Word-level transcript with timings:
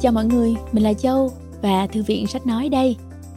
Chào 0.00 0.12
mọi 0.12 0.24
người, 0.24 0.54
mình 0.72 0.82
là 0.82 0.94
Châu 0.94 1.32
và 1.62 1.86
Thư 1.86 2.02
viện 2.02 2.26
Sách 2.26 2.46
Nói 2.46 2.68
đây. 2.68 2.96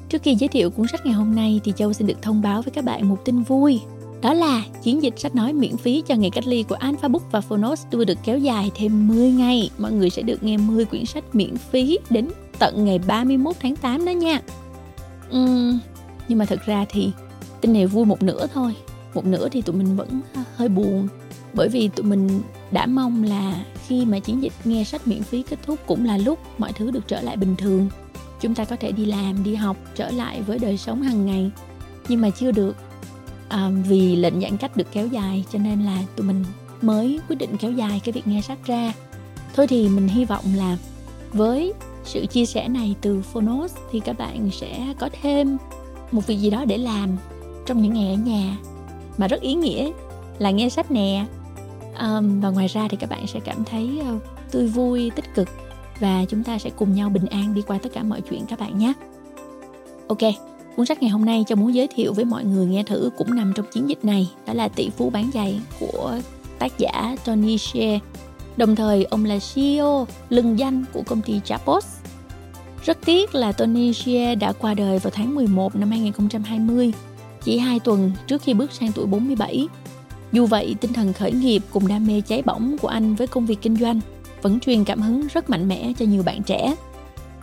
Trước 0.10 0.22
khi 0.24 0.36
giới 0.36 0.48
thiệu 0.48 0.70
cuốn 0.70 0.88
sách 0.88 1.06
ngày 1.06 1.14
hôm 1.14 1.36
nay 1.36 1.62
thì 1.64 1.74
Châu 1.76 1.94
xin 1.94 2.08
được 2.08 2.22
thông 2.22 2.42
báo 2.42 2.62
với 2.62 2.72
các 2.72 2.86
bạn 2.86 3.10
một 3.10 3.26
tin 3.26 3.42
vui. 3.44 3.82
Đó 4.22 4.34
là 4.34 4.64
chiến 4.84 5.04
dịch 5.04 5.20
sách 5.20 5.36
nói 5.36 5.54
miễn 5.54 5.78
phí 5.78 6.04
cho 6.08 6.16
ngày 6.16 6.30
cách 6.30 6.48
ly 6.48 6.64
của 6.64 6.76
Alphabook 6.76 7.32
và 7.32 7.42
Phonos 7.42 7.86
vừa 7.92 8.04
được 8.04 8.18
kéo 8.24 8.38
dài 8.38 8.72
thêm 8.76 9.08
10 9.08 9.32
ngày. 9.32 9.70
Mọi 9.78 9.92
người 9.92 10.10
sẽ 10.10 10.22
được 10.22 10.44
nghe 10.44 10.58
10 10.58 10.86
quyển 10.86 11.06
sách 11.06 11.24
miễn 11.36 11.58
phí 11.58 12.00
đến 12.10 12.28
tận 12.60 12.86
ngày 12.86 13.00
31 13.08 13.56
tháng 13.60 13.76
8 13.76 14.06
đó 14.06 14.12
nha. 14.12 14.42
Uhm, 15.36 15.80
nhưng 16.28 16.38
mà 16.38 16.46
thật 16.46 16.60
ra 16.66 16.86
thì 16.90 17.12
tin 17.62 17.74
này 17.74 17.88
vui 17.88 18.06
một 18.06 18.24
nửa 18.24 18.48
thôi. 18.48 18.76
Một 19.14 19.26
nửa 19.26 19.50
thì 19.50 19.62
tụi 19.62 19.76
mình 19.76 19.96
vẫn 19.96 20.22
hơi 20.56 20.70
buồn 20.70 21.08
bởi 21.54 21.70
vì 21.70 21.88
tụi 21.88 22.06
mình 22.06 22.42
đã 22.74 22.86
mong 22.86 23.24
là 23.24 23.66
khi 23.88 24.06
mà 24.06 24.20
chiến 24.20 24.44
dịch 24.44 24.54
nghe 24.64 24.84
sách 24.84 25.08
miễn 25.08 25.24
phí 25.24 25.42
kết 25.42 25.60
thúc 25.66 25.80
cũng 25.86 26.06
là 26.06 26.18
lúc 26.18 26.40
mọi 26.58 26.74
thứ 26.74 26.92
được 26.92 27.08
trở 27.08 27.22
lại 27.22 27.38
bình 27.38 27.56
thường. 27.56 27.90
Chúng 28.42 28.56
ta 28.56 28.66
có 28.66 28.76
thể 28.76 28.92
đi 28.92 29.06
làm 29.06 29.44
đi 29.44 29.56
học 29.56 29.78
trở 29.96 30.12
lại 30.12 30.42
với 30.42 30.60
đời 30.60 30.78
sống 30.78 31.02
hàng 31.02 31.26
ngày. 31.26 31.52
Nhưng 32.08 32.22
mà 32.22 32.30
chưa 32.30 32.52
được 32.52 32.76
à, 33.50 33.70
vì 33.88 34.16
lệnh 34.16 34.42
giãn 34.42 34.58
cách 34.58 34.78
được 34.78 34.88
kéo 34.92 35.08
dài 35.08 35.46
cho 35.52 35.60
nên 35.60 35.82
là 35.82 36.04
tụi 36.16 36.28
mình 36.28 36.46
mới 36.82 37.20
quyết 37.30 37.36
định 37.36 37.58
kéo 37.58 37.72
dài 37.72 38.02
cái 38.04 38.14
việc 38.14 38.28
nghe 38.28 38.42
sách 38.42 38.66
ra. 38.66 38.94
Thôi 39.56 39.68
thì 39.68 39.90
mình 39.90 40.08
hy 40.08 40.26
vọng 40.26 40.46
là 40.56 40.78
với 41.34 41.74
sự 42.04 42.26
chia 42.26 42.46
sẻ 42.46 42.68
này 42.68 42.96
từ 43.02 43.22
phonos 43.22 43.76
thì 43.92 44.00
các 44.00 44.18
bạn 44.18 44.50
sẽ 44.52 44.94
có 45.00 45.10
thêm 45.22 45.58
một 46.12 46.28
việc 46.28 46.38
gì 46.38 46.50
đó 46.50 46.66
để 46.66 46.78
làm 46.78 47.10
trong 47.66 47.82
những 47.82 47.94
ngày 47.94 48.08
ở 48.08 48.16
nhà. 48.16 48.58
Mà 49.18 49.28
rất 49.28 49.42
ý 49.42 49.54
nghĩa 49.54 49.92
là 50.40 50.52
nghe 50.52 50.70
sách 50.70 50.92
nè 50.92 51.26
um, 52.00 52.42
và 52.42 52.50
ngoài 52.50 52.68
ra 52.68 52.88
thì 52.90 52.98
các 52.98 53.10
bạn 53.10 53.28
sẽ 53.28 53.40
cảm 53.40 53.64
thấy 53.64 54.02
uh, 54.16 54.22
tươi 54.52 54.68
vui 54.68 55.12
tích 55.16 55.36
cực 55.36 55.50
và 56.00 56.26
chúng 56.30 56.44
ta 56.44 56.58
sẽ 56.58 56.70
cùng 56.70 56.96
nhau 56.96 57.10
bình 57.10 57.26
an 57.26 57.54
đi 57.54 57.62
qua 57.62 57.78
tất 57.78 57.90
cả 57.94 58.04
mọi 58.04 58.22
chuyện 58.22 58.46
các 58.46 58.60
bạn 58.60 58.78
nhé. 58.78 58.94
Ok 60.08 60.20
cuốn 60.76 60.86
sách 60.86 61.02
ngày 61.02 61.10
hôm 61.10 61.26
nay 61.26 61.44
cho 61.48 61.56
muốn 61.56 61.74
giới 61.74 61.88
thiệu 61.88 62.14
với 62.14 62.26
mọi 62.26 62.46
người 62.46 62.66
nghe 62.66 62.84
thử 62.84 63.10
cũng 63.18 63.36
nằm 63.36 63.54
trong 63.56 63.66
chiến 63.72 63.90
dịch 63.90 64.06
này 64.06 64.30
đó 64.48 64.54
là 64.54 64.68
tỷ 64.68 64.90
phú 64.90 65.10
bán 65.10 65.30
giày 65.34 65.60
của 65.80 66.20
tác 66.60 66.78
giả 66.78 67.16
Tony 67.26 67.58
Shea. 67.58 68.00
Đồng 68.58 68.76
thời 68.76 69.04
ông 69.04 69.26
là 69.26 69.40
CEO 69.54 70.08
lừng 70.30 70.60
danh 70.60 70.86
của 70.94 71.04
công 71.06 71.22
ty 71.22 71.40
Zappos 71.46 71.82
rất 72.86 72.98
tiếc 73.06 73.36
là 73.36 73.52
Tony 73.52 73.94
Shea 73.94 74.36
đã 74.36 74.52
qua 74.52 74.74
đời 74.74 75.00
vào 75.00 75.12
tháng 75.12 75.36
11 75.36 75.76
năm 75.76 75.92
2020 75.92 76.94
chỉ 77.44 77.58
2 77.58 77.80
tuần 77.80 78.12
trước 78.28 78.42
khi 78.42 78.54
bước 78.54 78.72
sang 78.72 78.92
tuổi 78.96 79.06
47 79.06 79.68
dù 80.34 80.46
vậy, 80.46 80.76
tinh 80.82 80.94
thần 80.94 81.14
khởi 81.14 81.32
nghiệp 81.32 81.64
cùng 81.72 81.88
đam 81.88 82.08
mê 82.08 82.22
cháy 82.22 82.42
bỏng 82.42 82.78
của 82.82 82.88
anh 82.88 83.16
với 83.16 83.28
công 83.28 83.46
việc 83.46 83.62
kinh 83.62 83.76
doanh 83.76 84.00
vẫn 84.42 84.60
truyền 84.60 84.84
cảm 84.84 85.02
hứng 85.02 85.28
rất 85.34 85.50
mạnh 85.50 85.68
mẽ 85.68 85.94
cho 86.00 86.06
nhiều 86.06 86.24
bạn 86.24 86.44
trẻ. 86.44 86.76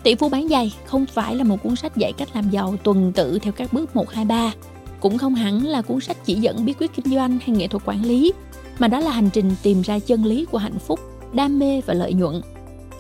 Tỷ 0.03 0.15
phú 0.15 0.29
bán 0.29 0.49
giày 0.49 0.75
không 0.85 1.07
phải 1.07 1.35
là 1.35 1.45
một 1.45 1.63
cuốn 1.63 1.77
sách 1.77 1.97
dạy 1.97 2.13
cách 2.13 2.29
làm 2.35 2.51
giàu 2.51 2.77
tuần 2.83 3.13
tự 3.13 3.39
theo 3.39 3.53
các 3.53 3.73
bước 3.73 3.97
1, 3.97 4.11
2, 4.11 4.25
3. 4.25 4.53
Cũng 5.01 5.19
không 5.19 5.35
hẳn 5.35 5.67
là 5.67 5.83
cuốn 5.83 6.01
sách 6.01 6.17
chỉ 6.25 6.35
dẫn 6.35 6.65
bí 6.65 6.73
quyết 6.73 6.91
kinh 6.95 7.15
doanh 7.15 7.39
hay 7.47 7.57
nghệ 7.57 7.67
thuật 7.67 7.83
quản 7.87 8.05
lý, 8.05 8.33
mà 8.79 8.89
đó 8.89 9.01
là 9.01 9.11
hành 9.11 9.31
trình 9.33 9.51
tìm 9.63 9.83
ra 9.83 9.99
chân 9.99 10.25
lý 10.25 10.45
của 10.45 10.59
hạnh 10.59 10.79
phúc, 10.79 11.01
đam 11.33 11.59
mê 11.59 11.81
và 11.87 11.95
lợi 11.95 12.13
nhuận. 12.13 12.41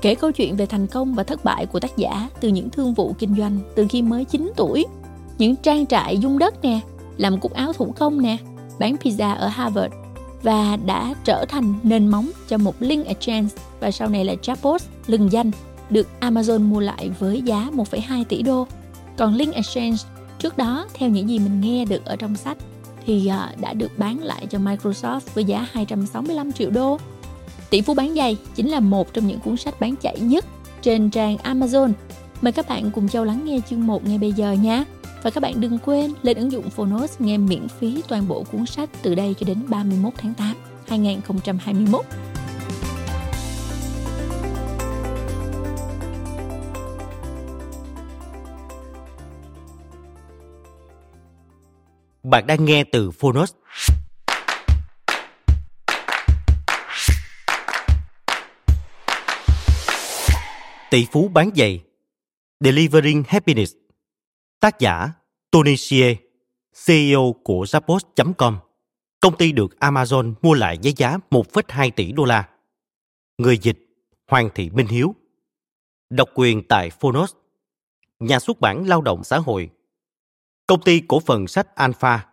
Kể 0.02 0.14
câu 0.14 0.32
chuyện 0.32 0.56
về 0.56 0.66
thành 0.66 0.86
công 0.86 1.14
và 1.14 1.22
thất 1.22 1.44
bại 1.44 1.66
của 1.66 1.80
tác 1.80 1.96
giả 1.96 2.28
từ 2.40 2.48
những 2.48 2.70
thương 2.70 2.94
vụ 2.94 3.14
kinh 3.18 3.34
doanh 3.38 3.58
từ 3.74 3.86
khi 3.90 4.02
mới 4.02 4.24
9 4.24 4.52
tuổi, 4.56 4.86
những 5.38 5.56
trang 5.56 5.86
trại 5.86 6.18
dung 6.18 6.38
đất 6.38 6.62
nè, 6.62 6.80
làm 7.16 7.40
cúc 7.40 7.52
áo 7.52 7.72
thủ 7.72 7.94
công 7.98 8.22
nè, 8.22 8.36
bán 8.80 8.96
pizza 8.96 9.36
ở 9.36 9.48
Harvard 9.48 9.94
và 10.42 10.76
đã 10.86 11.14
trở 11.24 11.44
thành 11.48 11.74
nền 11.82 12.08
móng 12.08 12.30
cho 12.48 12.58
một 12.58 12.74
link 12.80 13.06
exchange 13.06 13.48
và 13.80 13.90
sau 13.90 14.08
này 14.08 14.24
là 14.24 14.34
Zappos 14.42 14.78
lừng 15.06 15.32
danh 15.32 15.50
được 15.90 16.08
Amazon 16.20 16.60
mua 16.60 16.80
lại 16.80 17.10
với 17.18 17.42
giá 17.42 17.68
1,2 17.74 18.24
tỷ 18.24 18.42
đô. 18.42 18.66
Còn 19.16 19.34
link 19.34 19.54
exchange 19.54 19.96
trước 20.38 20.58
đó 20.58 20.86
theo 20.94 21.08
những 21.08 21.28
gì 21.28 21.38
mình 21.38 21.60
nghe 21.60 21.84
được 21.84 22.04
ở 22.04 22.16
trong 22.16 22.36
sách 22.36 22.56
thì 23.06 23.26
à, 23.26 23.54
đã 23.60 23.72
được 23.72 23.98
bán 23.98 24.18
lại 24.18 24.46
cho 24.50 24.58
Microsoft 24.58 25.20
với 25.34 25.44
giá 25.44 25.66
265 25.72 26.52
triệu 26.52 26.70
đô. 26.70 26.98
Tỷ 27.70 27.80
phú 27.80 27.94
bán 27.94 28.14
giày 28.14 28.36
chính 28.54 28.70
là 28.70 28.80
một 28.80 29.12
trong 29.12 29.26
những 29.26 29.40
cuốn 29.40 29.56
sách 29.56 29.80
bán 29.80 29.96
chạy 29.96 30.20
nhất 30.20 30.44
trên 30.82 31.10
trang 31.10 31.36
Amazon. 31.36 31.92
Mời 32.42 32.52
các 32.52 32.68
bạn 32.68 32.90
cùng 32.90 33.08
Châu 33.08 33.24
lắng 33.24 33.44
nghe 33.44 33.60
chương 33.70 33.86
1 33.86 34.06
ngay 34.06 34.18
bây 34.18 34.32
giờ 34.32 34.52
nhé. 34.52 34.84
Và 35.22 35.30
các 35.30 35.40
bạn 35.40 35.60
đừng 35.60 35.78
quên 35.78 36.12
lên 36.22 36.36
ứng 36.36 36.52
dụng 36.52 36.70
Phonos 36.70 37.20
nghe 37.20 37.38
miễn 37.38 37.68
phí 37.68 38.02
toàn 38.08 38.28
bộ 38.28 38.44
cuốn 38.52 38.66
sách 38.66 38.90
từ 39.02 39.14
đây 39.14 39.34
cho 39.40 39.46
đến 39.46 39.58
31 39.68 40.12
tháng 40.16 40.34
8 40.34 40.54
2021. 40.88 42.04
Bạn 52.22 52.46
đang 52.46 52.64
nghe 52.64 52.84
từ 52.84 53.10
Phonos. 53.10 53.52
Tỷ 60.90 61.06
phú 61.12 61.28
bán 61.28 61.50
giày, 61.56 61.80
Delivering 62.60 63.22
Happiness 63.28 63.79
Tác 64.60 64.78
giả 64.78 65.12
Tony 65.50 65.76
Xie, 65.76 66.16
CEO 66.86 67.34
của 67.44 67.64
Zappos.com, 67.64 68.58
công 69.20 69.36
ty 69.36 69.52
được 69.52 69.76
Amazon 69.80 70.34
mua 70.42 70.54
lại 70.54 70.78
với 70.82 70.92
giá 70.96 71.18
1,2 71.30 71.90
tỷ 71.96 72.12
đô 72.12 72.24
la. 72.24 72.48
Người 73.38 73.58
dịch 73.58 73.78
Hoàng 74.26 74.50
Thị 74.54 74.70
Minh 74.70 74.86
Hiếu. 74.86 75.14
Độc 76.10 76.28
quyền 76.34 76.62
tại 76.68 76.90
Phonos. 76.90 77.32
Nhà 78.18 78.38
xuất 78.38 78.60
bản 78.60 78.88
Lao 78.88 79.02
động 79.02 79.24
Xã 79.24 79.38
hội. 79.38 79.70
Công 80.66 80.82
ty 80.82 81.02
cổ 81.08 81.20
phần 81.20 81.46
sách 81.46 81.74
Alpha. 81.74 82.26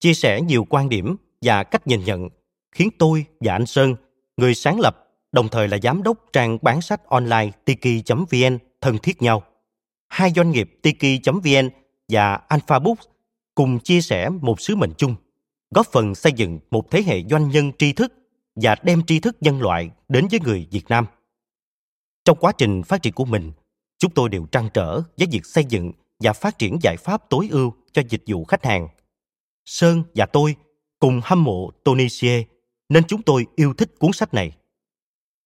Chia 0.00 0.14
sẻ 0.14 0.40
nhiều 0.40 0.66
quan 0.70 0.88
điểm 0.88 1.16
và 1.40 1.64
cách 1.64 1.86
nhìn 1.86 2.04
nhận 2.04 2.28
khiến 2.72 2.88
tôi 2.98 3.26
và 3.40 3.52
anh 3.52 3.66
Sơn, 3.66 3.96
người 4.36 4.54
sáng 4.54 4.80
lập, 4.80 5.10
đồng 5.32 5.48
thời 5.48 5.68
là 5.68 5.78
giám 5.82 6.02
đốc 6.02 6.18
trang 6.32 6.58
bán 6.62 6.80
sách 6.80 7.06
online 7.06 7.50
tiki.vn 7.64 8.58
thân 8.80 8.98
thiết 8.98 9.22
nhau 9.22 9.42
hai 10.08 10.32
doanh 10.36 10.50
nghiệp 10.50 10.78
Tiki.vn 10.82 11.68
và 12.08 12.34
AlphaBooks 12.48 13.06
cùng 13.54 13.78
chia 13.78 14.00
sẻ 14.00 14.28
một 14.28 14.60
sứ 14.60 14.76
mệnh 14.76 14.92
chung, 14.98 15.14
góp 15.70 15.86
phần 15.86 16.14
xây 16.14 16.32
dựng 16.32 16.58
một 16.70 16.90
thế 16.90 17.02
hệ 17.02 17.22
doanh 17.30 17.48
nhân 17.48 17.72
tri 17.78 17.92
thức 17.92 18.12
và 18.56 18.76
đem 18.82 19.06
tri 19.06 19.20
thức 19.20 19.36
nhân 19.40 19.62
loại 19.62 19.90
đến 20.08 20.26
với 20.30 20.40
người 20.40 20.66
Việt 20.70 20.84
Nam. 20.88 21.06
Trong 22.24 22.38
quá 22.40 22.52
trình 22.58 22.82
phát 22.82 23.02
triển 23.02 23.12
của 23.12 23.24
mình, 23.24 23.52
chúng 23.98 24.10
tôi 24.10 24.28
đều 24.28 24.46
trăn 24.46 24.68
trở 24.74 25.02
với 25.18 25.26
việc 25.30 25.46
xây 25.46 25.64
dựng 25.64 25.92
và 26.20 26.32
phát 26.32 26.58
triển 26.58 26.78
giải 26.82 26.96
pháp 26.96 27.30
tối 27.30 27.48
ưu 27.50 27.74
cho 27.92 28.02
dịch 28.08 28.22
vụ 28.26 28.44
khách 28.44 28.64
hàng. 28.64 28.88
Sơn 29.64 30.02
và 30.14 30.26
tôi 30.26 30.56
cùng 30.98 31.20
hâm 31.24 31.44
mộ 31.44 31.70
Tony 31.84 32.08
Xie 32.08 32.44
nên 32.88 33.04
chúng 33.04 33.22
tôi 33.22 33.46
yêu 33.56 33.74
thích 33.74 33.94
cuốn 33.98 34.12
sách 34.12 34.34
này. 34.34 34.52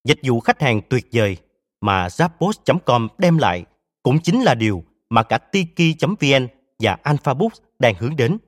Dịch 0.04 0.18
vụ 0.22 0.40
khách 0.40 0.60
hàng 0.60 0.80
tuyệt 0.88 1.06
vời 1.12 1.36
mà 1.80 2.06
Zappos.com 2.06 3.08
đem 3.18 3.38
lại 3.38 3.64
cũng 4.08 4.20
chính 4.22 4.42
là 4.42 4.54
điều 4.54 4.84
mà 5.10 5.22
cả 5.22 5.38
Tiki.vn 5.38 6.48
và 6.78 6.96
AlphaBooks 7.02 7.60
đang 7.78 7.94
hướng 7.98 8.16
đến. 8.16 8.38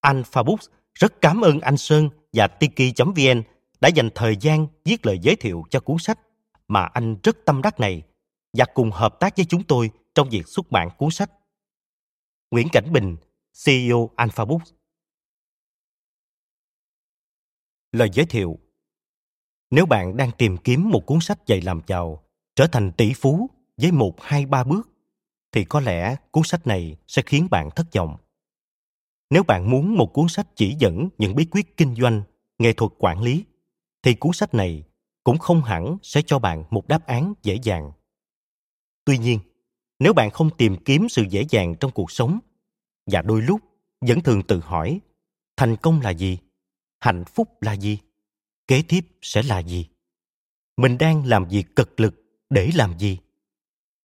AlphaBooks 0.00 0.66
rất 0.94 1.20
cảm 1.20 1.40
ơn 1.40 1.60
anh 1.60 1.76
Sơn 1.76 2.08
và 2.32 2.46
Tiki.vn 2.46 3.42
đã 3.80 3.88
dành 3.88 4.08
thời 4.14 4.36
gian 4.40 4.66
viết 4.84 5.06
lời 5.06 5.18
giới 5.22 5.36
thiệu 5.36 5.64
cho 5.70 5.80
cuốn 5.80 5.96
sách 5.98 6.18
mà 6.68 6.80
anh 6.80 7.16
rất 7.22 7.36
tâm 7.44 7.62
đắc 7.62 7.80
này 7.80 8.02
và 8.52 8.64
cùng 8.74 8.90
hợp 8.90 9.20
tác 9.20 9.36
với 9.36 9.46
chúng 9.48 9.62
tôi 9.64 9.90
trong 10.14 10.28
việc 10.28 10.48
xuất 10.48 10.70
bản 10.70 10.88
cuốn 10.98 11.10
sách. 11.10 11.30
Nguyễn 12.50 12.68
Cảnh 12.72 12.92
Bình, 12.92 13.16
CEO 13.64 14.10
AlphaBooks 14.16 14.72
Lời 17.92 18.08
giới 18.12 18.26
thiệu 18.26 18.58
Nếu 19.70 19.86
bạn 19.86 20.16
đang 20.16 20.30
tìm 20.38 20.56
kiếm 20.56 20.90
một 20.90 21.06
cuốn 21.06 21.18
sách 21.20 21.46
dạy 21.46 21.60
làm 21.60 21.80
giàu, 21.86 22.24
trở 22.54 22.66
thành 22.66 22.92
tỷ 22.96 23.12
phú 23.14 23.50
với 23.80 23.92
một, 23.92 24.14
hai, 24.20 24.46
ba 24.46 24.64
bước, 24.64 24.90
thì 25.52 25.64
có 25.64 25.80
lẽ 25.80 26.16
cuốn 26.30 26.44
sách 26.44 26.66
này 26.66 26.96
sẽ 27.06 27.22
khiến 27.26 27.48
bạn 27.50 27.70
thất 27.76 27.86
vọng. 27.94 28.16
Nếu 29.30 29.42
bạn 29.42 29.70
muốn 29.70 29.96
một 29.96 30.12
cuốn 30.12 30.28
sách 30.28 30.46
chỉ 30.56 30.76
dẫn 30.78 31.08
những 31.18 31.34
bí 31.34 31.46
quyết 31.50 31.76
kinh 31.76 31.94
doanh, 31.94 32.22
nghệ 32.58 32.72
thuật 32.72 32.92
quản 32.98 33.22
lý, 33.22 33.44
thì 34.02 34.14
cuốn 34.14 34.32
sách 34.32 34.54
này 34.54 34.84
cũng 35.24 35.38
không 35.38 35.62
hẳn 35.62 35.96
sẽ 36.02 36.22
cho 36.22 36.38
bạn 36.38 36.64
một 36.70 36.88
đáp 36.88 37.06
án 37.06 37.34
dễ 37.42 37.58
dàng. 37.62 37.92
Tuy 39.04 39.18
nhiên, 39.18 39.38
nếu 39.98 40.12
bạn 40.12 40.30
không 40.30 40.50
tìm 40.56 40.76
kiếm 40.84 41.08
sự 41.08 41.22
dễ 41.30 41.44
dàng 41.50 41.74
trong 41.80 41.90
cuộc 41.90 42.10
sống, 42.10 42.38
và 43.06 43.22
đôi 43.22 43.42
lúc 43.42 43.60
vẫn 44.00 44.20
thường 44.20 44.42
tự 44.42 44.60
hỏi, 44.60 45.00
thành 45.56 45.76
công 45.76 46.00
là 46.00 46.10
gì? 46.10 46.38
Hạnh 47.00 47.24
phúc 47.24 47.62
là 47.62 47.72
gì? 47.72 47.98
Kế 48.66 48.82
tiếp 48.88 49.00
sẽ 49.22 49.42
là 49.42 49.58
gì? 49.58 49.86
Mình 50.76 50.98
đang 50.98 51.26
làm 51.26 51.48
việc 51.48 51.76
cực 51.76 52.00
lực 52.00 52.14
để 52.50 52.70
làm 52.74 52.98
gì? 52.98 53.18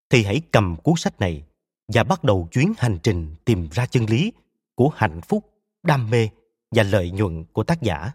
Thì 0.09 0.23
hãy 0.23 0.41
cầm 0.51 0.75
cuốn 0.83 0.95
sách 0.97 1.19
này 1.19 1.43
và 1.87 2.03
bắt 2.03 2.23
đầu 2.23 2.47
chuyến 2.51 2.73
hành 2.77 2.97
trình 3.03 3.35
tìm 3.45 3.69
ra 3.71 3.85
chân 3.85 4.05
lý 4.05 4.31
của 4.75 4.89
hạnh 4.95 5.21
phúc, 5.21 5.45
đam 5.83 6.09
mê 6.09 6.29
và 6.71 6.83
lợi 6.83 7.11
nhuận 7.11 7.43
của 7.43 7.63
tác 7.63 7.81
giả. 7.81 8.11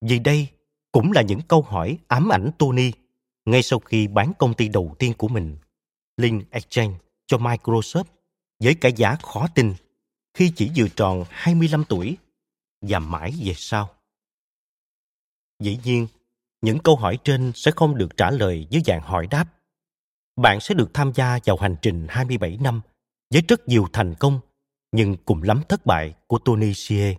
Vì 0.00 0.18
đây 0.18 0.48
cũng 0.92 1.12
là 1.12 1.22
những 1.22 1.40
câu 1.48 1.62
hỏi 1.62 1.98
ám 2.08 2.32
ảnh 2.32 2.50
Tony 2.58 2.92
ngay 3.44 3.62
sau 3.62 3.78
khi 3.78 4.08
bán 4.08 4.32
công 4.38 4.54
ty 4.54 4.68
đầu 4.68 4.94
tiên 4.98 5.12
của 5.18 5.28
mình, 5.28 5.56
Link 6.16 6.50
Exchange, 6.50 6.98
cho 7.26 7.38
Microsoft 7.38 8.04
với 8.60 8.74
cái 8.74 8.92
giá 8.92 9.16
khó 9.22 9.48
tin 9.54 9.74
khi 10.34 10.52
chỉ 10.56 10.70
vừa 10.76 10.88
tròn 10.88 11.24
25 11.30 11.84
tuổi 11.88 12.16
và 12.80 12.98
mãi 12.98 13.34
về 13.44 13.52
sau. 13.56 13.90
Dĩ 15.62 15.78
nhiên, 15.84 16.06
những 16.62 16.78
câu 16.78 16.96
hỏi 16.96 17.18
trên 17.24 17.52
sẽ 17.54 17.70
không 17.70 17.98
được 17.98 18.16
trả 18.16 18.30
lời 18.30 18.66
dưới 18.70 18.82
dạng 18.86 19.00
hỏi 19.00 19.26
đáp. 19.26 19.55
Bạn 20.36 20.60
sẽ 20.60 20.74
được 20.74 20.94
tham 20.94 21.12
gia 21.14 21.38
vào 21.44 21.56
hành 21.56 21.76
trình 21.82 22.06
27 22.08 22.58
năm 22.60 22.80
với 23.30 23.42
rất 23.48 23.68
nhiều 23.68 23.86
thành 23.92 24.14
công 24.14 24.40
nhưng 24.92 25.16
cùng 25.24 25.42
lắm 25.42 25.62
thất 25.68 25.86
bại 25.86 26.14
của 26.26 26.38
Tony 26.38 26.74
Xie. 26.74 27.14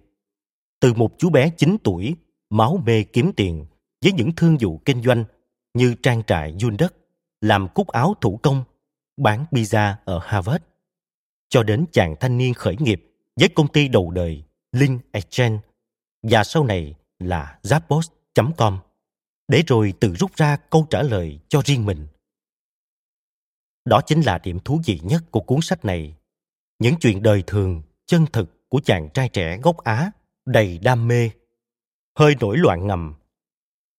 Từ 0.80 0.94
một 0.94 1.12
chú 1.18 1.30
bé 1.30 1.50
9 1.58 1.78
tuổi, 1.84 2.16
máu 2.50 2.82
mê 2.86 3.04
kiếm 3.04 3.32
tiền 3.36 3.66
với 4.02 4.12
những 4.12 4.32
thương 4.36 4.58
vụ 4.60 4.82
kinh 4.86 5.02
doanh 5.02 5.24
như 5.74 5.96
trang 6.04 6.24
trại 6.28 6.56
vun 6.62 6.78
đất, 6.78 6.94
làm 7.42 7.68
cúc 7.68 7.88
áo 7.88 8.14
thủ 8.22 8.40
công, 8.44 8.64
bán 9.18 9.46
pizza 9.52 9.94
ở 10.06 10.20
Harvard, 10.24 10.64
cho 11.50 11.64
đến 11.64 11.86
chàng 11.92 12.16
thanh 12.20 12.38
niên 12.38 12.54
khởi 12.54 12.76
nghiệp 12.80 13.04
với 13.40 13.50
công 13.50 13.68
ty 13.68 13.88
đầu 13.88 14.12
đời 14.12 14.44
Link 14.72 15.02
Exchange 15.12 15.60
và 16.24 16.44
sau 16.44 16.64
này 16.64 16.96
là 17.20 17.60
Zappos.com 17.64 18.80
để 19.48 19.64
rồi 19.68 19.94
tự 20.00 20.16
rút 20.16 20.36
ra 20.36 20.58
câu 20.70 20.88
trả 20.90 21.02
lời 21.02 21.40
cho 21.48 21.62
riêng 21.66 21.86
mình. 21.86 22.08
Đó 23.88 24.02
chính 24.02 24.22
là 24.22 24.38
điểm 24.38 24.60
thú 24.60 24.82
vị 24.86 25.00
nhất 25.04 25.24
của 25.32 25.40
cuốn 25.40 25.60
sách 25.62 25.86
này. 25.86 26.16
Những 26.80 26.96
chuyện 27.00 27.24
đời 27.24 27.44
thường, 27.48 27.82
chân 28.06 28.26
thực 28.34 28.70
của 28.70 28.80
chàng 28.86 29.10
trai 29.14 29.30
trẻ 29.30 29.58
gốc 29.64 29.78
Á 29.78 30.12
đầy 30.46 30.80
đam 30.84 31.08
mê, 31.08 31.30
hơi 32.20 32.36
nổi 32.40 32.58
loạn 32.58 32.88
ngầm 32.88 33.14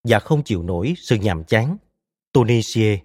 và 0.04 0.20
không 0.20 0.42
chịu 0.42 0.62
nổi 0.62 0.94
sự 0.96 1.16
nhàm 1.16 1.44
chán. 1.44 1.76
Tunisia. 2.32 2.98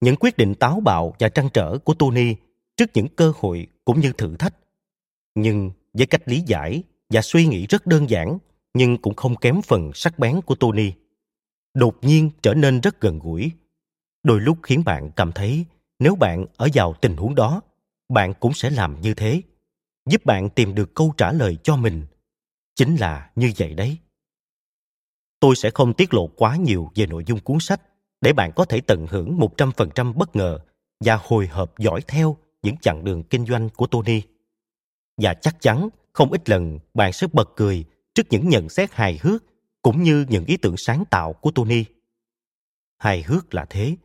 Những 0.00 0.16
quyết 0.16 0.36
định 0.36 0.54
táo 0.54 0.80
bạo 0.80 1.14
và 1.18 1.28
trăn 1.28 1.48
trở 1.54 1.78
của 1.78 1.94
Tony 1.94 2.34
trước 2.76 2.90
những 2.94 3.08
cơ 3.08 3.32
hội 3.36 3.66
cũng 3.84 4.00
như 4.00 4.12
thử 4.12 4.36
thách. 4.36 4.54
Nhưng 5.34 5.70
với 5.92 6.06
cách 6.06 6.22
lý 6.24 6.42
giải 6.46 6.82
và 7.10 7.22
suy 7.22 7.46
nghĩ 7.46 7.66
rất 7.66 7.86
đơn 7.86 8.10
giản 8.10 8.38
nhưng 8.74 8.98
cũng 8.98 9.14
không 9.14 9.36
kém 9.36 9.62
phần 9.62 9.90
sắc 9.94 10.18
bén 10.18 10.40
của 10.40 10.54
Tony. 10.54 10.92
Đột 11.74 11.96
nhiên 12.02 12.30
trở 12.42 12.54
nên 12.54 12.80
rất 12.80 13.00
gần 13.00 13.18
gũi. 13.18 13.50
Đôi 14.22 14.40
lúc 14.40 14.58
khiến 14.62 14.82
bạn 14.84 15.10
cảm 15.16 15.32
thấy 15.32 15.64
nếu 16.00 16.14
bạn 16.14 16.46
ở 16.56 16.68
vào 16.74 16.94
tình 17.00 17.16
huống 17.16 17.34
đó, 17.34 17.62
bạn 18.08 18.34
cũng 18.40 18.52
sẽ 18.54 18.70
làm 18.70 19.00
như 19.00 19.14
thế. 19.14 19.42
Giúp 20.06 20.24
bạn 20.24 20.50
tìm 20.50 20.74
được 20.74 20.94
câu 20.94 21.14
trả 21.16 21.32
lời 21.32 21.58
cho 21.62 21.76
mình. 21.76 22.06
Chính 22.74 22.96
là 22.96 23.30
như 23.36 23.52
vậy 23.58 23.74
đấy. 23.74 23.98
Tôi 25.40 25.56
sẽ 25.56 25.70
không 25.70 25.94
tiết 25.94 26.14
lộ 26.14 26.26
quá 26.26 26.56
nhiều 26.56 26.90
về 26.94 27.06
nội 27.06 27.24
dung 27.26 27.40
cuốn 27.40 27.60
sách 27.60 27.82
để 28.20 28.32
bạn 28.32 28.52
có 28.56 28.64
thể 28.64 28.80
tận 28.80 29.06
hưởng 29.10 29.38
100% 29.38 30.12
bất 30.12 30.36
ngờ 30.36 30.58
và 31.04 31.18
hồi 31.22 31.46
hộp 31.46 31.78
dõi 31.78 32.00
theo 32.08 32.36
những 32.62 32.76
chặng 32.76 33.04
đường 33.04 33.22
kinh 33.22 33.46
doanh 33.46 33.68
của 33.68 33.86
Tony. 33.86 34.22
Và 35.16 35.34
chắc 35.34 35.56
chắn 35.60 35.88
không 36.12 36.32
ít 36.32 36.48
lần 36.48 36.78
bạn 36.94 37.12
sẽ 37.12 37.26
bật 37.32 37.50
cười 37.56 37.84
trước 38.14 38.26
những 38.30 38.48
nhận 38.48 38.68
xét 38.68 38.92
hài 38.92 39.18
hước 39.22 39.44
cũng 39.82 40.02
như 40.02 40.26
những 40.28 40.44
ý 40.44 40.56
tưởng 40.56 40.76
sáng 40.76 41.04
tạo 41.10 41.32
của 41.32 41.50
Tony. 41.50 41.84
Hài 42.98 43.22
hước 43.22 43.54
là 43.54 43.66
thế, 43.70 43.96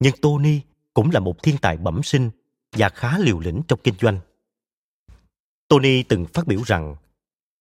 nhưng 0.00 0.14
Tony 0.22 0.60
cũng 0.94 1.10
là 1.10 1.20
một 1.20 1.42
thiên 1.42 1.56
tài 1.58 1.76
bẩm 1.76 2.02
sinh 2.02 2.30
và 2.72 2.88
khá 2.88 3.18
liều 3.18 3.38
lĩnh 3.38 3.62
trong 3.68 3.78
kinh 3.84 3.94
doanh. 4.00 4.18
Tony 5.68 6.02
từng 6.02 6.26
phát 6.26 6.46
biểu 6.46 6.62
rằng, 6.66 6.96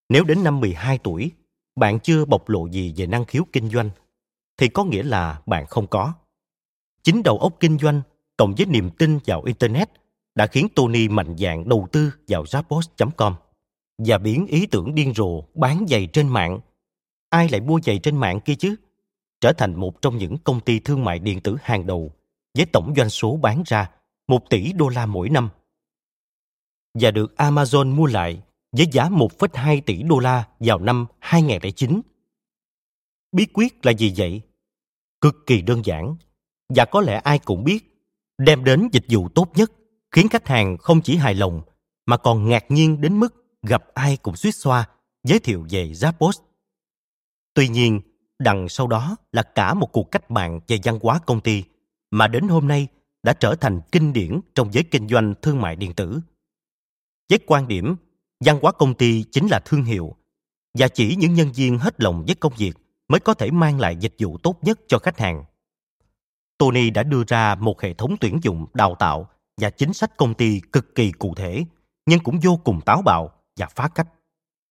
nếu 0.09 0.23
đến 0.23 0.43
năm 0.43 0.59
12 0.59 0.97
tuổi, 0.97 1.31
bạn 1.75 1.99
chưa 1.99 2.25
bộc 2.25 2.49
lộ 2.49 2.67
gì 2.67 2.93
về 2.97 3.07
năng 3.07 3.25
khiếu 3.25 3.43
kinh 3.53 3.69
doanh, 3.69 3.89
thì 4.57 4.67
có 4.67 4.83
nghĩa 4.83 5.03
là 5.03 5.41
bạn 5.45 5.65
không 5.65 5.87
có. 5.87 6.13
Chính 7.03 7.23
đầu 7.23 7.39
óc 7.39 7.53
kinh 7.59 7.77
doanh 7.77 8.01
cộng 8.37 8.55
với 8.57 8.65
niềm 8.65 8.89
tin 8.89 9.19
vào 9.25 9.43
Internet 9.43 9.89
đã 10.35 10.47
khiến 10.47 10.67
Tony 10.75 11.07
mạnh 11.07 11.35
dạn 11.37 11.69
đầu 11.69 11.87
tư 11.91 12.13
vào 12.27 12.43
Zappos.com 12.43 13.35
và 13.97 14.17
biến 14.17 14.47
ý 14.47 14.65
tưởng 14.65 14.95
điên 14.95 15.13
rồ 15.13 15.41
bán 15.53 15.85
giày 15.89 16.07
trên 16.07 16.27
mạng. 16.27 16.59
Ai 17.29 17.49
lại 17.49 17.61
mua 17.61 17.79
giày 17.83 17.99
trên 17.99 18.17
mạng 18.17 18.39
kia 18.39 18.55
chứ? 18.55 18.75
Trở 19.41 19.53
thành 19.53 19.79
một 19.79 20.01
trong 20.01 20.17
những 20.17 20.37
công 20.37 20.59
ty 20.59 20.79
thương 20.79 21.03
mại 21.03 21.19
điện 21.19 21.41
tử 21.41 21.57
hàng 21.61 21.87
đầu 21.87 22.11
với 22.57 22.65
tổng 22.65 22.93
doanh 22.97 23.09
số 23.09 23.37
bán 23.37 23.63
ra 23.65 23.89
1 24.27 24.49
tỷ 24.49 24.73
đô 24.73 24.89
la 24.89 25.05
mỗi 25.05 25.29
năm. 25.29 25.49
Và 26.99 27.11
được 27.11 27.33
Amazon 27.37 27.95
mua 27.95 28.05
lại 28.05 28.41
với 28.71 28.87
giá 28.91 29.09
1,2 29.09 29.81
tỷ 29.85 30.03
đô 30.03 30.19
la 30.19 30.47
vào 30.59 30.79
năm 30.79 31.05
2009 31.19 32.01
bí 33.33 33.45
quyết 33.53 33.85
là 33.85 33.91
gì 33.91 34.13
vậy 34.17 34.41
cực 35.21 35.35
kỳ 35.45 35.61
đơn 35.61 35.85
giản 35.85 36.15
và 36.75 36.85
có 36.85 37.01
lẽ 37.01 37.21
ai 37.23 37.39
cũng 37.39 37.63
biết 37.63 38.05
đem 38.37 38.63
đến 38.63 38.89
dịch 38.91 39.05
vụ 39.09 39.29
tốt 39.29 39.51
nhất 39.55 39.71
khiến 40.11 40.29
khách 40.29 40.47
hàng 40.47 40.77
không 40.77 41.01
chỉ 41.01 41.15
hài 41.15 41.33
lòng 41.33 41.61
mà 42.05 42.17
còn 42.17 42.49
ngạc 42.49 42.71
nhiên 42.71 43.01
đến 43.01 43.19
mức 43.19 43.59
gặp 43.61 43.83
ai 43.93 44.17
cũng 44.17 44.35
suýt 44.35 44.51
xoa 44.51 44.89
giới 45.23 45.39
thiệu 45.39 45.65
về 45.69 45.91
Zappos. 45.91 46.41
Tuy 47.53 47.67
nhiên, 47.67 48.01
đằng 48.39 48.69
sau 48.69 48.87
đó 48.87 49.15
là 49.31 49.43
cả 49.43 49.73
một 49.73 49.91
cuộc 49.91 50.11
cách 50.11 50.31
mạng 50.31 50.59
về 50.67 50.79
văn 50.83 50.99
hóa 51.01 51.19
công 51.25 51.41
ty 51.41 51.63
mà 52.13 52.27
đến 52.27 52.47
hôm 52.47 52.67
nay 52.67 52.87
đã 53.23 53.33
trở 53.33 53.55
thành 53.55 53.81
kinh 53.91 54.13
điển 54.13 54.39
trong 54.55 54.73
giới 54.73 54.83
kinh 54.83 55.07
doanh 55.07 55.33
thương 55.41 55.61
mại 55.61 55.75
điện 55.75 55.93
tử. 55.93 56.19
Với 57.29 57.39
quan 57.47 57.67
điểm, 57.67 57.95
văn 58.45 58.59
hóa 58.61 58.71
công 58.71 58.93
ty 58.93 59.23
chính 59.31 59.47
là 59.47 59.59
thương 59.65 59.83
hiệu 59.83 60.15
và 60.79 60.87
chỉ 60.87 61.15
những 61.15 61.33
nhân 61.33 61.51
viên 61.51 61.77
hết 61.77 62.01
lòng 62.01 62.23
với 62.25 62.35
công 62.35 62.53
việc 62.57 62.73
mới 63.07 63.19
có 63.19 63.33
thể 63.33 63.51
mang 63.51 63.79
lại 63.79 63.95
dịch 63.95 64.15
vụ 64.19 64.37
tốt 64.37 64.57
nhất 64.61 64.79
cho 64.87 64.99
khách 64.99 65.19
hàng. 65.19 65.43
Tony 66.57 66.89
đã 66.89 67.03
đưa 67.03 67.23
ra 67.27 67.55
một 67.55 67.81
hệ 67.81 67.93
thống 67.93 68.15
tuyển 68.19 68.39
dụng, 68.43 68.65
đào 68.73 68.95
tạo 68.95 69.29
và 69.57 69.69
chính 69.69 69.93
sách 69.93 70.17
công 70.17 70.33
ty 70.33 70.61
cực 70.71 70.95
kỳ 70.95 71.11
cụ 71.11 71.35
thể, 71.35 71.65
nhưng 72.05 72.19
cũng 72.19 72.39
vô 72.43 72.59
cùng 72.63 72.81
táo 72.81 73.01
bạo 73.01 73.31
và 73.57 73.67
phá 73.75 73.87
cách, 73.87 74.07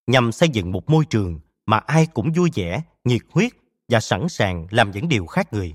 nhằm 0.06 0.32
xây 0.32 0.48
dựng 0.48 0.72
một 0.72 0.90
môi 0.90 1.04
trường 1.04 1.40
mà 1.66 1.78
ai 1.78 2.06
cũng 2.06 2.32
vui 2.32 2.50
vẻ, 2.54 2.82
nhiệt 3.04 3.22
huyết 3.30 3.52
và 3.88 4.00
sẵn 4.00 4.28
sàng 4.28 4.66
làm 4.70 4.90
những 4.90 5.08
điều 5.08 5.26
khác 5.26 5.52
người. 5.52 5.74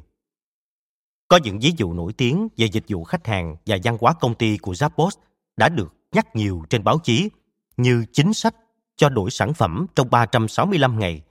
Có 1.27 1.37
những 1.37 1.59
ví 1.59 1.73
dụ 1.77 1.93
nổi 1.93 2.13
tiếng 2.13 2.47
về 2.57 2.65
dịch 2.65 2.85
vụ 2.87 3.03
khách 3.03 3.27
hàng 3.27 3.55
và 3.65 3.77
văn 3.83 3.97
hóa 4.01 4.13
công 4.13 4.35
ty 4.35 4.57
của 4.57 4.73
Zappos 4.73 5.09
đã 5.57 5.69
được 5.69 5.93
nhắc 6.11 6.35
nhiều 6.35 6.63
trên 6.69 6.83
báo 6.83 6.99
chí 7.03 7.29
như 7.77 8.05
chính 8.13 8.33
sách 8.33 8.55
cho 8.95 9.09
đổi 9.09 9.31
sản 9.31 9.53
phẩm 9.53 9.85
trong 9.95 10.09
365 10.09 10.99
ngày 10.99 11.21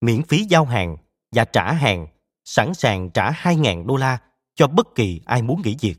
miễn 0.00 0.22
phí 0.22 0.44
giao 0.44 0.64
hàng 0.64 0.96
và 1.32 1.44
trả 1.44 1.72
hàng, 1.72 2.06
sẵn 2.44 2.74
sàng 2.74 3.10
trả 3.10 3.30
2.000 3.30 3.86
đô 3.86 3.96
la 3.96 4.18
cho 4.54 4.66
bất 4.66 4.94
kỳ 4.94 5.20
ai 5.24 5.42
muốn 5.42 5.62
nghỉ 5.64 5.76
việc. 5.80 5.94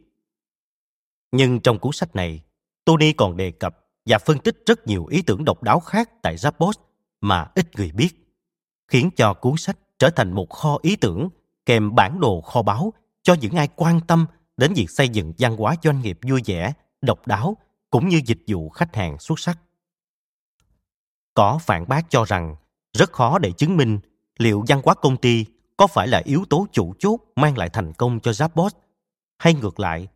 Nhưng 1.32 1.60
trong 1.60 1.80
cuốn 1.80 1.92
sách 1.92 2.16
này, 2.16 2.42
Tony 2.86 3.14
còn 3.14 3.38
đề 3.38 3.52
cập 3.52 3.78
và 4.06 4.18
phân 4.18 4.40
tích 4.40 4.64
rất 4.66 4.88
nhiều 4.88 5.06
ý 5.06 5.22
tưởng 5.22 5.46
độc 5.46 5.64
đáo 5.64 5.80
khác 5.80 6.10
tại 6.22 6.36
Zappos 6.36 6.74
mà 7.22 7.48
ít 7.56 7.76
người 7.76 7.92
biết, 7.92 8.10
khiến 8.88 9.10
cho 9.16 9.34
cuốn 9.34 9.58
sách 9.58 9.78
trở 10.00 10.10
thành 10.10 10.34
một 10.34 10.50
kho 10.50 10.78
ý 10.82 10.96
tưởng 10.96 11.30
kèm 11.66 11.96
bản 11.96 12.20
đồ 12.20 12.42
kho 12.42 12.62
báu 12.62 12.94
cho 13.24 13.34
những 13.34 13.54
ai 13.54 13.68
quan 13.76 14.00
tâm 14.08 14.26
đến 14.58 14.74
việc 14.74 14.92
xây 14.92 15.10
dựng 15.10 15.34
văn 15.38 15.58
hóa 15.58 15.76
doanh 15.84 16.02
nghiệp 16.02 16.20
vui 16.22 16.42
vẻ, 16.46 16.74
độc 17.02 17.28
đáo 17.28 17.58
cũng 17.90 18.10
như 18.10 18.22
dịch 18.26 18.40
vụ 18.48 18.70
khách 18.70 18.96
hàng 18.96 19.20
xuất 19.20 19.40
sắc. 19.40 19.60
Có 21.34 21.60
phản 21.62 21.88
bác 21.88 22.10
cho 22.10 22.26
rằng 22.26 22.56
rất 22.94 23.12
khó 23.12 23.40
để 23.40 23.52
chứng 23.52 23.78
minh 23.78 24.00
liệu 24.38 24.64
văn 24.68 24.82
hóa 24.84 24.94
công 24.94 25.18
ty 25.18 25.46
có 25.78 25.88
phải 25.88 26.08
là 26.08 26.22
yếu 26.26 26.46
tố 26.50 26.68
chủ 26.72 26.94
chốt 27.00 27.20
mang 27.36 27.58
lại 27.58 27.70
thành 27.70 27.94
công 27.94 28.20
cho 28.20 28.32
Zappos 28.32 28.70
hay 29.38 29.54
ngược 29.54 29.80
lại. 29.80 30.08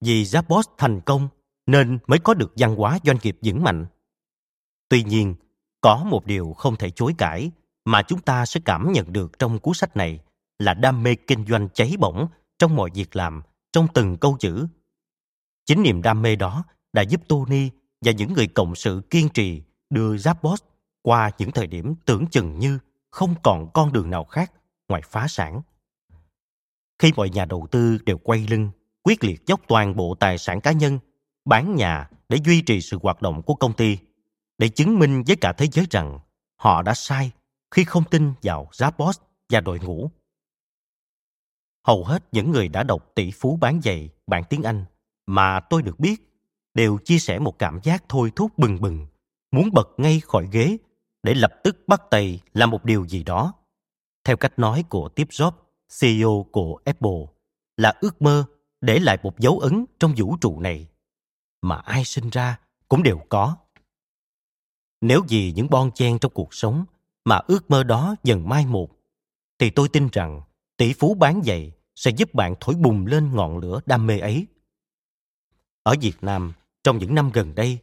Vì 0.00 0.24
Zappos 0.24 0.62
thành 0.78 1.00
công 1.00 1.28
nên 1.66 1.98
mới 2.06 2.18
có 2.18 2.34
được 2.34 2.52
văn 2.56 2.76
hóa 2.76 2.98
doanh 3.04 3.16
nghiệp 3.22 3.38
vững 3.42 3.62
mạnh. 3.62 3.86
Tuy 4.88 5.02
nhiên, 5.02 5.34
có 5.80 6.04
một 6.04 6.26
điều 6.26 6.52
không 6.52 6.76
thể 6.76 6.90
chối 6.90 7.14
cãi 7.18 7.50
mà 7.84 8.02
chúng 8.02 8.20
ta 8.20 8.46
sẽ 8.46 8.60
cảm 8.64 8.92
nhận 8.92 9.12
được 9.12 9.38
trong 9.38 9.58
cuốn 9.58 9.74
sách 9.74 9.96
này 9.96 10.20
là 10.60 10.74
đam 10.74 11.02
mê 11.02 11.14
kinh 11.14 11.44
doanh 11.46 11.68
cháy 11.74 11.94
bỏng 11.98 12.28
trong 12.58 12.76
mọi 12.76 12.90
việc 12.94 13.16
làm, 13.16 13.42
trong 13.72 13.86
từng 13.94 14.16
câu 14.16 14.36
chữ. 14.40 14.66
Chính 15.66 15.82
niềm 15.82 16.02
đam 16.02 16.22
mê 16.22 16.36
đó 16.36 16.64
đã 16.92 17.02
giúp 17.02 17.20
Tony 17.28 17.70
và 18.00 18.12
những 18.12 18.32
người 18.32 18.46
cộng 18.46 18.74
sự 18.74 19.02
kiên 19.10 19.28
trì 19.28 19.62
đưa 19.90 20.16
Zappos 20.16 20.56
qua 21.02 21.30
những 21.38 21.50
thời 21.50 21.66
điểm 21.66 21.94
tưởng 22.04 22.26
chừng 22.26 22.58
như 22.58 22.78
không 23.10 23.34
còn 23.42 23.70
con 23.72 23.92
đường 23.92 24.10
nào 24.10 24.24
khác 24.24 24.52
ngoài 24.88 25.02
phá 25.04 25.26
sản. 25.28 25.62
Khi 26.98 27.12
mọi 27.16 27.30
nhà 27.30 27.44
đầu 27.44 27.66
tư 27.70 27.98
đều 28.04 28.18
quay 28.18 28.46
lưng, 28.50 28.70
quyết 29.02 29.24
liệt 29.24 29.46
dốc 29.46 29.60
toàn 29.68 29.96
bộ 29.96 30.14
tài 30.20 30.38
sản 30.38 30.60
cá 30.60 30.72
nhân, 30.72 30.98
bán 31.44 31.74
nhà 31.74 32.10
để 32.28 32.38
duy 32.44 32.62
trì 32.62 32.80
sự 32.80 32.98
hoạt 33.02 33.22
động 33.22 33.42
của 33.42 33.54
công 33.54 33.72
ty, 33.72 33.98
để 34.58 34.68
chứng 34.68 34.98
minh 34.98 35.22
với 35.26 35.36
cả 35.36 35.52
thế 35.52 35.66
giới 35.72 35.86
rằng 35.90 36.18
họ 36.56 36.82
đã 36.82 36.94
sai 36.94 37.30
khi 37.70 37.84
không 37.84 38.04
tin 38.10 38.32
vào 38.42 38.68
Zappos 38.72 39.12
và 39.52 39.60
đội 39.60 39.78
ngũ. 39.78 40.10
Hầu 41.86 42.04
hết 42.04 42.24
những 42.32 42.50
người 42.50 42.68
đã 42.68 42.82
đọc 42.82 43.12
tỷ 43.14 43.30
phú 43.30 43.58
bán 43.60 43.80
giày 43.84 44.08
bản 44.26 44.42
tiếng 44.50 44.62
Anh 44.62 44.84
mà 45.26 45.60
tôi 45.60 45.82
được 45.82 46.00
biết 46.00 46.16
đều 46.74 46.98
chia 47.04 47.18
sẻ 47.18 47.38
một 47.38 47.58
cảm 47.58 47.80
giác 47.82 48.04
thôi 48.08 48.32
thúc 48.36 48.58
bừng 48.58 48.80
bừng, 48.80 49.06
muốn 49.50 49.70
bật 49.72 49.88
ngay 49.96 50.20
khỏi 50.20 50.48
ghế 50.52 50.76
để 51.22 51.34
lập 51.34 51.52
tức 51.64 51.76
bắt 51.86 52.02
tay 52.10 52.40
làm 52.54 52.70
một 52.70 52.84
điều 52.84 53.06
gì 53.06 53.24
đó 53.24 53.54
theo 54.24 54.36
cách 54.36 54.58
nói 54.58 54.84
của 54.88 55.10
Steve 55.16 55.30
Jobs, 55.30 55.52
CEO 56.00 56.46
của 56.52 56.78
Apple, 56.84 57.26
là 57.76 57.92
ước 58.00 58.22
mơ 58.22 58.44
để 58.80 58.98
lại 58.98 59.18
một 59.22 59.38
dấu 59.38 59.58
ấn 59.58 59.84
trong 59.98 60.14
vũ 60.16 60.36
trụ 60.40 60.60
này 60.60 60.88
mà 61.62 61.76
ai 61.76 62.04
sinh 62.04 62.30
ra 62.30 62.58
cũng 62.88 63.02
đều 63.02 63.20
có. 63.28 63.56
Nếu 65.00 65.22
vì 65.28 65.52
những 65.52 65.70
bon 65.70 65.90
chen 65.90 66.18
trong 66.18 66.32
cuộc 66.32 66.54
sống 66.54 66.84
mà 67.24 67.40
ước 67.46 67.70
mơ 67.70 67.82
đó 67.82 68.14
dần 68.22 68.48
mai 68.48 68.66
một, 68.66 68.90
thì 69.58 69.70
tôi 69.70 69.88
tin 69.88 70.08
rằng 70.12 70.40
tỷ 70.80 70.92
phú 70.92 71.14
bán 71.14 71.42
giày 71.44 71.72
sẽ 71.94 72.10
giúp 72.10 72.34
bạn 72.34 72.54
thổi 72.60 72.74
bùng 72.74 73.06
lên 73.06 73.34
ngọn 73.34 73.58
lửa 73.58 73.80
đam 73.86 74.06
mê 74.06 74.18
ấy. 74.18 74.46
Ở 75.82 75.94
Việt 76.00 76.16
Nam, 76.22 76.52
trong 76.84 76.98
những 76.98 77.14
năm 77.14 77.30
gần 77.34 77.54
đây, 77.54 77.78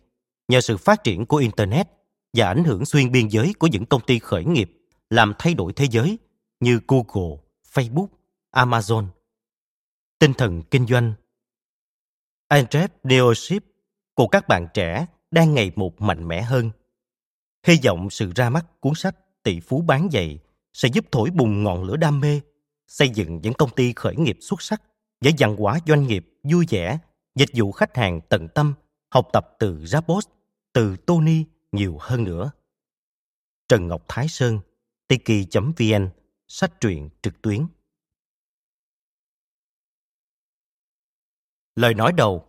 nhờ 0.47 0.61
sự 0.61 0.77
phát 0.77 1.03
triển 1.03 1.25
của 1.25 1.37
Internet 1.37 1.87
và 2.33 2.47
ảnh 2.47 2.63
hưởng 2.63 2.85
xuyên 2.85 3.11
biên 3.11 3.27
giới 3.27 3.53
của 3.59 3.67
những 3.67 3.85
công 3.85 4.01
ty 4.01 4.19
khởi 4.19 4.45
nghiệp 4.45 4.71
làm 5.09 5.33
thay 5.39 5.53
đổi 5.53 5.73
thế 5.73 5.85
giới 5.91 6.17
như 6.59 6.79
Google, 6.87 7.37
Facebook, 7.73 8.07
Amazon. 8.51 9.07
Tinh 10.19 10.33
thần 10.33 10.61
kinh 10.71 10.87
doanh 10.87 11.13
entrepreneurship 12.47 13.63
của 14.13 14.27
các 14.27 14.47
bạn 14.47 14.67
trẻ 14.73 15.05
đang 15.31 15.53
ngày 15.53 15.71
một 15.75 16.01
mạnh 16.01 16.27
mẽ 16.27 16.41
hơn. 16.41 16.69
Hy 17.67 17.79
vọng 17.83 18.09
sự 18.09 18.31
ra 18.35 18.49
mắt 18.49 18.65
cuốn 18.79 18.93
sách 18.95 19.15
Tỷ 19.43 19.59
phú 19.59 19.81
bán 19.81 20.09
giày 20.11 20.39
sẽ 20.73 20.89
giúp 20.89 21.05
thổi 21.11 21.29
bùng 21.29 21.63
ngọn 21.63 21.83
lửa 21.83 21.95
đam 21.95 22.19
mê, 22.19 22.41
xây 22.87 23.09
dựng 23.09 23.39
những 23.43 23.53
công 23.53 23.69
ty 23.75 23.93
khởi 23.93 24.15
nghiệp 24.15 24.37
xuất 24.41 24.61
sắc 24.61 24.81
với 25.21 25.33
văn 25.37 25.55
hóa 25.57 25.79
doanh 25.87 26.07
nghiệp 26.07 26.25
vui 26.43 26.65
vẻ, 26.69 26.99
dịch 27.35 27.49
vụ 27.53 27.71
khách 27.71 27.97
hàng 27.97 28.21
tận 28.29 28.47
tâm, 28.55 28.73
học 29.09 29.27
tập 29.33 29.55
từ 29.59 29.77
Jobs, 29.77 30.21
từ 30.73 30.97
Tony 30.97 31.45
nhiều 31.71 31.97
hơn 32.01 32.23
nữa. 32.23 32.51
Trần 33.69 33.87
Ngọc 33.87 34.05
Thái 34.07 34.27
Sơn, 34.27 34.59
tiki.vn, 35.07 36.09
sách 36.47 36.81
truyện 36.81 37.09
trực 37.21 37.41
tuyến. 37.41 37.67
Lời 41.75 41.93
nói 41.93 42.13
đầu 42.13 42.47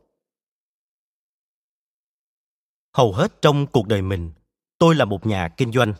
Hầu 2.96 3.12
hết 3.12 3.42
trong 3.42 3.66
cuộc 3.66 3.86
đời 3.86 4.02
mình, 4.02 4.32
tôi 4.78 4.94
là 4.94 5.04
một 5.04 5.26
nhà 5.26 5.48
kinh 5.56 5.72
doanh. 5.72 5.94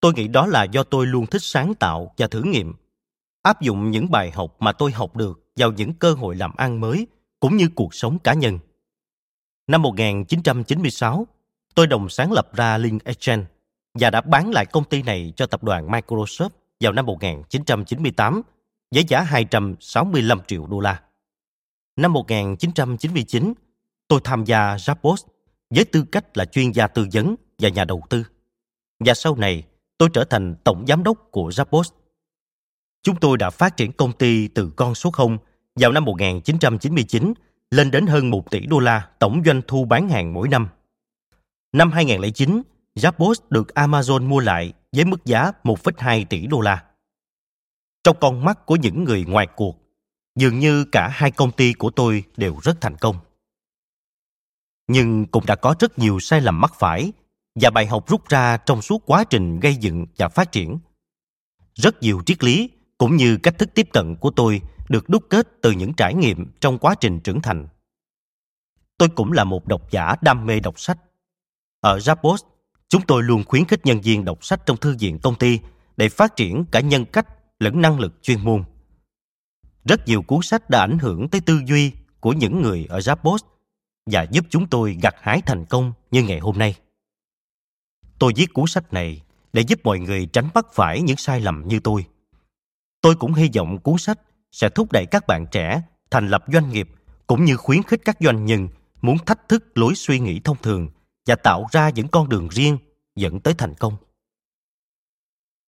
Tôi 0.00 0.12
nghĩ 0.14 0.28
đó 0.28 0.46
là 0.46 0.64
do 0.64 0.82
tôi 0.84 1.06
luôn 1.06 1.26
thích 1.26 1.42
sáng 1.42 1.74
tạo 1.74 2.14
và 2.16 2.28
thử 2.28 2.42
nghiệm, 2.42 2.72
áp 3.46 3.60
dụng 3.60 3.90
những 3.90 4.10
bài 4.10 4.30
học 4.30 4.56
mà 4.60 4.72
tôi 4.72 4.92
học 4.92 5.16
được 5.16 5.40
vào 5.56 5.72
những 5.72 5.94
cơ 5.94 6.12
hội 6.12 6.36
làm 6.36 6.56
ăn 6.56 6.80
mới 6.80 7.06
cũng 7.40 7.56
như 7.56 7.68
cuộc 7.74 7.94
sống 7.94 8.18
cá 8.18 8.34
nhân. 8.34 8.58
Năm 9.66 9.82
1996, 9.82 11.26
tôi 11.74 11.86
đồng 11.86 12.08
sáng 12.08 12.32
lập 12.32 12.48
ra 12.54 12.78
Link 12.78 13.04
Exchange 13.04 13.44
và 13.94 14.10
đã 14.10 14.20
bán 14.20 14.50
lại 14.50 14.66
công 14.66 14.84
ty 14.84 15.02
này 15.02 15.32
cho 15.36 15.46
tập 15.46 15.62
đoàn 15.62 15.88
Microsoft 15.88 16.50
vào 16.80 16.92
năm 16.92 17.06
1998 17.06 18.42
với 18.90 19.04
giá 19.04 19.20
265 19.20 20.40
triệu 20.46 20.66
đô 20.66 20.80
la. 20.80 21.00
Năm 21.96 22.12
1999, 22.12 23.54
tôi 24.08 24.20
tham 24.24 24.44
gia 24.44 24.76
Zappos 24.76 25.26
với 25.70 25.84
tư 25.84 26.04
cách 26.12 26.36
là 26.36 26.44
chuyên 26.44 26.70
gia 26.70 26.86
tư 26.86 27.06
vấn 27.12 27.34
và 27.58 27.68
nhà 27.68 27.84
đầu 27.84 28.02
tư. 28.10 28.24
Và 29.00 29.14
sau 29.14 29.36
này, 29.36 29.62
tôi 29.98 30.08
trở 30.12 30.24
thành 30.24 30.54
tổng 30.64 30.84
giám 30.88 31.02
đốc 31.02 31.28
của 31.30 31.48
Zappos. 31.48 31.90
Chúng 33.06 33.16
tôi 33.16 33.38
đã 33.38 33.50
phát 33.50 33.76
triển 33.76 33.92
công 33.92 34.12
ty 34.12 34.48
từ 34.48 34.70
con 34.76 34.94
số 34.94 35.10
0 35.10 35.38
vào 35.76 35.92
năm 35.92 36.04
1999 36.04 37.34
lên 37.70 37.90
đến 37.90 38.06
hơn 38.06 38.30
1 38.30 38.50
tỷ 38.50 38.66
đô 38.66 38.78
la 38.78 39.08
tổng 39.18 39.42
doanh 39.46 39.62
thu 39.66 39.84
bán 39.84 40.08
hàng 40.08 40.32
mỗi 40.32 40.48
năm. 40.48 40.68
Năm 41.72 41.92
2009, 41.92 42.62
Zappos 42.94 43.34
được 43.50 43.68
Amazon 43.74 44.28
mua 44.28 44.40
lại 44.40 44.72
với 44.92 45.04
mức 45.04 45.24
giá 45.24 45.52
1,2 45.64 46.24
tỷ 46.24 46.46
đô 46.46 46.60
la. 46.60 46.84
Trong 48.04 48.16
con 48.20 48.44
mắt 48.44 48.66
của 48.66 48.76
những 48.76 49.04
người 49.04 49.24
ngoài 49.24 49.46
cuộc, 49.56 49.76
dường 50.38 50.58
như 50.58 50.84
cả 50.84 51.08
hai 51.08 51.30
công 51.30 51.52
ty 51.52 51.72
của 51.72 51.90
tôi 51.90 52.24
đều 52.36 52.56
rất 52.62 52.80
thành 52.80 52.96
công. 52.96 53.16
Nhưng 54.88 55.26
cũng 55.26 55.46
đã 55.46 55.56
có 55.56 55.74
rất 55.78 55.98
nhiều 55.98 56.20
sai 56.20 56.40
lầm 56.40 56.60
mắc 56.60 56.72
phải 56.78 57.12
và 57.60 57.70
bài 57.70 57.86
học 57.86 58.08
rút 58.08 58.28
ra 58.28 58.56
trong 58.56 58.82
suốt 58.82 59.02
quá 59.06 59.24
trình 59.24 59.60
gây 59.60 59.74
dựng 59.74 60.06
và 60.16 60.28
phát 60.28 60.52
triển. 60.52 60.78
Rất 61.74 62.02
nhiều 62.02 62.22
triết 62.26 62.44
lý 62.44 62.70
cũng 62.98 63.16
như 63.16 63.36
cách 63.36 63.58
thức 63.58 63.68
tiếp 63.74 63.88
cận 63.92 64.16
của 64.16 64.30
tôi 64.30 64.60
được 64.88 65.08
đúc 65.08 65.24
kết 65.30 65.48
từ 65.62 65.70
những 65.70 65.92
trải 65.94 66.14
nghiệm 66.14 66.46
trong 66.60 66.78
quá 66.78 66.94
trình 67.00 67.20
trưởng 67.20 67.42
thành. 67.42 67.68
Tôi 68.98 69.08
cũng 69.08 69.32
là 69.32 69.44
một 69.44 69.66
độc 69.66 69.90
giả 69.90 70.14
đam 70.22 70.46
mê 70.46 70.60
đọc 70.60 70.80
sách. 70.80 70.98
Ở 71.80 71.98
Zappos, 71.98 72.36
chúng 72.88 73.02
tôi 73.06 73.22
luôn 73.22 73.44
khuyến 73.44 73.64
khích 73.64 73.86
nhân 73.86 74.00
viên 74.00 74.24
đọc 74.24 74.44
sách 74.44 74.66
trong 74.66 74.76
thư 74.76 74.96
viện 74.98 75.18
công 75.18 75.34
ty 75.34 75.60
để 75.96 76.08
phát 76.08 76.36
triển 76.36 76.64
cả 76.70 76.80
nhân 76.80 77.04
cách 77.04 77.26
lẫn 77.58 77.80
năng 77.80 78.00
lực 78.00 78.22
chuyên 78.22 78.44
môn. 78.44 78.64
Rất 79.84 80.08
nhiều 80.08 80.22
cuốn 80.22 80.42
sách 80.42 80.70
đã 80.70 80.80
ảnh 80.80 80.98
hưởng 80.98 81.28
tới 81.28 81.40
tư 81.40 81.60
duy 81.66 81.92
của 82.20 82.32
những 82.32 82.62
người 82.62 82.86
ở 82.88 82.98
Zappos 82.98 83.38
và 84.06 84.22
giúp 84.22 84.44
chúng 84.50 84.66
tôi 84.66 84.98
gặt 85.02 85.14
hái 85.20 85.40
thành 85.40 85.64
công 85.64 85.92
như 86.10 86.22
ngày 86.22 86.38
hôm 86.38 86.58
nay. 86.58 86.74
Tôi 88.18 88.32
viết 88.36 88.52
cuốn 88.54 88.66
sách 88.66 88.92
này 88.92 89.22
để 89.52 89.62
giúp 89.62 89.80
mọi 89.84 89.98
người 89.98 90.26
tránh 90.26 90.48
mắc 90.54 90.66
phải 90.74 91.02
những 91.02 91.16
sai 91.16 91.40
lầm 91.40 91.68
như 91.68 91.80
tôi. 91.80 92.04
Tôi 93.06 93.14
cũng 93.14 93.34
hy 93.34 93.50
vọng 93.54 93.78
cuốn 93.78 93.98
sách 93.98 94.20
sẽ 94.52 94.68
thúc 94.68 94.92
đẩy 94.92 95.06
các 95.06 95.26
bạn 95.26 95.46
trẻ 95.50 95.82
thành 96.10 96.28
lập 96.28 96.44
doanh 96.52 96.68
nghiệp 96.68 96.88
cũng 97.26 97.44
như 97.44 97.56
khuyến 97.56 97.82
khích 97.82 98.00
các 98.04 98.16
doanh 98.20 98.44
nhân 98.44 98.68
muốn 99.02 99.18
thách 99.18 99.48
thức 99.48 99.64
lối 99.74 99.94
suy 99.94 100.20
nghĩ 100.20 100.40
thông 100.40 100.56
thường 100.62 100.88
và 101.26 101.34
tạo 101.34 101.66
ra 101.72 101.90
những 101.90 102.08
con 102.08 102.28
đường 102.28 102.48
riêng 102.48 102.78
dẫn 103.16 103.40
tới 103.40 103.54
thành 103.58 103.74
công. 103.74 103.96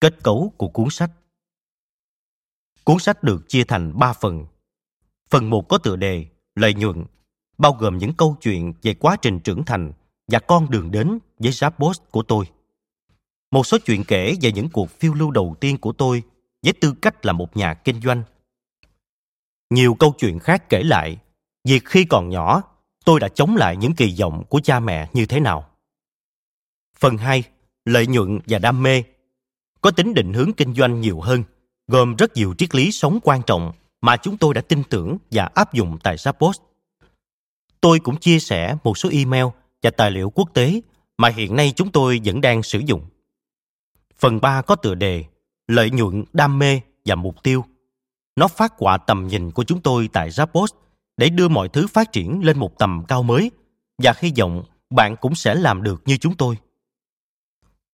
Kết 0.01 0.23
cấu 0.23 0.53
của 0.57 0.69
cuốn 0.69 0.91
sách 0.91 1.11
Cuốn 2.85 2.99
sách 2.99 3.23
được 3.23 3.49
chia 3.49 3.65
thành 3.65 3.99
3 3.99 4.13
phần. 4.13 4.47
Phần 5.31 5.51
1 5.51 5.69
có 5.69 5.79
tựa 5.79 5.97
đề 5.97 6.27
Lợi 6.55 6.75
nhuận, 6.75 7.05
bao 7.59 7.73
gồm 7.73 7.99
những 7.99 8.13
câu 8.15 8.37
chuyện 8.41 8.73
về 8.83 8.95
quá 8.95 9.17
trình 9.23 9.41
trưởng 9.41 9.65
thành 9.65 9.93
và 10.29 10.39
con 10.39 10.71
đường 10.71 10.91
đến 10.91 11.19
với 11.39 11.51
Zappos 11.51 11.95
của 12.11 12.23
tôi. 12.23 12.45
Một 13.51 13.67
số 13.67 13.79
chuyện 13.85 14.05
kể 14.05 14.35
về 14.43 14.53
những 14.53 14.69
cuộc 14.69 14.91
phiêu 14.91 15.15
lưu 15.15 15.31
đầu 15.31 15.57
tiên 15.61 15.79
của 15.79 15.93
tôi 15.93 16.23
với 16.63 16.73
tư 16.73 16.95
cách 17.03 17.27
là 17.27 17.33
một 17.33 17.57
nhà 17.57 17.75
kinh 17.75 18.01
doanh. 18.01 18.23
Nhiều 19.71 19.95
câu 19.95 20.15
chuyện 20.19 20.39
khác 20.39 20.69
kể 20.69 20.83
lại 20.83 21.19
việc 21.65 21.85
khi 21.85 22.05
còn 22.05 22.29
nhỏ 22.29 22.63
tôi 23.05 23.21
đã 23.21 23.29
chống 23.29 23.57
lại 23.57 23.77
những 23.77 23.95
kỳ 23.95 24.15
vọng 24.21 24.45
của 24.49 24.61
cha 24.61 24.81
mẹ 24.81 25.09
như 25.13 25.27
thế 25.27 25.41
nào. 25.41 25.71
Phần 26.99 27.17
2, 27.17 27.43
lợi 27.85 28.07
nhuận 28.07 28.41
và 28.47 28.59
đam 28.59 28.83
mê, 28.83 29.03
có 29.81 29.91
tính 29.91 30.15
định 30.15 30.33
hướng 30.33 30.53
kinh 30.53 30.75
doanh 30.75 31.01
nhiều 31.01 31.21
hơn, 31.21 31.45
gồm 31.87 32.17
rất 32.17 32.35
nhiều 32.35 32.55
triết 32.59 32.75
lý 32.75 32.93
sống 32.93 33.19
quan 33.23 33.43
trọng 33.47 33.73
mà 34.01 34.17
chúng 34.17 34.37
tôi 34.37 34.55
đã 34.55 34.61
tin 34.61 34.83
tưởng 34.91 35.19
và 35.31 35.51
áp 35.55 35.73
dụng 35.73 35.99
tại 36.03 36.17
Zappos. 36.17 36.53
Tôi 37.81 37.99
cũng 38.01 38.17
chia 38.17 38.39
sẻ 38.39 38.77
một 38.85 38.99
số 38.99 39.09
email 39.13 39.45
và 39.83 39.91
tài 39.91 40.11
liệu 40.11 40.31
quốc 40.31 40.51
tế 40.55 40.81
mà 41.17 41.29
hiện 41.29 41.57
nay 41.57 41.73
chúng 41.77 41.93
tôi 41.93 42.21
vẫn 42.25 42.41
đang 42.41 42.63
sử 42.63 42.79
dụng. 42.79 43.07
Phần 44.19 44.41
3 44.41 44.63
có 44.63 44.77
tựa 44.77 44.95
đề 44.95 45.25
Lợi 45.69 45.91
nhuận, 45.91 46.25
đam 46.33 46.59
mê 46.59 46.81
và 47.05 47.15
mục 47.15 47.43
tiêu. 47.43 47.65
Nó 48.37 48.49
phát 48.49 48.73
họa 48.79 48.99
tầm 48.99 49.27
nhìn 49.27 49.51
của 49.51 49.65
chúng 49.65 49.81
tôi 49.81 50.09
tại 50.13 50.31
Zappos 50.31 50.67
để 51.17 51.29
đưa 51.29 51.49
mọi 51.49 51.69
thứ 51.69 51.87
phát 51.87 52.13
triển 52.13 52.45
lên 52.45 52.59
một 52.59 52.79
tầm 52.79 53.05
cao 53.09 53.23
mới 53.23 53.51
và 54.03 54.13
hy 54.19 54.33
vọng 54.39 54.65
bạn 54.91 55.17
cũng 55.17 55.35
sẽ 55.35 55.55
làm 55.55 55.83
được 55.83 56.03
như 56.05 56.17
chúng 56.17 56.37
tôi. 56.37 56.57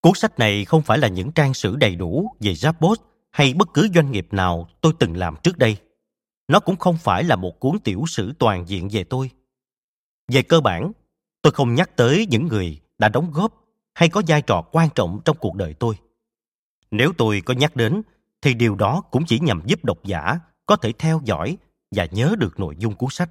Cuốn 0.01 0.13
sách 0.15 0.39
này 0.39 0.65
không 0.65 0.83
phải 0.83 0.99
là 0.99 1.09
những 1.09 1.33
trang 1.33 1.55
sử 1.55 1.77
đầy 1.77 1.97
đủ 1.97 2.31
về 2.41 2.53
Zappos 2.53 2.97
hay 3.31 3.55
bất 3.55 3.69
cứ 3.75 3.89
doanh 3.95 4.11
nghiệp 4.11 4.29
nào 4.31 4.69
tôi 4.81 4.93
từng 4.99 5.17
làm 5.17 5.35
trước 5.43 5.59
đây. 5.59 5.77
Nó 6.49 6.61
cũng 6.61 6.77
không 6.77 6.97
phải 6.97 7.25
là 7.25 7.37
một 7.37 7.61
cuốn 7.61 7.79
tiểu 7.79 8.05
sử 8.09 8.33
toàn 8.39 8.69
diện 8.69 8.89
về 8.93 9.05
tôi. 9.05 9.31
Về 10.33 10.43
cơ 10.43 10.61
bản, 10.61 10.93
tôi 11.43 11.53
không 11.53 11.75
nhắc 11.75 11.97
tới 11.97 12.27
những 12.31 12.47
người 12.47 12.81
đã 12.99 13.09
đóng 13.09 13.31
góp 13.33 13.65
hay 13.95 14.09
có 14.09 14.23
vai 14.27 14.43
trò 14.43 14.63
quan 14.73 14.89
trọng 14.95 15.21
trong 15.25 15.37
cuộc 15.41 15.55
đời 15.55 15.75
tôi. 15.75 15.95
Nếu 16.95 17.13
tôi 17.19 17.43
có 17.45 17.55
nhắc 17.55 17.77
đến, 17.77 18.03
thì 18.43 18.55
điều 18.55 18.75
đó 18.75 19.03
cũng 19.11 19.25
chỉ 19.27 19.41
nhằm 19.41 19.63
giúp 19.67 19.85
độc 19.85 20.05
giả 20.05 20.39
có 20.67 20.77
thể 20.77 20.93
theo 20.99 21.21
dõi 21.25 21.57
và 21.91 22.07
nhớ 22.11 22.35
được 22.39 22.61
nội 22.61 22.77
dung 22.79 22.95
cuốn 22.95 23.11
sách. 23.11 23.31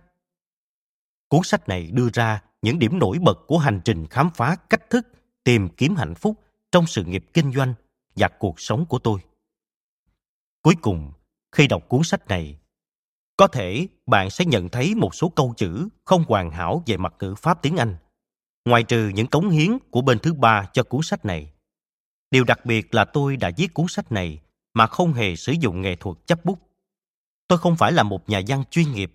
Cuốn 1.27 1.41
sách 1.43 1.69
này 1.69 1.89
đưa 1.93 2.09
ra 2.13 2.41
những 2.61 2.79
điểm 2.79 2.99
nổi 2.99 3.17
bật 3.21 3.37
của 3.47 3.57
hành 3.57 3.81
trình 3.85 4.07
khám 4.07 4.29
phá 4.35 4.55
cách 4.69 4.89
thức 4.89 5.07
tìm 5.43 5.69
kiếm 5.69 5.95
hạnh 5.95 6.15
phúc 6.15 6.39
trong 6.71 6.87
sự 6.87 7.03
nghiệp 7.03 7.25
kinh 7.33 7.53
doanh 7.53 7.73
và 8.15 8.27
cuộc 8.39 8.59
sống 8.59 8.85
của 8.85 8.99
tôi. 8.99 9.19
Cuối 10.61 10.75
cùng, 10.81 11.11
khi 11.51 11.67
đọc 11.67 11.89
cuốn 11.89 12.03
sách 12.03 12.27
này, 12.27 12.57
có 13.37 13.47
thể 13.47 13.87
bạn 14.05 14.29
sẽ 14.29 14.45
nhận 14.45 14.69
thấy 14.69 14.95
một 14.95 15.15
số 15.15 15.29
câu 15.29 15.53
chữ 15.57 15.87
không 16.05 16.23
hoàn 16.27 16.51
hảo 16.51 16.83
về 16.85 16.97
mặt 16.97 17.13
ngữ 17.19 17.35
pháp 17.35 17.61
tiếng 17.61 17.77
Anh, 17.77 17.95
ngoài 18.65 18.83
trừ 18.83 19.11
những 19.13 19.27
cống 19.27 19.49
hiến 19.49 19.77
của 19.91 20.01
bên 20.01 20.19
thứ 20.19 20.33
ba 20.33 20.65
cho 20.73 20.83
cuốn 20.83 21.01
sách 21.03 21.25
này. 21.25 21.52
Điều 22.33 22.43
đặc 22.43 22.65
biệt 22.65 22.95
là 22.95 23.05
tôi 23.05 23.37
đã 23.37 23.51
viết 23.57 23.73
cuốn 23.73 23.85
sách 23.89 24.11
này 24.11 24.39
mà 24.73 24.87
không 24.87 25.13
hề 25.13 25.35
sử 25.35 25.51
dụng 25.51 25.81
nghệ 25.81 25.95
thuật 25.95 26.17
chấp 26.25 26.45
bút. 26.45 26.59
Tôi 27.47 27.57
không 27.57 27.75
phải 27.75 27.91
là 27.91 28.03
một 28.03 28.29
nhà 28.29 28.41
văn 28.47 28.63
chuyên 28.71 28.91
nghiệp 28.91 29.13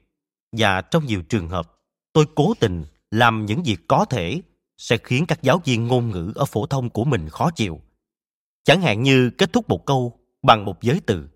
và 0.53 0.81
trong 0.81 1.07
nhiều 1.07 1.23
trường 1.23 1.49
hợp, 1.49 1.81
tôi 2.13 2.27
cố 2.35 2.55
tình 2.61 2.85
làm 3.11 3.47
những 3.47 3.63
việc 3.63 3.89
có 3.89 4.05
thể 4.05 4.43
sẽ 4.77 4.99
khiến 5.05 5.27
các 5.27 5.43
giáo 5.43 5.61
viên 5.65 5.87
ngôn 5.87 6.11
ngữ 6.11 6.33
ở 6.35 6.45
phổ 6.45 6.67
thông 6.67 6.91
của 6.91 7.05
mình 7.05 7.29
khó 7.29 7.51
chịu. 7.51 7.81
Chẳng 8.65 8.83
hạn 8.83 9.03
như 9.03 9.31
kết 9.31 9.53
thúc 9.53 9.69
một 9.69 9.87
câu 9.87 10.19
bằng 10.43 10.65
một 10.65 10.83
giới 10.83 11.01
từ. 11.07 11.29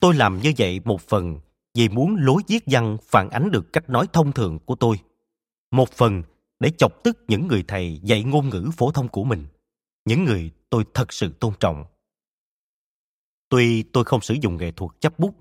Tôi 0.00 0.14
làm 0.14 0.40
như 0.40 0.52
vậy 0.58 0.80
một 0.84 1.00
phần 1.00 1.40
vì 1.74 1.88
muốn 1.88 2.16
lối 2.16 2.42
viết 2.48 2.64
văn 2.66 2.96
phản 3.08 3.30
ánh 3.30 3.50
được 3.50 3.72
cách 3.72 3.90
nói 3.90 4.06
thông 4.12 4.32
thường 4.32 4.58
của 4.58 4.74
tôi. 4.74 4.98
Một 5.70 5.90
phần 5.90 6.22
để 6.60 6.70
chọc 6.70 7.02
tức 7.04 7.18
những 7.28 7.48
người 7.48 7.64
thầy 7.68 8.00
dạy 8.02 8.24
ngôn 8.24 8.48
ngữ 8.48 8.70
phổ 8.76 8.90
thông 8.90 9.08
của 9.08 9.24
mình, 9.24 9.46
những 10.04 10.24
người 10.24 10.50
tôi 10.70 10.84
thật 10.94 11.12
sự 11.12 11.32
tôn 11.40 11.54
trọng. 11.60 11.84
Tuy 13.48 13.82
tôi 13.82 14.04
không 14.04 14.20
sử 14.20 14.34
dụng 14.40 14.56
nghệ 14.56 14.70
thuật 14.70 15.00
chấp 15.00 15.18
bút, 15.18 15.34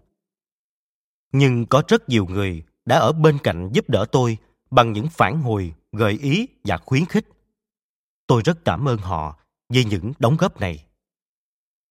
nhưng 1.32 1.66
có 1.66 1.84
rất 1.88 2.10
nhiều 2.10 2.26
người 2.26 2.64
đã 2.86 3.00
ở 3.00 3.12
bên 3.12 3.38
cạnh 3.44 3.70
giúp 3.74 3.90
đỡ 3.90 4.06
tôi 4.12 4.38
bằng 4.72 4.94
những 4.94 5.08
phản 5.08 5.42
hồi, 5.42 5.74
gợi 5.92 6.14
ý 6.22 6.48
và 6.64 6.78
khuyến 6.78 7.06
khích. 7.06 7.28
Tôi 8.28 8.42
rất 8.46 8.66
cảm 8.66 8.88
ơn 8.88 8.98
họ 8.98 9.40
vì 9.70 9.84
những 9.84 10.12
đóng 10.20 10.38
góp 10.38 10.60
này. 10.60 10.86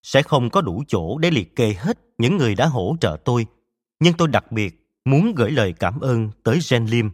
Sẽ 0.03 0.23
không 0.23 0.51
có 0.51 0.61
đủ 0.61 0.85
chỗ 0.89 1.19
để 1.19 1.31
liệt 1.31 1.57
kê 1.57 1.75
hết 1.79 1.99
những 2.19 2.37
người 2.37 2.55
đã 2.55 2.67
hỗ 2.67 2.97
trợ 3.01 3.17
tôi, 3.25 3.47
nhưng 4.01 4.15
tôi 4.19 4.29
đặc 4.29 4.53
biệt 4.53 4.83
muốn 5.05 5.35
gửi 5.35 5.51
lời 5.51 5.73
cảm 5.73 6.01
ơn 6.01 6.31
tới 6.43 6.59
Jen 6.59 6.89
Lim, 6.89 7.11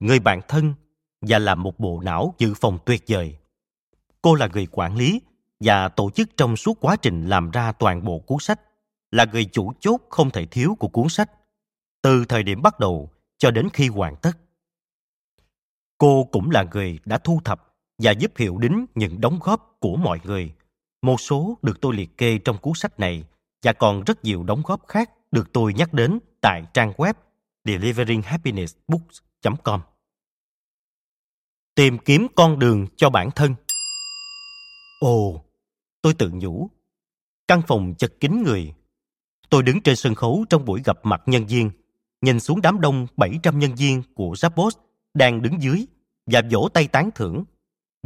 người 0.00 0.18
bạn 0.18 0.40
thân 0.48 0.74
và 1.20 1.38
là 1.38 1.54
một 1.54 1.78
bộ 1.78 2.00
não 2.04 2.34
dự 2.38 2.54
phòng 2.54 2.78
tuyệt 2.86 3.04
vời. 3.08 3.36
Cô 4.22 4.34
là 4.34 4.48
người 4.52 4.66
quản 4.70 4.96
lý 4.96 5.20
và 5.60 5.88
tổ 5.88 6.10
chức 6.10 6.36
trong 6.36 6.56
suốt 6.56 6.80
quá 6.80 6.96
trình 6.96 7.28
làm 7.28 7.50
ra 7.50 7.72
toàn 7.72 8.04
bộ 8.04 8.18
cuốn 8.18 8.38
sách, 8.40 8.60
là 9.10 9.24
người 9.24 9.44
chủ 9.44 9.72
chốt 9.80 10.00
không 10.10 10.30
thể 10.30 10.46
thiếu 10.46 10.76
của 10.78 10.88
cuốn 10.88 11.08
sách, 11.08 11.30
từ 12.02 12.24
thời 12.24 12.42
điểm 12.42 12.62
bắt 12.62 12.80
đầu 12.80 13.10
cho 13.38 13.50
đến 13.50 13.68
khi 13.72 13.88
hoàn 13.88 14.16
tất. 14.16 14.32
Cô 15.98 16.28
cũng 16.32 16.50
là 16.50 16.64
người 16.72 16.98
đã 17.04 17.18
thu 17.18 17.40
thập 17.44 17.74
và 17.98 18.10
giúp 18.10 18.32
hiệu 18.36 18.58
đính 18.58 18.86
những 18.94 19.20
đóng 19.20 19.38
góp 19.42 19.76
của 19.80 19.96
mọi 19.96 20.20
người. 20.24 20.52
Một 21.02 21.20
số 21.20 21.58
được 21.62 21.80
tôi 21.80 21.94
liệt 21.94 22.18
kê 22.18 22.38
trong 22.38 22.58
cuốn 22.58 22.74
sách 22.74 23.00
này 23.00 23.24
và 23.62 23.72
còn 23.72 24.04
rất 24.04 24.24
nhiều 24.24 24.42
đóng 24.42 24.62
góp 24.64 24.88
khác 24.88 25.10
được 25.30 25.52
tôi 25.52 25.74
nhắc 25.74 25.92
đến 25.92 26.18
tại 26.40 26.62
trang 26.74 26.92
web 26.92 27.14
deliveringhappinessbooks.com. 27.64 29.80
Tìm 31.74 31.98
kiếm 31.98 32.26
con 32.36 32.58
đường 32.58 32.86
cho 32.96 33.10
bản 33.10 33.30
thân. 33.30 33.54
Ồ, 35.00 35.44
tôi 36.02 36.14
tự 36.14 36.30
nhủ. 36.34 36.70
Căn 37.48 37.62
phòng 37.68 37.94
chật 37.98 38.12
kín 38.20 38.42
người. 38.42 38.74
Tôi 39.50 39.62
đứng 39.62 39.82
trên 39.82 39.96
sân 39.96 40.14
khấu 40.14 40.44
trong 40.50 40.64
buổi 40.64 40.82
gặp 40.84 40.98
mặt 41.02 41.22
nhân 41.26 41.46
viên, 41.46 41.70
nhìn 42.20 42.40
xuống 42.40 42.62
đám 42.62 42.80
đông 42.80 43.06
700 43.16 43.58
nhân 43.58 43.74
viên 43.74 44.02
của 44.14 44.32
Zappos 44.32 44.70
đang 45.14 45.42
đứng 45.42 45.62
dưới 45.62 45.86
và 46.26 46.42
vỗ 46.50 46.68
tay 46.74 46.88
tán 46.88 47.10
thưởng. 47.14 47.44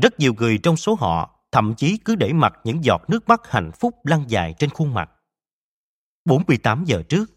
Rất 0.02 0.20
nhiều 0.20 0.34
người 0.34 0.58
trong 0.58 0.76
số 0.76 0.94
họ 0.94 1.40
thậm 1.52 1.74
chí 1.74 1.96
cứ 1.96 2.14
để 2.14 2.32
mặc 2.32 2.52
những 2.64 2.84
giọt 2.84 3.02
nước 3.08 3.28
mắt 3.28 3.40
hạnh 3.44 3.70
phúc 3.72 3.94
lăn 4.04 4.24
dài 4.28 4.54
trên 4.58 4.70
khuôn 4.70 4.94
mặt. 4.94 5.10
48 6.24 6.84
giờ 6.84 7.02
trước, 7.08 7.30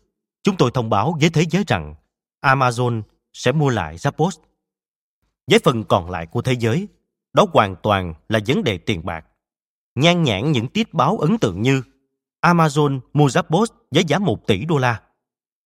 chúng 0.43 0.57
tôi 0.57 0.71
thông 0.73 0.89
báo 0.89 1.17
với 1.21 1.29
thế 1.29 1.43
giới 1.49 1.63
rằng 1.67 1.95
Amazon 2.41 3.01
sẽ 3.33 3.51
mua 3.51 3.69
lại 3.69 3.97
Zappos. 3.97 4.39
Với 5.47 5.59
phần 5.63 5.83
còn 5.83 6.09
lại 6.09 6.25
của 6.25 6.41
thế 6.41 6.53
giới, 6.59 6.87
đó 7.33 7.45
hoàn 7.53 7.75
toàn 7.83 8.13
là 8.29 8.39
vấn 8.47 8.63
đề 8.63 8.77
tiền 8.77 9.05
bạc. 9.05 9.25
Nhan 9.95 10.23
nhãn 10.23 10.51
những 10.51 10.67
tiết 10.67 10.93
báo 10.93 11.17
ấn 11.17 11.37
tượng 11.37 11.61
như 11.61 11.83
Amazon 12.41 12.99
mua 13.13 13.27
Zappos 13.27 13.65
với 13.91 14.03
giá 14.03 14.19
1 14.19 14.47
tỷ 14.47 14.65
đô 14.65 14.77
la, 14.77 15.01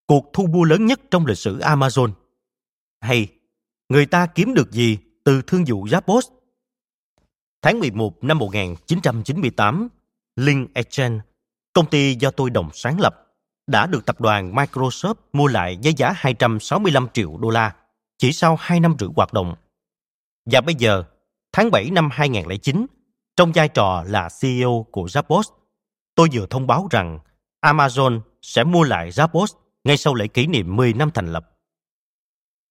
cuộc 0.08 0.30
thu 0.34 0.48
mua 0.48 0.64
lớn 0.64 0.86
nhất 0.86 1.02
trong 1.12 1.26
lịch 1.26 1.38
sử 1.38 1.60
Amazon. 1.60 2.12
Hay, 3.02 3.28
người 3.90 4.06
ta 4.06 4.26
kiếm 4.26 4.54
được 4.54 4.72
gì 4.72 4.98
từ 5.24 5.42
thương 5.42 5.64
vụ 5.68 5.86
Zappos? 5.86 6.22
Tháng 7.62 7.80
11 7.80 8.24
năm 8.24 8.38
1998, 8.38 9.88
Link 10.36 10.74
Exchange, 10.74 11.20
công 11.74 11.90
ty 11.90 12.16
do 12.16 12.32
tôi 12.32 12.50
đồng 12.50 12.70
sáng 12.74 13.00
lập, 13.00 13.28
đã 13.68 13.88
được 13.88 14.06
tập 14.06 14.22
đoàn 14.22 14.52
Microsoft 14.56 15.16
mua 15.34 15.48
lại 15.48 15.78
với 15.84 15.94
giá 15.94 16.14
265 16.16 17.08
triệu 17.14 17.38
đô 17.38 17.50
la 17.50 17.76
chỉ 18.18 18.34
sau 18.34 18.58
2 18.60 18.80
năm 18.80 18.96
rưỡi 19.00 19.10
hoạt 19.16 19.34
động. 19.34 19.56
Và 20.46 20.62
bây 20.62 20.76
giờ, 20.76 21.04
tháng 21.52 21.72
7 21.72 21.90
năm 21.90 22.10
2009, 22.12 22.86
trong 23.38 23.52
vai 23.52 23.68
trò 23.68 24.04
là 24.08 24.30
CEO 24.42 24.86
của 24.92 25.06
Zappos, 25.06 25.44
tôi 26.16 26.28
vừa 26.34 26.46
thông 26.50 26.68
báo 26.68 26.88
rằng 26.92 27.20
Amazon 27.62 28.22
sẽ 28.42 28.64
mua 28.64 28.84
lại 28.84 29.10
Zappos 29.10 29.48
ngay 29.84 29.98
sau 29.98 30.14
lễ 30.16 30.28
kỷ 30.28 30.48
niệm 30.48 30.76
10 30.76 30.94
năm 30.94 31.12
thành 31.14 31.34
lập. 31.34 31.50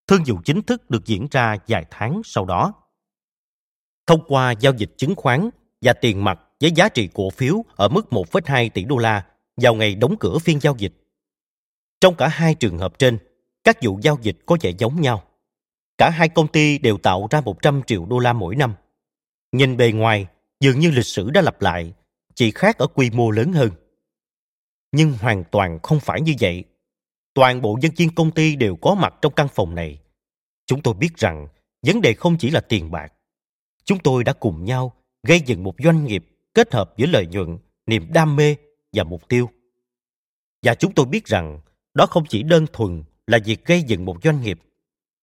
Thương 0.07 0.22
vụ 0.26 0.37
chính 0.44 0.62
thức 0.62 0.90
được 0.90 1.07
diễn 1.07 1.26
ra 1.31 1.57
vài 1.68 1.85
tháng 1.90 2.20
sau 2.24 2.44
đó. 2.44 2.72
Thông 4.07 4.20
qua 4.26 4.50
giao 4.50 4.72
dịch 4.72 4.90
chứng 4.96 5.14
khoán 5.16 5.50
và 5.81 5.92
tiền 5.92 6.24
mặt 6.24 6.40
với 6.61 6.70
giá 6.70 6.88
trị 6.88 7.09
cổ 7.14 7.31
phiếu 7.31 7.64
ở 7.76 7.88
mức 7.88 8.07
1,2 8.11 8.70
tỷ 8.74 8.85
đô 8.85 8.98
la 8.98 9.26
vào 9.57 9.74
ngày 9.74 9.94
đóng 9.94 10.16
cửa 10.20 10.38
phiên 10.38 10.61
giao 10.61 10.74
dịch. 10.79 10.92
Trong 12.00 12.14
cả 12.14 12.29
hai 12.29 12.55
trường 12.55 12.79
hợp 12.79 12.98
trên, 12.98 13.18
các 13.64 13.79
vụ 13.83 13.98
giao 14.02 14.18
dịch 14.22 14.37
có 14.46 14.57
vẻ 14.61 14.70
giống 14.79 15.00
nhau. 15.00 15.22
Cả 15.98 16.11
hai 16.11 16.29
công 16.29 16.48
ty 16.48 16.79
đều 16.79 16.98
tạo 16.98 17.26
ra 17.31 17.40
100 17.40 17.83
triệu 17.87 18.07
đô 18.07 18.18
la 18.18 18.33
mỗi 18.33 18.57
năm. 18.57 18.74
Nhìn 19.52 19.76
bề 19.76 19.92
ngoài, 19.92 20.26
dường 20.61 20.79
như 20.79 20.90
lịch 20.90 21.07
sử 21.07 21.31
đã 21.31 21.40
lặp 21.40 21.62
lại, 21.62 21.92
chỉ 22.35 22.51
khác 22.51 22.79
ở 22.79 22.87
quy 22.87 23.11
mô 23.11 23.31
lớn 23.31 23.53
hơn. 23.53 23.71
Nhưng 24.92 25.12
hoàn 25.12 25.45
toàn 25.51 25.79
không 25.83 26.01
phải 26.01 26.21
như 26.21 26.35
vậy. 26.40 26.64
Toàn 27.35 27.62
bộ 27.62 27.79
nhân 27.83 27.92
viên 27.97 28.14
công 28.14 28.31
ty 28.31 28.57
đều 28.57 28.77
có 28.77 28.95
mặt 28.95 29.14
trong 29.23 29.33
căn 29.35 29.49
phòng 29.55 29.75
này. 29.75 30.01
Chúng 30.66 30.83
tôi 30.83 30.95
biết 30.95 31.16
rằng 31.16 31.49
vấn 31.87 32.01
đề 32.01 32.14
không 32.14 32.37
chỉ 32.38 32.51
là 32.51 32.61
tiền 32.61 32.90
bạc. 32.90 33.12
Chúng 33.85 33.99
tôi 33.99 34.25
đã 34.25 34.33
cùng 34.33 34.64
nhau 34.64 34.92
gây 35.23 35.40
dựng 35.40 35.62
một 35.62 35.75
doanh 35.85 36.05
nghiệp 36.05 36.27
kết 36.55 36.75
hợp 36.75 36.95
giữa 36.97 37.07
lợi 37.07 37.27
nhuận, 37.27 37.59
niềm 37.87 38.12
đam 38.12 38.37
mê 38.37 38.57
và 38.92 39.05
mục 39.05 39.29
tiêu. 39.29 39.51
Và 40.62 40.75
chúng 40.75 40.95
tôi 40.95 41.07
biết 41.07 41.27
rằng 41.27 41.61
đó 41.95 42.07
không 42.07 42.25
chỉ 42.29 42.42
đơn 42.42 42.66
thuần 42.73 43.05
là 43.27 43.38
việc 43.45 43.64
gây 43.64 43.83
dựng 43.83 44.05
một 44.05 44.16
doanh 44.25 44.40
nghiệp, 44.40 44.61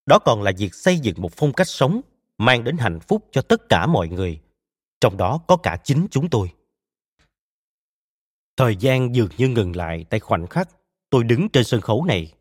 đó 0.05 0.19
còn 0.19 0.41
là 0.41 0.51
việc 0.57 0.73
xây 0.73 0.99
dựng 0.99 1.21
một 1.21 1.31
phong 1.35 1.53
cách 1.53 1.67
sống 1.67 2.01
mang 2.37 2.63
đến 2.63 2.77
hạnh 2.77 2.99
phúc 2.99 3.27
cho 3.31 3.41
tất 3.41 3.69
cả 3.69 3.87
mọi 3.87 4.07
người, 4.07 4.39
trong 5.03 5.17
đó 5.17 5.39
có 5.47 5.57
cả 5.57 5.77
chính 5.83 6.07
chúng 6.11 6.29
tôi. 6.29 6.51
Thời 8.57 8.75
gian 8.75 9.15
dường 9.15 9.29
như 9.37 9.47
ngừng 9.47 9.75
lại 9.75 10.05
tại 10.09 10.19
khoảnh 10.19 10.47
khắc 10.47 10.69
tôi 11.09 11.23
đứng 11.23 11.49
trên 11.49 11.63
sân 11.63 11.81
khấu 11.81 12.05
này. 12.05 12.33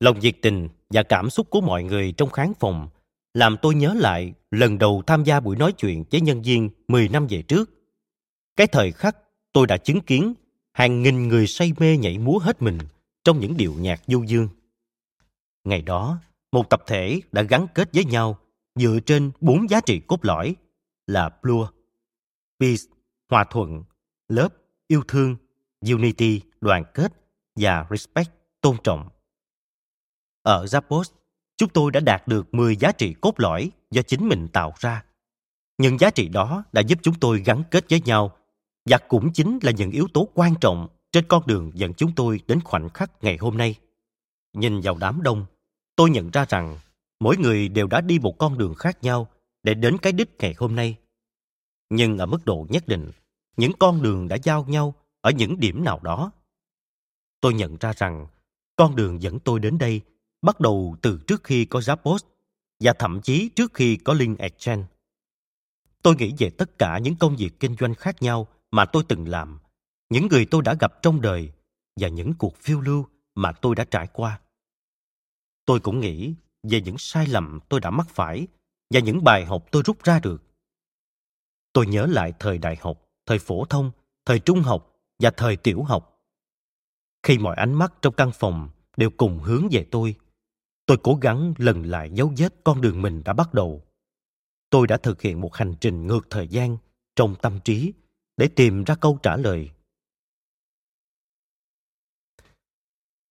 Lòng 0.00 0.20
nhiệt 0.20 0.36
tình 0.42 0.68
và 0.90 1.02
cảm 1.02 1.30
xúc 1.30 1.50
của 1.50 1.60
mọi 1.60 1.82
người 1.82 2.12
trong 2.12 2.30
khán 2.30 2.52
phòng 2.60 2.88
làm 3.34 3.56
tôi 3.62 3.74
nhớ 3.74 3.94
lại 3.94 4.32
lần 4.50 4.78
đầu 4.78 5.02
tham 5.06 5.24
gia 5.24 5.40
buổi 5.40 5.56
nói 5.56 5.72
chuyện 5.72 6.04
với 6.10 6.20
nhân 6.20 6.42
viên 6.42 6.70
10 6.88 7.08
năm 7.08 7.26
về 7.26 7.42
trước. 7.42 7.70
Cái 8.56 8.66
thời 8.66 8.92
khắc 8.92 9.16
tôi 9.52 9.66
đã 9.66 9.76
chứng 9.76 10.00
kiến 10.00 10.34
hàng 10.72 11.02
nghìn 11.02 11.28
người 11.28 11.46
say 11.46 11.72
mê 11.78 11.96
nhảy 11.96 12.18
múa 12.18 12.38
hết 12.38 12.62
mình 12.62 12.78
trong 13.24 13.40
những 13.40 13.56
điệu 13.56 13.74
nhạc 13.78 14.02
du 14.06 14.22
dương. 14.22 14.48
Ngày 15.64 15.82
đó, 15.82 16.18
một 16.52 16.70
tập 16.70 16.82
thể 16.86 17.20
đã 17.32 17.42
gắn 17.42 17.66
kết 17.74 17.88
với 17.92 18.04
nhau 18.04 18.38
dựa 18.74 18.98
trên 19.06 19.30
bốn 19.40 19.70
giá 19.70 19.80
trị 19.80 20.00
cốt 20.06 20.24
lõi 20.24 20.54
là 21.06 21.30
Blue, 21.42 21.66
Peace, 22.60 22.82
Hòa 23.30 23.44
thuận, 23.44 23.84
Love, 24.28 24.54
yêu 24.88 25.02
thương, 25.08 25.36
Unity, 25.90 26.40
đoàn 26.60 26.84
kết 26.94 27.12
và 27.56 27.86
Respect, 27.90 28.30
tôn 28.60 28.76
trọng. 28.84 29.08
Ở 30.42 30.64
Zappos, 30.64 31.04
chúng 31.56 31.68
tôi 31.68 31.90
đã 31.90 32.00
đạt 32.00 32.28
được 32.28 32.54
10 32.54 32.76
giá 32.76 32.92
trị 32.92 33.14
cốt 33.20 33.34
lõi 33.36 33.70
do 33.90 34.02
chính 34.02 34.28
mình 34.28 34.48
tạo 34.52 34.74
ra. 34.78 35.04
Những 35.78 35.98
giá 35.98 36.10
trị 36.10 36.28
đó 36.28 36.64
đã 36.72 36.80
giúp 36.80 36.98
chúng 37.02 37.14
tôi 37.20 37.42
gắn 37.42 37.62
kết 37.70 37.84
với 37.90 38.00
nhau 38.04 38.36
và 38.90 38.98
cũng 38.98 39.32
chính 39.32 39.58
là 39.62 39.72
những 39.72 39.90
yếu 39.90 40.06
tố 40.14 40.28
quan 40.34 40.54
trọng 40.60 40.88
trên 41.12 41.24
con 41.28 41.46
đường 41.46 41.70
dẫn 41.74 41.94
chúng 41.94 42.14
tôi 42.14 42.40
đến 42.46 42.60
khoảnh 42.60 42.88
khắc 42.88 43.24
ngày 43.24 43.36
hôm 43.36 43.56
nay. 43.56 43.74
Nhìn 44.52 44.80
vào 44.80 44.96
đám 45.00 45.22
đông, 45.22 45.46
tôi 45.96 46.10
nhận 46.10 46.30
ra 46.30 46.44
rằng 46.48 46.78
mỗi 47.20 47.36
người 47.36 47.68
đều 47.68 47.86
đã 47.86 48.00
đi 48.00 48.18
một 48.18 48.38
con 48.38 48.58
đường 48.58 48.74
khác 48.74 48.98
nhau 49.02 49.28
để 49.62 49.74
đến 49.74 49.98
cái 49.98 50.12
đích 50.12 50.30
ngày 50.38 50.54
hôm 50.58 50.76
nay. 50.76 50.96
Nhưng 51.90 52.18
ở 52.18 52.26
mức 52.26 52.44
độ 52.44 52.66
nhất 52.70 52.88
định, 52.88 53.10
những 53.56 53.72
con 53.78 54.02
đường 54.02 54.28
đã 54.28 54.36
giao 54.42 54.64
nhau 54.64 54.94
ở 55.20 55.30
những 55.30 55.60
điểm 55.60 55.84
nào 55.84 56.00
đó. 56.02 56.32
Tôi 57.40 57.54
nhận 57.54 57.76
ra 57.80 57.92
rằng 57.96 58.26
con 58.76 58.96
đường 58.96 59.22
dẫn 59.22 59.38
tôi 59.40 59.60
đến 59.60 59.78
đây 59.78 60.00
bắt 60.42 60.60
đầu 60.60 60.96
từ 61.02 61.20
trước 61.26 61.44
khi 61.44 61.64
có 61.64 61.80
Zappos 61.80 62.18
và 62.80 62.92
thậm 62.98 63.20
chí 63.22 63.48
trước 63.48 63.74
khi 63.74 63.96
có 63.96 64.12
Link 64.12 64.38
Exchange. 64.38 64.84
Tôi 66.02 66.16
nghĩ 66.16 66.34
về 66.38 66.50
tất 66.50 66.78
cả 66.78 66.98
những 66.98 67.16
công 67.16 67.36
việc 67.36 67.60
kinh 67.60 67.76
doanh 67.80 67.94
khác 67.94 68.22
nhau 68.22 68.48
mà 68.70 68.84
tôi 68.84 69.04
từng 69.08 69.28
làm, 69.28 69.58
những 70.10 70.28
người 70.28 70.46
tôi 70.46 70.62
đã 70.62 70.74
gặp 70.74 71.02
trong 71.02 71.20
đời 71.20 71.52
và 71.96 72.08
những 72.08 72.32
cuộc 72.38 72.56
phiêu 72.56 72.80
lưu 72.80 73.06
mà 73.34 73.52
tôi 73.52 73.74
đã 73.74 73.84
trải 73.84 74.06
qua. 74.12 74.40
Tôi 75.64 75.80
cũng 75.80 76.00
nghĩ 76.00 76.34
về 76.62 76.80
những 76.80 76.98
sai 76.98 77.26
lầm 77.26 77.58
tôi 77.68 77.80
đã 77.80 77.90
mắc 77.90 78.08
phải 78.08 78.46
và 78.90 79.00
những 79.00 79.24
bài 79.24 79.44
học 79.44 79.64
tôi 79.70 79.82
rút 79.86 80.04
ra 80.04 80.20
được. 80.20 80.42
Tôi 81.72 81.86
nhớ 81.86 82.06
lại 82.06 82.32
thời 82.38 82.58
đại 82.58 82.76
học, 82.80 83.08
thời 83.26 83.38
phổ 83.38 83.64
thông, 83.64 83.90
thời 84.26 84.38
trung 84.38 84.60
học 84.60 84.96
và 85.18 85.30
thời 85.30 85.56
tiểu 85.56 85.82
học. 85.82 86.22
Khi 87.22 87.38
mọi 87.38 87.56
ánh 87.56 87.74
mắt 87.74 87.92
trong 88.02 88.14
căn 88.14 88.30
phòng 88.34 88.68
đều 88.96 89.10
cùng 89.10 89.38
hướng 89.38 89.68
về 89.70 89.86
tôi, 89.90 90.14
tôi 90.86 90.96
cố 91.02 91.18
gắng 91.20 91.54
lần 91.58 91.82
lại 91.82 92.10
dấu 92.10 92.32
vết 92.36 92.54
con 92.64 92.80
đường 92.80 93.02
mình 93.02 93.22
đã 93.24 93.32
bắt 93.32 93.54
đầu. 93.54 93.82
Tôi 94.70 94.86
đã 94.86 94.96
thực 94.96 95.22
hiện 95.22 95.40
một 95.40 95.54
hành 95.54 95.74
trình 95.80 96.06
ngược 96.06 96.26
thời 96.30 96.48
gian 96.48 96.76
trong 97.16 97.34
tâm 97.42 97.60
trí 97.64 97.92
để 98.36 98.48
tìm 98.56 98.84
ra 98.84 98.94
câu 98.94 99.18
trả 99.22 99.36
lời 99.36 99.70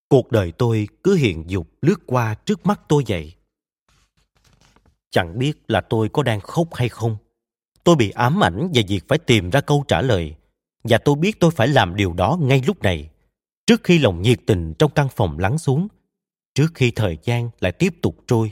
cuộc 0.10 0.32
đời 0.32 0.52
tôi 0.58 0.88
cứ 1.04 1.15
hiện 1.15 1.43
dục 1.47 1.67
lướt 1.82 1.99
qua 2.06 2.36
trước 2.36 2.65
mắt 2.65 2.82
tôi 2.88 3.04
vậy 3.08 3.36
chẳng 5.10 5.39
biết 5.39 5.54
là 5.67 5.82
tôi 5.82 6.10
có 6.13 6.23
đang 6.23 6.39
khóc 6.41 6.67
hay 6.73 6.89
không 6.89 7.17
tôi 7.84 7.96
bị 7.96 8.10
ám 8.10 8.44
ảnh 8.44 8.72
về 8.74 8.84
việc 8.88 9.08
phải 9.08 9.18
tìm 9.18 9.50
ra 9.50 9.62
câu 9.62 9.84
trả 9.88 10.02
lời. 10.02 10.36
Và 10.84 10.98
tôi 10.98 11.15
biết 11.15 11.39
tôi 11.39 11.52
phải 11.52 11.68
làm 11.68 11.96
điều 11.96 12.13
đó 12.13 12.38
ngay 12.42 12.62
lúc 12.68 12.82
này. 12.82 13.10
Trước 13.68 13.84
khi 13.84 14.00
lòng 14.00 14.22
nhiệt 14.22 14.39
tình 14.46 14.74
trong 14.80 14.92
căn 14.92 15.08
phòng 15.15 15.39
lắng 15.39 15.58
xuống, 15.58 15.88
trước 16.56 16.68
khi 16.76 16.92
thời 16.92 17.18
gian 17.24 17.50
lại 17.60 17.72
tiếp 17.72 17.94
tục 18.02 18.18
trôi, 18.28 18.52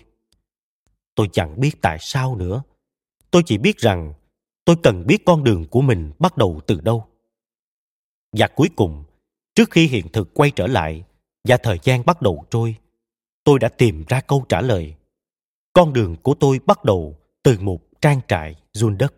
tôi 1.15 1.29
chẳng 1.33 1.59
biết 1.59 1.81
tại 1.81 1.97
sao 1.99 2.35
nữa. 2.35 2.63
Tôi 3.31 3.43
chỉ 3.45 3.57
biết 3.57 3.77
rằng 3.77 4.13
tôi 4.65 4.75
cần 4.83 5.07
biết 5.07 5.25
con 5.25 5.43
đường 5.43 5.65
của 5.65 5.81
mình 5.81 6.11
bắt 6.19 6.37
đầu 6.37 6.61
từ 6.67 6.81
đâu. 6.81 7.05
Và 8.33 8.47
cuối 8.47 8.69
cùng, 8.75 9.03
trước 9.55 9.71
khi 9.71 9.87
hiện 9.87 10.07
thực 10.13 10.33
quay 10.33 10.51
trở 10.51 10.67
lại 10.67 11.03
và 11.47 11.57
thời 11.57 11.79
gian 11.83 12.05
bắt 12.05 12.21
đầu 12.21 12.45
trôi, 12.49 12.75
tôi 13.43 13.59
đã 13.59 13.69
tìm 13.69 14.03
ra 14.07 14.21
câu 14.21 14.45
trả 14.49 14.61
lời. 14.61 14.95
Con 15.73 15.93
đường 15.93 16.15
của 16.15 16.33
tôi 16.33 16.59
bắt 16.65 16.85
đầu 16.85 17.17
từ 17.43 17.59
một 17.59 17.86
trang 18.01 18.19
trại 18.27 18.55
run 18.73 18.97
đất 18.97 19.13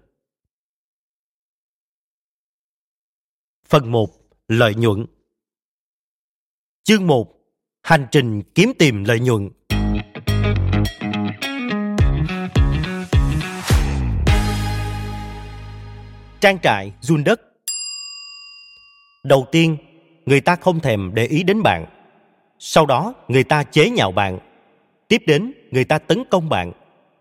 Phần 3.65 3.91
1. 3.91 4.09
Lợi 4.47 4.75
nhuận 4.75 5.05
Chương 6.83 7.07
1. 7.07 7.33
Hành 7.83 8.07
trình 8.11 8.41
kiếm 8.55 8.71
tìm 8.79 9.03
lợi 9.03 9.19
nhuận 9.19 9.49
Trang 16.39 16.59
trại 16.59 16.93
run 17.01 17.23
đất 17.23 17.41
Đầu 19.23 19.47
tiên, 19.51 19.77
người 20.25 20.41
ta 20.41 20.55
không 20.55 20.79
thèm 20.79 21.11
để 21.13 21.25
ý 21.25 21.43
đến 21.43 21.63
bạn. 21.63 21.85
Sau 22.59 22.85
đó, 22.85 23.13
người 23.27 23.43
ta 23.43 23.63
chế 23.63 23.89
nhạo 23.89 24.11
bạn. 24.11 24.39
Tiếp 25.07 25.23
đến, 25.27 25.53
người 25.71 25.85
ta 25.85 25.97
tấn 25.97 26.23
công 26.29 26.49
bạn. 26.49 26.71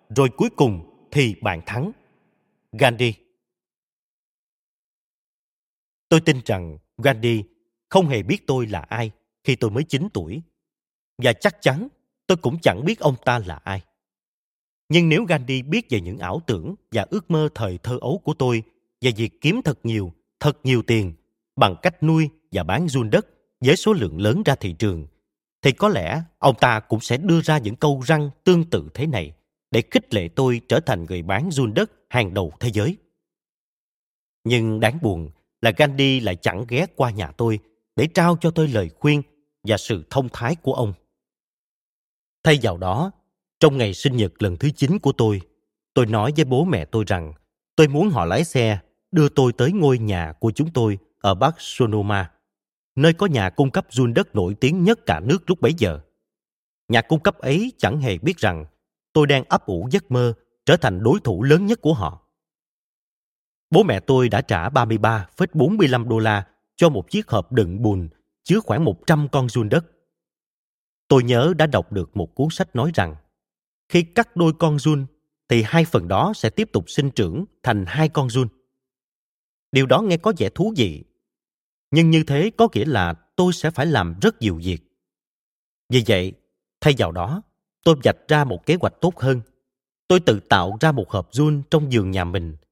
Rồi 0.08 0.28
cuối 0.36 0.50
cùng 0.56 0.88
thì 1.10 1.34
bạn 1.42 1.60
thắng. 1.66 1.92
Gandhi 2.72 3.14
Tôi 6.08 6.20
tin 6.20 6.40
rằng 6.44 6.78
Gandhi 6.98 7.42
không 7.88 8.06
hề 8.06 8.22
biết 8.22 8.46
tôi 8.46 8.66
là 8.66 8.80
ai 8.80 9.10
khi 9.44 9.56
tôi 9.56 9.70
mới 9.70 9.84
9 9.84 10.08
tuổi. 10.14 10.42
Và 11.22 11.32
chắc 11.32 11.56
chắn 11.60 11.88
tôi 12.26 12.36
cũng 12.36 12.58
chẳng 12.62 12.84
biết 12.84 12.98
ông 13.00 13.16
ta 13.24 13.38
là 13.38 13.60
ai. 13.64 13.82
Nhưng 14.88 15.08
nếu 15.08 15.24
Gandhi 15.24 15.62
biết 15.62 15.86
về 15.90 16.00
những 16.00 16.18
ảo 16.18 16.42
tưởng 16.46 16.74
và 16.90 17.06
ước 17.10 17.30
mơ 17.30 17.48
thời 17.54 17.78
thơ 17.78 17.98
ấu 18.00 18.18
của 18.24 18.34
tôi 18.34 18.62
và 19.00 19.10
việc 19.16 19.40
kiếm 19.40 19.60
thật 19.64 19.78
nhiều, 19.82 20.12
thật 20.40 20.58
nhiều 20.64 20.82
tiền 20.82 21.12
bằng 21.56 21.76
cách 21.82 22.02
nuôi 22.02 22.28
và 22.52 22.62
bán 22.62 22.88
run 22.88 23.10
đất 23.10 23.26
với 23.60 23.76
số 23.76 23.92
lượng 23.92 24.20
lớn 24.20 24.42
ra 24.42 24.54
thị 24.54 24.72
trường, 24.72 25.06
thì 25.62 25.72
có 25.72 25.88
lẽ 25.88 26.22
ông 26.38 26.54
ta 26.60 26.80
cũng 26.80 27.00
sẽ 27.00 27.16
đưa 27.16 27.40
ra 27.40 27.58
những 27.58 27.76
câu 27.76 28.02
răng 28.06 28.30
tương 28.44 28.70
tự 28.70 28.88
thế 28.94 29.06
này 29.06 29.32
để 29.70 29.82
khích 29.90 30.14
lệ 30.14 30.28
tôi 30.28 30.60
trở 30.68 30.80
thành 30.80 31.04
người 31.04 31.22
bán 31.22 31.50
run 31.50 31.74
đất 31.74 31.90
hàng 32.08 32.34
đầu 32.34 32.52
thế 32.60 32.70
giới. 32.72 32.96
Nhưng 34.44 34.80
đáng 34.80 34.98
buồn 35.02 35.30
là 35.62 35.70
Gandhi 35.76 36.20
lại 36.20 36.36
chẳng 36.36 36.64
ghé 36.68 36.86
qua 36.96 37.10
nhà 37.10 37.32
tôi 37.32 37.58
để 37.96 38.08
trao 38.14 38.36
cho 38.40 38.50
tôi 38.50 38.68
lời 38.68 38.90
khuyên 38.98 39.22
và 39.64 39.76
sự 39.76 40.04
thông 40.10 40.28
thái 40.32 40.54
của 40.54 40.74
ông. 40.74 40.92
Thay 42.44 42.58
vào 42.62 42.78
đó, 42.78 43.10
trong 43.60 43.78
ngày 43.78 43.94
sinh 43.94 44.16
nhật 44.16 44.42
lần 44.42 44.56
thứ 44.56 44.70
9 44.70 44.98
của 44.98 45.12
tôi, 45.12 45.40
tôi 45.94 46.06
nói 46.06 46.32
với 46.36 46.44
bố 46.44 46.64
mẹ 46.64 46.84
tôi 46.84 47.04
rằng 47.06 47.32
tôi 47.76 47.88
muốn 47.88 48.10
họ 48.10 48.24
lái 48.24 48.44
xe 48.44 48.78
đưa 49.10 49.28
tôi 49.28 49.52
tới 49.52 49.72
ngôi 49.72 49.98
nhà 49.98 50.32
của 50.40 50.50
chúng 50.50 50.70
tôi 50.72 50.98
ở 51.20 51.34
Bắc 51.34 51.54
Sonoma, 51.58 52.30
nơi 52.96 53.12
có 53.12 53.26
nhà 53.26 53.50
cung 53.50 53.70
cấp 53.70 53.86
run 53.90 54.14
đất 54.14 54.34
nổi 54.34 54.54
tiếng 54.60 54.84
nhất 54.84 55.06
cả 55.06 55.20
nước 55.20 55.38
lúc 55.46 55.60
bấy 55.60 55.74
giờ. 55.78 56.00
Nhà 56.88 57.02
cung 57.02 57.20
cấp 57.20 57.38
ấy 57.38 57.72
chẳng 57.78 58.00
hề 58.00 58.18
biết 58.18 58.36
rằng 58.36 58.64
tôi 59.18 59.26
đang 59.26 59.44
ấp 59.48 59.66
ủ 59.66 59.88
giấc 59.90 60.10
mơ 60.10 60.34
trở 60.66 60.76
thành 60.76 61.02
đối 61.02 61.20
thủ 61.24 61.42
lớn 61.42 61.66
nhất 61.66 61.80
của 61.82 61.94
họ. 61.94 62.22
Bố 63.70 63.82
mẹ 63.82 64.00
tôi 64.00 64.28
đã 64.28 64.40
trả 64.40 64.68
33,45 64.68 66.08
đô 66.08 66.18
la 66.18 66.46
cho 66.76 66.88
một 66.88 67.10
chiếc 67.10 67.28
hộp 67.28 67.52
đựng 67.52 67.82
bùn 67.82 68.08
chứa 68.44 68.60
khoảng 68.60 68.84
100 68.84 69.28
con 69.32 69.48
run 69.48 69.68
đất. 69.68 69.86
Tôi 71.08 71.24
nhớ 71.24 71.54
đã 71.58 71.66
đọc 71.66 71.92
được 71.92 72.16
một 72.16 72.34
cuốn 72.34 72.48
sách 72.50 72.76
nói 72.76 72.90
rằng 72.94 73.16
khi 73.88 74.02
cắt 74.02 74.36
đôi 74.36 74.52
con 74.58 74.78
run 74.78 75.06
thì 75.48 75.62
hai 75.66 75.84
phần 75.84 76.08
đó 76.08 76.32
sẽ 76.34 76.50
tiếp 76.50 76.68
tục 76.72 76.84
sinh 76.90 77.10
trưởng 77.10 77.44
thành 77.62 77.84
hai 77.86 78.08
con 78.08 78.30
run. 78.30 78.48
Điều 79.72 79.86
đó 79.86 80.00
nghe 80.00 80.16
có 80.16 80.32
vẻ 80.38 80.48
thú 80.54 80.74
vị. 80.76 81.04
Nhưng 81.90 82.10
như 82.10 82.24
thế 82.26 82.50
có 82.56 82.68
nghĩa 82.72 82.84
là 82.84 83.14
tôi 83.36 83.52
sẽ 83.52 83.70
phải 83.70 83.86
làm 83.86 84.18
rất 84.22 84.40
nhiều 84.40 84.60
việc. 84.64 84.78
Vì 85.88 86.04
vậy, 86.06 86.32
thay 86.80 86.94
vào 86.98 87.12
đó, 87.12 87.42
tôi 87.84 87.96
vạch 88.04 88.28
ra 88.28 88.44
một 88.44 88.66
kế 88.66 88.74
hoạch 88.74 89.00
tốt 89.00 89.16
hơn. 89.16 89.40
Tôi 90.08 90.20
tự 90.20 90.40
tạo 90.40 90.76
ra 90.80 90.92
một 90.92 91.10
hộp 91.10 91.28
run 91.32 91.62
trong 91.70 91.92
giường 91.92 92.10
nhà 92.10 92.24
mình– 92.24 92.56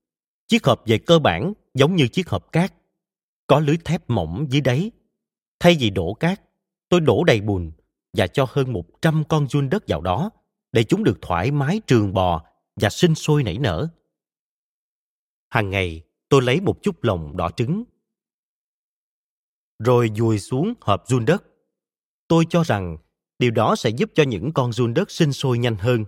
Chiếc 0.48 0.66
hộp 0.66 0.82
về 0.86 0.98
cơ 0.98 1.18
bản 1.18 1.52
giống 1.74 1.96
như 1.96 2.08
chiếc 2.08 2.28
hộp 2.28 2.52
cát, 2.52 2.74
có 3.46 3.60
lưới 3.60 3.76
thép 3.84 4.10
mỏng 4.10 4.46
dưới 4.50 4.60
đáy. 4.60 4.90
Thay 5.60 5.76
vì 5.80 5.90
đổ 5.90 6.14
cát, 6.14 6.40
tôi 6.88 7.00
đổ 7.00 7.24
đầy 7.24 7.40
bùn 7.40 7.72
và 8.12 8.26
cho 8.26 8.46
hơn 8.48 8.72
100 8.72 9.24
con 9.28 9.48
giun 9.48 9.70
đất 9.70 9.84
vào 9.88 10.00
đó 10.00 10.30
để 10.72 10.84
chúng 10.84 11.04
được 11.04 11.18
thoải 11.22 11.50
mái 11.50 11.80
trường 11.86 12.12
bò 12.14 12.44
và 12.76 12.90
sinh 12.90 13.14
sôi 13.14 13.42
nảy 13.42 13.58
nở. 13.58 13.88
Hàng 15.48 15.70
ngày, 15.70 16.02
tôi 16.28 16.42
lấy 16.42 16.60
một 16.60 16.82
chút 16.82 17.04
lồng 17.04 17.36
đỏ 17.36 17.50
trứng 17.56 17.84
rồi 19.78 20.10
dùi 20.16 20.38
xuống 20.38 20.74
hộp 20.80 21.04
giun 21.06 21.24
đất. 21.24 21.44
Tôi 22.28 22.44
cho 22.50 22.62
rằng 22.64 22.96
điều 23.38 23.50
đó 23.50 23.76
sẽ 23.76 23.90
giúp 23.90 24.10
cho 24.14 24.22
những 24.22 24.52
con 24.52 24.72
giun 24.72 24.94
đất 24.94 25.10
sinh 25.10 25.32
sôi 25.32 25.58
nhanh 25.58 25.76
hơn. 25.76 26.04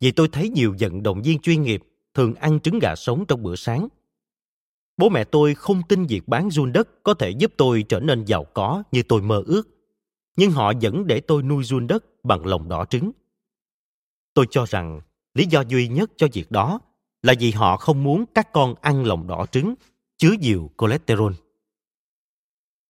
Vì 0.00 0.12
tôi 0.12 0.28
thấy 0.28 0.48
nhiều 0.48 0.74
vận 0.80 1.02
động 1.02 1.22
viên 1.22 1.38
chuyên 1.38 1.62
nghiệp 1.62 1.82
thường 2.14 2.34
ăn 2.34 2.60
trứng 2.60 2.78
gà 2.78 2.94
sống 2.96 3.24
trong 3.28 3.42
bữa 3.42 3.56
sáng. 3.56 3.88
Bố 4.96 5.08
mẹ 5.08 5.24
tôi 5.24 5.54
không 5.54 5.82
tin 5.88 6.06
việc 6.06 6.28
bán 6.28 6.50
run 6.50 6.72
đất 6.72 7.02
có 7.02 7.14
thể 7.14 7.30
giúp 7.30 7.52
tôi 7.56 7.84
trở 7.88 8.00
nên 8.00 8.24
giàu 8.24 8.44
có 8.44 8.82
như 8.92 9.02
tôi 9.02 9.22
mơ 9.22 9.42
ước, 9.46 9.68
nhưng 10.36 10.50
họ 10.50 10.72
vẫn 10.82 11.06
để 11.06 11.20
tôi 11.20 11.42
nuôi 11.42 11.64
run 11.64 11.86
đất 11.86 12.24
bằng 12.24 12.46
lòng 12.46 12.68
đỏ 12.68 12.84
trứng. 12.84 13.10
Tôi 14.34 14.46
cho 14.50 14.64
rằng 14.68 15.00
lý 15.34 15.46
do 15.50 15.60
duy 15.68 15.88
nhất 15.88 16.10
cho 16.16 16.26
việc 16.32 16.50
đó 16.50 16.80
là 17.22 17.34
vì 17.40 17.50
họ 17.50 17.76
không 17.76 18.02
muốn 18.02 18.24
các 18.34 18.52
con 18.52 18.74
ăn 18.80 19.04
lòng 19.04 19.26
đỏ 19.26 19.46
trứng 19.52 19.74
chứa 20.18 20.32
nhiều 20.40 20.70
cholesterol. 20.78 21.32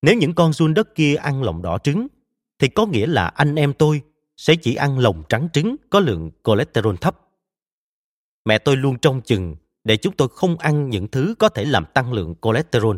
Nếu 0.03 0.15
những 0.15 0.35
con 0.35 0.53
run 0.53 0.75
đất 0.75 0.95
kia 0.95 1.15
ăn 1.15 1.43
lòng 1.43 1.63
đỏ 1.63 1.79
trứng, 1.79 2.07
thì 2.63 2.69
có 2.69 2.87
nghĩa 2.87 3.07
là 3.07 3.27
anh 3.27 3.55
em 3.55 3.73
tôi 3.75 4.03
sẽ 4.37 4.55
chỉ 4.57 4.75
ăn 4.75 4.99
lòng 4.99 5.23
trắng 5.29 5.49
trứng 5.53 5.77
có 5.91 6.01
lượng 6.01 6.31
cholesterol 6.45 6.97
thấp. 7.01 7.21
Mẹ 8.45 8.59
tôi 8.59 8.77
luôn 8.77 8.99
trông 8.99 9.23
chừng 9.23 9.57
để 9.85 9.97
chúng 9.97 10.17
tôi 10.17 10.29
không 10.29 10.59
ăn 10.59 10.91
những 10.91 11.09
thứ 11.09 11.35
có 11.39 11.49
thể 11.49 11.65
làm 11.65 11.85
tăng 11.95 12.13
lượng 12.13 12.35
cholesterol. 12.43 12.97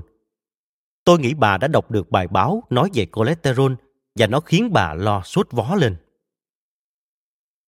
Tôi 1.04 1.18
nghĩ 1.18 1.34
bà 1.34 1.58
đã 1.58 1.68
đọc 1.68 1.90
được 1.90 2.10
bài 2.10 2.28
báo 2.28 2.62
nói 2.70 2.90
về 2.94 3.06
cholesterol 3.16 3.72
và 4.14 4.26
nó 4.26 4.40
khiến 4.40 4.72
bà 4.72 4.94
lo 4.94 5.22
sốt 5.24 5.48
vó 5.50 5.74
lên. 5.74 5.96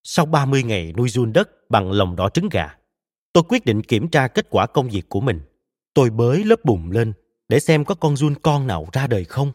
Sau 0.03 0.27
30 0.27 0.63
ngày 0.63 0.93
nuôi 0.97 1.09
run 1.09 1.33
đất 1.33 1.71
bằng 1.71 1.93
lòng 1.93 2.17
đỏ 2.17 2.29
trứng 2.29 2.49
gà, 2.49 2.77
tôi 3.33 3.45
quyết 3.49 3.65
định 3.65 3.83
kiểm 3.83 4.09
tra 4.09 4.29
kết 4.29 4.47
quả 4.51 4.67
công 4.67 4.89
việc 4.89 5.09
của 5.09 5.21
mình. 5.21 5.41
Tôi 5.95 6.11
bới 6.11 6.45
lớp 6.45 6.65
bùn 6.65 6.91
lên 6.91 7.13
để 7.49 7.61
xem 7.61 7.85
có 7.85 7.95
con 7.95 8.17
run 8.17 8.35
con 8.43 8.67
nào 8.67 8.89
ra 8.93 9.07
đời 9.07 9.25
không. 9.25 9.53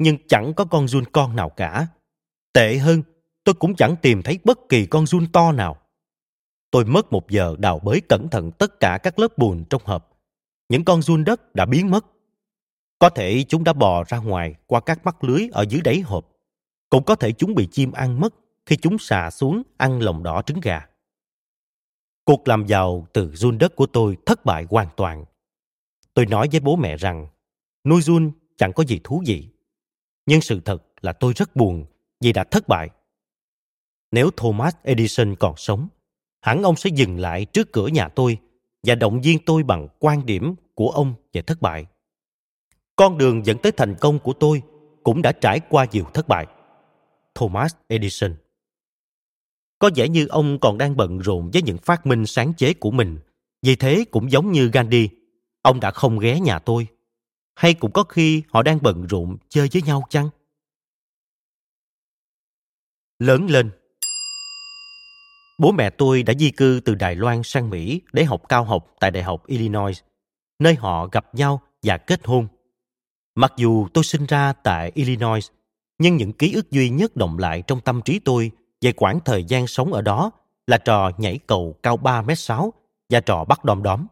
Nhưng 0.00 0.16
chẳng 0.28 0.54
có 0.54 0.64
con 0.64 0.88
run 0.88 1.04
con 1.12 1.36
nào 1.36 1.48
cả. 1.48 1.86
Tệ 2.52 2.76
hơn, 2.76 3.02
tôi 3.44 3.54
cũng 3.54 3.74
chẳng 3.74 3.96
tìm 4.02 4.22
thấy 4.22 4.38
bất 4.44 4.58
kỳ 4.68 4.86
con 4.86 5.06
run 5.06 5.26
to 5.32 5.52
nào. 5.52 5.76
Tôi 6.70 6.84
mất 6.84 7.12
một 7.12 7.30
giờ 7.30 7.56
đào 7.58 7.78
bới 7.78 8.00
cẩn 8.08 8.28
thận 8.28 8.50
tất 8.52 8.80
cả 8.80 8.98
các 9.02 9.18
lớp 9.18 9.38
bùn 9.38 9.64
trong 9.70 9.82
hộp. 9.84 10.18
Những 10.68 10.84
con 10.84 11.02
run 11.02 11.24
đất 11.24 11.54
đã 11.54 11.64
biến 11.64 11.90
mất. 11.90 12.06
Có 12.98 13.10
thể 13.10 13.44
chúng 13.48 13.64
đã 13.64 13.72
bò 13.72 14.04
ra 14.04 14.18
ngoài 14.18 14.54
qua 14.66 14.80
các 14.80 15.04
mắt 15.04 15.24
lưới 15.24 15.48
ở 15.52 15.64
dưới 15.68 15.80
đáy 15.80 16.00
hộp. 16.00 16.28
Cũng 16.90 17.04
có 17.04 17.14
thể 17.14 17.32
chúng 17.32 17.54
bị 17.54 17.68
chim 17.72 17.92
ăn 17.92 18.20
mất 18.20 18.34
khi 18.66 18.76
chúng 18.76 18.98
xà 18.98 19.30
xuống 19.30 19.62
ăn 19.76 20.02
lòng 20.02 20.22
đỏ 20.22 20.42
trứng 20.42 20.60
gà. 20.60 20.86
Cuộc 22.24 22.48
làm 22.48 22.66
giàu 22.66 23.06
từ 23.12 23.30
run 23.34 23.58
đất 23.58 23.76
của 23.76 23.86
tôi 23.86 24.16
thất 24.26 24.44
bại 24.44 24.66
hoàn 24.70 24.88
toàn. 24.96 25.24
Tôi 26.14 26.26
nói 26.26 26.48
với 26.52 26.60
bố 26.60 26.76
mẹ 26.76 26.96
rằng 26.96 27.26
nuôi 27.84 28.02
run 28.02 28.30
chẳng 28.56 28.72
có 28.72 28.84
gì 28.84 29.00
thú 29.04 29.22
vị. 29.26 29.48
Nhưng 30.30 30.40
sự 30.40 30.60
thật 30.64 30.82
là 31.00 31.12
tôi 31.12 31.32
rất 31.36 31.56
buồn 31.56 31.84
vì 32.20 32.32
đã 32.32 32.44
thất 32.44 32.68
bại. 32.68 32.90
Nếu 34.12 34.30
Thomas 34.36 34.74
Edison 34.82 35.36
còn 35.36 35.56
sống, 35.56 35.88
hẳn 36.40 36.62
ông 36.62 36.76
sẽ 36.76 36.90
dừng 36.94 37.18
lại 37.18 37.44
trước 37.44 37.72
cửa 37.72 37.86
nhà 37.86 38.08
tôi 38.08 38.38
và 38.82 38.94
động 38.94 39.20
viên 39.20 39.38
tôi 39.46 39.62
bằng 39.62 39.88
quan 39.98 40.26
điểm 40.26 40.54
của 40.74 40.90
ông 40.90 41.14
về 41.32 41.42
thất 41.42 41.62
bại. 41.62 41.86
Con 42.96 43.18
đường 43.18 43.46
dẫn 43.46 43.58
tới 43.58 43.72
thành 43.72 43.94
công 44.00 44.18
của 44.18 44.32
tôi 44.32 44.62
cũng 45.02 45.22
đã 45.22 45.32
trải 45.32 45.60
qua 45.68 45.86
nhiều 45.92 46.04
thất 46.14 46.28
bại. 46.28 46.46
Thomas 47.34 47.74
Edison 47.88 48.34
Có 49.78 49.90
vẻ 49.94 50.08
như 50.08 50.26
ông 50.26 50.58
còn 50.58 50.78
đang 50.78 50.96
bận 50.96 51.18
rộn 51.18 51.50
với 51.52 51.62
những 51.62 51.78
phát 51.78 52.06
minh 52.06 52.26
sáng 52.26 52.52
chế 52.54 52.74
của 52.74 52.90
mình. 52.90 53.18
Vì 53.62 53.76
thế 53.76 54.04
cũng 54.10 54.30
giống 54.30 54.52
như 54.52 54.70
Gandhi, 54.72 55.08
ông 55.62 55.80
đã 55.80 55.90
không 55.90 56.18
ghé 56.18 56.40
nhà 56.40 56.58
tôi. 56.58 56.86
Hay 57.54 57.74
cũng 57.74 57.92
có 57.92 58.04
khi 58.04 58.42
họ 58.48 58.62
đang 58.62 58.78
bận 58.82 59.06
rộn 59.06 59.36
chơi 59.48 59.68
với 59.72 59.82
nhau 59.82 60.02
chăng? 60.10 60.28
lớn 63.20 63.46
lên. 63.50 63.70
Bố 65.58 65.72
mẹ 65.72 65.90
tôi 65.90 66.22
đã 66.22 66.34
di 66.34 66.50
cư 66.50 66.80
từ 66.84 66.94
Đài 66.94 67.14
Loan 67.14 67.42
sang 67.42 67.70
Mỹ 67.70 68.00
để 68.12 68.24
học 68.24 68.42
cao 68.48 68.64
học 68.64 68.94
tại 69.00 69.10
Đại 69.10 69.22
học 69.22 69.46
Illinois, 69.46 70.02
nơi 70.58 70.74
họ 70.74 71.06
gặp 71.06 71.34
nhau 71.34 71.60
và 71.82 71.98
kết 71.98 72.20
hôn. 72.24 72.48
Mặc 73.34 73.52
dù 73.56 73.88
tôi 73.94 74.04
sinh 74.04 74.26
ra 74.26 74.52
tại 74.52 74.92
Illinois, 74.94 75.50
nhưng 75.98 76.16
những 76.16 76.32
ký 76.32 76.52
ức 76.54 76.70
duy 76.70 76.90
nhất 76.90 77.16
động 77.16 77.38
lại 77.38 77.62
trong 77.66 77.80
tâm 77.80 78.02
trí 78.02 78.18
tôi 78.18 78.50
về 78.80 78.92
quãng 78.92 79.20
thời 79.24 79.44
gian 79.44 79.66
sống 79.66 79.92
ở 79.92 80.02
đó 80.02 80.30
là 80.66 80.78
trò 80.78 81.10
nhảy 81.18 81.38
cầu 81.46 81.76
cao 81.82 81.96
3 81.96 82.22
m 82.22 82.34
6 82.34 82.72
và 83.08 83.20
trò 83.20 83.44
bắt 83.44 83.64
đom 83.64 83.82
đóm. 83.82 84.06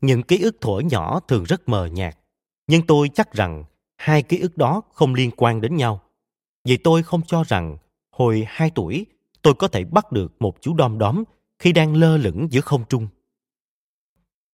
Những 0.00 0.22
ký 0.22 0.42
ức 0.42 0.56
thuở 0.60 0.80
nhỏ 0.80 1.20
thường 1.20 1.44
rất 1.44 1.68
mờ 1.68 1.86
nhạt, 1.86 2.18
nhưng 2.66 2.86
tôi 2.86 3.08
chắc 3.08 3.32
rằng 3.32 3.64
hai 3.96 4.22
ký 4.22 4.38
ức 4.38 4.56
đó 4.56 4.82
không 4.92 5.14
liên 5.14 5.30
quan 5.36 5.60
đến 5.60 5.76
nhau. 5.76 6.02
Vì 6.64 6.76
tôi 6.76 7.02
không 7.02 7.22
cho 7.26 7.44
rằng 7.44 7.76
hồi 8.10 8.44
2 8.48 8.70
tuổi 8.74 9.06
tôi 9.42 9.54
có 9.54 9.68
thể 9.68 9.84
bắt 9.84 10.12
được 10.12 10.32
một 10.40 10.56
chú 10.60 10.74
đom 10.74 10.98
đóm 10.98 11.24
khi 11.58 11.72
đang 11.72 11.96
lơ 11.96 12.16
lửng 12.16 12.48
giữa 12.50 12.60
không 12.60 12.84
trung. 12.88 13.08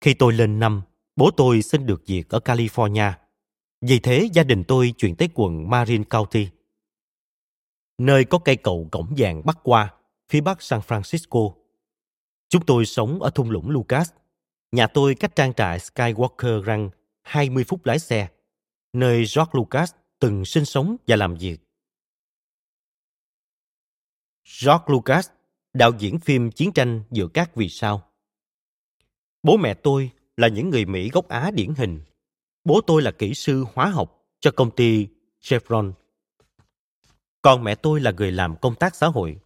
Khi 0.01 0.15
tôi 0.15 0.33
lên 0.33 0.59
năm, 0.59 0.83
bố 1.17 1.31
tôi 1.31 1.63
xin 1.63 1.87
được 1.87 2.03
việc 2.07 2.29
ở 2.29 2.39
California. 2.39 3.13
Vì 3.81 3.99
thế 3.99 4.29
gia 4.33 4.43
đình 4.43 4.65
tôi 4.65 4.95
chuyển 4.99 5.17
tới 5.17 5.29
quận 5.35 5.71
Marin 5.71 6.05
County, 6.05 6.49
nơi 7.99 8.25
có 8.25 8.39
cây 8.39 8.57
cầu 8.57 8.89
cổng 8.93 9.15
vàng 9.17 9.43
bắc 9.45 9.59
qua, 9.63 9.95
phía 10.29 10.41
bắc 10.41 10.63
San 10.63 10.81
Francisco. 10.81 11.53
Chúng 12.49 12.67
tôi 12.67 12.87
sống 12.87 13.23
ở 13.23 13.31
thung 13.31 13.51
lũng 13.51 13.71
Lucas. 13.71 14.11
Nhà 14.73 14.87
tôi 14.87 15.15
cách 15.15 15.37
trang 15.37 15.55
trại 15.55 15.79
Skywalker 15.79 16.63
rằng 16.63 16.91
20 17.23 17.65
phút 17.65 17.87
lái 17.87 17.99
xe, 17.99 18.29
nơi 18.93 19.17
George 19.19 19.51
Lucas 19.53 19.93
từng 20.19 20.45
sinh 20.45 20.65
sống 20.65 20.97
và 21.07 21.17
làm 21.17 21.35
việc. 21.35 21.59
George 24.63 24.85
Lucas, 24.87 25.29
đạo 25.75 25.93
diễn 25.99 26.19
phim 26.19 26.51
chiến 26.51 26.73
tranh 26.73 27.03
giữa 27.11 27.29
các 27.35 27.55
vì 27.55 27.69
sao. 27.69 28.03
Bố 29.43 29.57
mẹ 29.57 29.75
tôi 29.75 30.11
là 30.37 30.49
những 30.49 30.71
người 30.71 30.85
Mỹ 30.85 31.11
gốc 31.13 31.29
Á 31.29 31.51
điển 31.55 31.75
hình. 31.77 32.01
Bố 32.65 32.81
tôi 32.81 33.03
là 33.03 33.11
kỹ 33.11 33.35
sư 33.35 33.65
hóa 33.75 33.87
học 33.87 34.27
cho 34.41 34.51
công 34.51 34.71
ty 34.71 35.09
Chevron. 35.41 35.93
Còn 37.43 37.65
mẹ 37.65 37.75
tôi 37.75 38.01
là 38.01 38.11
người 38.11 38.33
làm 38.33 38.57
công 38.57 38.75
tác 38.75 38.97
xã 38.97 39.07
hội. 39.07 39.39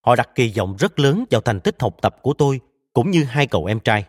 Họ 0.00 0.16
đặt 0.16 0.30
kỳ 0.34 0.52
vọng 0.56 0.76
rất 0.78 0.98
lớn 0.98 1.24
vào 1.30 1.40
thành 1.40 1.60
tích 1.60 1.76
học 1.80 1.96
tập 2.02 2.16
của 2.22 2.32
tôi 2.32 2.60
cũng 2.92 3.10
như 3.10 3.24
hai 3.24 3.46
cậu 3.46 3.64
em 3.64 3.80
trai. 3.80 4.04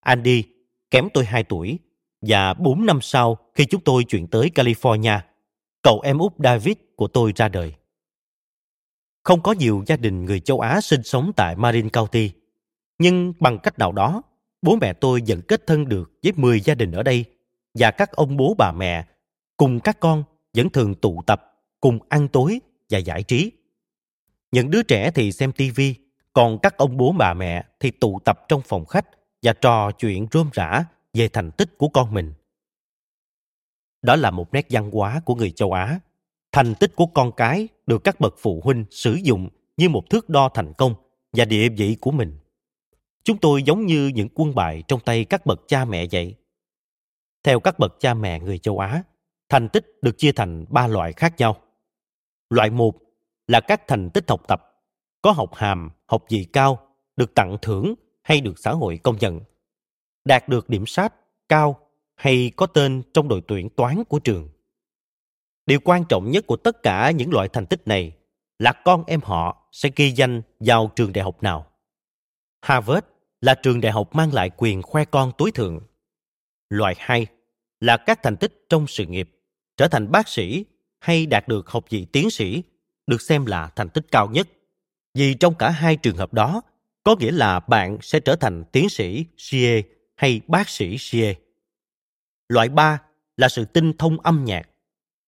Andy, 0.00 0.44
kém 0.90 1.08
tôi 1.14 1.24
2 1.24 1.44
tuổi, 1.44 1.78
và 2.22 2.54
4 2.54 2.86
năm 2.86 2.98
sau 3.02 3.38
khi 3.54 3.64
chúng 3.64 3.80
tôi 3.80 4.04
chuyển 4.04 4.26
tới 4.26 4.50
California, 4.54 5.18
cậu 5.82 6.00
em 6.00 6.18
út 6.18 6.32
David 6.38 6.76
của 6.96 7.08
tôi 7.08 7.32
ra 7.36 7.48
đời. 7.48 7.74
Không 9.24 9.42
có 9.42 9.52
nhiều 9.52 9.84
gia 9.86 9.96
đình 9.96 10.24
người 10.24 10.40
châu 10.40 10.60
Á 10.60 10.80
sinh 10.80 11.02
sống 11.02 11.32
tại 11.36 11.56
Marin 11.56 11.88
County, 11.88 12.30
nhưng 12.98 13.32
bằng 13.40 13.58
cách 13.58 13.78
nào 13.78 13.92
đó, 13.92 14.22
bố 14.62 14.76
mẹ 14.80 14.92
tôi 14.92 15.22
vẫn 15.26 15.40
kết 15.48 15.66
thân 15.66 15.88
được 15.88 16.12
với 16.22 16.32
10 16.36 16.60
gia 16.60 16.74
đình 16.74 16.92
ở 16.92 17.02
đây 17.02 17.24
và 17.74 17.90
các 17.90 18.12
ông 18.12 18.36
bố 18.36 18.54
bà 18.58 18.72
mẹ 18.72 19.04
cùng 19.56 19.80
các 19.80 20.00
con 20.00 20.24
vẫn 20.56 20.70
thường 20.70 20.94
tụ 20.94 21.22
tập 21.26 21.52
cùng 21.80 21.98
ăn 22.08 22.28
tối 22.28 22.60
và 22.90 22.98
giải 22.98 23.22
trí. 23.22 23.52
Những 24.52 24.70
đứa 24.70 24.82
trẻ 24.82 25.10
thì 25.10 25.32
xem 25.32 25.52
tivi, 25.52 25.94
còn 26.32 26.58
các 26.62 26.76
ông 26.76 26.96
bố 26.96 27.12
bà 27.18 27.34
mẹ 27.34 27.64
thì 27.80 27.90
tụ 27.90 28.20
tập 28.24 28.40
trong 28.48 28.62
phòng 28.62 28.84
khách 28.84 29.06
và 29.42 29.52
trò 29.52 29.90
chuyện 29.90 30.26
rôm 30.32 30.50
rã 30.52 30.84
về 31.14 31.28
thành 31.28 31.50
tích 31.50 31.78
của 31.78 31.88
con 31.88 32.14
mình. 32.14 32.32
Đó 34.02 34.16
là 34.16 34.30
một 34.30 34.52
nét 34.52 34.66
văn 34.70 34.90
hóa 34.90 35.20
của 35.24 35.34
người 35.34 35.50
châu 35.50 35.72
Á. 35.72 36.00
Thành 36.52 36.74
tích 36.74 36.96
của 36.96 37.06
con 37.06 37.32
cái 37.32 37.68
được 37.86 38.04
các 38.04 38.20
bậc 38.20 38.34
phụ 38.38 38.60
huynh 38.64 38.84
sử 38.90 39.14
dụng 39.14 39.48
như 39.76 39.88
một 39.88 40.10
thước 40.10 40.28
đo 40.28 40.48
thành 40.48 40.72
công 40.78 40.94
và 41.32 41.44
địa 41.44 41.68
vị 41.68 41.96
của 42.00 42.10
mình. 42.10 42.38
Chúng 43.24 43.38
tôi 43.38 43.62
giống 43.62 43.86
như 43.86 44.10
những 44.14 44.28
quân 44.34 44.54
bài 44.54 44.82
trong 44.88 45.00
tay 45.00 45.24
các 45.24 45.46
bậc 45.46 45.60
cha 45.68 45.84
mẹ 45.84 46.06
vậy. 46.12 46.34
Theo 47.44 47.60
các 47.60 47.78
bậc 47.78 47.96
cha 48.00 48.14
mẹ 48.14 48.40
người 48.40 48.58
châu 48.58 48.78
Á, 48.78 49.02
thành 49.48 49.68
tích 49.68 49.86
được 50.02 50.18
chia 50.18 50.32
thành 50.32 50.64
ba 50.68 50.86
loại 50.86 51.12
khác 51.12 51.34
nhau. 51.38 51.56
Loại 52.50 52.70
một 52.70 52.94
là 53.46 53.60
các 53.60 53.82
thành 53.86 54.10
tích 54.10 54.24
học 54.28 54.42
tập, 54.48 54.62
có 55.22 55.32
học 55.32 55.54
hàm, 55.54 55.90
học 56.06 56.24
vị 56.28 56.46
cao, 56.52 56.88
được 57.16 57.34
tặng 57.34 57.56
thưởng 57.62 57.94
hay 58.22 58.40
được 58.40 58.58
xã 58.58 58.72
hội 58.72 58.98
công 59.02 59.16
nhận. 59.16 59.40
Đạt 60.24 60.48
được 60.48 60.68
điểm 60.68 60.86
sát 60.86 61.14
cao 61.48 61.80
hay 62.16 62.52
có 62.56 62.66
tên 62.66 63.02
trong 63.14 63.28
đội 63.28 63.42
tuyển 63.48 63.68
toán 63.68 64.04
của 64.04 64.18
trường. 64.18 64.48
Điều 65.66 65.80
quan 65.80 66.04
trọng 66.08 66.30
nhất 66.30 66.46
của 66.46 66.56
tất 66.56 66.82
cả 66.82 67.10
những 67.10 67.32
loại 67.32 67.48
thành 67.48 67.66
tích 67.66 67.88
này 67.88 68.12
là 68.58 68.72
con 68.84 69.04
em 69.06 69.20
họ 69.20 69.68
sẽ 69.72 69.90
ghi 69.96 70.10
danh 70.10 70.42
vào 70.60 70.92
trường 70.96 71.12
đại 71.12 71.24
học 71.24 71.42
nào. 71.42 71.66
Harvard 72.62 73.06
là 73.40 73.54
trường 73.54 73.80
đại 73.80 73.92
học 73.92 74.14
mang 74.14 74.34
lại 74.34 74.50
quyền 74.56 74.82
khoe 74.82 75.04
con 75.04 75.32
tối 75.38 75.50
thượng. 75.50 75.80
Loại 76.68 76.94
2 76.98 77.26
là 77.80 77.96
các 77.96 78.22
thành 78.22 78.36
tích 78.36 78.66
trong 78.68 78.86
sự 78.86 79.06
nghiệp, 79.06 79.30
trở 79.76 79.88
thành 79.88 80.10
bác 80.12 80.28
sĩ 80.28 80.64
hay 80.98 81.26
đạt 81.26 81.48
được 81.48 81.70
học 81.70 81.84
vị 81.90 82.06
tiến 82.12 82.30
sĩ 82.30 82.62
được 83.06 83.20
xem 83.20 83.46
là 83.46 83.70
thành 83.76 83.88
tích 83.88 84.06
cao 84.10 84.28
nhất. 84.28 84.48
Vì 85.14 85.34
trong 85.34 85.54
cả 85.54 85.70
hai 85.70 85.96
trường 85.96 86.16
hợp 86.16 86.34
đó, 86.34 86.62
có 87.02 87.16
nghĩa 87.16 87.32
là 87.32 87.60
bạn 87.60 87.98
sẽ 88.02 88.20
trở 88.20 88.36
thành 88.36 88.64
tiến 88.72 88.88
sĩ 88.88 89.24
CA 89.50 89.80
hay 90.20 90.40
bác 90.46 90.68
sĩ 90.68 90.96
Xie. 90.98 91.34
Loại 92.48 92.68
3 92.68 93.02
là 93.36 93.48
sự 93.48 93.64
tinh 93.64 93.92
thông 93.98 94.20
âm 94.20 94.44
nhạc. 94.44 94.68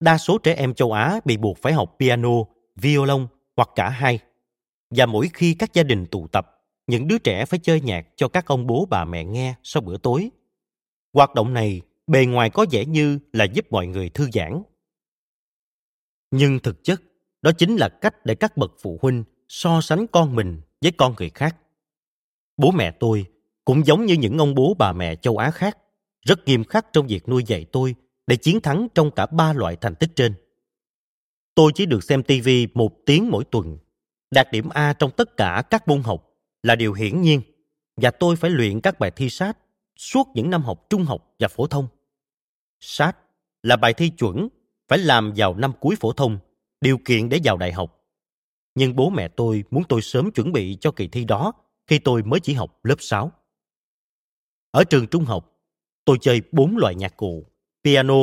Đa 0.01 0.19
số 0.19 0.39
trẻ 0.39 0.55
em 0.55 0.75
châu 0.75 0.93
Á 0.93 1.21
bị 1.25 1.37
buộc 1.37 1.59
phải 1.59 1.73
học 1.73 1.97
piano, 1.99 2.31
violon 2.77 3.27
hoặc 3.57 3.69
cả 3.75 3.89
hai. 3.89 4.19
Và 4.91 5.07
mỗi 5.07 5.31
khi 5.35 5.55
các 5.55 5.75
gia 5.75 5.83
đình 5.83 6.07
tụ 6.07 6.27
tập, 6.27 6.65
những 6.87 7.09
đứa 7.09 7.19
trẻ 7.19 7.45
phải 7.45 7.59
chơi 7.59 7.81
nhạc 7.81 8.07
cho 8.17 8.29
các 8.29 8.47
ông 8.47 8.67
bố 8.67 8.87
bà 8.91 9.05
mẹ 9.05 9.25
nghe 9.25 9.55
sau 9.63 9.81
bữa 9.81 9.99
tối. 9.99 10.31
Hoạt 11.13 11.35
động 11.35 11.55
này 11.55 11.81
bề 12.07 12.27
ngoài 12.27 12.51
có 12.51 12.67
vẻ 12.71 12.85
như 12.85 13.19
là 13.33 13.45
giúp 13.45 13.67
mọi 13.71 13.87
người 13.87 14.09
thư 14.09 14.31
giãn. 14.33 14.63
Nhưng 16.31 16.59
thực 16.59 16.85
chất, 16.85 17.03
đó 17.43 17.51
chính 17.59 17.77
là 17.77 17.89
cách 17.89 18.27
để 18.27 18.35
các 18.35 18.57
bậc 18.57 18.73
phụ 18.83 18.99
huynh 19.03 19.25
so 19.49 19.81
sánh 19.81 20.07
con 20.07 20.37
mình 20.37 20.61
với 20.81 20.93
con 20.93 21.15
người 21.19 21.31
khác. 21.31 21.57
Bố 22.57 22.71
mẹ 22.71 22.91
tôi 23.01 23.27
cũng 23.65 23.87
giống 23.87 24.07
như 24.07 24.15
những 24.15 24.39
ông 24.39 24.55
bố 24.55 24.75
bà 24.79 24.93
mẹ 24.93 25.17
châu 25.17 25.37
Á 25.37 25.51
khác, 25.51 25.79
rất 26.27 26.45
nghiêm 26.47 26.65
khắc 26.65 26.87
trong 26.93 27.07
việc 27.07 27.29
nuôi 27.29 27.45
dạy 27.47 27.67
tôi 27.73 27.95
để 28.27 28.37
chiến 28.37 28.61
thắng 28.61 28.89
trong 28.95 29.11
cả 29.11 29.27
ba 29.27 29.53
loại 29.53 29.77
thành 29.81 29.95
tích 29.95 30.11
trên. 30.17 30.35
Tôi 31.55 31.73
chỉ 31.75 31.87
được 31.87 32.05
xem 32.05 32.23
TV 32.23 32.49
một 32.75 32.93
tiếng 33.07 33.31
mỗi 33.31 33.45
tuần, 33.45 33.79
đạt 34.31 34.53
điểm 34.53 34.69
A 34.69 34.93
trong 34.93 35.11
tất 35.11 35.37
cả 35.37 35.63
các 35.71 35.89
môn 35.89 36.03
học 36.03 36.29
là 36.63 36.77
điều 36.77 36.93
hiển 36.93 37.23
nhiên 37.23 37.43
và 37.97 38.11
tôi 38.11 38.37
phải 38.37 38.51
luyện 38.51 38.81
các 38.81 38.99
bài 38.99 39.11
thi 39.11 39.31
sát 39.31 39.59
suốt 39.97 40.29
những 40.35 40.51
năm 40.51 40.63
học 40.63 40.87
trung 40.91 41.05
học 41.05 41.35
và 41.39 41.49
phổ 41.49 41.67
thông. 41.67 41.87
Sát 42.81 43.17
là 43.63 43.77
bài 43.77 43.95
thi 43.95 44.09
chuẩn 44.09 44.49
phải 44.89 44.99
làm 44.99 45.33
vào 45.37 45.55
năm 45.55 45.73
cuối 45.81 45.97
phổ 46.01 46.13
thông, 46.13 46.39
điều 46.81 46.99
kiện 47.05 47.29
để 47.29 47.41
vào 47.45 47.57
đại 47.57 47.73
học. 47.73 47.99
Nhưng 48.75 48.97
bố 48.97 49.11
mẹ 49.11 49.29
tôi 49.29 49.65
muốn 49.71 49.83
tôi 49.89 50.03
sớm 50.03 50.31
chuẩn 50.31 50.53
bị 50.53 50.79
cho 50.81 50.91
kỳ 50.91 51.09
thi 51.09 51.25
đó 51.25 51.53
khi 51.87 51.99
tôi 51.99 52.23
mới 52.23 52.41
chỉ 52.41 52.55
học 52.55 52.81
lớp 52.83 52.97
6. 52.99 53.33
Ở 54.73 54.85
trường 54.85 55.07
trung 55.07 55.25
học, 55.25 55.53
tôi 56.05 56.19
chơi 56.21 56.43
bốn 56.53 56.77
loại 56.77 56.95
nhạc 56.95 57.17
cụ, 57.17 57.47
piano, 57.85 58.15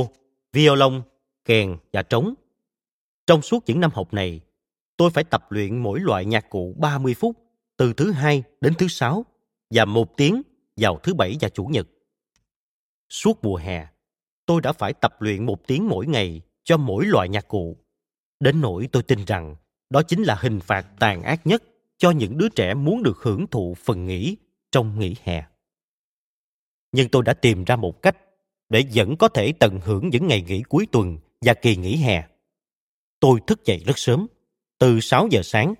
violon, 0.54 1.02
kèn 1.46 1.78
và 1.94 2.04
trống. 2.04 2.34
Trong 3.28 3.42
suốt 3.42 3.64
những 3.66 3.80
năm 3.80 3.92
học 3.94 4.14
này, 4.14 4.42
tôi 4.98 5.10
phải 5.10 5.24
tập 5.24 5.52
luyện 5.52 5.78
mỗi 5.78 6.00
loại 6.00 6.26
nhạc 6.26 6.50
cụ 6.50 6.76
30 6.80 7.14
phút, 7.14 7.38
từ 7.78 7.94
thứ 7.94 8.12
hai 8.12 8.44
đến 8.62 8.74
thứ 8.78 8.88
sáu, 8.88 9.26
và 9.70 9.86
một 9.86 10.18
tiếng 10.18 10.42
vào 10.78 11.00
thứ 11.04 11.14
bảy 11.14 11.38
và 11.42 11.50
chủ 11.50 11.66
nhật. 11.66 11.88
Suốt 13.10 13.44
mùa 13.44 13.56
hè, 13.56 13.88
tôi 14.46 14.62
đã 14.62 14.74
phải 14.74 14.94
tập 14.94 15.22
luyện 15.22 15.46
một 15.46 15.68
tiếng 15.68 15.88
mỗi 15.88 16.08
ngày 16.08 16.42
cho 16.64 16.78
mỗi 16.78 17.06
loại 17.06 17.30
nhạc 17.30 17.48
cụ. 17.48 17.78
Đến 18.40 18.62
nỗi 18.62 18.90
tôi 18.92 19.04
tin 19.04 19.26
rằng 19.26 19.56
đó 19.90 20.02
chính 20.02 20.24
là 20.24 20.36
hình 20.40 20.60
phạt 20.60 20.86
tàn 21.00 21.24
ác 21.24 21.48
nhất 21.48 21.64
cho 21.98 22.12
những 22.12 22.38
đứa 22.38 22.50
trẻ 22.50 22.74
muốn 22.74 23.04
được 23.04 23.18
hưởng 23.22 23.48
thụ 23.48 23.76
phần 23.84 24.06
nghỉ 24.06 24.38
trong 24.72 25.00
nghỉ 25.00 25.16
hè. 25.24 25.44
Nhưng 26.92 27.10
tôi 27.10 27.24
đã 27.24 27.34
tìm 27.34 27.64
ra 27.64 27.76
một 27.76 28.02
cách 28.02 28.18
để 28.70 28.84
vẫn 28.94 29.16
có 29.18 29.28
thể 29.28 29.54
tận 29.60 29.80
hưởng 29.84 30.10
những 30.10 30.28
ngày 30.28 30.42
nghỉ 30.42 30.64
cuối 30.70 30.88
tuần 30.92 31.18
và 31.42 31.54
kỳ 31.54 31.76
nghỉ 31.76 31.96
hè. 31.96 32.24
Tôi 33.20 33.40
thức 33.48 33.66
dậy 33.66 33.84
rất 33.86 33.98
sớm, 33.98 34.28
từ 34.80 35.00
6 35.00 35.28
giờ 35.32 35.42
sáng, 35.44 35.74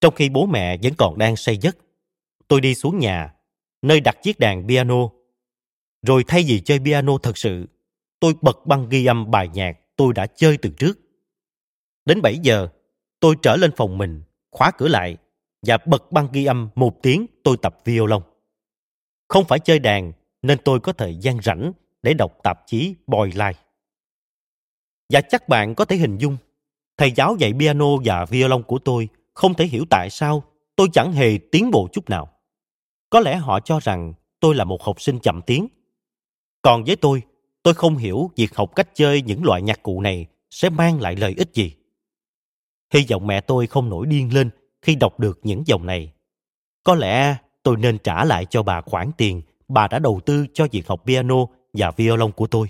trong 0.00 0.14
khi 0.14 0.28
bố 0.28 0.46
mẹ 0.46 0.76
vẫn 0.82 0.92
còn 0.98 1.18
đang 1.18 1.36
say 1.36 1.56
giấc. 1.56 1.76
Tôi 2.48 2.60
đi 2.60 2.74
xuống 2.74 2.98
nhà, 2.98 3.34
nơi 3.82 4.00
đặt 4.00 4.22
chiếc 4.22 4.38
đàn 4.38 4.68
piano. 4.68 5.08
Rồi 6.06 6.24
thay 6.28 6.44
vì 6.46 6.60
chơi 6.60 6.78
piano 6.78 7.18
thật 7.18 7.38
sự, 7.38 7.66
tôi 8.20 8.34
bật 8.42 8.66
băng 8.66 8.88
ghi 8.88 9.06
âm 9.06 9.30
bài 9.30 9.48
nhạc 9.52 9.78
tôi 9.96 10.12
đã 10.14 10.26
chơi 10.26 10.56
từ 10.56 10.70
trước. 10.78 10.98
Đến 12.04 12.22
7 12.22 12.38
giờ, 12.38 12.68
tôi 13.20 13.34
trở 13.42 13.56
lên 13.56 13.70
phòng 13.76 13.98
mình, 13.98 14.22
khóa 14.50 14.70
cửa 14.78 14.88
lại 14.88 15.16
và 15.66 15.78
bật 15.86 16.12
băng 16.12 16.28
ghi 16.32 16.44
âm 16.44 16.68
một 16.74 17.02
tiếng 17.02 17.26
tôi 17.44 17.56
tập 17.62 17.78
violon. 17.84 18.22
Không 19.28 19.44
phải 19.48 19.58
chơi 19.58 19.78
đàn 19.78 20.12
nên 20.42 20.58
tôi 20.64 20.80
có 20.80 20.92
thời 20.92 21.16
gian 21.16 21.42
rảnh 21.42 21.72
để 22.02 22.14
đọc 22.14 22.38
tạp 22.42 22.66
chí 22.66 22.94
Boy 23.06 23.30
Life. 23.30 23.52
Và 25.12 25.20
chắc 25.20 25.48
bạn 25.48 25.74
có 25.74 25.84
thể 25.84 25.96
hình 25.96 26.18
dung, 26.18 26.36
Thầy 27.00 27.12
giáo 27.12 27.36
dạy 27.38 27.52
piano 27.58 27.86
và 28.04 28.24
violon 28.24 28.62
của 28.62 28.78
tôi 28.78 29.08
không 29.34 29.54
thể 29.54 29.66
hiểu 29.66 29.84
tại 29.90 30.10
sao 30.10 30.42
tôi 30.76 30.88
chẳng 30.92 31.12
hề 31.12 31.38
tiến 31.52 31.70
bộ 31.70 31.88
chút 31.92 32.10
nào. 32.10 32.28
Có 33.10 33.20
lẽ 33.20 33.36
họ 33.36 33.60
cho 33.60 33.80
rằng 33.80 34.12
tôi 34.40 34.54
là 34.54 34.64
một 34.64 34.82
học 34.82 35.00
sinh 35.00 35.18
chậm 35.18 35.42
tiến. 35.46 35.68
Còn 36.62 36.84
với 36.84 36.96
tôi, 36.96 37.22
tôi 37.62 37.74
không 37.74 37.96
hiểu 37.96 38.30
việc 38.36 38.54
học 38.54 38.76
cách 38.76 38.88
chơi 38.94 39.22
những 39.22 39.44
loại 39.44 39.62
nhạc 39.62 39.82
cụ 39.82 40.00
này 40.00 40.26
sẽ 40.50 40.70
mang 40.70 41.00
lại 41.00 41.16
lợi 41.16 41.34
ích 41.36 41.50
gì. 41.54 41.74
Hy 42.94 43.06
vọng 43.10 43.26
mẹ 43.26 43.40
tôi 43.40 43.66
không 43.66 43.88
nổi 43.90 44.06
điên 44.06 44.34
lên 44.34 44.50
khi 44.82 44.94
đọc 44.94 45.20
được 45.20 45.40
những 45.42 45.62
dòng 45.66 45.86
này. 45.86 46.12
Có 46.84 46.94
lẽ 46.94 47.36
tôi 47.62 47.76
nên 47.76 47.98
trả 47.98 48.24
lại 48.24 48.46
cho 48.50 48.62
bà 48.62 48.80
khoản 48.80 49.10
tiền 49.16 49.42
bà 49.70 49.88
đã 49.88 49.98
đầu 49.98 50.20
tư 50.26 50.46
cho 50.54 50.66
việc 50.72 50.86
học 50.86 51.02
piano 51.06 51.46
và 51.72 51.90
violon 51.96 52.32
của 52.32 52.46
tôi. 52.46 52.68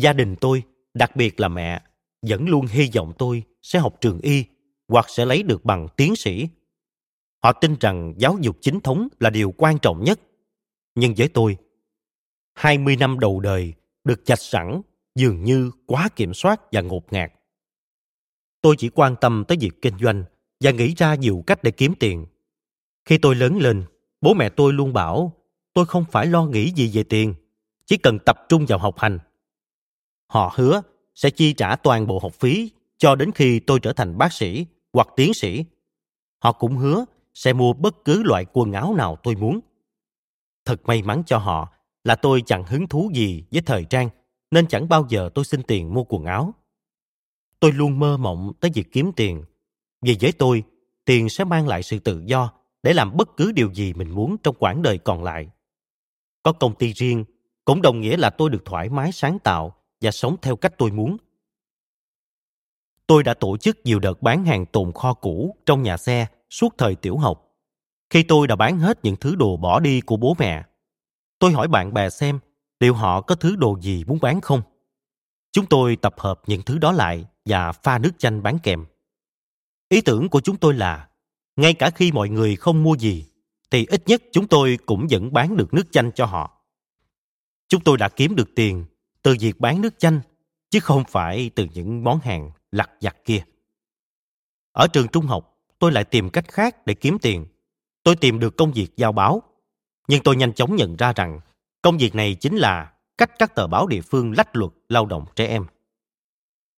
Gia 0.00 0.12
đình 0.12 0.36
tôi, 0.40 0.62
đặc 0.94 1.16
biệt 1.16 1.40
là 1.40 1.48
mẹ, 1.48 1.82
vẫn 2.22 2.48
luôn 2.48 2.66
hy 2.66 2.90
vọng 2.94 3.12
tôi 3.18 3.42
sẽ 3.62 3.78
học 3.78 3.96
trường 4.00 4.20
y 4.20 4.44
hoặc 4.88 5.06
sẽ 5.08 5.24
lấy 5.24 5.42
được 5.42 5.64
bằng 5.64 5.88
tiến 5.96 6.16
sĩ. 6.16 6.48
Họ 7.42 7.52
tin 7.52 7.76
rằng 7.80 8.14
giáo 8.16 8.38
dục 8.40 8.56
chính 8.60 8.80
thống 8.80 9.08
là 9.20 9.30
điều 9.30 9.54
quan 9.56 9.78
trọng 9.78 10.04
nhất. 10.04 10.20
Nhưng 10.94 11.14
với 11.16 11.28
tôi, 11.28 11.56
20 12.54 12.96
năm 12.96 13.18
đầu 13.18 13.40
đời 13.40 13.74
được 14.04 14.24
chạch 14.24 14.40
sẵn 14.40 14.82
dường 15.14 15.44
như 15.44 15.70
quá 15.86 16.08
kiểm 16.16 16.34
soát 16.34 16.60
và 16.72 16.80
ngột 16.80 17.12
ngạt. 17.12 17.32
Tôi 18.62 18.74
chỉ 18.78 18.88
quan 18.88 19.16
tâm 19.20 19.44
tới 19.48 19.58
việc 19.60 19.82
kinh 19.82 19.98
doanh 19.98 20.24
và 20.60 20.70
nghĩ 20.70 20.94
ra 20.96 21.14
nhiều 21.14 21.44
cách 21.46 21.62
để 21.62 21.70
kiếm 21.70 21.94
tiền. 22.00 22.26
Khi 23.04 23.18
tôi 23.18 23.34
lớn 23.34 23.56
lên, 23.56 23.84
bố 24.20 24.34
mẹ 24.34 24.48
tôi 24.48 24.72
luôn 24.72 24.92
bảo 24.92 25.32
tôi 25.78 25.86
không 25.86 26.04
phải 26.10 26.26
lo 26.26 26.44
nghĩ 26.44 26.72
gì 26.76 26.90
về 26.92 27.02
tiền, 27.02 27.34
chỉ 27.86 27.96
cần 27.96 28.18
tập 28.26 28.36
trung 28.48 28.66
vào 28.66 28.78
học 28.78 28.98
hành. 28.98 29.18
Họ 30.26 30.52
hứa 30.54 30.82
sẽ 31.14 31.30
chi 31.30 31.52
trả 31.52 31.76
toàn 31.76 32.06
bộ 32.06 32.18
học 32.18 32.34
phí 32.34 32.70
cho 32.98 33.14
đến 33.14 33.32
khi 33.34 33.60
tôi 33.60 33.80
trở 33.80 33.92
thành 33.92 34.18
bác 34.18 34.32
sĩ 34.32 34.66
hoặc 34.92 35.08
tiến 35.16 35.34
sĩ. 35.34 35.64
Họ 36.38 36.52
cũng 36.52 36.76
hứa 36.76 37.04
sẽ 37.34 37.52
mua 37.52 37.72
bất 37.72 38.04
cứ 38.04 38.22
loại 38.22 38.44
quần 38.52 38.72
áo 38.72 38.94
nào 38.94 39.16
tôi 39.22 39.34
muốn. 39.34 39.60
Thật 40.64 40.80
may 40.84 41.02
mắn 41.02 41.22
cho 41.26 41.38
họ 41.38 41.68
là 42.04 42.16
tôi 42.16 42.42
chẳng 42.46 42.64
hứng 42.64 42.86
thú 42.86 43.10
gì 43.14 43.44
với 43.50 43.62
thời 43.62 43.84
trang 43.84 44.08
nên 44.50 44.66
chẳng 44.66 44.88
bao 44.88 45.06
giờ 45.08 45.30
tôi 45.34 45.44
xin 45.44 45.62
tiền 45.62 45.94
mua 45.94 46.04
quần 46.04 46.24
áo. 46.24 46.54
Tôi 47.60 47.72
luôn 47.72 47.98
mơ 47.98 48.16
mộng 48.16 48.52
tới 48.60 48.70
việc 48.74 48.92
kiếm 48.92 49.12
tiền. 49.16 49.44
Vì 50.02 50.16
với 50.20 50.32
tôi, 50.32 50.62
tiền 51.04 51.28
sẽ 51.28 51.44
mang 51.44 51.68
lại 51.68 51.82
sự 51.82 51.98
tự 51.98 52.22
do 52.26 52.52
để 52.88 52.94
làm 52.94 53.16
bất 53.16 53.36
cứ 53.36 53.52
điều 53.52 53.72
gì 53.72 53.92
mình 53.92 54.10
muốn 54.10 54.36
trong 54.42 54.54
quãng 54.58 54.82
đời 54.82 54.98
còn 54.98 55.24
lại. 55.24 55.48
Có 56.42 56.52
công 56.52 56.74
ty 56.74 56.92
riêng 56.92 57.24
cũng 57.64 57.82
đồng 57.82 58.00
nghĩa 58.00 58.16
là 58.16 58.30
tôi 58.30 58.50
được 58.50 58.64
thoải 58.64 58.88
mái 58.88 59.12
sáng 59.12 59.38
tạo 59.38 59.74
và 60.00 60.10
sống 60.10 60.36
theo 60.42 60.56
cách 60.56 60.74
tôi 60.78 60.90
muốn. 60.90 61.16
Tôi 63.06 63.22
đã 63.22 63.34
tổ 63.34 63.56
chức 63.56 63.78
nhiều 63.84 63.98
đợt 63.98 64.22
bán 64.22 64.44
hàng 64.44 64.66
tồn 64.66 64.92
kho 64.92 65.14
cũ 65.14 65.56
trong 65.66 65.82
nhà 65.82 65.96
xe 65.96 66.26
suốt 66.50 66.74
thời 66.78 66.94
tiểu 66.94 67.16
học. 67.16 67.56
Khi 68.10 68.22
tôi 68.22 68.46
đã 68.46 68.56
bán 68.56 68.78
hết 68.78 68.98
những 69.02 69.16
thứ 69.16 69.34
đồ 69.34 69.56
bỏ 69.56 69.80
đi 69.80 70.00
của 70.00 70.16
bố 70.16 70.36
mẹ, 70.38 70.64
tôi 71.38 71.52
hỏi 71.52 71.68
bạn 71.68 71.94
bè 71.94 72.10
xem 72.10 72.38
liệu 72.80 72.94
họ 72.94 73.20
có 73.20 73.34
thứ 73.34 73.56
đồ 73.56 73.78
gì 73.80 74.04
muốn 74.04 74.18
bán 74.22 74.40
không. 74.40 74.62
Chúng 75.52 75.66
tôi 75.66 75.96
tập 75.96 76.14
hợp 76.18 76.40
những 76.46 76.62
thứ 76.62 76.78
đó 76.78 76.92
lại 76.92 77.24
và 77.44 77.72
pha 77.72 77.98
nước 77.98 78.12
chanh 78.18 78.42
bán 78.42 78.58
kèm. 78.62 78.86
Ý 79.88 80.00
tưởng 80.00 80.28
của 80.28 80.40
chúng 80.40 80.56
tôi 80.56 80.74
là, 80.74 81.07
ngay 81.58 81.74
cả 81.74 81.90
khi 81.90 82.12
mọi 82.12 82.28
người 82.28 82.56
không 82.56 82.82
mua 82.82 82.96
gì, 82.96 83.26
thì 83.70 83.86
ít 83.86 84.02
nhất 84.06 84.22
chúng 84.32 84.48
tôi 84.48 84.78
cũng 84.86 85.06
vẫn 85.10 85.32
bán 85.32 85.56
được 85.56 85.74
nước 85.74 85.92
chanh 85.92 86.12
cho 86.12 86.26
họ. 86.26 86.60
Chúng 87.68 87.80
tôi 87.80 87.98
đã 87.98 88.08
kiếm 88.08 88.36
được 88.36 88.48
tiền 88.56 88.84
từ 89.22 89.36
việc 89.40 89.60
bán 89.60 89.80
nước 89.80 89.98
chanh, 89.98 90.20
chứ 90.70 90.80
không 90.80 91.04
phải 91.08 91.50
từ 91.54 91.66
những 91.74 92.04
món 92.04 92.20
hàng 92.20 92.50
lặt 92.72 92.90
vặt 93.00 93.16
kia. 93.24 93.44
Ở 94.72 94.86
trường 94.88 95.08
trung 95.08 95.26
học, 95.26 95.58
tôi 95.78 95.92
lại 95.92 96.04
tìm 96.04 96.30
cách 96.30 96.48
khác 96.48 96.86
để 96.86 96.94
kiếm 96.94 97.18
tiền. 97.22 97.46
Tôi 98.02 98.16
tìm 98.16 98.38
được 98.38 98.56
công 98.56 98.72
việc 98.72 98.96
giao 98.96 99.12
báo, 99.12 99.42
nhưng 100.08 100.22
tôi 100.22 100.36
nhanh 100.36 100.52
chóng 100.52 100.76
nhận 100.76 100.96
ra 100.96 101.12
rằng 101.12 101.40
công 101.82 101.98
việc 101.98 102.14
này 102.14 102.34
chính 102.34 102.56
là 102.56 102.92
cách 103.18 103.30
các 103.38 103.54
tờ 103.54 103.66
báo 103.66 103.86
địa 103.86 104.00
phương 104.00 104.32
lách 104.36 104.56
luật 104.56 104.72
lao 104.88 105.06
động 105.06 105.24
trẻ 105.36 105.46
em. 105.46 105.66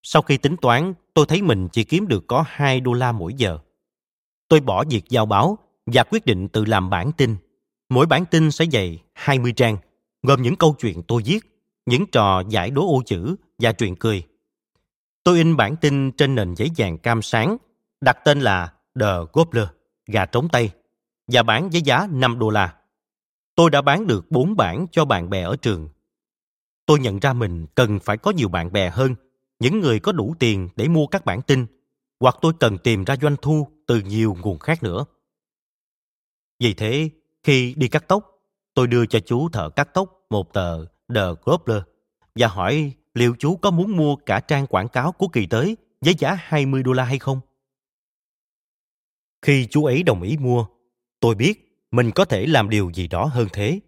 Sau 0.03 0.21
khi 0.21 0.37
tính 0.37 0.55
toán, 0.61 0.93
tôi 1.13 1.25
thấy 1.25 1.41
mình 1.41 1.67
chỉ 1.71 1.83
kiếm 1.83 2.07
được 2.07 2.27
có 2.27 2.43
2 2.47 2.79
đô 2.79 2.93
la 2.93 3.11
mỗi 3.11 3.33
giờ. 3.33 3.59
Tôi 4.51 4.59
bỏ 4.59 4.83
việc 4.89 5.09
giao 5.09 5.25
báo 5.25 5.57
và 5.85 6.03
quyết 6.03 6.25
định 6.25 6.47
tự 6.47 6.65
làm 6.65 6.89
bản 6.89 7.11
tin. 7.11 7.35
Mỗi 7.89 8.05
bản 8.05 8.25
tin 8.25 8.51
sẽ 8.51 8.65
dày 8.71 9.03
20 9.13 9.53
trang, 9.55 9.77
gồm 10.23 10.41
những 10.41 10.55
câu 10.55 10.75
chuyện 10.79 11.03
tôi 11.03 11.21
viết, 11.25 11.39
những 11.85 12.05
trò 12.11 12.43
giải 12.49 12.71
đố 12.71 12.95
ô 12.95 13.01
chữ 13.05 13.35
và 13.59 13.71
truyện 13.71 13.95
cười. 13.95 14.23
Tôi 15.23 15.37
in 15.37 15.57
bản 15.57 15.75
tin 15.75 16.11
trên 16.11 16.35
nền 16.35 16.53
giấy 16.53 16.69
vàng 16.77 16.97
cam 16.97 17.21
sáng, 17.21 17.57
đặt 18.01 18.17
tên 18.25 18.39
là 18.39 18.73
The 18.99 19.07
Gobbler, 19.33 19.67
gà 20.07 20.25
trống 20.25 20.49
Tây, 20.49 20.69
và 21.27 21.43
bán 21.43 21.69
với 21.69 21.81
giá 21.81 22.07
5 22.11 22.39
đô 22.39 22.49
la. 22.49 22.75
Tôi 23.55 23.69
đã 23.69 23.81
bán 23.81 24.07
được 24.07 24.31
4 24.31 24.55
bản 24.55 24.85
cho 24.91 25.05
bạn 25.05 25.29
bè 25.29 25.41
ở 25.41 25.55
trường. 25.55 25.89
Tôi 26.85 26.99
nhận 26.99 27.19
ra 27.19 27.33
mình 27.33 27.65
cần 27.75 27.99
phải 27.99 28.17
có 28.17 28.31
nhiều 28.31 28.49
bạn 28.49 28.71
bè 28.71 28.89
hơn, 28.89 29.15
những 29.59 29.79
người 29.79 29.99
có 29.99 30.11
đủ 30.11 30.35
tiền 30.39 30.69
để 30.75 30.87
mua 30.87 31.07
các 31.07 31.25
bản 31.25 31.41
tin, 31.41 31.65
hoặc 32.19 32.35
tôi 32.41 32.53
cần 32.59 32.77
tìm 32.77 33.03
ra 33.03 33.15
doanh 33.21 33.35
thu 33.41 33.67
từ 33.91 34.01
nhiều 34.01 34.37
nguồn 34.41 34.59
khác 34.59 34.83
nữa. 34.83 35.05
Vì 36.59 36.73
thế, 36.73 37.09
khi 37.43 37.73
đi 37.77 37.87
cắt 37.87 38.07
tóc, 38.07 38.41
tôi 38.73 38.87
đưa 38.87 39.05
cho 39.05 39.19
chú 39.19 39.49
thợ 39.49 39.69
cắt 39.69 39.89
tóc 39.93 40.25
một 40.29 40.53
tờ 40.53 40.85
The 40.85 41.21
Grobler 41.45 41.81
và 42.35 42.47
hỏi 42.47 42.93
liệu 43.13 43.35
chú 43.39 43.55
có 43.55 43.71
muốn 43.71 43.97
mua 43.97 44.15
cả 44.15 44.39
trang 44.39 44.67
quảng 44.67 44.87
cáo 44.87 45.11
của 45.11 45.27
kỳ 45.27 45.45
tới 45.45 45.77
với 46.01 46.15
giá 46.17 46.37
20 46.39 46.83
đô 46.83 46.93
la 46.93 47.03
hay 47.03 47.19
không? 47.19 47.39
Khi 49.41 49.67
chú 49.69 49.85
ấy 49.85 50.03
đồng 50.03 50.21
ý 50.21 50.37
mua, 50.37 50.65
tôi 51.19 51.35
biết 51.35 51.85
mình 51.91 52.11
có 52.11 52.25
thể 52.25 52.45
làm 52.45 52.69
điều 52.69 52.91
gì 52.93 53.07
đó 53.07 53.25
hơn 53.25 53.47
thế. 53.53 53.79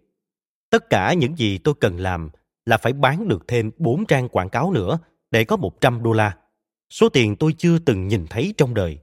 Tất 0.70 0.90
cả 0.90 1.12
những 1.12 1.36
gì 1.36 1.58
tôi 1.58 1.74
cần 1.80 1.96
làm 1.96 2.30
là 2.66 2.76
phải 2.76 2.92
bán 2.92 3.28
được 3.28 3.44
thêm 3.48 3.70
4 3.78 4.06
trang 4.06 4.28
quảng 4.28 4.48
cáo 4.48 4.72
nữa 4.72 4.98
để 5.30 5.44
có 5.44 5.56
100 5.56 6.02
đô 6.02 6.12
la. 6.12 6.36
Số 6.90 7.08
tiền 7.08 7.36
tôi 7.36 7.54
chưa 7.58 7.78
từng 7.78 8.08
nhìn 8.08 8.26
thấy 8.30 8.54
trong 8.56 8.74
đời. 8.74 8.98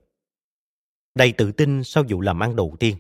Đầy 1.16 1.32
tự 1.32 1.52
tin 1.52 1.84
sau 1.84 2.04
vụ 2.10 2.22
làm 2.22 2.44
ăn 2.44 2.56
đầu 2.56 2.76
tiên, 2.80 2.98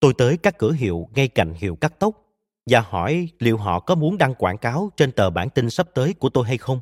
tôi 0.00 0.14
tới 0.18 0.36
các 0.36 0.58
cửa 0.58 0.72
hiệu 0.72 1.08
ngay 1.14 1.28
cạnh 1.28 1.54
hiệu 1.54 1.76
cắt 1.76 1.94
tóc 1.98 2.30
và 2.66 2.80
hỏi 2.80 3.28
liệu 3.38 3.56
họ 3.56 3.80
có 3.80 3.94
muốn 3.94 4.18
đăng 4.18 4.34
quảng 4.34 4.58
cáo 4.58 4.90
trên 4.96 5.12
tờ 5.12 5.30
bản 5.30 5.50
tin 5.50 5.70
sắp 5.70 5.88
tới 5.94 6.14
của 6.14 6.28
tôi 6.28 6.46
hay 6.46 6.58
không. 6.58 6.80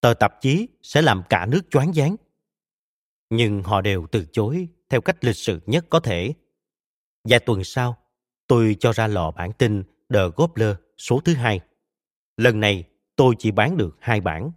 Tờ 0.00 0.14
tạp 0.14 0.40
chí 0.40 0.68
sẽ 0.82 1.02
làm 1.02 1.22
cả 1.28 1.46
nước 1.46 1.60
choáng 1.70 1.92
váng. 1.94 2.16
Nhưng 3.30 3.62
họ 3.62 3.80
đều 3.80 4.06
từ 4.10 4.26
chối 4.32 4.68
theo 4.88 5.00
cách 5.00 5.24
lịch 5.24 5.36
sự 5.36 5.60
nhất 5.66 5.86
có 5.90 6.00
thể. 6.00 6.34
Vài 7.24 7.40
tuần 7.40 7.64
sau, 7.64 7.96
tôi 8.46 8.76
cho 8.80 8.92
ra 8.92 9.06
lò 9.06 9.30
bản 9.30 9.52
tin 9.52 9.82
The 10.14 10.20
Gobler 10.36 10.76
số 10.98 11.20
thứ 11.24 11.34
hai. 11.34 11.60
Lần 12.36 12.60
này, 12.60 12.84
tôi 13.16 13.34
chỉ 13.38 13.50
bán 13.50 13.76
được 13.76 13.96
hai 14.00 14.20
bản. 14.20 14.50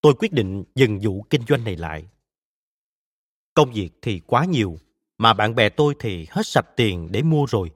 Tôi 0.00 0.14
quyết 0.18 0.32
định 0.32 0.64
dừng 0.74 0.98
vụ 1.02 1.22
kinh 1.30 1.42
doanh 1.48 1.64
này 1.64 1.76
lại. 1.76 2.06
Công 3.54 3.72
việc 3.72 3.90
thì 4.02 4.20
quá 4.26 4.44
nhiều, 4.44 4.76
mà 5.18 5.32
bạn 5.32 5.54
bè 5.54 5.68
tôi 5.68 5.94
thì 5.98 6.26
hết 6.30 6.46
sạch 6.46 6.66
tiền 6.76 7.08
để 7.12 7.22
mua 7.22 7.46
rồi. 7.48 7.70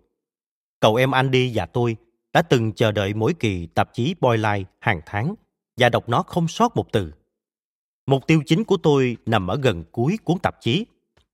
Cậu 0.81 0.95
em 0.95 1.11
Andy 1.11 1.53
và 1.55 1.67
tôi 1.67 1.97
đã 2.33 2.43
từng 2.43 2.73
chờ 2.73 2.93
đợi 2.93 3.15
mỗi 3.15 3.35
kỳ 3.35 3.67
tạp 3.67 3.95
chí 3.95 4.15
Boyline 4.21 4.65
hàng 4.79 5.01
tháng 5.07 5.35
và 5.77 5.89
đọc 5.89 6.09
nó 6.09 6.23
không 6.23 6.49
sót 6.49 6.77
một 6.77 6.93
từ. 6.93 7.13
Mục 8.07 8.27
tiêu 8.27 8.43
chính 8.47 8.65
của 8.65 8.77
tôi 8.77 9.17
nằm 9.27 9.47
ở 9.47 9.57
gần 9.63 9.85
cuối 9.93 10.19
cuốn 10.25 10.39
tạp 10.39 10.61
chí, 10.61 10.87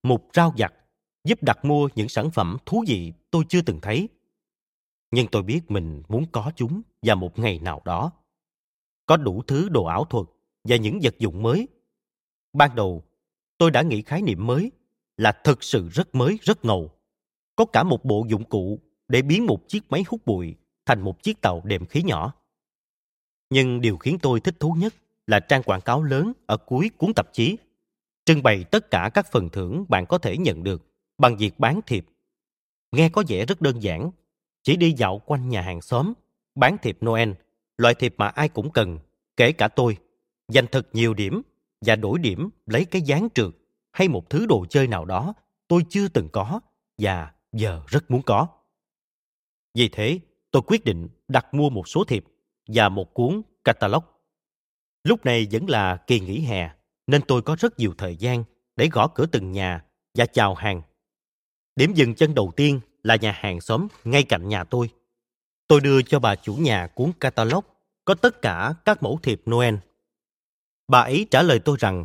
mục 0.02 0.28
rau 0.34 0.54
vặt, 0.58 0.74
giúp 1.24 1.42
đặt 1.42 1.64
mua 1.64 1.88
những 1.94 2.08
sản 2.08 2.30
phẩm 2.30 2.56
thú 2.66 2.84
vị 2.86 3.12
tôi 3.30 3.44
chưa 3.48 3.62
từng 3.62 3.80
thấy. 3.80 4.08
Nhưng 5.10 5.26
tôi 5.26 5.42
biết 5.42 5.70
mình 5.70 6.02
muốn 6.08 6.24
có 6.32 6.52
chúng 6.56 6.82
vào 7.02 7.16
một 7.16 7.38
ngày 7.38 7.58
nào 7.58 7.82
đó. 7.84 8.10
Có 9.06 9.16
đủ 9.16 9.42
thứ 9.46 9.68
đồ 9.68 9.84
ảo 9.84 10.04
thuật 10.04 10.26
và 10.64 10.76
những 10.76 10.98
vật 11.02 11.18
dụng 11.18 11.42
mới. 11.42 11.68
Ban 12.52 12.74
đầu, 12.74 13.04
tôi 13.64 13.70
đã 13.70 13.82
nghĩ 13.82 14.02
khái 14.02 14.22
niệm 14.22 14.46
mới 14.46 14.72
là 15.16 15.32
thực 15.32 15.62
sự 15.62 15.88
rất 15.88 16.14
mới, 16.14 16.38
rất 16.42 16.64
ngầu. 16.64 16.90
Có 17.56 17.64
cả 17.64 17.82
một 17.82 18.04
bộ 18.04 18.26
dụng 18.28 18.44
cụ 18.44 18.80
để 19.08 19.22
biến 19.22 19.46
một 19.46 19.68
chiếc 19.68 19.90
máy 19.90 20.04
hút 20.08 20.26
bụi 20.26 20.54
thành 20.86 21.00
một 21.00 21.22
chiếc 21.22 21.40
tàu 21.40 21.62
đệm 21.64 21.86
khí 21.86 22.02
nhỏ. 22.02 22.32
Nhưng 23.50 23.80
điều 23.80 23.96
khiến 23.96 24.18
tôi 24.22 24.40
thích 24.40 24.54
thú 24.60 24.76
nhất 24.78 24.94
là 25.26 25.40
trang 25.40 25.62
quảng 25.62 25.80
cáo 25.80 26.02
lớn 26.02 26.32
ở 26.46 26.56
cuối 26.56 26.90
cuốn 26.96 27.14
tạp 27.14 27.32
chí, 27.32 27.56
trưng 28.24 28.42
bày 28.42 28.64
tất 28.64 28.90
cả 28.90 29.10
các 29.14 29.32
phần 29.32 29.48
thưởng 29.48 29.84
bạn 29.88 30.06
có 30.06 30.18
thể 30.18 30.36
nhận 30.36 30.64
được 30.64 30.82
bằng 31.18 31.36
việc 31.36 31.58
bán 31.58 31.80
thiệp. 31.86 32.06
Nghe 32.92 33.08
có 33.08 33.24
vẻ 33.28 33.46
rất 33.46 33.60
đơn 33.60 33.82
giản, 33.82 34.10
chỉ 34.62 34.76
đi 34.76 34.92
dạo 34.92 35.22
quanh 35.26 35.48
nhà 35.48 35.60
hàng 35.60 35.80
xóm, 35.80 36.12
bán 36.54 36.76
thiệp 36.82 36.98
Noel, 37.04 37.30
loại 37.78 37.94
thiệp 37.94 38.14
mà 38.18 38.28
ai 38.28 38.48
cũng 38.48 38.70
cần, 38.70 38.98
kể 39.36 39.52
cả 39.52 39.68
tôi, 39.68 39.96
dành 40.48 40.66
thật 40.72 40.88
nhiều 40.92 41.14
điểm 41.14 41.42
và 41.86 41.96
đổi 41.96 42.18
điểm 42.18 42.50
lấy 42.66 42.84
cái 42.84 43.02
dáng 43.02 43.28
trượt 43.34 43.50
hay 43.92 44.08
một 44.08 44.30
thứ 44.30 44.46
đồ 44.46 44.66
chơi 44.70 44.86
nào 44.86 45.04
đó 45.04 45.34
tôi 45.68 45.82
chưa 45.88 46.08
từng 46.08 46.28
có 46.32 46.60
và 46.98 47.32
giờ 47.52 47.82
rất 47.86 48.10
muốn 48.10 48.22
có. 48.22 48.48
Vì 49.74 49.88
thế, 49.88 50.18
tôi 50.50 50.62
quyết 50.66 50.84
định 50.84 51.08
đặt 51.28 51.54
mua 51.54 51.70
một 51.70 51.88
số 51.88 52.04
thiệp 52.04 52.24
và 52.66 52.88
một 52.88 53.14
cuốn 53.14 53.42
catalog. 53.64 54.04
Lúc 55.04 55.24
này 55.24 55.46
vẫn 55.50 55.70
là 55.70 55.96
kỳ 55.96 56.20
nghỉ 56.20 56.40
hè, 56.40 56.70
nên 57.06 57.22
tôi 57.22 57.42
có 57.42 57.56
rất 57.58 57.78
nhiều 57.78 57.94
thời 57.98 58.16
gian 58.16 58.44
để 58.76 58.88
gõ 58.92 59.08
cửa 59.08 59.26
từng 59.26 59.52
nhà 59.52 59.84
và 60.14 60.26
chào 60.26 60.54
hàng. 60.54 60.82
Điểm 61.76 61.92
dừng 61.94 62.14
chân 62.14 62.34
đầu 62.34 62.52
tiên 62.56 62.80
là 63.02 63.16
nhà 63.16 63.32
hàng 63.32 63.60
xóm 63.60 63.88
ngay 64.04 64.22
cạnh 64.22 64.48
nhà 64.48 64.64
tôi. 64.64 64.90
Tôi 65.68 65.80
đưa 65.80 66.02
cho 66.02 66.18
bà 66.18 66.34
chủ 66.34 66.54
nhà 66.54 66.86
cuốn 66.86 67.12
catalog 67.20 67.64
có 68.04 68.14
tất 68.14 68.42
cả 68.42 68.74
các 68.84 69.02
mẫu 69.02 69.18
thiệp 69.22 69.42
Noel. 69.50 69.74
Bà 70.88 71.00
ấy 71.00 71.26
trả 71.30 71.42
lời 71.42 71.58
tôi 71.58 71.76
rằng, 71.80 72.04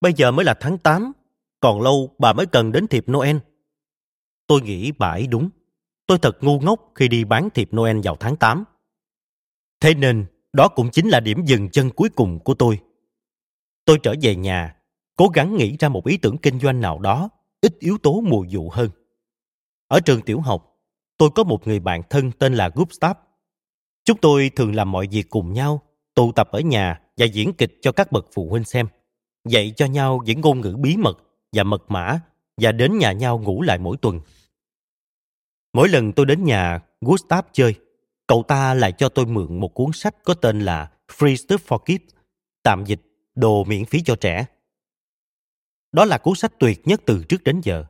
bây 0.00 0.12
giờ 0.12 0.30
mới 0.30 0.44
là 0.44 0.54
tháng 0.60 0.78
8, 0.78 1.12
còn 1.60 1.80
lâu 1.80 2.14
bà 2.18 2.32
mới 2.32 2.46
cần 2.46 2.72
đến 2.72 2.86
thiệp 2.86 3.08
Noel. 3.08 3.36
Tôi 4.46 4.62
nghĩ 4.62 4.92
bà 4.92 5.08
ấy 5.08 5.26
đúng. 5.26 5.50
Tôi 6.06 6.18
thật 6.18 6.38
ngu 6.40 6.60
ngốc 6.60 6.92
khi 6.94 7.08
đi 7.08 7.24
bán 7.24 7.48
thiệp 7.50 7.68
Noel 7.74 8.00
vào 8.04 8.16
tháng 8.16 8.36
8. 8.36 8.64
Thế 9.80 9.94
nên, 9.94 10.26
đó 10.52 10.68
cũng 10.68 10.90
chính 10.90 11.08
là 11.08 11.20
điểm 11.20 11.44
dừng 11.44 11.70
chân 11.70 11.90
cuối 11.90 12.08
cùng 12.08 12.38
của 12.38 12.54
tôi. 12.54 12.80
Tôi 13.84 13.98
trở 14.02 14.14
về 14.22 14.36
nhà, 14.36 14.76
cố 15.16 15.28
gắng 15.28 15.56
nghĩ 15.56 15.76
ra 15.80 15.88
một 15.88 16.06
ý 16.06 16.16
tưởng 16.16 16.38
kinh 16.38 16.60
doanh 16.60 16.80
nào 16.80 16.98
đó, 16.98 17.28
ít 17.60 17.78
yếu 17.78 17.98
tố 17.98 18.20
mùa 18.20 18.46
vụ 18.50 18.70
hơn. 18.70 18.90
Ở 19.88 20.00
trường 20.00 20.22
tiểu 20.22 20.40
học, 20.40 20.76
tôi 21.18 21.30
có 21.34 21.44
một 21.44 21.66
người 21.66 21.80
bạn 21.80 22.02
thân 22.10 22.32
tên 22.38 22.54
là 22.54 22.70
Gustav. 22.74 23.16
Chúng 24.04 24.18
tôi 24.20 24.50
thường 24.56 24.74
làm 24.74 24.92
mọi 24.92 25.06
việc 25.10 25.30
cùng 25.30 25.52
nhau, 25.52 25.82
tụ 26.14 26.32
tập 26.32 26.48
ở 26.52 26.60
nhà 26.60 27.00
và 27.18 27.26
diễn 27.26 27.52
kịch 27.52 27.78
cho 27.82 27.92
các 27.92 28.12
bậc 28.12 28.26
phụ 28.32 28.48
huynh 28.50 28.64
xem, 28.64 28.86
dạy 29.48 29.72
cho 29.76 29.86
nhau 29.86 30.22
những 30.24 30.40
ngôn 30.40 30.60
ngữ 30.60 30.76
bí 30.78 30.96
mật 30.96 31.18
và 31.52 31.62
mật 31.62 31.82
mã 31.88 32.20
và 32.60 32.72
đến 32.72 32.98
nhà 32.98 33.12
nhau 33.12 33.38
ngủ 33.38 33.62
lại 33.62 33.78
mỗi 33.78 33.96
tuần. 33.96 34.20
Mỗi 35.72 35.88
lần 35.88 36.12
tôi 36.12 36.26
đến 36.26 36.44
nhà 36.44 36.80
Gustav 37.00 37.44
chơi, 37.52 37.74
cậu 38.26 38.42
ta 38.42 38.74
lại 38.74 38.92
cho 38.92 39.08
tôi 39.08 39.26
mượn 39.26 39.60
một 39.60 39.74
cuốn 39.74 39.92
sách 39.92 40.14
có 40.24 40.34
tên 40.34 40.60
là 40.60 40.90
Free 41.08 41.34
Stuff 41.34 41.58
for 41.66 41.78
Kids, 41.78 42.14
tạm 42.62 42.84
dịch 42.84 43.00
đồ 43.34 43.64
miễn 43.64 43.84
phí 43.84 44.02
cho 44.02 44.16
trẻ. 44.16 44.46
Đó 45.92 46.04
là 46.04 46.18
cuốn 46.18 46.34
sách 46.34 46.52
tuyệt 46.58 46.88
nhất 46.88 47.00
từ 47.06 47.24
trước 47.28 47.44
đến 47.44 47.60
giờ. 47.60 47.84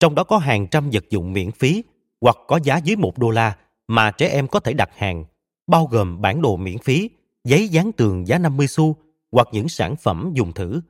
Trong 0.00 0.14
đó 0.14 0.24
có 0.24 0.38
hàng 0.38 0.66
trăm 0.70 0.90
vật 0.92 1.04
dụng 1.10 1.32
miễn 1.32 1.52
phí 1.52 1.84
hoặc 2.20 2.36
có 2.48 2.60
giá 2.64 2.76
dưới 2.76 2.96
một 2.96 3.18
đô 3.18 3.30
la 3.30 3.56
mà 3.88 4.10
trẻ 4.10 4.28
em 4.28 4.48
có 4.48 4.60
thể 4.60 4.72
đặt 4.72 4.90
hàng, 4.96 5.24
bao 5.66 5.86
gồm 5.86 6.20
bản 6.20 6.42
đồ 6.42 6.56
miễn 6.56 6.78
phí, 6.78 7.10
giấy 7.44 7.68
dán 7.68 7.92
tường 7.92 8.26
giá 8.26 8.38
50 8.38 8.66
xu 8.66 8.96
hoặc 9.32 9.48
những 9.52 9.68
sản 9.68 9.96
phẩm 9.96 10.30
dùng 10.34 10.52
thử. 10.52 10.80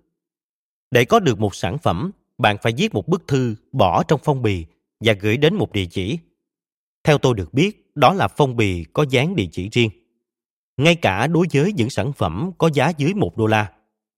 Để 0.90 1.04
có 1.04 1.20
được 1.20 1.40
một 1.40 1.54
sản 1.54 1.78
phẩm, 1.78 2.10
bạn 2.38 2.56
phải 2.62 2.72
viết 2.76 2.94
một 2.94 3.08
bức 3.08 3.26
thư 3.26 3.54
bỏ 3.72 4.02
trong 4.02 4.20
phong 4.24 4.42
bì 4.42 4.66
và 5.00 5.12
gửi 5.12 5.36
đến 5.36 5.54
một 5.54 5.72
địa 5.72 5.86
chỉ. 5.90 6.18
Theo 7.04 7.18
tôi 7.18 7.34
được 7.34 7.54
biết, 7.54 7.90
đó 7.94 8.14
là 8.14 8.28
phong 8.28 8.56
bì 8.56 8.84
có 8.92 9.04
dán 9.10 9.36
địa 9.36 9.48
chỉ 9.52 9.68
riêng. 9.68 9.90
Ngay 10.76 10.94
cả 10.94 11.26
đối 11.26 11.46
với 11.52 11.72
những 11.72 11.90
sản 11.90 12.12
phẩm 12.12 12.50
có 12.58 12.70
giá 12.74 12.88
dưới 12.88 13.14
một 13.14 13.36
đô 13.36 13.46
la, 13.46 13.72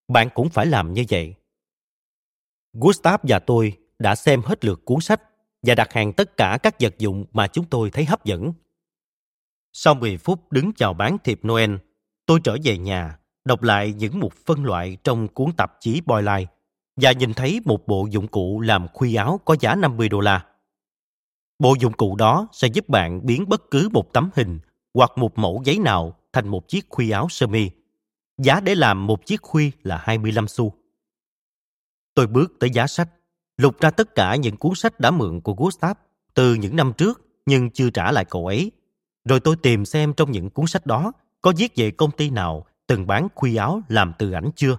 bạn 0.08 0.28
cũng 0.34 0.48
phải 0.48 0.66
làm 0.66 0.92
như 0.92 1.04
vậy. 1.08 1.34
Gustav 2.72 3.20
và 3.22 3.38
tôi 3.38 3.78
đã 3.98 4.14
xem 4.14 4.42
hết 4.42 4.64
lượt 4.64 4.84
cuốn 4.84 5.00
sách 5.00 5.22
và 5.62 5.74
đặt 5.74 5.92
hàng 5.92 6.12
tất 6.12 6.36
cả 6.36 6.58
các 6.62 6.80
vật 6.80 6.98
dụng 6.98 7.24
mà 7.32 7.46
chúng 7.46 7.64
tôi 7.64 7.90
thấy 7.90 8.04
hấp 8.04 8.24
dẫn. 8.24 8.52
Sau 9.72 9.94
10 9.94 10.16
phút 10.16 10.52
đứng 10.52 10.72
chào 10.72 10.94
bán 10.94 11.16
thiệp 11.24 11.40
Noel, 11.46 11.74
tôi 12.26 12.40
trở 12.44 12.56
về 12.64 12.78
nhà, 12.78 13.18
đọc 13.44 13.62
lại 13.62 13.92
những 13.92 14.20
mục 14.20 14.32
phân 14.46 14.64
loại 14.64 14.96
trong 15.04 15.28
cuốn 15.28 15.52
tạp 15.56 15.72
chí 15.80 16.00
Boyline 16.06 16.46
và 16.96 17.12
nhìn 17.12 17.34
thấy 17.34 17.60
một 17.64 17.86
bộ 17.86 18.06
dụng 18.10 18.28
cụ 18.28 18.60
làm 18.60 18.88
khuy 18.88 19.14
áo 19.14 19.40
có 19.44 19.56
giá 19.60 19.74
50 19.74 20.08
đô 20.08 20.20
la. 20.20 20.46
Bộ 21.58 21.74
dụng 21.80 21.92
cụ 21.92 22.16
đó 22.16 22.48
sẽ 22.52 22.68
giúp 22.68 22.88
bạn 22.88 23.26
biến 23.26 23.48
bất 23.48 23.70
cứ 23.70 23.88
một 23.92 24.12
tấm 24.12 24.30
hình 24.34 24.58
hoặc 24.94 25.10
một 25.16 25.38
mẫu 25.38 25.62
giấy 25.64 25.78
nào 25.78 26.18
thành 26.32 26.48
một 26.48 26.68
chiếc 26.68 26.86
khuy 26.88 27.10
áo 27.10 27.26
sơ 27.30 27.46
mi. 27.46 27.70
Giá 28.38 28.60
để 28.60 28.74
làm 28.74 29.06
một 29.06 29.26
chiếc 29.26 29.42
khuy 29.42 29.72
là 29.82 29.96
25 29.96 30.48
xu. 30.48 30.72
Tôi 32.14 32.26
bước 32.26 32.52
tới 32.60 32.70
giá 32.70 32.86
sách, 32.86 33.08
lục 33.56 33.80
ra 33.80 33.90
tất 33.90 34.14
cả 34.14 34.36
những 34.36 34.56
cuốn 34.56 34.72
sách 34.74 35.00
đã 35.00 35.10
mượn 35.10 35.40
của 35.40 35.54
Gustav 35.54 35.96
từ 36.34 36.54
những 36.54 36.76
năm 36.76 36.92
trước 36.98 37.20
nhưng 37.46 37.70
chưa 37.70 37.90
trả 37.90 38.12
lại 38.12 38.24
cậu 38.24 38.46
ấy. 38.46 38.72
Rồi 39.24 39.40
tôi 39.40 39.56
tìm 39.56 39.84
xem 39.84 40.14
trong 40.14 40.32
những 40.32 40.50
cuốn 40.50 40.66
sách 40.66 40.86
đó 40.86 41.12
có 41.42 41.52
viết 41.56 41.72
về 41.76 41.90
công 41.90 42.10
ty 42.10 42.30
nào 42.30 42.66
từng 42.86 43.06
bán 43.06 43.28
khuy 43.34 43.56
áo 43.56 43.82
làm 43.88 44.12
từ 44.18 44.32
ảnh 44.32 44.50
chưa. 44.56 44.76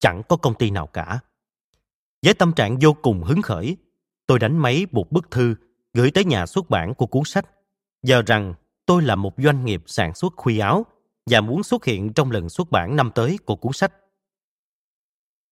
Chẳng 0.00 0.22
có 0.28 0.36
công 0.36 0.54
ty 0.54 0.70
nào 0.70 0.86
cả. 0.86 1.20
Với 2.22 2.34
tâm 2.34 2.52
trạng 2.52 2.78
vô 2.80 2.92
cùng 2.92 3.22
hứng 3.22 3.42
khởi, 3.42 3.76
tôi 4.26 4.38
đánh 4.38 4.58
máy 4.58 4.86
một 4.92 5.12
bức 5.12 5.30
thư 5.30 5.54
gửi 5.94 6.10
tới 6.10 6.24
nhà 6.24 6.46
xuất 6.46 6.70
bản 6.70 6.94
của 6.94 7.06
cuốn 7.06 7.22
sách, 7.24 7.50
giờ 8.02 8.22
rằng 8.26 8.54
tôi 8.86 9.02
là 9.02 9.16
một 9.16 9.34
doanh 9.38 9.64
nghiệp 9.64 9.82
sản 9.86 10.14
xuất 10.14 10.32
khuy 10.36 10.58
áo 10.58 10.86
và 11.26 11.40
muốn 11.40 11.62
xuất 11.62 11.84
hiện 11.84 12.12
trong 12.12 12.30
lần 12.30 12.48
xuất 12.48 12.70
bản 12.70 12.96
năm 12.96 13.10
tới 13.14 13.38
của 13.44 13.56
cuốn 13.56 13.72
sách. 13.72 13.92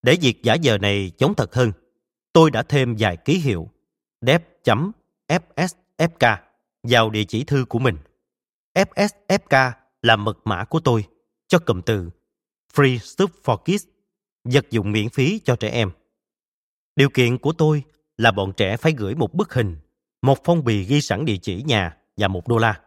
Để 0.02 0.16
việc 0.20 0.42
giả 0.42 0.54
giờ 0.54 0.78
này 0.78 1.12
giống 1.18 1.34
thật 1.34 1.54
hơn, 1.54 1.72
tôi 2.32 2.50
đã 2.50 2.62
thêm 2.62 2.96
vài 2.98 3.16
ký 3.16 3.38
hiệu 3.38 3.70
dep.fsfk 4.20 4.76
vào 6.82 7.10
địa 7.10 7.24
chỉ 7.24 7.44
thư 7.44 7.64
của 7.64 7.78
mình. 7.78 7.96
FSFK 8.74 9.72
là 10.02 10.16
mật 10.16 10.38
mã 10.44 10.64
của 10.64 10.80
tôi 10.80 11.04
cho 11.48 11.58
cụm 11.58 11.80
từ 11.82 12.10
Free 12.74 12.98
Stuff 12.98 13.28
for 13.44 13.56
Kids, 13.56 13.86
vật 14.44 14.70
dụng 14.70 14.92
miễn 14.92 15.08
phí 15.08 15.40
cho 15.44 15.56
trẻ 15.56 15.68
em. 15.68 15.90
Điều 16.96 17.10
kiện 17.10 17.38
của 17.38 17.52
tôi 17.52 17.82
là 18.16 18.30
bọn 18.30 18.52
trẻ 18.56 18.76
phải 18.76 18.92
gửi 18.92 19.14
một 19.14 19.34
bức 19.34 19.54
hình, 19.54 19.76
một 20.22 20.38
phong 20.44 20.64
bì 20.64 20.84
ghi 20.84 21.00
sẵn 21.00 21.24
địa 21.24 21.36
chỉ 21.42 21.62
nhà 21.62 21.96
và 22.16 22.28
một 22.28 22.48
đô 22.48 22.58
la. 22.58 22.80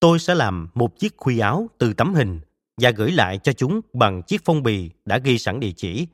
Tôi 0.00 0.18
sẽ 0.18 0.34
làm 0.34 0.68
một 0.74 0.98
chiếc 0.98 1.16
khuy 1.16 1.38
áo 1.38 1.68
từ 1.78 1.94
tấm 1.94 2.14
hình 2.14 2.40
và 2.80 2.90
gửi 2.90 3.12
lại 3.12 3.38
cho 3.42 3.52
chúng 3.52 3.80
bằng 3.92 4.22
chiếc 4.22 4.44
phong 4.44 4.62
bì 4.62 4.90
đã 5.04 5.18
ghi 5.18 5.38
sẵn 5.38 5.60
địa 5.60 5.72
chỉ. 5.76 6.06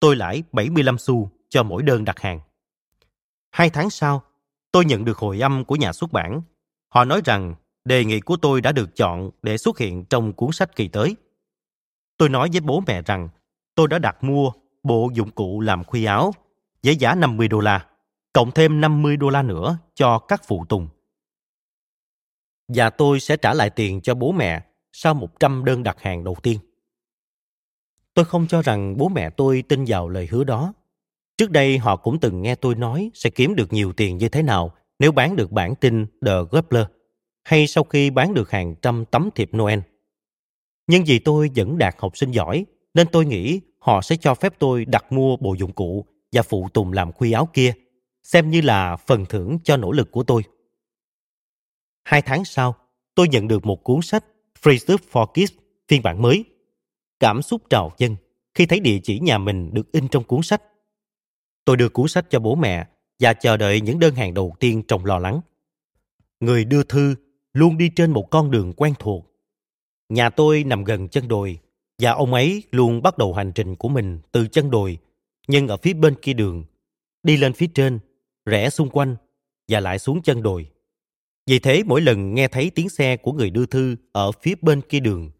Tôi 0.00 0.16
lãi 0.16 0.42
75 0.52 0.98
xu 0.98 1.30
cho 1.48 1.62
mỗi 1.62 1.82
đơn 1.82 2.04
đặt 2.04 2.20
hàng. 2.20 2.40
Hai 3.50 3.70
tháng 3.70 3.90
sau, 3.90 4.22
tôi 4.72 4.84
nhận 4.84 5.04
được 5.04 5.18
hồi 5.18 5.40
âm 5.40 5.64
của 5.64 5.76
nhà 5.76 5.92
xuất 5.92 6.12
bản. 6.12 6.42
Họ 6.88 7.04
nói 7.04 7.20
rằng 7.24 7.54
đề 7.84 8.04
nghị 8.04 8.20
của 8.20 8.36
tôi 8.36 8.60
đã 8.60 8.72
được 8.72 8.96
chọn 8.96 9.30
để 9.42 9.58
xuất 9.58 9.78
hiện 9.78 10.04
trong 10.04 10.32
cuốn 10.32 10.52
sách 10.52 10.76
kỳ 10.76 10.88
tới. 10.88 11.16
Tôi 12.16 12.28
nói 12.28 12.48
với 12.52 12.60
bố 12.60 12.82
mẹ 12.86 13.02
rằng 13.02 13.28
tôi 13.74 13.88
đã 13.88 13.98
đặt 13.98 14.24
mua 14.24 14.52
bộ 14.82 15.10
dụng 15.14 15.30
cụ 15.30 15.60
làm 15.60 15.84
khuy 15.84 16.04
áo 16.04 16.32
với 16.82 16.96
giá 16.96 17.14
50 17.14 17.48
đô 17.48 17.60
la, 17.60 17.86
cộng 18.32 18.50
thêm 18.50 18.80
50 18.80 19.16
đô 19.16 19.28
la 19.28 19.42
nữa 19.42 19.78
cho 19.94 20.18
các 20.18 20.42
phụ 20.46 20.64
tùng. 20.68 20.88
Và 22.68 22.90
tôi 22.90 23.20
sẽ 23.20 23.36
trả 23.36 23.54
lại 23.54 23.70
tiền 23.70 24.00
cho 24.00 24.14
bố 24.14 24.32
mẹ 24.32 24.62
sau 24.92 25.14
100 25.14 25.64
đơn 25.64 25.82
đặt 25.82 26.00
hàng 26.00 26.24
đầu 26.24 26.36
tiên. 26.42 26.58
Tôi 28.14 28.24
không 28.24 28.46
cho 28.46 28.62
rằng 28.62 28.96
bố 28.96 29.08
mẹ 29.08 29.30
tôi 29.30 29.62
tin 29.68 29.84
vào 29.88 30.08
lời 30.08 30.28
hứa 30.30 30.44
đó. 30.44 30.72
Trước 31.36 31.50
đây 31.50 31.78
họ 31.78 31.96
cũng 31.96 32.20
từng 32.20 32.42
nghe 32.42 32.54
tôi 32.54 32.74
nói 32.74 33.10
sẽ 33.14 33.30
kiếm 33.30 33.54
được 33.54 33.72
nhiều 33.72 33.92
tiền 33.92 34.18
như 34.18 34.28
thế 34.28 34.42
nào 34.42 34.74
nếu 34.98 35.12
bán 35.12 35.36
được 35.36 35.52
bản 35.52 35.74
tin 35.74 36.06
The 36.26 36.32
Grappler 36.50 36.84
hay 37.48 37.66
sau 37.66 37.84
khi 37.84 38.10
bán 38.10 38.34
được 38.34 38.50
hàng 38.50 38.74
trăm 38.82 39.04
tấm 39.04 39.30
thiệp 39.34 39.50
Noel. 39.56 39.78
Nhưng 40.86 41.04
vì 41.04 41.18
tôi 41.18 41.50
vẫn 41.56 41.78
đạt 41.78 41.94
học 41.98 42.16
sinh 42.16 42.30
giỏi 42.30 42.66
nên 42.94 43.06
tôi 43.12 43.26
nghĩ 43.26 43.60
họ 43.78 44.02
sẽ 44.02 44.16
cho 44.16 44.34
phép 44.34 44.54
tôi 44.58 44.84
đặt 44.84 45.12
mua 45.12 45.36
bộ 45.36 45.54
dụng 45.54 45.72
cụ 45.72 46.06
và 46.32 46.42
phụ 46.42 46.68
tùng 46.74 46.92
làm 46.92 47.12
khuy 47.12 47.32
áo 47.32 47.48
kia, 47.52 47.72
xem 48.22 48.50
như 48.50 48.60
là 48.60 48.96
phần 48.96 49.26
thưởng 49.26 49.58
cho 49.64 49.76
nỗ 49.76 49.92
lực 49.92 50.10
của 50.10 50.22
tôi. 50.22 50.42
Hai 52.04 52.22
tháng 52.22 52.44
sau, 52.44 52.74
tôi 53.14 53.28
nhận 53.28 53.48
được 53.48 53.66
một 53.66 53.84
cuốn 53.84 54.02
sách 54.02 54.24
Free 54.62 54.76
Stuff 54.76 54.98
for 55.12 55.26
Kids 55.26 55.52
phiên 55.88 56.02
bản 56.02 56.22
mới. 56.22 56.44
Cảm 57.20 57.42
xúc 57.42 57.62
trào 57.70 57.92
dâng 57.98 58.16
khi 58.54 58.66
thấy 58.66 58.80
địa 58.80 58.98
chỉ 59.02 59.18
nhà 59.20 59.38
mình 59.38 59.74
được 59.74 59.92
in 59.92 60.08
trong 60.08 60.24
cuốn 60.24 60.42
sách. 60.42 60.62
Tôi 61.64 61.76
đưa 61.76 61.88
cuốn 61.88 62.08
sách 62.08 62.26
cho 62.30 62.40
bố 62.40 62.54
mẹ 62.54 62.86
và 63.20 63.34
chờ 63.34 63.56
đợi 63.56 63.80
những 63.80 63.98
đơn 63.98 64.14
hàng 64.14 64.34
đầu 64.34 64.54
tiên 64.60 64.82
trong 64.88 65.04
lo 65.04 65.18
lắng. 65.18 65.40
Người 66.40 66.64
đưa 66.64 66.82
thư 66.82 67.14
luôn 67.58 67.78
đi 67.78 67.88
trên 67.88 68.10
một 68.10 68.30
con 68.30 68.50
đường 68.50 68.72
quen 68.72 68.94
thuộc. 68.98 69.26
Nhà 70.08 70.30
tôi 70.30 70.64
nằm 70.64 70.84
gần 70.84 71.08
chân 71.08 71.28
đồi 71.28 71.58
và 71.98 72.10
ông 72.10 72.34
ấy 72.34 72.62
luôn 72.70 73.02
bắt 73.02 73.18
đầu 73.18 73.34
hành 73.34 73.52
trình 73.52 73.76
của 73.76 73.88
mình 73.88 74.20
từ 74.32 74.48
chân 74.48 74.70
đồi 74.70 74.98
nhưng 75.48 75.68
ở 75.68 75.76
phía 75.76 75.92
bên 75.92 76.14
kia 76.22 76.32
đường, 76.32 76.64
đi 77.22 77.36
lên 77.36 77.52
phía 77.52 77.66
trên, 77.74 77.98
rẽ 78.46 78.70
xung 78.70 78.90
quanh 78.90 79.16
và 79.68 79.80
lại 79.80 79.98
xuống 79.98 80.22
chân 80.22 80.42
đồi. 80.42 80.70
Vì 81.46 81.58
thế 81.58 81.82
mỗi 81.86 82.00
lần 82.00 82.34
nghe 82.34 82.48
thấy 82.48 82.70
tiếng 82.74 82.88
xe 82.88 83.16
của 83.16 83.32
người 83.32 83.50
đưa 83.50 83.66
thư 83.66 83.96
ở 84.12 84.32
phía 84.32 84.54
bên 84.62 84.80
kia 84.80 85.00
đường, 85.00 85.30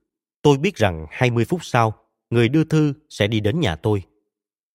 tôi 0.43 0.59
biết 0.59 0.77
rằng 0.77 1.07
20 1.11 1.45
phút 1.45 1.65
sau, 1.65 1.95
người 2.31 2.49
đưa 2.49 2.65
thư 2.65 2.93
sẽ 3.11 3.27
đi 3.27 3.41
đến 3.41 3.61
nhà 3.61 3.77
tôi. 3.77 4.03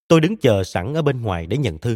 Tôi 0.08 0.22
đứng 0.22 0.38
chờ 0.38 0.64
sẵn 0.64 0.94
ở 0.94 1.02
bên 1.02 1.22
ngoài 1.22 1.48
để 1.48 1.58
nhận 1.58 1.78
thư. 1.78 1.96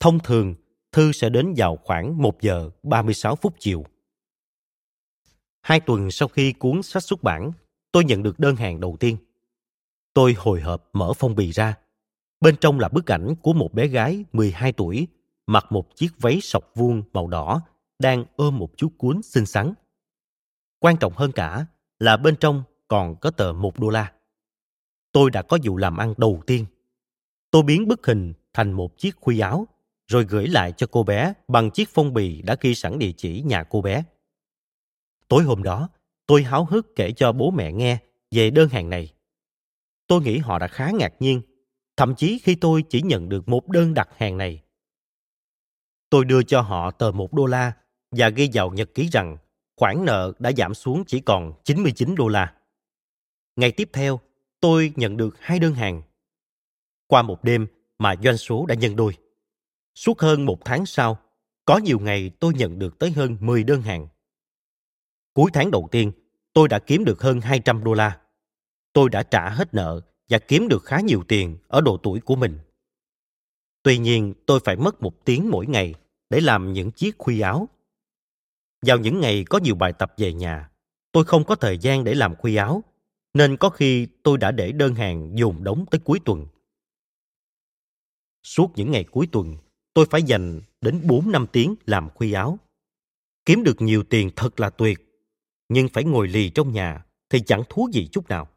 Thông 0.00 0.18
thường, 0.18 0.54
thư 0.92 1.12
sẽ 1.12 1.28
đến 1.28 1.54
vào 1.56 1.78
khoảng 1.84 2.22
1 2.22 2.40
giờ 2.40 2.70
36 2.82 3.36
phút 3.36 3.54
chiều. 3.58 3.84
Hai 5.64 5.80
tuần 5.80 6.10
sau 6.10 6.28
khi 6.28 6.52
cuốn 6.52 6.82
sách 6.82 7.02
xuất 7.02 7.22
bản, 7.22 7.52
tôi 7.92 8.04
nhận 8.04 8.22
được 8.22 8.38
đơn 8.38 8.56
hàng 8.56 8.80
đầu 8.80 8.96
tiên. 9.00 9.16
Tôi 10.14 10.34
hồi 10.38 10.60
hộp 10.60 10.88
mở 10.92 11.12
phong 11.18 11.34
bì 11.34 11.52
ra. 11.52 11.74
Bên 12.40 12.56
trong 12.60 12.80
là 12.80 12.88
bức 12.88 13.10
ảnh 13.10 13.34
của 13.42 13.52
một 13.52 13.74
bé 13.74 13.86
gái 13.86 14.24
12 14.32 14.72
tuổi, 14.72 15.08
mặc 15.46 15.66
một 15.70 15.96
chiếc 15.96 16.08
váy 16.18 16.38
sọc 16.42 16.70
vuông 16.74 17.02
màu 17.12 17.26
đỏ, 17.26 17.62
đang 17.98 18.24
ôm 18.36 18.58
một 18.58 18.70
chú 18.76 18.88
cuốn 18.98 19.22
xinh 19.22 19.46
xắn. 19.46 19.74
Quan 20.78 20.96
trọng 20.96 21.12
hơn 21.16 21.32
cả 21.32 21.66
là 21.98 22.16
bên 22.16 22.36
trong 22.36 22.62
còn 22.88 23.16
có 23.16 23.30
tờ 23.30 23.52
một 23.52 23.78
đô 23.78 23.88
la. 23.88 24.12
Tôi 25.12 25.30
đã 25.30 25.42
có 25.42 25.58
vụ 25.62 25.76
làm 25.76 25.96
ăn 25.96 26.14
đầu 26.16 26.42
tiên. 26.46 26.66
Tôi 27.50 27.62
biến 27.62 27.88
bức 27.88 28.06
hình 28.06 28.32
thành 28.52 28.72
một 28.72 28.98
chiếc 28.98 29.16
khuy 29.16 29.38
áo, 29.38 29.66
rồi 30.06 30.24
gửi 30.24 30.46
lại 30.46 30.72
cho 30.76 30.86
cô 30.90 31.02
bé 31.02 31.32
bằng 31.48 31.70
chiếc 31.70 31.88
phong 31.94 32.14
bì 32.14 32.42
đã 32.42 32.56
ghi 32.60 32.74
sẵn 32.74 32.98
địa 32.98 33.12
chỉ 33.16 33.42
nhà 33.42 33.62
cô 33.62 33.82
bé. 33.82 34.04
Tối 35.28 35.42
hôm 35.42 35.62
đó, 35.62 35.88
tôi 36.26 36.42
háo 36.42 36.64
hức 36.64 36.96
kể 36.96 37.12
cho 37.12 37.32
bố 37.32 37.50
mẹ 37.50 37.72
nghe 37.72 37.98
về 38.30 38.50
đơn 38.50 38.68
hàng 38.68 38.90
này. 38.90 39.12
Tôi 40.06 40.22
nghĩ 40.22 40.38
họ 40.38 40.58
đã 40.58 40.68
khá 40.68 40.90
ngạc 40.94 41.12
nhiên, 41.20 41.42
thậm 41.96 42.14
chí 42.14 42.38
khi 42.38 42.54
tôi 42.54 42.84
chỉ 42.88 43.02
nhận 43.02 43.28
được 43.28 43.48
một 43.48 43.68
đơn 43.68 43.94
đặt 43.94 44.08
hàng 44.16 44.38
này. 44.38 44.62
Tôi 46.10 46.24
đưa 46.24 46.42
cho 46.42 46.60
họ 46.60 46.90
tờ 46.90 47.10
một 47.10 47.32
đô 47.32 47.46
la 47.46 47.72
và 48.10 48.28
ghi 48.28 48.50
vào 48.52 48.70
nhật 48.70 48.94
ký 48.94 49.08
rằng 49.12 49.36
khoản 49.76 50.04
nợ 50.04 50.32
đã 50.38 50.52
giảm 50.52 50.74
xuống 50.74 51.04
chỉ 51.06 51.20
còn 51.20 51.52
99 51.64 52.14
đô 52.14 52.28
la. 52.28 52.54
Ngày 53.56 53.72
tiếp 53.72 53.90
theo, 53.92 54.20
tôi 54.60 54.92
nhận 54.96 55.16
được 55.16 55.36
hai 55.40 55.58
đơn 55.58 55.74
hàng. 55.74 56.02
Qua 57.06 57.22
một 57.22 57.44
đêm 57.44 57.66
mà 57.98 58.14
doanh 58.22 58.36
số 58.36 58.66
đã 58.66 58.74
nhân 58.74 58.96
đôi. 58.96 59.16
Suốt 59.94 60.20
hơn 60.20 60.46
một 60.46 60.58
tháng 60.64 60.86
sau, 60.86 61.18
có 61.64 61.78
nhiều 61.78 61.98
ngày 61.98 62.30
tôi 62.40 62.54
nhận 62.54 62.78
được 62.78 62.98
tới 62.98 63.10
hơn 63.10 63.36
10 63.40 63.64
đơn 63.64 63.82
hàng. 63.82 64.08
Cuối 65.34 65.50
tháng 65.54 65.70
đầu 65.70 65.88
tiên, 65.90 66.12
tôi 66.52 66.68
đã 66.68 66.78
kiếm 66.78 67.04
được 67.04 67.22
hơn 67.22 67.40
200 67.40 67.84
đô 67.84 67.94
la. 67.94 68.20
Tôi 68.92 69.10
đã 69.10 69.22
trả 69.22 69.50
hết 69.50 69.74
nợ 69.74 70.00
và 70.28 70.38
kiếm 70.38 70.68
được 70.68 70.84
khá 70.84 71.00
nhiều 71.00 71.24
tiền 71.28 71.58
ở 71.68 71.80
độ 71.80 71.96
tuổi 71.96 72.20
của 72.20 72.36
mình. 72.36 72.58
Tuy 73.82 73.98
nhiên, 73.98 74.34
tôi 74.46 74.60
phải 74.64 74.76
mất 74.76 75.02
một 75.02 75.24
tiếng 75.24 75.50
mỗi 75.50 75.66
ngày 75.66 75.94
để 76.30 76.40
làm 76.40 76.72
những 76.72 76.90
chiếc 76.90 77.18
khuy 77.18 77.40
áo. 77.40 77.68
Vào 78.82 78.98
những 78.98 79.20
ngày 79.20 79.44
có 79.50 79.58
nhiều 79.58 79.74
bài 79.74 79.92
tập 79.92 80.14
về 80.16 80.32
nhà, 80.32 80.70
tôi 81.12 81.24
không 81.24 81.44
có 81.44 81.54
thời 81.54 81.78
gian 81.78 82.04
để 82.04 82.14
làm 82.14 82.36
khuy 82.36 82.56
áo, 82.56 82.82
nên 83.34 83.56
có 83.56 83.70
khi 83.70 84.06
tôi 84.22 84.38
đã 84.38 84.50
để 84.50 84.72
đơn 84.72 84.94
hàng 84.94 85.38
dồn 85.38 85.64
đóng 85.64 85.84
tới 85.90 86.00
cuối 86.04 86.20
tuần. 86.24 86.46
Suốt 88.42 88.72
những 88.76 88.90
ngày 88.90 89.04
cuối 89.04 89.28
tuần, 89.32 89.56
tôi 89.94 90.06
phải 90.10 90.22
dành 90.22 90.60
đến 90.80 91.00
4 91.04 91.32
năm 91.32 91.46
tiếng 91.52 91.74
làm 91.86 92.10
khuy 92.10 92.32
áo. 92.32 92.58
Kiếm 93.44 93.62
được 93.62 93.80
nhiều 93.80 94.02
tiền 94.02 94.30
thật 94.36 94.60
là 94.60 94.70
tuyệt, 94.70 95.13
nhưng 95.68 95.88
phải 95.88 96.04
ngồi 96.04 96.28
lì 96.28 96.50
trong 96.50 96.72
nhà 96.72 97.04
thì 97.30 97.40
chẳng 97.40 97.62
thú 97.68 97.88
gì 97.92 98.08
chút 98.12 98.28
nào. 98.28 98.48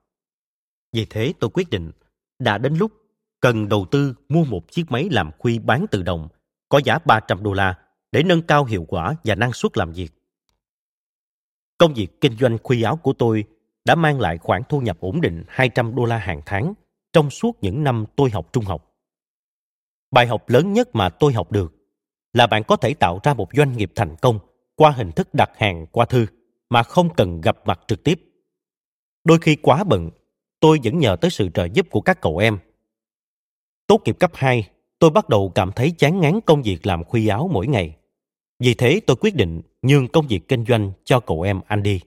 Vì 0.93 1.05
thế 1.05 1.33
tôi 1.39 1.49
quyết 1.53 1.69
định, 1.69 1.91
đã 2.39 2.57
đến 2.57 2.75
lúc 2.75 2.91
cần 3.39 3.69
đầu 3.69 3.85
tư 3.91 4.15
mua 4.29 4.43
một 4.43 4.71
chiếc 4.71 4.91
máy 4.91 5.07
làm 5.11 5.31
khuy 5.37 5.59
bán 5.59 5.85
tự 5.91 6.03
động 6.03 6.27
có 6.69 6.81
giá 6.85 6.99
300 7.05 7.43
đô 7.43 7.53
la 7.53 7.79
để 8.11 8.23
nâng 8.23 8.41
cao 8.41 8.65
hiệu 8.65 8.85
quả 8.87 9.15
và 9.23 9.35
năng 9.35 9.53
suất 9.53 9.77
làm 9.77 9.91
việc. 9.91 10.11
Công 11.77 11.93
việc 11.93 12.21
kinh 12.21 12.37
doanh 12.37 12.57
khuy 12.63 12.81
áo 12.81 12.97
của 12.97 13.13
tôi 13.13 13.43
đã 13.85 13.95
mang 13.95 14.19
lại 14.19 14.37
khoản 14.37 14.61
thu 14.69 14.81
nhập 14.81 14.97
ổn 14.99 15.21
định 15.21 15.43
200 15.47 15.95
đô 15.95 16.05
la 16.05 16.17
hàng 16.17 16.41
tháng 16.45 16.73
trong 17.13 17.29
suốt 17.29 17.57
những 17.61 17.83
năm 17.83 18.05
tôi 18.15 18.29
học 18.29 18.53
trung 18.53 18.65
học. 18.65 18.95
Bài 20.11 20.27
học 20.27 20.49
lớn 20.49 20.73
nhất 20.73 20.95
mà 20.95 21.09
tôi 21.09 21.33
học 21.33 21.51
được 21.51 21.73
là 22.33 22.47
bạn 22.47 22.63
có 22.63 22.75
thể 22.75 22.93
tạo 22.93 23.19
ra 23.23 23.33
một 23.33 23.49
doanh 23.53 23.77
nghiệp 23.77 23.91
thành 23.95 24.15
công 24.21 24.39
qua 24.75 24.91
hình 24.91 25.11
thức 25.11 25.33
đặt 25.33 25.51
hàng 25.55 25.87
qua 25.91 26.05
thư 26.05 26.25
mà 26.69 26.83
không 26.83 27.15
cần 27.15 27.41
gặp 27.41 27.57
mặt 27.65 27.79
trực 27.87 28.03
tiếp. 28.03 28.21
Đôi 29.23 29.37
khi 29.39 29.55
quá 29.55 29.83
bận, 29.83 30.09
tôi 30.59 30.79
vẫn 30.83 30.99
nhờ 30.99 31.15
tới 31.21 31.31
sự 31.31 31.49
trợ 31.53 31.67
giúp 31.73 31.87
của 31.91 32.01
các 32.01 32.21
cậu 32.21 32.37
em. 32.37 32.59
Tốt 33.87 34.01
nghiệp 34.05 34.15
cấp 34.19 34.31
2, 34.33 34.69
tôi 34.99 35.09
bắt 35.09 35.29
đầu 35.29 35.51
cảm 35.55 35.71
thấy 35.71 35.91
chán 35.97 36.19
ngán 36.19 36.41
công 36.41 36.61
việc 36.61 36.85
làm 36.85 37.03
khuy 37.03 37.27
áo 37.27 37.49
mỗi 37.53 37.67
ngày. 37.67 37.95
Vì 38.59 38.73
thế 38.73 38.99
tôi 39.07 39.15
quyết 39.15 39.35
định 39.35 39.61
nhường 39.81 40.07
công 40.07 40.27
việc 40.27 40.47
kinh 40.47 40.65
doanh 40.65 40.91
cho 41.03 41.19
cậu 41.19 41.41
em 41.41 41.61
Andy. 41.67 41.99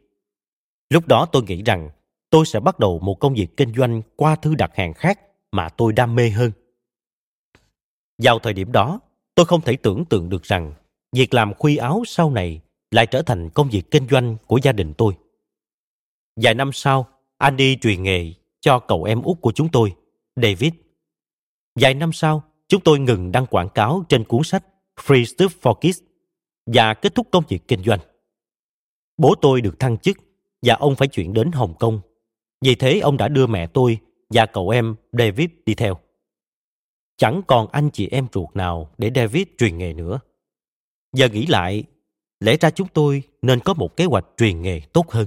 Lúc 0.91 1.07
đó 1.07 1.27
tôi 1.33 1.43
nghĩ 1.43 1.63
rằng 1.63 1.91
tôi 2.31 2.47
sẽ 2.47 2.61
bắt 2.61 2.79
đầu 2.79 2.99
một 2.99 3.15
công 3.15 3.35
việc 3.35 3.57
kinh 3.57 3.75
doanh 3.75 4.03
qua 4.17 4.37
thư 4.37 4.55
đặt 4.55 4.71
hàng 4.75 4.95
khác 4.95 5.21
mà 5.53 5.69
tôi 5.69 5.93
đam 5.93 6.15
mê 6.15 6.31
hơn. 6.31 6.53
Vào 8.23 8.39
thời 8.39 8.53
điểm 8.53 8.73
đó, 8.73 9.01
tôi 9.35 9.47
không 9.47 9.61
thể 9.61 9.77
tưởng 9.77 10.05
tượng 10.05 10.29
được 10.29 10.43
rằng 10.43 10.73
việc 11.13 11.35
làm 11.35 11.55
khuy 11.55 11.77
áo 11.77 12.03
sau 12.07 12.31
này 12.31 12.61
lại 12.91 13.07
trở 13.07 13.23
thành 13.23 13.51
công 13.51 13.69
việc 13.71 13.91
kinh 13.91 14.09
doanh 14.11 14.37
của 14.47 14.59
gia 14.63 14.73
đình 14.73 14.95
tôi. 14.99 15.15
Vài 16.37 16.55
năm 16.55 16.71
sau, 16.73 17.09
Andy 17.39 17.77
truyền 17.77 18.03
nghề 18.03 18.33
cho 18.61 18.79
cậu 18.79 19.05
em 19.05 19.23
út 19.23 19.41
của 19.41 19.53
chúng 19.53 19.69
tôi, 19.73 19.95
David. 20.37 20.73
Vài 21.81 21.95
năm 21.95 22.13
sau, 22.13 22.43
chúng 22.69 22.81
tôi 22.81 22.99
ngừng 22.99 23.33
đăng 23.33 23.47
quảng 23.47 23.69
cáo 23.69 24.05
trên 24.09 24.25
cuốn 24.25 24.43
sách 24.45 24.65
Free 24.97 25.23
Stuff 25.23 25.49
for 25.63 25.75
Kids 25.75 26.01
và 26.67 26.95
kết 26.95 27.15
thúc 27.15 27.29
công 27.31 27.45
việc 27.49 27.69
kinh 27.69 27.83
doanh. 27.83 28.01
Bố 29.17 29.35
tôi 29.35 29.61
được 29.61 29.79
thăng 29.79 29.99
chức 29.99 30.17
và 30.63 30.75
ông 30.75 30.97
phải 30.97 31.09
chuyển 31.09 31.33
đến 31.33 31.53
Hồng 31.53 31.75
Kông. 31.79 32.01
Vì 32.65 32.75
thế 32.75 32.99
ông 32.99 33.17
đã 33.17 33.29
đưa 33.29 33.47
mẹ 33.47 33.67
tôi 33.67 33.99
và 34.31 34.47
cậu 34.47 34.69
em 34.69 34.95
David 35.13 35.51
đi 35.67 35.75
theo. 35.75 35.99
Chẳng 37.17 37.43
còn 37.47 37.69
anh 37.73 37.91
chị 37.91 38.09
em 38.11 38.27
ruột 38.33 38.57
nào 38.57 38.91
để 38.99 39.11
David 39.15 39.47
truyền 39.59 39.79
nghề 39.79 39.93
nữa. 39.93 40.21
Giờ 41.13 41.29
nghĩ 41.29 41.47
lại, 41.47 41.85
lẽ 42.41 42.57
ra 42.61 42.71
chúng 42.71 42.89
tôi 42.89 43.23
nên 43.43 43.61
có 43.61 43.75
một 43.75 43.97
kế 43.97 44.05
hoạch 44.05 44.25
truyền 44.37 44.63
nghề 44.63 44.81
tốt 44.93 45.11
hơn. 45.11 45.27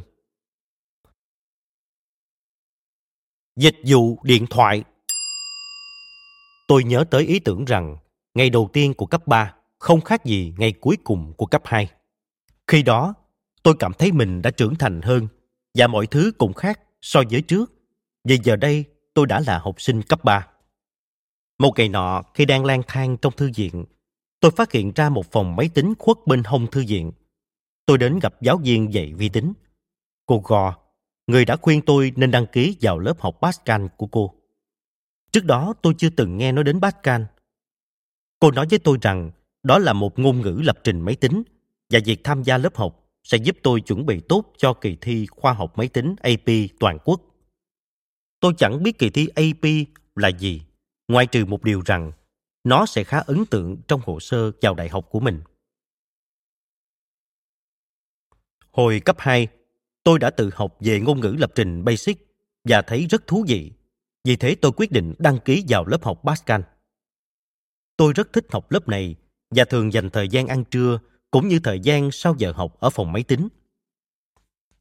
Dịch 3.55 3.75
vụ 3.85 4.17
điện 4.23 4.45
thoại 4.49 4.83
Tôi 6.67 6.83
nhớ 6.83 7.03
tới 7.11 7.23
ý 7.23 7.39
tưởng 7.39 7.65
rằng 7.65 7.97
ngày 8.33 8.49
đầu 8.49 8.69
tiên 8.73 8.93
của 8.93 9.05
cấp 9.05 9.27
3 9.27 9.53
không 9.79 10.01
khác 10.01 10.25
gì 10.25 10.53
ngày 10.57 10.71
cuối 10.71 10.97
cùng 11.03 11.33
của 11.37 11.45
cấp 11.45 11.61
2. 11.65 11.91
Khi 12.67 12.83
đó, 12.83 13.13
tôi 13.63 13.75
cảm 13.79 13.93
thấy 13.93 14.11
mình 14.11 14.41
đã 14.41 14.51
trưởng 14.51 14.75
thành 14.75 15.01
hơn 15.01 15.27
và 15.73 15.87
mọi 15.87 16.07
thứ 16.07 16.31
cũng 16.37 16.53
khác 16.53 16.79
so 17.01 17.21
với 17.31 17.41
trước. 17.41 17.73
Vì 18.23 18.39
giờ 18.43 18.55
đây 18.55 18.85
tôi 19.13 19.27
đã 19.27 19.39
là 19.47 19.59
học 19.59 19.81
sinh 19.81 20.01
cấp 20.01 20.23
3. 20.23 20.47
Một 21.59 21.73
ngày 21.77 21.89
nọ, 21.89 22.23
khi 22.33 22.45
đang 22.45 22.65
lang 22.65 22.81
thang 22.87 23.17
trong 23.17 23.33
thư 23.37 23.51
viện, 23.55 23.85
tôi 24.43 24.51
phát 24.51 24.71
hiện 24.71 24.91
ra 24.95 25.09
một 25.09 25.31
phòng 25.31 25.55
máy 25.55 25.69
tính 25.73 25.93
khuất 25.99 26.17
bên 26.25 26.43
hông 26.43 26.67
thư 26.67 26.83
viện. 26.87 27.11
Tôi 27.85 27.97
đến 27.97 28.19
gặp 28.19 28.41
giáo 28.41 28.57
viên 28.57 28.93
dạy 28.93 29.13
vi 29.13 29.29
tính. 29.29 29.53
Cô 30.25 30.41
Gò, 30.45 30.75
người 31.27 31.45
đã 31.45 31.55
khuyên 31.55 31.81
tôi 31.81 32.11
nên 32.15 32.31
đăng 32.31 32.45
ký 32.47 32.77
vào 32.81 32.99
lớp 32.99 33.19
học 33.19 33.37
Pascal 33.41 33.85
của 33.97 34.07
cô. 34.07 34.33
Trước 35.31 35.45
đó 35.45 35.73
tôi 35.81 35.93
chưa 35.97 36.09
từng 36.09 36.37
nghe 36.37 36.51
nói 36.51 36.63
đến 36.63 36.81
Pascal. 36.81 37.21
Cô 38.39 38.51
nói 38.51 38.65
với 38.69 38.79
tôi 38.79 38.97
rằng 39.01 39.31
đó 39.63 39.79
là 39.79 39.93
một 39.93 40.19
ngôn 40.19 40.41
ngữ 40.41 40.61
lập 40.63 40.77
trình 40.83 41.01
máy 41.01 41.15
tính 41.15 41.43
và 41.89 41.99
việc 42.05 42.23
tham 42.23 42.43
gia 42.43 42.57
lớp 42.57 42.75
học 42.75 43.09
sẽ 43.23 43.37
giúp 43.37 43.57
tôi 43.63 43.81
chuẩn 43.81 44.05
bị 44.05 44.19
tốt 44.19 44.53
cho 44.57 44.73
kỳ 44.73 44.97
thi 45.01 45.25
khoa 45.25 45.53
học 45.53 45.77
máy 45.77 45.87
tính 45.87 46.15
AP 46.21 46.49
toàn 46.79 46.97
quốc. 47.05 47.21
Tôi 48.39 48.53
chẳng 48.57 48.83
biết 48.83 48.99
kỳ 48.99 49.09
thi 49.09 49.27
AP 49.27 49.87
là 50.15 50.27
gì, 50.27 50.61
ngoài 51.07 51.25
trừ 51.25 51.45
một 51.45 51.63
điều 51.63 51.81
rằng 51.85 52.11
nó 52.63 52.85
sẽ 52.85 53.03
khá 53.03 53.19
ấn 53.19 53.45
tượng 53.45 53.77
trong 53.87 54.01
hồ 54.05 54.19
sơ 54.19 54.51
vào 54.61 54.75
đại 54.75 54.89
học 54.89 55.07
của 55.09 55.19
mình. 55.19 55.41
Hồi 58.71 59.01
cấp 59.05 59.15
2, 59.19 59.47
tôi 60.03 60.19
đã 60.19 60.29
tự 60.29 60.49
học 60.53 60.77
về 60.79 60.99
ngôn 60.99 61.19
ngữ 61.19 61.35
lập 61.39 61.51
trình 61.55 61.83
Basic 61.83 62.17
và 62.63 62.81
thấy 62.81 63.05
rất 63.09 63.27
thú 63.27 63.45
vị. 63.47 63.71
Vì 64.23 64.35
thế 64.35 64.55
tôi 64.55 64.71
quyết 64.75 64.91
định 64.91 65.13
đăng 65.19 65.39
ký 65.39 65.65
vào 65.67 65.85
lớp 65.85 66.03
học 66.03 66.21
Pascal. 66.25 66.61
Tôi 67.97 68.13
rất 68.13 68.33
thích 68.33 68.45
học 68.49 68.71
lớp 68.71 68.87
này 68.87 69.15
và 69.51 69.65
thường 69.65 69.93
dành 69.93 70.09
thời 70.09 70.27
gian 70.27 70.47
ăn 70.47 70.63
trưa 70.65 70.99
cũng 71.31 71.47
như 71.47 71.59
thời 71.63 71.79
gian 71.79 72.11
sau 72.11 72.35
giờ 72.37 72.51
học 72.51 72.79
ở 72.79 72.89
phòng 72.89 73.11
máy 73.11 73.23
tính. 73.23 73.47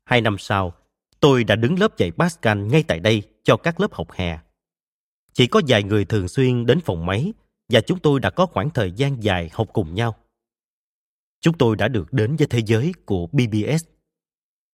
Hai 0.05 0.21
năm 0.21 0.37
sau, 0.39 0.75
tôi 1.21 1.45
đã 1.45 1.57
đứng 1.57 1.79
lớp 1.79 1.99
dạy 1.99 2.13
Pascal 2.19 2.59
ngay 2.59 2.85
tại 2.89 3.01
đây 3.01 3.23
cho 3.43 3.57
các 3.57 3.81
lớp 3.81 3.93
học 3.93 4.13
hè. 4.13 4.39
Chỉ 5.33 5.47
có 5.47 5.61
vài 5.69 5.83
người 5.83 6.05
thường 6.05 6.29
xuyên 6.29 6.67
đến 6.67 6.81
phòng 6.81 7.07
máy 7.07 7.33
và 7.69 7.81
chúng 7.81 7.99
tôi 7.99 8.21
đã 8.21 8.31
có 8.31 8.47
khoảng 8.47 8.71
thời 8.71 8.93
gian 8.93 9.23
dài 9.23 9.51
học 9.53 9.69
cùng 9.73 9.95
nhau. 9.95 10.17
Chúng 11.41 11.59
tôi 11.59 11.77
đã 11.77 11.89
được 11.89 12.13
đến 12.13 12.37
với 12.37 12.47
thế 12.47 12.59
giới 12.67 12.93
của 13.05 13.27
BBS. 13.27 13.85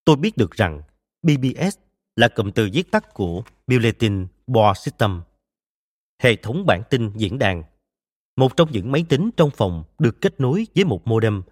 Tôi 0.04 0.16
biết 0.16 0.36
được 0.36 0.50
rằng 0.50 0.82
BBS 1.22 1.78
là 2.16 2.28
cụm 2.28 2.50
từ 2.50 2.68
viết 2.72 2.90
tắt 2.90 3.14
của 3.14 3.42
Bulletin 3.66 4.26
Board 4.46 4.80
System, 4.80 5.22
hệ 6.22 6.36
thống 6.36 6.66
bản 6.66 6.82
tin 6.90 7.12
diễn 7.16 7.38
đàn 7.38 7.62
một 8.36 8.56
trong 8.56 8.72
những 8.72 8.92
máy 8.92 9.04
tính 9.08 9.30
trong 9.36 9.50
phòng 9.50 9.84
được 9.98 10.20
kết 10.20 10.40
nối 10.40 10.66
với 10.74 10.84
một 10.84 11.06
modem 11.06 11.42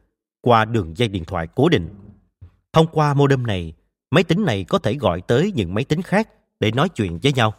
qua 0.41 0.65
đường 0.65 0.97
dây 0.97 1.09
điện 1.09 1.25
thoại 1.25 1.49
cố 1.55 1.69
định. 1.69 1.89
Thông 2.73 2.87
qua 2.93 3.15
modem 3.15 3.47
này, 3.47 3.73
máy 4.11 4.25
tính 4.25 4.45
này 4.45 4.65
có 4.65 4.79
thể 4.79 4.95
gọi 4.95 5.21
tới 5.21 5.53
những 5.55 5.75
máy 5.75 5.85
tính 5.85 6.03
khác 6.03 6.29
để 6.61 6.71
nói 6.71 6.89
chuyện 6.89 7.19
với 7.23 7.33
nhau. 7.33 7.55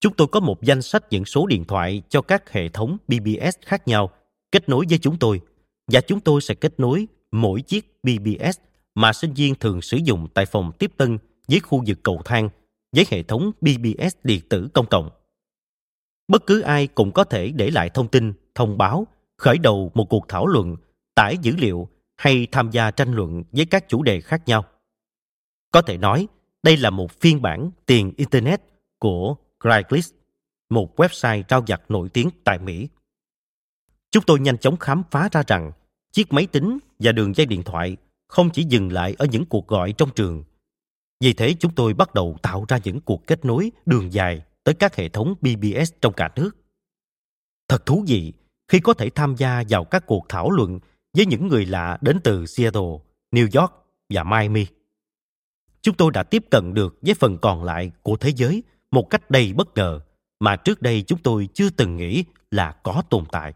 Chúng 0.00 0.14
tôi 0.16 0.26
có 0.26 0.40
một 0.40 0.62
danh 0.62 0.82
sách 0.82 1.04
những 1.10 1.24
số 1.24 1.46
điện 1.46 1.64
thoại 1.64 2.02
cho 2.08 2.22
các 2.22 2.52
hệ 2.52 2.68
thống 2.68 2.96
BBS 3.08 3.56
khác 3.66 3.88
nhau, 3.88 4.10
kết 4.52 4.68
nối 4.68 4.84
với 4.88 4.98
chúng 4.98 5.18
tôi. 5.18 5.40
Và 5.92 6.00
chúng 6.00 6.20
tôi 6.20 6.40
sẽ 6.40 6.54
kết 6.54 6.80
nối 6.80 7.06
mỗi 7.32 7.62
chiếc 7.62 8.02
BBS 8.02 8.58
mà 8.94 9.12
sinh 9.12 9.32
viên 9.32 9.54
thường 9.54 9.82
sử 9.82 9.96
dụng 9.96 10.28
tại 10.34 10.46
phòng 10.46 10.72
tiếp 10.78 10.92
tân 10.96 11.18
với 11.48 11.60
khu 11.60 11.82
vực 11.86 11.98
cầu 12.02 12.22
thang 12.24 12.48
với 12.96 13.06
hệ 13.10 13.22
thống 13.22 13.50
BBS 13.60 14.16
điện 14.24 14.40
tử 14.48 14.68
công 14.74 14.86
cộng. 14.86 15.10
Bất 16.28 16.46
cứ 16.46 16.60
ai 16.60 16.86
cũng 16.86 17.12
có 17.12 17.24
thể 17.24 17.48
để 17.48 17.70
lại 17.70 17.90
thông 17.90 18.08
tin, 18.08 18.32
thông 18.54 18.78
báo, 18.78 19.06
khởi 19.38 19.58
đầu 19.58 19.90
một 19.94 20.04
cuộc 20.04 20.28
thảo 20.28 20.46
luận, 20.46 20.76
tải 21.14 21.36
dữ 21.42 21.56
liệu 21.56 21.88
hay 22.16 22.46
tham 22.52 22.70
gia 22.70 22.90
tranh 22.90 23.12
luận 23.12 23.42
với 23.52 23.66
các 23.66 23.88
chủ 23.88 24.02
đề 24.02 24.20
khác 24.20 24.42
nhau. 24.46 24.64
Có 25.70 25.82
thể 25.82 25.98
nói, 25.98 26.26
Đây 26.62 26.76
là 26.76 26.90
một 26.90 27.20
phiên 27.20 27.42
bản 27.42 27.70
tiền 27.86 28.12
Internet 28.16 28.60
của 28.98 29.36
Craigslist, 29.64 30.12
một 30.70 31.00
website 31.00 31.42
trao 31.42 31.64
giặt 31.66 31.82
nổi 31.88 32.08
tiếng 32.08 32.28
tại 32.44 32.58
Mỹ. 32.58 32.88
Chúng 34.10 34.24
tôi 34.26 34.40
nhanh 34.40 34.58
chóng 34.58 34.76
khám 34.76 35.02
phá 35.10 35.28
ra 35.32 35.42
rằng 35.46 35.72
chiếc 36.12 36.32
máy 36.32 36.46
tính 36.46 36.78
và 36.98 37.12
đường 37.12 37.34
dây 37.36 37.46
điện 37.46 37.62
thoại 37.62 37.96
không 38.28 38.50
chỉ 38.50 38.64
dừng 38.64 38.92
lại 38.92 39.14
ở 39.18 39.26
những 39.26 39.44
cuộc 39.44 39.68
gọi 39.68 39.94
trong 39.98 40.10
trường. 40.14 40.44
Vì 41.20 41.32
thế 41.32 41.54
chúng 41.60 41.74
tôi 41.74 41.94
bắt 41.94 42.14
đầu 42.14 42.36
tạo 42.42 42.64
ra 42.68 42.78
những 42.84 43.00
cuộc 43.00 43.26
kết 43.26 43.44
nối 43.44 43.72
đường 43.86 44.12
dài 44.12 44.42
tới 44.64 44.74
các 44.74 44.96
hệ 44.96 45.08
thống 45.08 45.34
BBS 45.40 45.92
trong 46.00 46.12
cả 46.12 46.28
nước. 46.36 46.50
Thật 47.68 47.86
thú 47.86 48.04
vị 48.06 48.32
khi 48.68 48.80
có 48.80 48.94
thể 48.94 49.10
tham 49.10 49.34
gia 49.36 49.62
vào 49.68 49.84
các 49.84 50.06
cuộc 50.06 50.24
thảo 50.28 50.50
luận 50.50 50.78
với 51.16 51.26
những 51.26 51.48
người 51.48 51.66
lạ 51.66 51.98
đến 52.00 52.20
từ 52.24 52.46
Seattle, 52.46 52.98
New 53.32 53.60
York 53.60 53.72
và 54.10 54.24
Miami. 54.24 54.66
Chúng 55.82 55.94
tôi 55.94 56.10
đã 56.10 56.22
tiếp 56.22 56.44
cận 56.50 56.74
được 56.74 56.98
với 57.02 57.14
phần 57.14 57.38
còn 57.38 57.64
lại 57.64 57.90
của 58.02 58.16
thế 58.16 58.32
giới 58.36 58.62
một 58.94 59.10
cách 59.10 59.30
đầy 59.30 59.52
bất 59.52 59.74
ngờ 59.74 60.00
mà 60.40 60.56
trước 60.56 60.82
đây 60.82 61.02
chúng 61.02 61.22
tôi 61.22 61.48
chưa 61.54 61.70
từng 61.70 61.96
nghĩ 61.96 62.24
là 62.50 62.72
có 62.72 63.02
tồn 63.10 63.24
tại. 63.32 63.54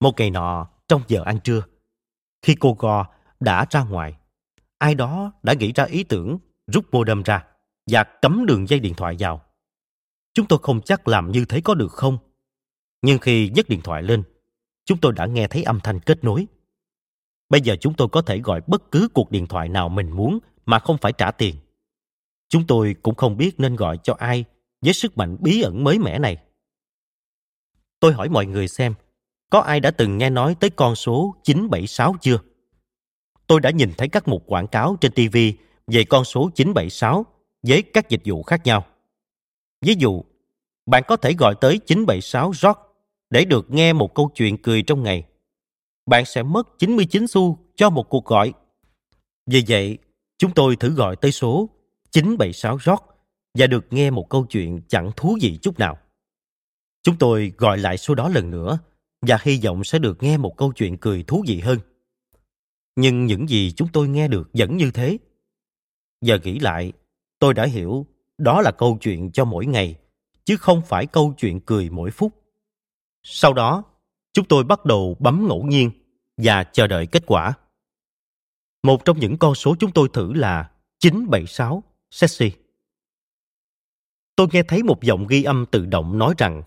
Một 0.00 0.14
ngày 0.18 0.30
nọ, 0.30 0.68
trong 0.88 1.02
giờ 1.08 1.22
ăn 1.24 1.40
trưa, 1.40 1.62
khi 2.42 2.56
cô 2.60 2.76
Go 2.78 3.06
đã 3.40 3.66
ra 3.70 3.84
ngoài, 3.84 4.16
ai 4.78 4.94
đó 4.94 5.32
đã 5.42 5.52
nghĩ 5.52 5.72
ra 5.72 5.84
ý 5.84 6.04
tưởng 6.04 6.38
rút 6.66 6.86
modem 6.92 7.22
ra 7.22 7.44
và 7.90 8.04
cấm 8.04 8.46
đường 8.46 8.68
dây 8.68 8.80
điện 8.80 8.94
thoại 8.94 9.16
vào. 9.18 9.42
Chúng 10.34 10.46
tôi 10.46 10.58
không 10.62 10.80
chắc 10.80 11.08
làm 11.08 11.32
như 11.32 11.44
thế 11.44 11.60
có 11.60 11.74
được 11.74 11.92
không. 11.92 12.18
Nhưng 13.02 13.18
khi 13.18 13.50
nhấc 13.54 13.68
điện 13.68 13.80
thoại 13.84 14.02
lên, 14.02 14.22
chúng 14.84 14.98
tôi 14.98 15.12
đã 15.12 15.26
nghe 15.26 15.48
thấy 15.48 15.62
âm 15.62 15.80
thanh 15.80 16.00
kết 16.00 16.24
nối. 16.24 16.46
Bây 17.48 17.60
giờ 17.60 17.76
chúng 17.80 17.94
tôi 17.94 18.08
có 18.08 18.22
thể 18.22 18.38
gọi 18.38 18.60
bất 18.66 18.90
cứ 18.90 19.08
cuộc 19.14 19.30
điện 19.30 19.46
thoại 19.46 19.68
nào 19.68 19.88
mình 19.88 20.10
muốn 20.10 20.38
mà 20.66 20.78
không 20.78 20.98
phải 20.98 21.12
trả 21.12 21.30
tiền. 21.30 21.56
Chúng 22.52 22.66
tôi 22.66 22.96
cũng 23.02 23.14
không 23.14 23.36
biết 23.36 23.60
nên 23.60 23.76
gọi 23.76 23.98
cho 24.02 24.14
ai 24.18 24.44
với 24.80 24.92
sức 24.92 25.18
mạnh 25.18 25.36
bí 25.40 25.62
ẩn 25.62 25.84
mới 25.84 25.98
mẻ 25.98 26.18
này. 26.18 26.36
Tôi 28.00 28.12
hỏi 28.12 28.28
mọi 28.28 28.46
người 28.46 28.68
xem, 28.68 28.94
có 29.50 29.60
ai 29.60 29.80
đã 29.80 29.90
từng 29.90 30.18
nghe 30.18 30.30
nói 30.30 30.56
tới 30.60 30.70
con 30.70 30.94
số 30.94 31.34
976 31.42 32.14
chưa? 32.20 32.38
Tôi 33.46 33.60
đã 33.60 33.70
nhìn 33.70 33.92
thấy 33.98 34.08
các 34.08 34.28
mục 34.28 34.44
quảng 34.46 34.66
cáo 34.66 34.96
trên 35.00 35.12
TV 35.12 35.36
về 35.86 36.04
con 36.04 36.24
số 36.24 36.50
976 36.54 37.26
với 37.62 37.82
các 37.82 38.08
dịch 38.08 38.20
vụ 38.24 38.42
khác 38.42 38.60
nhau. 38.64 38.86
Ví 39.86 39.94
dụ, 39.98 40.24
bạn 40.86 41.02
có 41.08 41.16
thể 41.16 41.32
gọi 41.34 41.54
tới 41.60 41.78
976 41.78 42.52
Rock 42.54 42.80
để 43.30 43.44
được 43.44 43.70
nghe 43.70 43.92
một 43.92 44.14
câu 44.14 44.30
chuyện 44.34 44.62
cười 44.62 44.82
trong 44.82 45.02
ngày. 45.02 45.24
Bạn 46.06 46.24
sẽ 46.24 46.42
mất 46.42 46.78
99 46.78 47.26
xu 47.28 47.58
cho 47.76 47.90
một 47.90 48.08
cuộc 48.08 48.24
gọi. 48.24 48.52
Vì 49.46 49.64
vậy, 49.68 49.98
chúng 50.38 50.54
tôi 50.54 50.76
thử 50.76 50.94
gọi 50.94 51.16
tới 51.16 51.32
số 51.32 51.68
976 52.12 52.78
Rock 52.78 53.04
và 53.58 53.66
được 53.66 53.86
nghe 53.90 54.10
một 54.10 54.26
câu 54.30 54.46
chuyện 54.46 54.80
chẳng 54.88 55.10
thú 55.16 55.38
vị 55.40 55.58
chút 55.62 55.78
nào. 55.78 55.98
Chúng 57.02 57.16
tôi 57.18 57.52
gọi 57.58 57.78
lại 57.78 57.98
số 57.98 58.14
đó 58.14 58.28
lần 58.28 58.50
nữa 58.50 58.78
và 59.26 59.38
hy 59.42 59.60
vọng 59.64 59.84
sẽ 59.84 59.98
được 59.98 60.22
nghe 60.22 60.36
một 60.36 60.56
câu 60.56 60.72
chuyện 60.72 60.96
cười 60.96 61.22
thú 61.22 61.44
vị 61.46 61.60
hơn. 61.60 61.78
Nhưng 62.96 63.26
những 63.26 63.48
gì 63.48 63.72
chúng 63.76 63.88
tôi 63.92 64.08
nghe 64.08 64.28
được 64.28 64.50
vẫn 64.52 64.76
như 64.76 64.90
thế. 64.90 65.18
Giờ 66.20 66.38
nghĩ 66.44 66.58
lại, 66.58 66.92
tôi 67.38 67.54
đã 67.54 67.66
hiểu 67.66 68.06
đó 68.38 68.62
là 68.62 68.70
câu 68.70 68.98
chuyện 69.00 69.32
cho 69.32 69.44
mỗi 69.44 69.66
ngày, 69.66 69.96
chứ 70.44 70.56
không 70.56 70.82
phải 70.86 71.06
câu 71.06 71.34
chuyện 71.38 71.60
cười 71.60 71.90
mỗi 71.90 72.10
phút. 72.10 72.32
Sau 73.22 73.52
đó, 73.52 73.84
chúng 74.32 74.44
tôi 74.44 74.64
bắt 74.64 74.84
đầu 74.84 75.16
bấm 75.18 75.48
ngẫu 75.48 75.62
nhiên 75.62 75.90
và 76.36 76.64
chờ 76.64 76.86
đợi 76.86 77.06
kết 77.06 77.22
quả. 77.26 77.52
Một 78.82 79.04
trong 79.04 79.18
những 79.18 79.38
con 79.38 79.54
số 79.54 79.76
chúng 79.78 79.92
tôi 79.92 80.08
thử 80.12 80.32
là 80.32 80.70
976 80.98 81.82
sexy. 82.12 82.52
Tôi 84.36 84.46
nghe 84.52 84.62
thấy 84.62 84.82
một 84.82 85.02
giọng 85.02 85.26
ghi 85.26 85.42
âm 85.42 85.66
tự 85.66 85.86
động 85.86 86.18
nói 86.18 86.34
rằng 86.38 86.62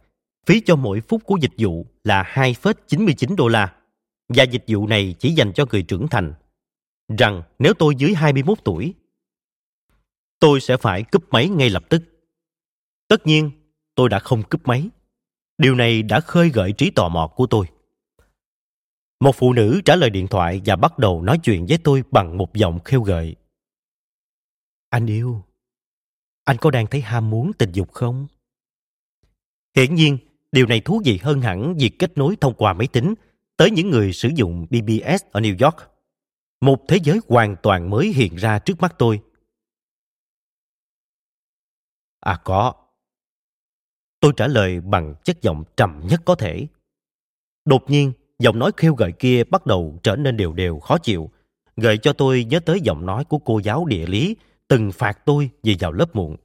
phí 0.45 0.61
cho 0.65 0.75
mỗi 0.75 1.01
phút 1.01 1.21
của 1.25 1.37
dịch 1.41 1.53
vụ 1.57 1.85
là 2.03 2.23
2,99 2.23 3.35
đô 3.35 3.47
la 3.47 3.75
và 4.29 4.43
dịch 4.43 4.63
vụ 4.67 4.87
này 4.87 5.15
chỉ 5.19 5.31
dành 5.31 5.53
cho 5.53 5.65
người 5.71 5.83
trưởng 5.83 6.07
thành. 6.07 6.33
Rằng 7.17 7.41
nếu 7.59 7.73
tôi 7.73 7.95
dưới 7.97 8.13
21 8.13 8.57
tuổi, 8.63 8.93
tôi 10.39 10.61
sẽ 10.61 10.77
phải 10.77 11.03
cúp 11.03 11.23
máy 11.29 11.49
ngay 11.49 11.69
lập 11.69 11.83
tức. 11.89 12.03
Tất 13.07 13.27
nhiên, 13.27 13.51
tôi 13.95 14.09
đã 14.09 14.19
không 14.19 14.43
cúp 14.43 14.67
máy. 14.67 14.89
Điều 15.57 15.75
này 15.75 16.03
đã 16.03 16.19
khơi 16.19 16.49
gợi 16.49 16.71
trí 16.71 16.91
tò 16.91 17.09
mò 17.09 17.27
của 17.27 17.47
tôi. 17.47 17.65
Một 19.19 19.35
phụ 19.35 19.53
nữ 19.53 19.81
trả 19.85 19.95
lời 19.95 20.09
điện 20.09 20.27
thoại 20.27 20.61
và 20.65 20.75
bắt 20.75 20.99
đầu 20.99 21.21
nói 21.21 21.39
chuyện 21.43 21.65
với 21.65 21.77
tôi 21.83 22.03
bằng 22.11 22.37
một 22.37 22.53
giọng 22.53 22.79
khêu 22.85 23.01
gợi. 23.01 23.35
Anh 24.89 25.05
yêu, 25.05 25.43
anh 26.43 26.57
có 26.57 26.71
đang 26.71 26.87
thấy 26.87 27.01
ham 27.01 27.29
muốn 27.29 27.51
tình 27.53 27.71
dục 27.71 27.93
không? 27.93 28.27
Hiển 29.75 29.95
nhiên, 29.95 30.17
điều 30.51 30.65
này 30.65 30.81
thú 30.81 31.01
vị 31.05 31.19
hơn 31.23 31.41
hẳn 31.41 31.75
việc 31.79 31.99
kết 31.99 32.17
nối 32.17 32.35
thông 32.41 32.53
qua 32.53 32.73
máy 32.73 32.87
tính 32.87 33.13
tới 33.57 33.71
những 33.71 33.89
người 33.89 34.13
sử 34.13 34.29
dụng 34.35 34.65
BBS 34.69 35.23
ở 35.31 35.41
New 35.41 35.65
York. 35.65 35.75
Một 36.61 36.85
thế 36.87 36.97
giới 37.03 37.19
hoàn 37.27 37.55
toàn 37.63 37.89
mới 37.89 38.07
hiện 38.07 38.35
ra 38.35 38.59
trước 38.59 38.81
mắt 38.81 38.95
tôi. 38.97 39.21
À 42.19 42.41
có. 42.43 42.73
Tôi 44.19 44.33
trả 44.37 44.47
lời 44.47 44.81
bằng 44.81 45.15
chất 45.23 45.41
giọng 45.41 45.63
trầm 45.77 46.01
nhất 46.09 46.21
có 46.25 46.35
thể. 46.35 46.67
Đột 47.65 47.89
nhiên, 47.89 48.13
giọng 48.39 48.59
nói 48.59 48.71
khêu 48.77 48.95
gợi 48.95 49.11
kia 49.19 49.43
bắt 49.43 49.65
đầu 49.65 49.99
trở 50.03 50.15
nên 50.15 50.37
đều 50.37 50.53
đều 50.53 50.79
khó 50.79 50.97
chịu, 50.97 51.31
gợi 51.77 51.97
cho 51.97 52.13
tôi 52.13 52.43
nhớ 52.43 52.59
tới 52.59 52.81
giọng 52.81 53.05
nói 53.05 53.25
của 53.25 53.39
cô 53.39 53.59
giáo 53.59 53.85
địa 53.85 54.05
lý 54.05 54.35
từng 54.67 54.91
phạt 54.91 55.19
tôi 55.25 55.49
vì 55.63 55.77
vào 55.79 55.91
lớp 55.91 56.15
muộn. 56.15 56.37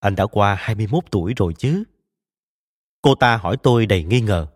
Anh 0.00 0.16
đã 0.16 0.26
qua 0.26 0.54
21 0.54 1.04
tuổi 1.10 1.34
rồi 1.36 1.54
chứ? 1.58 1.84
Cô 3.02 3.14
ta 3.14 3.36
hỏi 3.36 3.56
tôi 3.62 3.86
đầy 3.86 4.04
nghi 4.04 4.20
ngờ. 4.20 4.46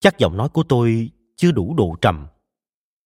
Chắc 0.00 0.18
giọng 0.18 0.36
nói 0.36 0.48
của 0.48 0.62
tôi 0.68 1.10
chưa 1.36 1.52
đủ 1.52 1.74
độ 1.74 1.96
trầm. 2.00 2.26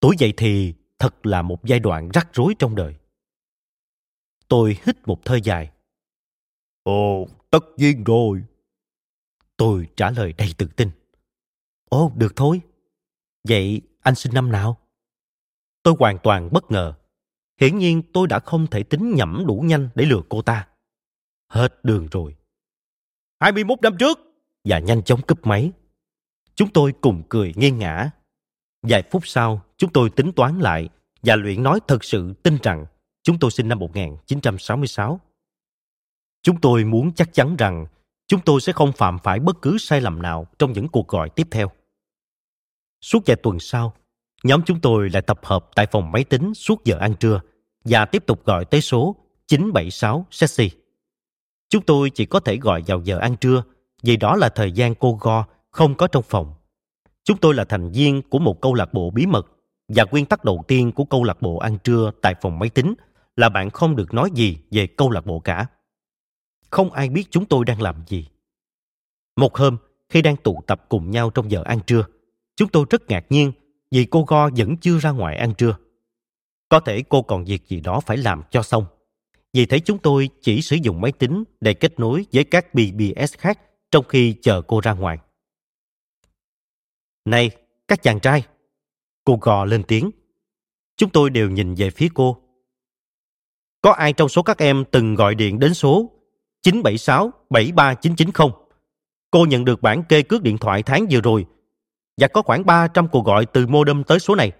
Tuổi 0.00 0.16
dậy 0.18 0.34
thì 0.36 0.74
thật 0.98 1.26
là 1.26 1.42
một 1.42 1.64
giai 1.64 1.80
đoạn 1.80 2.09
rắc 2.14 2.28
rối 2.32 2.54
trong 2.59 2.74
đời. 2.74 2.94
Tôi 4.48 4.78
hít 4.82 5.09
một 5.09 5.28
hơi 5.28 5.40
dài. 5.40 5.70
Ồ, 6.82 7.26
tất 7.50 7.64
nhiên 7.76 8.04
rồi. 8.04 8.44
Tôi 9.57 9.88
trả 9.96 10.11
lời 10.11 10.32
đầy 10.32 10.54
tự 10.59 10.66
tin. 10.66 10.90
Ồ, 11.88 12.12
được 12.16 12.32
thôi. 12.36 12.61
Vậy 13.48 13.80
anh 14.00 14.14
sinh 14.14 14.34
năm 14.34 14.52
nào? 14.52 14.78
Tôi 15.82 15.94
hoàn 15.98 16.18
toàn 16.22 16.48
bất 16.52 16.70
ngờ. 16.70 16.94
Hiển 17.61 17.78
nhiên 17.78 18.02
tôi 18.12 18.26
đã 18.26 18.38
không 18.38 18.66
thể 18.66 18.82
tính 18.82 19.14
nhẩm 19.14 19.44
đủ 19.46 19.64
nhanh 19.66 19.88
để 19.94 20.04
lừa 20.04 20.22
cô 20.28 20.42
ta. 20.42 20.68
Hết 21.48 21.84
đường 21.84 22.09
rồi. 22.11 22.36
21 23.40 23.78
năm 23.82 23.96
trước! 23.98 24.18
Và 24.64 24.78
nhanh 24.78 25.02
chóng 25.02 25.22
cúp 25.22 25.46
máy. 25.46 25.72
Chúng 26.54 26.68
tôi 26.72 26.92
cùng 27.00 27.22
cười 27.28 27.52
nghiêng 27.57 27.78
ngã. 27.78 28.11
Vài 28.82 29.02
phút 29.11 29.26
sau, 29.26 29.62
chúng 29.76 29.92
tôi 29.92 30.11
tính 30.11 30.32
toán 30.32 30.59
lại 30.59 30.88
và 31.22 31.36
luyện 31.36 31.62
nói 31.62 31.80
thật 31.88 32.04
sự 32.04 32.34
tin 32.42 32.59
rằng 32.62 32.86
chúng 33.22 33.38
tôi 33.38 33.50
sinh 33.50 33.68
năm 33.68 33.78
1966. 33.78 35.20
Chúng 36.42 36.61
tôi 36.61 36.84
muốn 36.84 37.12
chắc 37.14 37.32
chắn 37.32 37.57
rằng 37.57 37.86
chúng 38.26 38.40
tôi 38.44 38.61
sẽ 38.61 38.72
không 38.72 38.92
phạm 38.92 39.18
phải 39.18 39.40
bất 39.40 39.62
cứ 39.62 39.78
sai 39.78 40.00
lầm 40.00 40.22
nào 40.22 40.46
trong 40.59 40.72
những 40.72 40.88
cuộc 40.88 41.09
gọi 41.09 41.30
tiếp 41.30 41.48
theo. 41.50 41.70
Suốt 43.00 43.22
vài 43.26 43.36
tuần 43.36 43.59
sau, 43.61 43.94
nhóm 44.43 44.62
chúng 44.66 44.80
tôi 44.80 45.11
lại 45.11 45.22
tập 45.22 45.41
hợp 45.43 45.68
tại 45.74 45.87
phòng 45.87 46.12
máy 46.12 46.24
tính 46.24 46.55
suốt 46.55 46.84
giờ 46.84 46.97
ăn 47.01 47.14
trưa 47.14 47.41
và 47.84 48.05
tiếp 48.05 48.26
tục 48.26 48.45
gọi 48.45 48.64
tới 48.64 48.80
số 48.80 49.16
976 49.47 50.26
Sexy. 50.30 50.70
Chúng 51.68 51.82
tôi 51.82 52.11
chỉ 52.11 52.26
có 52.26 52.41
thể 52.41 52.57
gọi 52.57 52.82
vào 52.87 53.01
giờ 53.05 53.18
ăn 53.18 53.37
trưa 53.37 53.62
vì 54.03 54.16
đó 54.16 54.37
là 54.37 54.49
thời 54.49 54.72
gian 54.72 54.95
cô 54.95 55.18
Go 55.20 55.45
không 55.70 55.95
có 55.95 56.07
trong 56.07 56.22
phòng. 56.22 56.55
Chúng 57.24 57.37
tôi 57.37 57.55
là 57.55 57.64
thành 57.64 57.91
viên 57.91 58.22
của 58.22 58.39
một 58.39 58.61
câu 58.61 58.74
lạc 58.74 58.95
bộ 58.95 59.11
bí 59.11 59.26
mật 59.26 59.47
và 59.89 60.05
nguyên 60.11 60.26
tắc 60.26 60.45
đầu 60.45 60.64
tiên 60.68 60.93
của 60.93 61.05
câu 61.05 61.24
lạc 61.24 61.43
bộ 61.43 61.59
ăn 61.59 61.78
trưa 61.84 62.11
tại 62.22 62.34
phòng 62.41 62.59
máy 62.59 62.68
tính 62.68 62.95
là 63.37 63.49
bạn 63.49 63.70
không 63.70 63.97
được 63.97 64.14
nói 64.14 64.30
gì 64.34 64.59
về 64.70 64.87
câu 64.87 65.11
lạc 65.11 65.26
bộ 65.26 65.41
cả. 65.41 65.66
Không 66.70 66.93
ai 66.93 67.09
biết 67.09 67.24
chúng 67.30 67.47
tôi 67.47 67.64
đang 67.64 67.82
làm 67.82 67.95
gì. 68.07 68.28
Một 69.37 69.57
hôm, 69.57 69.76
khi 70.09 70.22
đang 70.22 70.37
tụ 70.37 70.62
tập 70.66 70.84
cùng 70.89 71.11
nhau 71.11 71.30
trong 71.30 71.51
giờ 71.51 71.62
ăn 71.64 71.80
trưa, 71.87 72.05
chúng 72.57 72.68
tôi 72.68 72.87
rất 72.91 73.11
ngạc 73.11 73.26
nhiên 73.30 73.53
vì 73.91 74.05
cô 74.05 74.24
Go 74.24 74.51
vẫn 74.57 74.76
chưa 74.76 74.99
ra 74.99 75.11
ngoài 75.11 75.37
ăn 75.37 75.55
trưa. 75.55 75.76
Có 76.68 76.80
thể 76.80 77.03
cô 77.09 77.22
còn 77.22 77.45
việc 77.45 77.68
gì 77.68 77.80
đó 77.80 78.01
phải 78.01 78.16
làm 78.16 78.43
cho 78.51 78.62
xong. 78.62 78.87
Vì 79.53 79.66
thế 79.66 79.78
chúng 79.78 79.99
tôi 79.99 80.28
chỉ 80.41 80.62
sử 80.62 80.76
dụng 80.76 81.01
máy 81.01 81.12
tính 81.12 81.45
để 81.61 81.74
kết 81.74 82.01
nối 82.01 82.26
với 82.32 82.45
các 82.45 82.74
BBS 82.74 83.34
khác 83.39 83.61
trong 83.91 84.05
khi 84.09 84.37
chờ 84.43 84.62
cô 84.62 84.80
ra 84.80 84.93
ngoài. 84.93 85.18
Này, 87.24 87.51
các 87.89 88.03
chàng 88.03 88.20
trai! 88.20 88.43
Cô 89.24 89.39
gò 89.41 89.64
lên 89.64 89.82
tiếng. 89.82 90.11
Chúng 90.97 91.11
tôi 91.11 91.30
đều 91.30 91.51
nhìn 91.51 91.74
về 91.74 91.91
phía 91.91 92.09
cô. 92.14 92.43
Có 93.82 93.93
ai 93.93 94.12
trong 94.12 94.28
số 94.28 94.43
các 94.43 94.59
em 94.59 94.84
từng 94.91 95.14
gọi 95.14 95.34
điện 95.34 95.59
đến 95.59 95.74
số 95.74 96.11
976 96.62 97.30
73990? 97.51 98.49
Cô 99.30 99.47
nhận 99.47 99.64
được 99.64 99.82
bản 99.82 100.03
kê 100.09 100.22
cước 100.22 100.43
điện 100.43 100.59
thoại 100.59 100.82
tháng 100.82 101.07
vừa 101.11 101.20
rồi 101.20 101.47
và 102.16 102.28
có 102.28 102.42
khoảng 102.42 102.66
300 102.66 103.08
cuộc 103.08 103.24
gọi 103.26 103.46
từ 103.46 103.66
modem 103.66 104.04
tới 104.04 104.18
số 104.18 104.34
này. 104.34 104.52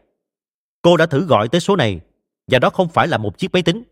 Cô 0.83 0.97
đã 0.97 1.07
thử 1.07 1.27
gọi 1.27 1.49
tới 1.49 1.61
số 1.61 1.77
này 1.77 2.01
và 2.47 2.59
đó 2.59 2.71
không 2.71 2.89
phải 2.89 3.09
là 3.09 3.19
một 3.19 3.39
chiếc 3.39 3.53
máy 3.53 3.63
tính. 3.63 3.83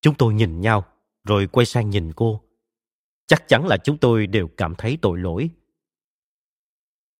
Chúng 0.00 0.14
tôi 0.14 0.34
nhìn 0.34 0.60
nhau, 0.60 0.84
rồi 1.24 1.46
quay 1.46 1.66
sang 1.66 1.90
nhìn 1.90 2.12
cô. 2.12 2.42
Chắc 3.26 3.48
chắn 3.48 3.66
là 3.66 3.76
chúng 3.76 3.98
tôi 3.98 4.26
đều 4.26 4.48
cảm 4.56 4.74
thấy 4.74 4.98
tội 5.02 5.18
lỗi. 5.18 5.50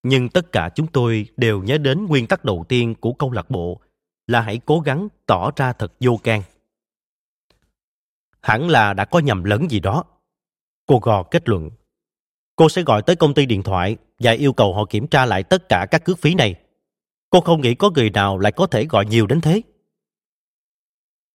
Nhưng 0.03 0.29
tất 0.29 0.51
cả 0.51 0.69
chúng 0.75 0.87
tôi 0.87 1.25
đều 1.37 1.63
nhớ 1.63 1.77
đến 1.77 2.05
nguyên 2.05 2.27
tắc 2.27 2.45
đầu 2.45 2.65
tiên 2.69 2.95
của 2.95 3.13
câu 3.13 3.31
lạc 3.31 3.49
bộ 3.49 3.81
là 4.27 4.41
hãy 4.41 4.59
cố 4.65 4.79
gắng 4.79 5.07
tỏ 5.25 5.51
ra 5.55 5.73
thật 5.73 5.93
vô 5.99 6.19
can. 6.23 6.41
Hẳn 8.41 8.69
là 8.69 8.93
đã 8.93 9.05
có 9.05 9.19
nhầm 9.19 9.43
lẫn 9.43 9.69
gì 9.69 9.79
đó. 9.79 10.03
Cô 10.85 10.99
gò 10.99 11.23
kết 11.23 11.49
luận. 11.49 11.69
Cô 12.55 12.69
sẽ 12.69 12.81
gọi 12.81 13.01
tới 13.01 13.15
công 13.15 13.33
ty 13.33 13.45
điện 13.45 13.63
thoại 13.63 13.97
và 14.23 14.31
yêu 14.31 14.53
cầu 14.53 14.73
họ 14.73 14.85
kiểm 14.85 15.07
tra 15.07 15.25
lại 15.25 15.43
tất 15.43 15.69
cả 15.69 15.87
các 15.91 16.05
cước 16.05 16.19
phí 16.19 16.35
này. 16.35 16.55
Cô 17.29 17.41
không 17.41 17.61
nghĩ 17.61 17.75
có 17.75 17.89
người 17.89 18.09
nào 18.09 18.37
lại 18.37 18.51
có 18.51 18.67
thể 18.67 18.85
gọi 18.85 19.05
nhiều 19.05 19.27
đến 19.27 19.41
thế. 19.41 19.61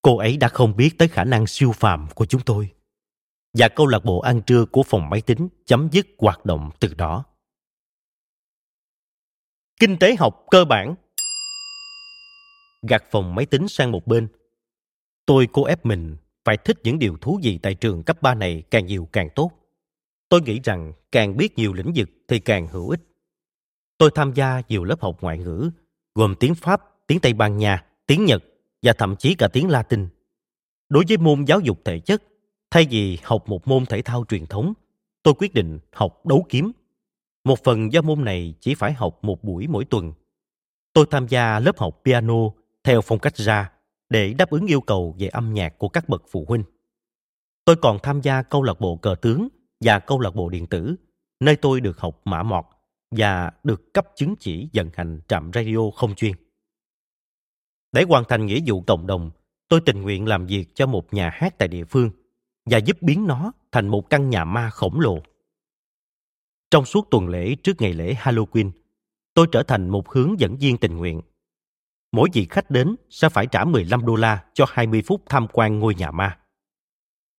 Cô 0.03 0.17
ấy 0.17 0.37
đã 0.37 0.49
không 0.49 0.77
biết 0.77 0.99
tới 0.99 1.09
khả 1.09 1.25
năng 1.25 1.47
siêu 1.47 1.73
phàm 1.73 2.09
của 2.15 2.27
chúng 2.27 2.41
tôi. 2.41 2.71
Và 3.59 3.69
câu 3.69 3.87
lạc 3.87 4.05
bộ 4.05 4.21
ăn 4.21 4.43
trưa 4.43 4.65
của 4.65 4.83
phòng 4.83 5.11
máy 5.11 5.21
tính 5.21 5.49
chấm 5.67 5.89
dứt 5.93 6.07
hoạt 6.19 6.45
động 6.45 6.71
từ 6.81 6.95
đó. 6.95 7.25
Kinh 9.81 9.99
tế 9.99 10.17
học 10.17 10.45
cơ 10.51 10.65
bản 10.65 10.95
Gạt 12.89 13.05
phòng 13.11 13.35
máy 13.35 13.47
tính 13.47 13.69
sang 13.69 13.93
một 13.93 14.07
bên. 14.07 14.29
Tôi 15.27 15.49
cố 15.53 15.65
ép 15.65 15.87
mình 15.87 16.17
phải 16.45 16.57
thích 16.57 16.79
những 16.83 16.99
điều 16.99 17.17
thú 17.21 17.41
vị 17.43 17.59
tại 17.63 17.75
trường 17.75 18.03
cấp 18.03 18.23
3 18.23 18.35
này 18.35 18.63
càng 18.71 18.87
nhiều 18.87 19.09
càng 19.13 19.29
tốt. 19.35 19.51
Tôi 20.29 20.43
nghĩ 20.43 20.61
rằng 20.65 20.93
càng 21.13 21.37
biết 21.37 21.59
nhiều 21.59 21.73
lĩnh 21.73 21.93
vực 21.95 22.09
thì 22.29 22.39
càng 22.39 22.69
hữu 22.69 22.89
ích. 22.89 23.01
Tôi 23.99 24.11
tham 24.15 24.33
gia 24.35 24.63
nhiều 24.69 24.85
lớp 24.85 25.01
học 25.01 25.17
ngoại 25.21 25.39
ngữ, 25.39 25.71
gồm 26.15 26.35
tiếng 26.41 26.55
Pháp, 26.55 26.83
tiếng 27.07 27.21
Tây 27.21 27.33
Ban 27.33 27.57
Nha, 27.57 27.85
tiếng 28.07 28.25
Nhật 28.25 28.45
và 28.83 28.93
thậm 28.93 29.17
chí 29.17 29.35
cả 29.35 29.49
tiếng 29.49 29.69
Latin. 29.69 30.09
Đối 30.89 31.05
với 31.09 31.17
môn 31.17 31.45
giáo 31.45 31.61
dục 31.61 31.81
thể 31.85 31.99
chất, 31.99 32.23
thay 32.71 32.87
vì 32.91 33.19
học 33.23 33.49
một 33.49 33.69
môn 33.69 33.87
thể 33.87 34.03
thao 34.03 34.25
truyền 34.29 34.47
thống, 34.47 34.73
tôi 35.23 35.35
quyết 35.39 35.55
định 35.55 35.79
học 35.93 36.27
đấu 36.27 36.47
kiếm. 36.49 36.73
Một 37.45 37.65
phần 37.65 37.93
do 37.93 38.03
môn 38.03 38.25
này 38.25 38.55
chỉ 38.61 38.75
phải 38.75 38.93
học 38.93 39.19
một 39.23 39.45
buổi 39.45 39.67
mỗi 39.67 39.85
tuần. 39.85 40.13
Tôi 40.93 41.07
tham 41.11 41.29
gia 41.29 41.61
lớp 41.61 41.79
học 41.79 42.01
piano 42.05 42.51
theo 42.85 43.01
phong 43.01 43.19
cách 43.19 43.37
ra 43.37 43.71
để 44.09 44.35
đáp 44.35 44.51
ứng 44.51 44.67
yêu 44.67 44.81
cầu 44.81 45.15
về 45.19 45.29
âm 45.29 45.55
nhạc 45.55 45.79
của 45.79 45.89
các 45.89 46.09
bậc 46.09 46.23
phụ 46.31 46.45
huynh. 46.49 46.65
Tôi 47.65 47.77
còn 47.77 47.99
tham 48.03 48.21
gia 48.21 48.43
câu 48.43 48.63
lạc 48.63 48.81
bộ 48.81 48.97
cờ 48.97 49.15
tướng 49.23 49.49
và 49.81 49.99
câu 49.99 50.21
lạc 50.21 50.35
bộ 50.35 50.49
điện 50.49 50.67
tử, 50.67 50.97
nơi 51.41 51.57
tôi 51.57 51.81
được 51.81 51.99
học 51.99 52.21
mã 52.25 52.43
mọt 52.43 52.65
và 53.11 53.51
được 53.65 53.95
cấp 53.95 54.07
chứng 54.17 54.35
chỉ 54.41 54.69
vận 54.75 54.91
hành 54.95 55.21
trạm 55.29 55.51
radio 55.55 55.91
không 55.95 56.15
chuyên. 56.15 56.33
Để 57.93 58.05
hoàn 58.09 58.25
thành 58.29 58.47
nghĩa 58.47 58.61
vụ 58.67 58.81
cộng 58.81 59.07
đồng, 59.07 59.31
tôi 59.69 59.81
tình 59.87 60.03
nguyện 60.03 60.29
làm 60.29 60.47
việc 60.47 60.75
cho 60.75 60.87
một 60.87 61.15
nhà 61.15 61.31
hát 61.35 61.59
tại 61.59 61.69
địa 61.69 61.85
phương 61.85 62.11
và 62.71 62.79
giúp 62.79 63.03
biến 63.03 63.27
nó 63.27 63.53
thành 63.73 63.89
một 63.89 64.11
căn 64.11 64.31
nhà 64.31 64.45
ma 64.45 64.71
khổng 64.71 65.01
lồ. 65.01 65.19
Trong 66.71 66.85
suốt 66.85 67.09
tuần 67.11 67.29
lễ 67.29 67.55
trước 67.63 67.81
ngày 67.81 67.93
lễ 67.93 68.15
Halloween, 68.15 68.71
tôi 69.35 69.47
trở 69.53 69.63
thành 69.63 69.89
một 69.89 70.11
hướng 70.11 70.41
dẫn 70.41 70.57
viên 70.57 70.79
tình 70.79 70.97
nguyện. 70.97 71.21
Mỗi 72.13 72.29
vị 72.33 72.47
khách 72.51 72.71
đến 72.71 72.97
sẽ 73.11 73.29
phải 73.29 73.47
trả 73.47 73.65
15 73.65 74.07
đô 74.07 74.17
la 74.17 74.45
cho 74.55 74.65
20 74.69 75.03
phút 75.07 75.23
tham 75.29 75.47
quan 75.53 75.79
ngôi 75.79 75.95
nhà 75.95 76.11
ma. 76.11 76.39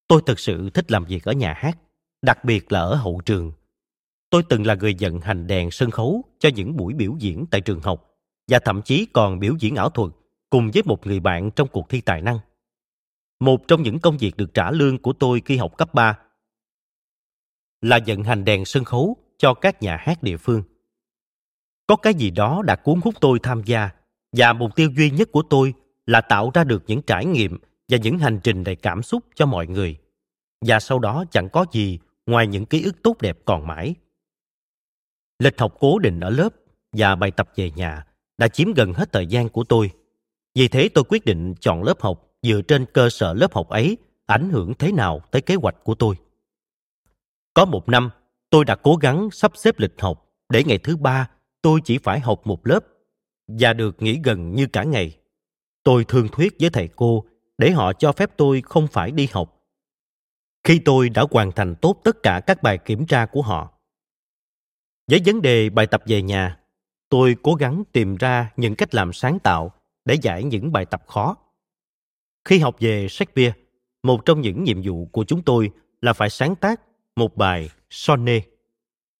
Tôi 0.07 0.21
thực 0.25 0.39
sự 0.39 0.69
thích 0.69 0.91
làm 0.91 1.05
việc 1.05 1.23
ở 1.23 1.31
nhà 1.33 1.53
hát, 1.53 1.77
đặc 2.21 2.43
biệt 2.43 2.71
là 2.71 2.79
ở 2.79 2.95
hậu 2.95 3.21
trường. 3.25 3.51
Tôi 4.29 4.43
từng 4.49 4.65
là 4.65 4.75
người 4.75 4.95
vận 4.99 5.21
hành 5.21 5.47
đèn 5.47 5.71
sân 5.71 5.91
khấu 5.91 6.23
cho 6.39 6.49
những 6.55 6.77
buổi 6.77 6.93
biểu 6.93 7.15
diễn 7.19 7.45
tại 7.51 7.61
trường 7.61 7.81
học 7.81 8.13
và 8.47 8.59
thậm 8.59 8.81
chí 8.81 9.07
còn 9.13 9.39
biểu 9.39 9.53
diễn 9.59 9.75
ảo 9.75 9.89
thuật 9.89 10.11
cùng 10.49 10.71
với 10.73 10.83
một 10.85 11.07
người 11.07 11.19
bạn 11.19 11.51
trong 11.51 11.67
cuộc 11.67 11.89
thi 11.89 12.01
tài 12.01 12.21
năng. 12.21 12.39
Một 13.39 13.67
trong 13.67 13.83
những 13.83 13.99
công 13.99 14.17
việc 14.17 14.37
được 14.37 14.53
trả 14.53 14.71
lương 14.71 14.97
của 14.97 15.13
tôi 15.13 15.41
khi 15.45 15.57
học 15.57 15.77
cấp 15.77 15.93
3 15.93 16.17
là 17.81 17.99
vận 18.07 18.23
hành 18.23 18.45
đèn 18.45 18.65
sân 18.65 18.83
khấu 18.83 19.17
cho 19.37 19.53
các 19.53 19.81
nhà 19.81 19.97
hát 19.99 20.23
địa 20.23 20.37
phương. 20.37 20.63
Có 21.87 21.95
cái 21.95 22.13
gì 22.13 22.31
đó 22.31 22.61
đã 22.65 22.75
cuốn 22.75 22.99
hút 23.03 23.13
tôi 23.21 23.39
tham 23.43 23.61
gia 23.65 23.89
và 24.31 24.53
mục 24.53 24.75
tiêu 24.75 24.89
duy 24.97 25.11
nhất 25.11 25.29
của 25.31 25.41
tôi 25.49 25.73
là 26.05 26.21
tạo 26.21 26.51
ra 26.53 26.63
được 26.63 26.83
những 26.87 27.01
trải 27.01 27.25
nghiệm 27.25 27.57
và 27.87 27.97
những 27.97 28.19
hành 28.19 28.39
trình 28.43 28.63
đầy 28.63 28.75
cảm 28.75 29.03
xúc 29.03 29.23
cho 29.35 29.45
mọi 29.45 29.67
người. 29.67 29.97
Và 30.65 30.79
sau 30.79 30.99
đó 30.99 31.25
chẳng 31.31 31.49
có 31.49 31.65
gì 31.71 31.99
ngoài 32.27 32.47
những 32.47 32.65
ký 32.65 32.83
ức 32.83 33.03
tốt 33.03 33.21
đẹp 33.21 33.37
còn 33.45 33.67
mãi. 33.67 33.95
Lịch 35.39 35.59
học 35.59 35.75
cố 35.79 35.99
định 35.99 36.19
ở 36.19 36.29
lớp 36.29 36.49
và 36.91 37.15
bài 37.15 37.31
tập 37.31 37.49
về 37.55 37.71
nhà 37.71 38.05
đã 38.37 38.47
chiếm 38.47 38.73
gần 38.73 38.93
hết 38.93 39.11
thời 39.11 39.27
gian 39.27 39.49
của 39.49 39.63
tôi 39.63 39.91
vì 40.55 40.67
thế 40.67 40.89
tôi 40.89 41.03
quyết 41.03 41.25
định 41.25 41.55
chọn 41.59 41.83
lớp 41.83 42.01
học 42.01 42.31
dựa 42.41 42.61
trên 42.61 42.85
cơ 42.93 43.09
sở 43.09 43.33
lớp 43.33 43.53
học 43.53 43.69
ấy 43.69 43.97
ảnh 44.25 44.49
hưởng 44.49 44.73
thế 44.73 44.91
nào 44.91 45.21
tới 45.31 45.41
kế 45.41 45.55
hoạch 45.55 45.83
của 45.83 45.95
tôi. 45.95 46.15
Có 47.53 47.65
một 47.65 47.89
năm, 47.89 48.09
tôi 48.49 48.65
đã 48.65 48.75
cố 48.75 48.95
gắng 48.95 49.29
sắp 49.31 49.51
xếp 49.55 49.79
lịch 49.79 49.93
học 50.01 50.29
để 50.49 50.63
ngày 50.63 50.77
thứ 50.77 50.97
ba 50.97 51.29
tôi 51.61 51.79
chỉ 51.83 51.97
phải 51.97 52.19
học 52.19 52.47
một 52.47 52.67
lớp 52.67 52.79
và 53.47 53.73
được 53.73 54.01
nghỉ 54.01 54.19
gần 54.23 54.55
như 54.55 54.67
cả 54.67 54.83
ngày. 54.83 55.17
Tôi 55.83 56.05
thương 56.07 56.27
thuyết 56.27 56.53
với 56.59 56.69
thầy 56.69 56.89
cô 56.95 57.25
để 57.57 57.71
họ 57.71 57.93
cho 57.93 58.11
phép 58.11 58.31
tôi 58.37 58.61
không 58.61 58.87
phải 58.87 59.11
đi 59.11 59.27
học. 59.31 59.56
Khi 60.67 60.79
tôi 60.79 61.09
đã 61.09 61.25
hoàn 61.31 61.51
thành 61.51 61.75
tốt 61.75 62.01
tất 62.03 62.23
cả 62.23 62.41
các 62.47 62.63
bài 62.63 62.77
kiểm 62.77 63.05
tra 63.05 63.25
của 63.25 63.41
họ. 63.41 63.71
Với 65.11 65.21
vấn 65.25 65.41
đề 65.41 65.69
bài 65.69 65.87
tập 65.87 66.03
về 66.05 66.21
nhà, 66.21 66.59
tôi 67.09 67.35
cố 67.43 67.53
gắng 67.53 67.83
tìm 67.91 68.15
ra 68.15 68.51
những 68.57 68.75
cách 68.75 68.95
làm 68.95 69.13
sáng 69.13 69.39
tạo 69.39 69.71
để 70.05 70.17
giải 70.21 70.43
những 70.43 70.71
bài 70.71 70.85
tập 70.85 71.03
khó. 71.07 71.35
Khi 72.45 72.59
học 72.59 72.75
về 72.79 73.07
Shakespeare, 73.09 73.53
một 74.03 74.25
trong 74.25 74.41
những 74.41 74.63
nhiệm 74.63 74.81
vụ 74.83 75.05
của 75.05 75.23
chúng 75.23 75.41
tôi 75.41 75.71
là 76.01 76.13
phải 76.13 76.29
sáng 76.29 76.55
tác 76.55 76.81
một 77.15 77.35
bài 77.35 77.69
sonnet. 77.89 78.43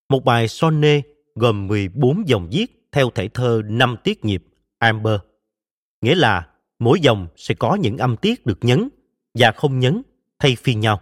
Một 0.10 0.26
bài 0.26 0.48
sonnet 0.48 1.06
gồm 1.36 1.68
14 1.68 2.28
dòng 2.28 2.48
viết 2.52 2.88
theo 2.91 3.10
thể 3.16 3.28
thơ 3.28 3.62
5 3.66 3.95
tiết 4.04 4.26
nhịp 4.26 4.43
amber. 4.78 5.20
Nghĩa 6.02 6.16
là 6.16 6.48
mỗi 6.80 7.00
dòng 7.00 7.28
sẽ 7.36 7.56
có 7.56 7.76
những 7.76 7.98
âm 7.98 8.18
tiết 8.18 8.45
được 8.45 8.60
nhấn 8.62 8.89
và 9.34 9.52
không 9.52 9.80
nhấn 9.80 10.02
thay 10.39 10.56
phiên 10.56 10.80
nhau, 10.80 11.02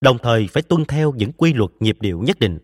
đồng 0.00 0.18
thời 0.18 0.48
phải 0.52 0.62
tuân 0.62 0.84
theo 0.84 1.12
những 1.12 1.32
quy 1.32 1.52
luật 1.52 1.70
nhịp 1.80 1.96
điệu 2.00 2.22
nhất 2.22 2.38
định. 2.38 2.58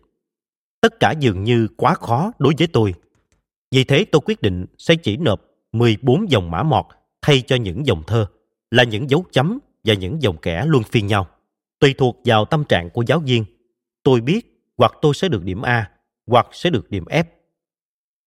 Tất 0.81 0.99
cả 0.99 1.13
dường 1.19 1.43
như 1.43 1.67
quá 1.77 1.93
khó 1.93 2.31
đối 2.39 2.53
với 2.57 2.67
tôi. 2.67 2.93
Vì 3.71 3.83
thế 3.83 4.05
tôi 4.11 4.21
quyết 4.25 4.41
định 4.41 4.65
sẽ 4.77 4.95
chỉ 4.95 5.17
nộp 5.17 5.41
14 5.71 6.31
dòng 6.31 6.51
mã 6.51 6.63
mọt 6.63 6.85
thay 7.21 7.41
cho 7.41 7.55
những 7.55 7.85
dòng 7.85 8.03
thơ, 8.07 8.25
là 8.71 8.83
những 8.83 9.09
dấu 9.09 9.25
chấm 9.31 9.59
và 9.83 9.93
những 9.93 10.21
dòng 10.21 10.37
kẻ 10.37 10.65
luân 10.65 10.83
phiên 10.83 11.07
nhau. 11.07 11.27
Tùy 11.79 11.93
thuộc 11.97 12.21
vào 12.25 12.45
tâm 12.45 12.63
trạng 12.69 12.89
của 12.89 13.03
giáo 13.07 13.19
viên, 13.19 13.45
tôi 14.03 14.21
biết 14.21 14.71
hoặc 14.77 14.91
tôi 15.01 15.13
sẽ 15.13 15.27
được 15.27 15.43
điểm 15.43 15.61
A, 15.61 15.91
hoặc 16.27 16.47
sẽ 16.51 16.69
được 16.69 16.89
điểm 16.89 17.05
F. 17.05 17.23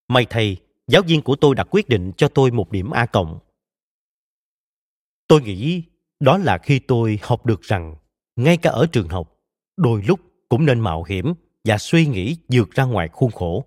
May 0.07 0.25
thầy, 0.29 0.57
giáo 0.87 1.01
viên 1.01 1.21
của 1.21 1.35
tôi 1.35 1.55
đã 1.55 1.63
quyết 1.63 1.89
định 1.89 2.11
cho 2.17 2.27
tôi 2.27 2.51
một 2.51 2.71
điểm 2.71 2.91
A 2.91 3.05
cộng. 3.05 3.39
Tôi 5.27 5.41
nghĩ 5.41 5.83
đó 6.19 6.37
là 6.37 6.57
khi 6.57 6.79
tôi 6.79 7.19
học 7.21 7.45
được 7.45 7.61
rằng 7.61 7.95
ngay 8.37 8.57
cả 8.57 8.69
ở 8.69 8.85
trường 8.91 9.09
học, 9.09 9.35
đôi 9.77 10.03
lúc 10.07 10.19
cũng 10.49 10.65
nên 10.65 10.79
mạo 10.79 11.03
hiểm 11.03 11.33
và 11.63 11.77
suy 11.77 12.05
nghĩ 12.05 12.37
vượt 12.51 12.71
ra 12.71 12.83
ngoài 12.83 13.07
khuôn 13.07 13.31
khổ. 13.31 13.65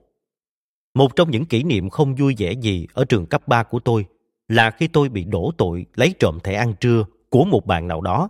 Một 0.94 1.16
trong 1.16 1.30
những 1.30 1.44
kỷ 1.44 1.62
niệm 1.62 1.90
không 1.90 2.14
vui 2.14 2.34
vẻ 2.38 2.52
gì 2.52 2.86
ở 2.92 3.04
trường 3.04 3.26
cấp 3.26 3.48
3 3.48 3.62
của 3.62 3.80
tôi 3.80 4.06
là 4.48 4.70
khi 4.70 4.88
tôi 4.88 5.08
bị 5.08 5.24
đổ 5.24 5.52
tội 5.58 5.86
lấy 5.94 6.14
trộm 6.18 6.38
thẻ 6.44 6.54
ăn 6.54 6.74
trưa 6.80 7.04
của 7.30 7.44
một 7.44 7.66
bạn 7.66 7.88
nào 7.88 8.00
đó. 8.00 8.28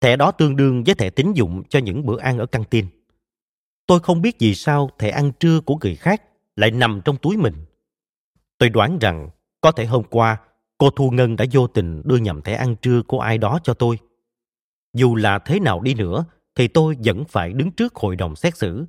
Thẻ 0.00 0.16
đó 0.16 0.30
tương 0.30 0.56
đương 0.56 0.84
với 0.84 0.94
thẻ 0.94 1.10
tín 1.10 1.32
dụng 1.32 1.62
cho 1.68 1.78
những 1.78 2.06
bữa 2.06 2.18
ăn 2.18 2.38
ở 2.38 2.46
căng 2.46 2.64
tin. 2.64 2.86
Tôi 3.86 4.00
không 4.00 4.22
biết 4.22 4.36
vì 4.38 4.54
sao 4.54 4.90
thẻ 4.98 5.10
ăn 5.10 5.32
trưa 5.40 5.60
của 5.60 5.76
người 5.80 5.96
khác 5.96 6.22
lại 6.56 6.70
nằm 6.70 7.00
trong 7.04 7.16
túi 7.16 7.36
mình. 7.36 7.54
Tôi 8.58 8.68
đoán 8.68 8.98
rằng 8.98 9.30
có 9.60 9.72
thể 9.72 9.84
hôm 9.86 10.02
qua 10.10 10.40
cô 10.78 10.90
Thu 10.90 11.10
Ngân 11.10 11.36
đã 11.36 11.44
vô 11.52 11.66
tình 11.66 12.02
đưa 12.04 12.16
nhầm 12.16 12.42
thẻ 12.42 12.54
ăn 12.54 12.76
trưa 12.76 13.02
của 13.02 13.20
ai 13.20 13.38
đó 13.38 13.58
cho 13.62 13.74
tôi. 13.74 13.98
Dù 14.96 15.16
là 15.16 15.38
thế 15.38 15.60
nào 15.60 15.80
đi 15.80 15.94
nữa 15.94 16.24
thì 16.54 16.68
tôi 16.68 16.96
vẫn 17.04 17.24
phải 17.24 17.52
đứng 17.52 17.70
trước 17.70 17.94
hội 17.94 18.16
đồng 18.16 18.36
xét 18.36 18.56
xử, 18.56 18.86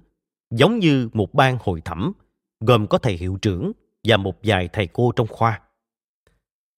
giống 0.52 0.80
như 0.80 1.10
một 1.14 1.34
ban 1.34 1.58
hội 1.62 1.82
thẩm 1.82 2.14
gồm 2.60 2.88
có 2.88 2.98
thầy 2.98 3.14
hiệu 3.14 3.38
trưởng 3.42 3.72
và 4.04 4.18
một 4.18 4.36
vài 4.44 4.70
thầy 4.74 4.88
cô 4.88 5.12
trong 5.16 5.28
khoa. 5.28 5.62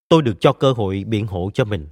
Tôi 0.09 0.21
được 0.21 0.37
cho 0.39 0.53
cơ 0.53 0.71
hội 0.71 1.03
biện 1.07 1.27
hộ 1.27 1.51
cho 1.53 1.65
mình. 1.65 1.87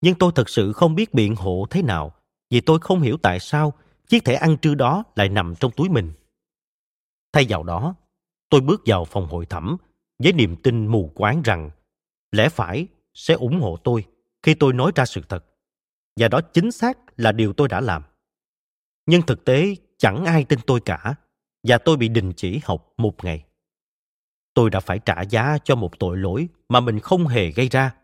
Nhưng 0.00 0.14
tôi 0.14 0.32
thật 0.34 0.48
sự 0.48 0.72
không 0.72 0.94
biết 0.94 1.14
biện 1.14 1.36
hộ 1.36 1.66
thế 1.70 1.82
nào 1.82 2.14
vì 2.50 2.60
tôi 2.60 2.78
không 2.78 3.00
hiểu 3.00 3.16
tại 3.22 3.40
sao 3.40 3.72
chiếc 4.08 4.24
thẻ 4.24 4.34
ăn 4.34 4.56
trưa 4.56 4.74
đó 4.74 5.04
lại 5.16 5.28
nằm 5.28 5.54
trong 5.60 5.70
túi 5.76 5.88
mình. 5.88 6.12
Thay 7.32 7.46
vào 7.48 7.62
đó, 7.62 7.94
tôi 8.50 8.60
bước 8.60 8.82
vào 8.86 9.04
phòng 9.04 9.26
hội 9.26 9.46
thẩm 9.46 9.76
với 10.22 10.32
niềm 10.32 10.56
tin 10.56 10.86
mù 10.86 11.12
quáng 11.14 11.42
rằng 11.42 11.70
lẽ 12.32 12.48
phải 12.48 12.86
sẽ 13.14 13.34
ủng 13.34 13.60
hộ 13.60 13.76
tôi 13.84 14.04
khi 14.42 14.54
tôi 14.54 14.72
nói 14.72 14.92
ra 14.94 15.06
sự 15.06 15.20
thật. 15.28 15.44
Và 16.16 16.28
đó 16.28 16.40
chính 16.40 16.72
xác 16.72 16.98
là 17.16 17.32
điều 17.32 17.52
tôi 17.52 17.68
đã 17.68 17.80
làm. 17.80 18.02
Nhưng 19.06 19.22
thực 19.22 19.44
tế 19.44 19.74
chẳng 19.98 20.24
ai 20.24 20.44
tin 20.44 20.58
tôi 20.66 20.80
cả 20.80 21.14
và 21.62 21.78
tôi 21.78 21.96
bị 21.96 22.08
đình 22.08 22.32
chỉ 22.36 22.60
học 22.64 22.94
một 22.96 23.24
ngày. 23.24 23.44
Tôi 24.54 24.70
đã 24.70 24.80
phải 24.80 24.98
trả 24.98 25.22
giá 25.22 25.58
cho 25.64 25.74
một 25.74 25.98
tội 25.98 26.16
lỗi 26.16 26.48
mà 26.68 26.80
mình 26.80 27.00
không 27.00 27.26
hề 27.26 27.50
gây 27.50 27.68
ra 27.68 27.94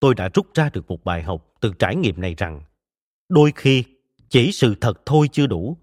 tôi 0.00 0.14
đã 0.14 0.28
rút 0.34 0.54
ra 0.54 0.70
được 0.72 0.90
một 0.90 1.04
bài 1.04 1.22
học 1.22 1.54
từ 1.60 1.72
trải 1.78 1.96
nghiệm 1.96 2.20
này 2.20 2.34
rằng 2.38 2.62
đôi 3.28 3.52
khi 3.56 3.84
chỉ 4.28 4.52
sự 4.52 4.74
thật 4.80 5.02
thôi 5.06 5.28
chưa 5.32 5.46
đủ 5.46 5.76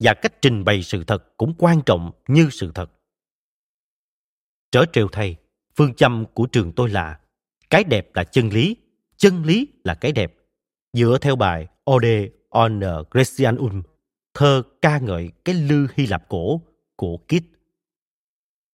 và 0.00 0.14
cách 0.14 0.42
trình 0.42 0.64
bày 0.64 0.82
sự 0.82 1.04
thật 1.04 1.36
cũng 1.36 1.54
quan 1.58 1.80
trọng 1.86 2.10
như 2.28 2.48
sự 2.52 2.72
thật. 2.74 2.90
Trở 4.70 4.84
trêu 4.92 5.08
thầy, 5.08 5.36
phương 5.76 5.94
châm 5.94 6.24
của 6.34 6.46
trường 6.46 6.72
tôi 6.72 6.90
là 6.90 7.20
cái 7.70 7.84
đẹp 7.84 8.14
là 8.14 8.24
chân 8.24 8.48
lý, 8.48 8.76
chân 9.16 9.44
lý 9.44 9.68
là 9.84 9.94
cái 9.94 10.12
đẹp. 10.12 10.34
Dựa 10.92 11.18
theo 11.20 11.36
bài 11.36 11.66
Ode 11.90 12.28
on 12.48 12.80
Grecianum, 13.10 13.82
thơ 14.34 14.62
ca 14.82 14.98
ngợi 14.98 15.30
cái 15.44 15.54
lư 15.54 15.86
Hy 15.94 16.06
Lạp 16.06 16.28
cổ 16.28 16.60
của 16.96 17.16
Kit. 17.16 17.44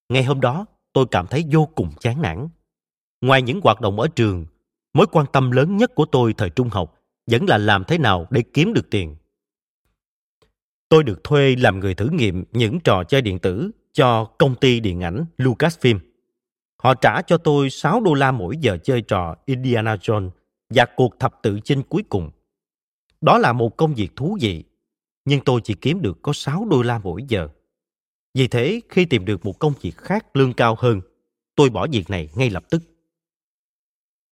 Ngày 0.09 0.25
hôm 0.25 0.41
đó, 0.41 0.67
tôi 0.93 1.07
cảm 1.11 1.27
thấy 1.27 1.45
vô 1.51 1.69
cùng 1.75 1.91
chán 2.01 2.23
nản. 2.23 2.49
Ngoài 3.21 3.43
những 3.43 3.61
hoạt 3.61 3.81
động 3.81 4.01
ở 4.01 4.09
trường, 4.09 4.47
mối 4.95 5.07
quan 5.07 5.27
tâm 5.33 5.51
lớn 5.51 5.77
nhất 5.77 5.95
của 5.95 6.05
tôi 6.05 6.35
thời 6.35 6.51
trung 6.51 6.69
học 6.69 7.01
vẫn 7.31 7.47
là 7.47 7.59
làm 7.59 7.85
thế 7.85 7.99
nào 7.99 8.27
để 8.31 8.43
kiếm 8.53 8.73
được 8.73 8.91
tiền. 8.91 9.17
Tôi 10.89 11.05
được 11.05 11.25
thuê 11.25 11.57
làm 11.57 11.81
người 11.81 11.95
thử 11.95 12.09
nghiệm 12.09 12.45
những 12.53 12.81
trò 12.81 13.05
chơi 13.05 13.23
điện 13.23 13.39
tử 13.39 13.71
cho 13.93 14.25
công 14.25 14.55
ty 14.55 14.81
điện 14.81 15.01
ảnh 15.01 15.25
Lucasfilm. 15.39 15.99
Họ 16.83 16.95
trả 16.95 17.23
cho 17.23 17.39
tôi 17.39 17.71
6 17.71 18.01
đô 18.01 18.15
la 18.15 18.33
mỗi 18.33 18.57
giờ 18.57 18.79
chơi 18.83 19.03
trò 19.03 19.37
Indiana 19.47 19.97
Jones 19.97 20.31
và 20.75 20.87
cuộc 20.97 21.19
thập 21.19 21.43
tự 21.43 21.61
chinh 21.65 21.83
cuối 21.83 22.03
cùng. 22.09 22.31
Đó 23.21 23.39
là 23.39 23.53
một 23.53 23.77
công 23.77 23.95
việc 23.95 24.17
thú 24.17 24.39
vị, 24.41 24.65
nhưng 25.25 25.41
tôi 25.45 25.61
chỉ 25.65 25.75
kiếm 25.75 26.03
được 26.03 26.23
có 26.23 26.33
6 26.33 26.65
đô 26.65 26.83
la 26.83 26.99
mỗi 26.99 27.23
giờ. 27.29 27.49
Vì 28.35 28.49
thế, 28.49 28.81
khi 28.89 29.05
tìm 29.05 29.25
được 29.25 29.45
một 29.45 29.59
công 29.59 29.73
việc 29.81 29.97
khác 29.97 30.37
lương 30.37 30.53
cao 30.53 30.77
hơn, 30.79 31.01
tôi 31.55 31.71
bỏ 31.71 31.87
việc 31.93 32.11
này 32.11 32.29
ngay 32.35 32.51
lập 32.51 32.65
tức. 32.71 32.83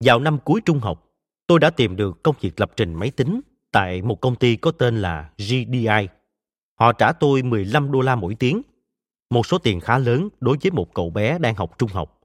Vào 0.05 0.20
năm 0.20 0.38
cuối 0.45 0.61
trung 0.64 0.78
học, 0.78 1.11
tôi 1.47 1.59
đã 1.59 1.70
tìm 1.70 1.97
được 1.97 2.22
công 2.22 2.34
việc 2.40 2.61
lập 2.61 2.72
trình 2.76 2.95
máy 2.95 3.11
tính 3.11 3.40
tại 3.70 4.03
một 4.03 4.20
công 4.20 4.36
ty 4.36 4.57
có 4.57 4.70
tên 4.70 5.03
là 5.03 5.30
GDI. 5.38 6.09
Họ 6.74 6.93
trả 6.93 7.12
tôi 7.12 7.43
15 7.43 7.93
đô 7.93 8.01
la 8.01 8.16
mỗi 8.16 8.34
tiếng, 8.34 8.62
một 9.30 9.47
số 9.47 9.59
tiền 9.59 9.80
khá 9.80 9.99
lớn 9.99 10.28
đối 10.40 10.57
với 10.62 10.70
một 10.70 10.95
cậu 10.95 11.11
bé 11.11 11.38
đang 11.38 11.55
học 11.55 11.78
trung 11.78 11.90
học. 11.93 12.22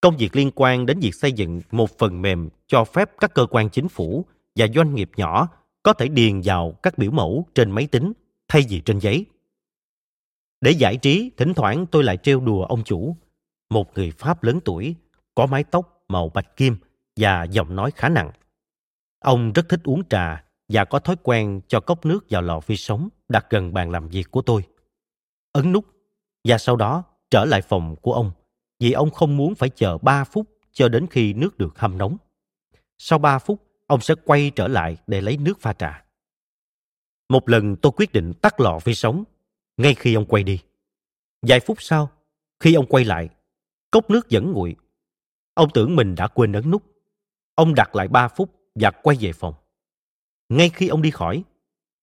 Công 0.00 0.16
việc 0.16 0.36
liên 0.36 0.50
quan 0.54 0.86
đến 0.86 1.00
việc 1.00 1.14
xây 1.14 1.32
dựng 1.32 1.60
một 1.70 1.98
phần 1.98 2.22
mềm 2.22 2.48
cho 2.66 2.84
phép 2.84 3.10
các 3.20 3.34
cơ 3.34 3.46
quan 3.50 3.70
chính 3.70 3.88
phủ 3.88 4.24
và 4.56 4.66
doanh 4.74 4.94
nghiệp 4.94 5.10
nhỏ 5.16 5.48
có 5.82 5.92
thể 5.92 6.08
điền 6.08 6.40
vào 6.44 6.72
các 6.82 6.98
biểu 6.98 7.10
mẫu 7.10 7.46
trên 7.54 7.70
máy 7.70 7.86
tính 7.86 8.12
thay 8.48 8.62
vì 8.68 8.80
trên 8.80 8.98
giấy. 8.98 9.26
Để 10.60 10.70
giải 10.70 10.96
trí, 10.96 11.30
thỉnh 11.36 11.54
thoảng 11.54 11.86
tôi 11.86 12.04
lại 12.04 12.16
trêu 12.16 12.40
đùa 12.40 12.64
ông 12.64 12.84
chủ, 12.84 13.16
một 13.70 13.94
người 13.94 14.10
Pháp 14.10 14.42
lớn 14.42 14.60
tuổi, 14.64 14.94
có 15.34 15.46
mái 15.46 15.64
tóc 15.64 16.04
màu 16.08 16.28
bạch 16.28 16.56
kim 16.56 16.76
và 17.16 17.44
giọng 17.44 17.76
nói 17.76 17.90
khá 17.90 18.08
nặng. 18.08 18.30
Ông 19.18 19.52
rất 19.52 19.68
thích 19.68 19.80
uống 19.84 20.02
trà 20.08 20.44
và 20.68 20.84
có 20.84 20.98
thói 20.98 21.16
quen 21.22 21.60
cho 21.68 21.80
cốc 21.80 22.06
nước 22.06 22.26
vào 22.30 22.42
lò 22.42 22.60
vi 22.66 22.76
sóng 22.76 23.08
đặt 23.28 23.46
gần 23.50 23.74
bàn 23.74 23.90
làm 23.90 24.08
việc 24.08 24.30
của 24.30 24.42
tôi. 24.42 24.64
Ấn 25.52 25.72
nút 25.72 25.84
và 26.44 26.58
sau 26.58 26.76
đó 26.76 27.04
trở 27.30 27.44
lại 27.44 27.62
phòng 27.62 27.96
của 27.96 28.12
ông 28.12 28.32
vì 28.80 28.92
ông 28.92 29.10
không 29.10 29.36
muốn 29.36 29.54
phải 29.54 29.68
chờ 29.68 29.98
3 29.98 30.24
phút 30.24 30.46
cho 30.72 30.88
đến 30.88 31.06
khi 31.10 31.32
nước 31.32 31.58
được 31.58 31.78
hâm 31.78 31.98
nóng. 31.98 32.16
Sau 32.98 33.18
3 33.18 33.38
phút, 33.38 33.62
ông 33.86 34.00
sẽ 34.00 34.14
quay 34.24 34.52
trở 34.56 34.68
lại 34.68 34.96
để 35.06 35.20
lấy 35.20 35.36
nước 35.36 35.60
pha 35.60 35.72
trà. 35.72 36.04
Một 37.28 37.48
lần 37.48 37.76
tôi 37.76 37.92
quyết 37.96 38.12
định 38.12 38.32
tắt 38.42 38.60
lò 38.60 38.78
vi 38.84 38.94
sóng 38.94 39.24
ngay 39.76 39.94
khi 39.94 40.14
ông 40.14 40.26
quay 40.26 40.42
đi. 40.42 40.60
Vài 41.42 41.60
phút 41.60 41.82
sau, 41.82 42.10
khi 42.60 42.74
ông 42.74 42.86
quay 42.86 43.04
lại, 43.04 43.28
cốc 43.90 44.10
nước 44.10 44.26
vẫn 44.30 44.52
nguội. 44.52 44.76
Ông 45.54 45.68
tưởng 45.74 45.96
mình 45.96 46.14
đã 46.14 46.28
quên 46.28 46.52
ấn 46.52 46.70
nút. 46.70 46.82
Ông 47.54 47.74
đặt 47.74 47.96
lại 47.96 48.08
3 48.08 48.28
phút 48.28 48.50
và 48.74 48.90
quay 48.90 49.16
về 49.20 49.32
phòng. 49.32 49.54
Ngay 50.48 50.70
khi 50.70 50.88
ông 50.88 51.02
đi 51.02 51.10
khỏi, 51.10 51.44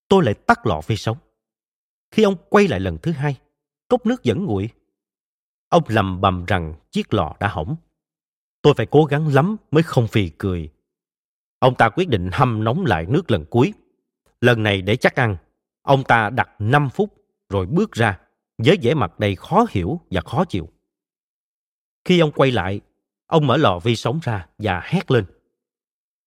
tôi 0.07 0.23
lại 0.23 0.33
tắt 0.33 0.65
lò 0.65 0.81
vi 0.87 0.97
sóng. 0.97 1.17
Khi 2.11 2.23
ông 2.23 2.35
quay 2.49 2.67
lại 2.67 2.79
lần 2.79 2.97
thứ 2.97 3.11
hai, 3.11 3.37
cốc 3.87 4.05
nước 4.05 4.21
vẫn 4.23 4.45
nguội. 4.45 4.69
Ông 5.69 5.83
lầm 5.87 6.21
bầm 6.21 6.45
rằng 6.45 6.73
chiếc 6.91 7.13
lò 7.13 7.35
đã 7.39 7.47
hỏng. 7.47 7.75
Tôi 8.61 8.73
phải 8.77 8.85
cố 8.85 9.05
gắng 9.05 9.27
lắm 9.27 9.57
mới 9.71 9.83
không 9.83 10.07
phì 10.07 10.29
cười. 10.29 10.69
Ông 11.59 11.75
ta 11.75 11.89
quyết 11.89 12.09
định 12.09 12.29
hâm 12.33 12.63
nóng 12.63 12.85
lại 12.85 13.05
nước 13.09 13.31
lần 13.31 13.45
cuối. 13.49 13.73
Lần 14.41 14.63
này 14.63 14.81
để 14.81 14.95
chắc 14.95 15.15
ăn, 15.15 15.37
ông 15.81 16.03
ta 16.03 16.29
đặt 16.29 16.49
5 16.59 16.89
phút 16.89 17.13
rồi 17.49 17.65
bước 17.65 17.91
ra 17.91 18.19
với 18.57 18.77
vẻ 18.81 18.93
mặt 18.93 19.19
đầy 19.19 19.35
khó 19.35 19.65
hiểu 19.69 20.01
và 20.11 20.21
khó 20.21 20.45
chịu. 20.45 20.69
Khi 22.05 22.19
ông 22.19 22.31
quay 22.31 22.51
lại, 22.51 22.81
ông 23.27 23.47
mở 23.47 23.57
lò 23.57 23.79
vi 23.79 23.95
sóng 23.95 24.19
ra 24.23 24.47
và 24.57 24.81
hét 24.85 25.11
lên. 25.11 25.25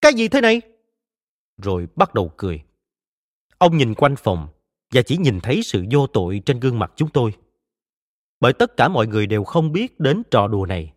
Cái 0.00 0.14
gì 0.14 0.28
thế 0.28 0.40
này? 0.40 0.60
Rồi 1.62 1.88
bắt 1.96 2.14
đầu 2.14 2.32
cười. 2.36 2.64
Ông 3.58 3.76
nhìn 3.76 3.94
quanh 3.94 4.16
phòng 4.16 4.48
và 4.90 5.02
chỉ 5.02 5.16
nhìn 5.16 5.40
thấy 5.40 5.62
sự 5.62 5.84
vô 5.90 6.06
tội 6.06 6.42
trên 6.46 6.60
gương 6.60 6.78
mặt 6.78 6.92
chúng 6.96 7.08
tôi. 7.10 7.32
Bởi 8.40 8.52
tất 8.52 8.76
cả 8.76 8.88
mọi 8.88 9.06
người 9.06 9.26
đều 9.26 9.44
không 9.44 9.72
biết 9.72 10.00
đến 10.00 10.22
trò 10.30 10.48
đùa 10.48 10.66
này. 10.66 10.92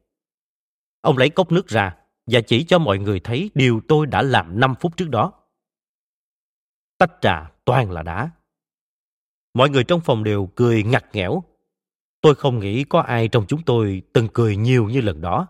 Ông 1.02 1.18
lấy 1.18 1.30
cốc 1.30 1.52
nước 1.52 1.68
ra 1.68 1.96
và 2.26 2.41
chỉ 2.41 2.64
cho 2.64 2.80
mọi 2.80 3.00
người 3.00 3.20
thấy 3.20 3.52
điều 3.54 3.82
tôi 3.88 4.06
đã 4.06 4.22
làm 4.22 4.60
5 4.60 4.76
phút 4.80 4.98
trước 4.98 5.10
đó. 5.10 5.34
Tách 6.98 7.12
trà 7.22 7.52
toàn 7.66 7.91
là 7.91 8.04
đá. 8.04 8.30
Mọi 9.54 9.70
người 9.70 9.84
trong 9.84 10.02
phòng 10.02 10.24
đều 10.24 10.50
cười 10.56 10.84
ngặt 10.84 11.06
nghẽo. 11.14 11.44
Tôi 12.22 12.36
không 12.36 12.60
nghĩ 12.60 12.84
có 12.84 13.00
ai 13.00 13.28
trong 13.28 13.46
chúng 13.48 13.64
tôi 13.64 14.02
từng 14.14 14.28
cười 14.34 14.58
nhiều 14.58 14.89
như 14.89 15.02
lần 15.02 15.22
đó. 15.22 15.48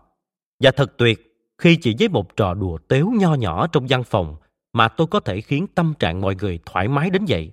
Và 0.60 0.70
thật 0.70 0.94
tuyệt, 0.98 1.34
khi 1.58 1.78
chỉ 1.82 1.94
với 1.98 2.08
một 2.08 2.36
trò 2.36 2.54
đùa 2.54 2.78
tếu 2.78 3.12
nho 3.18 3.34
nhỏ 3.34 3.66
trong 3.66 3.86
văn 3.88 4.04
phòng 4.04 4.36
mà 4.72 4.88
tôi 4.88 5.06
có 5.06 5.20
thể 5.20 5.40
khiến 5.40 5.66
tâm 5.74 5.94
trạng 5.98 6.20
mọi 6.20 6.34
người 6.34 6.58
thoải 6.66 6.88
mái 6.88 7.10
đến 7.10 7.24
vậy. 7.28 7.52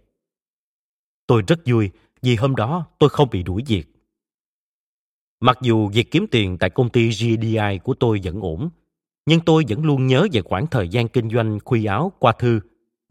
Tôi 1.27 1.43
rất 1.47 1.59
vui 1.65 1.91
vì 2.21 2.35
hôm 2.35 2.55
đó 2.55 2.85
tôi 2.99 3.09
không 3.09 3.29
bị 3.29 3.43
đuổi 3.43 3.63
việc. 3.67 3.90
Mặc 5.41 5.57
dù 5.61 5.87
việc 5.87 6.11
kiếm 6.11 6.25
tiền 6.31 6.57
tại 6.57 6.69
công 6.69 6.89
ty 6.89 7.09
GDI 7.09 7.79
của 7.83 7.93
tôi 7.93 8.19
vẫn 8.23 8.41
ổn, 8.41 8.69
nhưng 9.25 9.39
tôi 9.39 9.65
vẫn 9.69 9.85
luôn 9.85 10.07
nhớ 10.07 10.27
về 10.33 10.41
khoảng 10.41 10.67
thời 10.67 10.89
gian 10.89 11.07
kinh 11.07 11.29
doanh 11.29 11.59
khuy 11.65 11.85
áo 11.85 12.11
qua 12.19 12.31
thư 12.31 12.59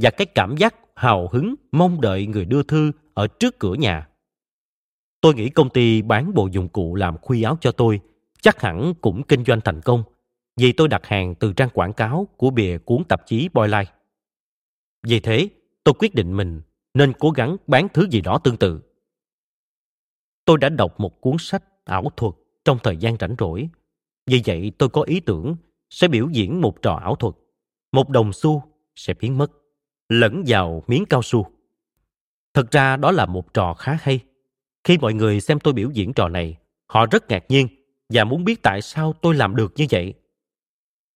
và 0.03 0.11
cái 0.11 0.27
cảm 0.27 0.57
giác 0.57 0.75
hào 0.95 1.29
hứng 1.33 1.55
mong 1.73 2.01
đợi 2.01 2.27
người 2.27 2.45
đưa 2.45 2.63
thư 2.63 2.93
ở 3.15 3.27
trước 3.27 3.59
cửa 3.59 3.75
nhà. 3.75 4.09
Tôi 5.21 5.35
nghĩ 5.35 5.49
công 5.49 5.71
ty 5.71 6.03
bán 6.03 6.35
bộ 6.35 6.49
dụng 6.53 6.69
cụ 6.69 6.95
làm 6.95 7.19
khuy 7.19 7.43
áo 7.43 7.59
cho 7.61 7.73
tôi 7.73 8.01
chắc 8.43 8.61
hẳn 8.61 8.95
cũng 9.01 9.23
kinh 9.23 9.45
doanh 9.45 9.61
thành 9.65 9.81
công 9.81 10.03
vì 10.57 10.73
tôi 10.73 10.89
đặt 10.89 11.07
hàng 11.07 11.35
từ 11.35 11.53
trang 11.53 11.71
quảng 11.71 11.93
cáo 11.93 12.29
của 12.37 12.51
bìa 12.51 12.79
cuốn 12.79 13.05
tạp 13.05 13.27
chí 13.27 13.49
Boyline. 13.53 13.93
Vì 15.07 15.21
thế, 15.21 15.49
tôi 15.85 15.95
quyết 15.99 16.15
định 16.15 16.37
mình 16.37 16.61
nên 16.95 17.13
cố 17.13 17.31
gắng 17.31 17.57
bán 17.67 17.89
thứ 17.95 18.09
gì 18.11 18.21
đó 18.21 18.39
tương 18.45 18.57
tự. 18.57 18.81
Tôi 20.45 20.59
đã 20.59 20.69
đọc 20.69 21.01
một 21.01 21.21
cuốn 21.21 21.37
sách 21.39 21.65
ảo 21.85 22.05
thuật 22.17 22.35
trong 22.65 22.79
thời 22.83 22.97
gian 22.97 23.17
rảnh 23.21 23.35
rỗi. 23.39 23.69
Vì 24.27 24.43
vậy 24.47 24.73
tôi 24.79 24.89
có 24.89 25.03
ý 25.03 25.21
tưởng 25.21 25.57
sẽ 25.91 26.09
biểu 26.09 26.29
diễn 26.33 26.61
một 26.61 26.83
trò 26.83 26.95
ảo 26.95 27.17
thuật. 27.17 27.35
Một 27.93 28.09
đồng 28.09 28.33
xu 28.33 28.63
sẽ 28.95 29.15
biến 29.15 29.39
mất, 29.39 29.51
lẫn 30.09 30.45
vào 30.47 30.83
miếng 30.87 31.05
cao 31.05 31.23
su. 31.23 31.47
Thật 32.55 32.71
ra 32.71 32.97
đó 32.97 33.11
là 33.11 33.27
một 33.27 33.55
trò 33.55 33.75
khá 33.75 33.99
hay. 34.01 34.21
Khi 34.85 34.99
mọi 34.99 35.15
người 35.15 35.41
xem 35.41 35.61
tôi 35.61 35.75
biểu 35.75 35.91
diễn 35.91 36.13
trò 36.13 36.29
này, 36.29 36.57
họ 36.87 37.07
rất 37.07 37.29
ngạc 37.29 37.45
nhiên 37.49 37.69
và 38.09 38.25
muốn 38.25 38.45
biết 38.45 38.63
tại 38.63 38.83
sao 38.83 39.13
tôi 39.13 39.35
làm 39.35 39.57
được 39.57 39.73
như 39.77 39.87
vậy. 39.91 40.15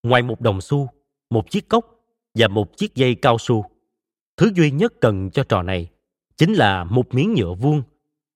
Ngoài 0.03 0.23
một 0.23 0.41
đồng 0.41 0.61
xu, 0.61 0.89
một 1.31 1.51
chiếc 1.51 1.69
cốc 1.69 1.87
và 2.35 2.49
một 2.49 2.77
chiếc 2.77 2.95
dây 2.95 3.15
cao 3.15 3.39
su, 3.39 3.65
thứ 4.37 4.51
duy 4.55 4.71
nhất 4.71 4.93
cần 5.01 5.31
cho 5.31 5.45
trò 5.45 5.62
này 5.62 5.91
chính 6.37 6.53
là 6.53 6.85
một 6.85 7.15
miếng 7.15 7.35
nhựa 7.35 7.55
vuông 7.55 7.83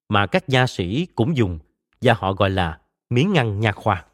mà 0.08 0.26
các 0.26 0.48
nha 0.48 0.66
sĩ 0.66 1.06
cũng 1.14 1.36
dùng 1.36 1.58
và 2.00 2.14
họ 2.14 2.32
gọi 2.32 2.50
là 2.50 2.80
miếng 3.10 3.32
ngăn 3.32 3.60
nha 3.60 3.72
khoa. 3.72 4.04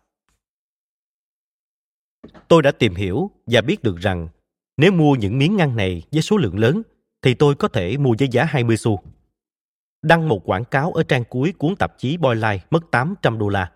Tôi 2.48 2.62
đã 2.62 2.72
tìm 2.72 2.94
hiểu 2.94 3.30
và 3.46 3.60
biết 3.60 3.82
được 3.82 3.96
rằng 3.96 4.28
nếu 4.76 4.92
mua 4.92 5.14
những 5.14 5.38
miếng 5.38 5.56
ngăn 5.56 5.76
này 5.76 6.02
với 6.12 6.22
số 6.22 6.36
lượng 6.36 6.58
lớn 6.58 6.82
thì 7.22 7.34
tôi 7.34 7.54
có 7.54 7.68
thể 7.68 7.96
mua 7.96 8.14
với 8.18 8.28
giá 8.28 8.44
20 8.44 8.76
xu. 8.76 9.02
Đăng 10.02 10.28
một 10.28 10.48
quảng 10.48 10.64
cáo 10.64 10.92
ở 10.92 11.02
trang 11.02 11.24
cuối 11.24 11.52
cuốn 11.58 11.76
tạp 11.76 11.98
chí 11.98 12.16
Boyline 12.16 12.58
mất 12.70 12.90
800 12.90 13.38
đô 13.38 13.48
la. 13.48 13.72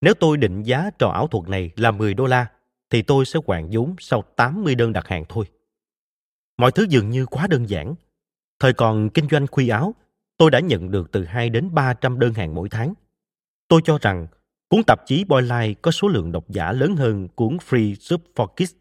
Nếu 0.00 0.14
tôi 0.14 0.36
định 0.36 0.62
giá 0.62 0.90
trò 0.98 1.08
ảo 1.08 1.26
thuật 1.26 1.48
này 1.48 1.70
là 1.76 1.90
10 1.90 2.14
đô 2.14 2.26
la, 2.26 2.46
thì 2.90 3.02
tôi 3.02 3.24
sẽ 3.24 3.40
hoàn 3.46 3.68
vốn 3.72 3.94
sau 3.98 4.22
80 4.36 4.74
đơn 4.74 4.92
đặt 4.92 5.08
hàng 5.08 5.24
thôi. 5.28 5.44
Mọi 6.58 6.72
thứ 6.72 6.86
dường 6.88 7.10
như 7.10 7.26
quá 7.26 7.46
đơn 7.46 7.68
giản. 7.68 7.94
Thời 8.60 8.72
còn 8.72 9.10
kinh 9.10 9.28
doanh 9.30 9.46
khuy 9.46 9.68
áo, 9.68 9.94
tôi 10.36 10.50
đã 10.50 10.60
nhận 10.60 10.90
được 10.90 11.12
từ 11.12 11.24
2 11.24 11.50
đến 11.50 11.74
300 11.74 12.18
đơn 12.18 12.34
hàng 12.34 12.54
mỗi 12.54 12.68
tháng. 12.68 12.94
Tôi 13.72 13.80
cho 13.84 13.98
rằng 14.02 14.26
cuốn 14.68 14.84
tạp 14.84 15.06
chí 15.06 15.24
Boyline 15.24 15.74
có 15.82 15.90
số 15.90 16.08
lượng 16.08 16.32
độc 16.32 16.44
giả 16.48 16.72
lớn 16.72 16.96
hơn 16.96 17.28
cuốn 17.28 17.56
Free 17.56 17.94
Sub 17.94 18.20
for 18.34 18.46
Kids. 18.46 18.74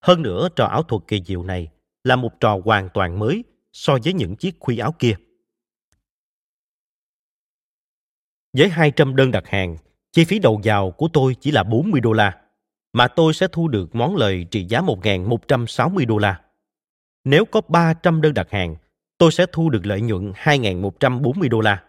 Hơn 0.00 0.22
nữa, 0.22 0.48
trò 0.56 0.66
ảo 0.66 0.82
thuật 0.82 1.02
kỳ 1.08 1.22
diệu 1.26 1.42
này 1.42 1.68
là 2.04 2.16
một 2.16 2.40
trò 2.40 2.60
hoàn 2.64 2.88
toàn 2.94 3.18
mới 3.18 3.44
so 3.72 3.98
với 4.04 4.12
những 4.12 4.36
chiếc 4.36 4.60
khuy 4.60 4.78
áo 4.78 4.94
kia. 4.98 5.14
Với 8.52 8.68
200 8.68 9.16
đơn 9.16 9.30
đặt 9.30 9.46
hàng, 9.46 9.76
chi 10.12 10.24
phí 10.24 10.38
đầu 10.38 10.60
vào 10.64 10.90
của 10.90 11.08
tôi 11.12 11.36
chỉ 11.40 11.50
là 11.50 11.62
40 11.62 12.00
đô 12.00 12.12
la. 12.12 12.40
mà 12.92 13.08
tôi 13.08 13.34
sẽ 13.34 13.48
thu 13.52 13.68
được 13.68 13.94
món 13.94 14.16
lời 14.16 14.46
trị 14.50 14.64
giá 14.64 14.80
1.160 14.80 16.06
đô 16.06 16.18
la. 16.18 16.40
Nếu 17.24 17.44
có 17.44 17.60
300 17.68 18.20
đơn 18.20 18.34
đặt 18.34 18.50
hàng, 18.50 18.76
tôi 19.18 19.32
sẽ 19.32 19.46
thu 19.52 19.70
được 19.70 19.86
lợi 19.86 20.00
nhuận 20.00 20.32
2.140 20.32 21.48
đô 21.48 21.60
la. 21.60 21.84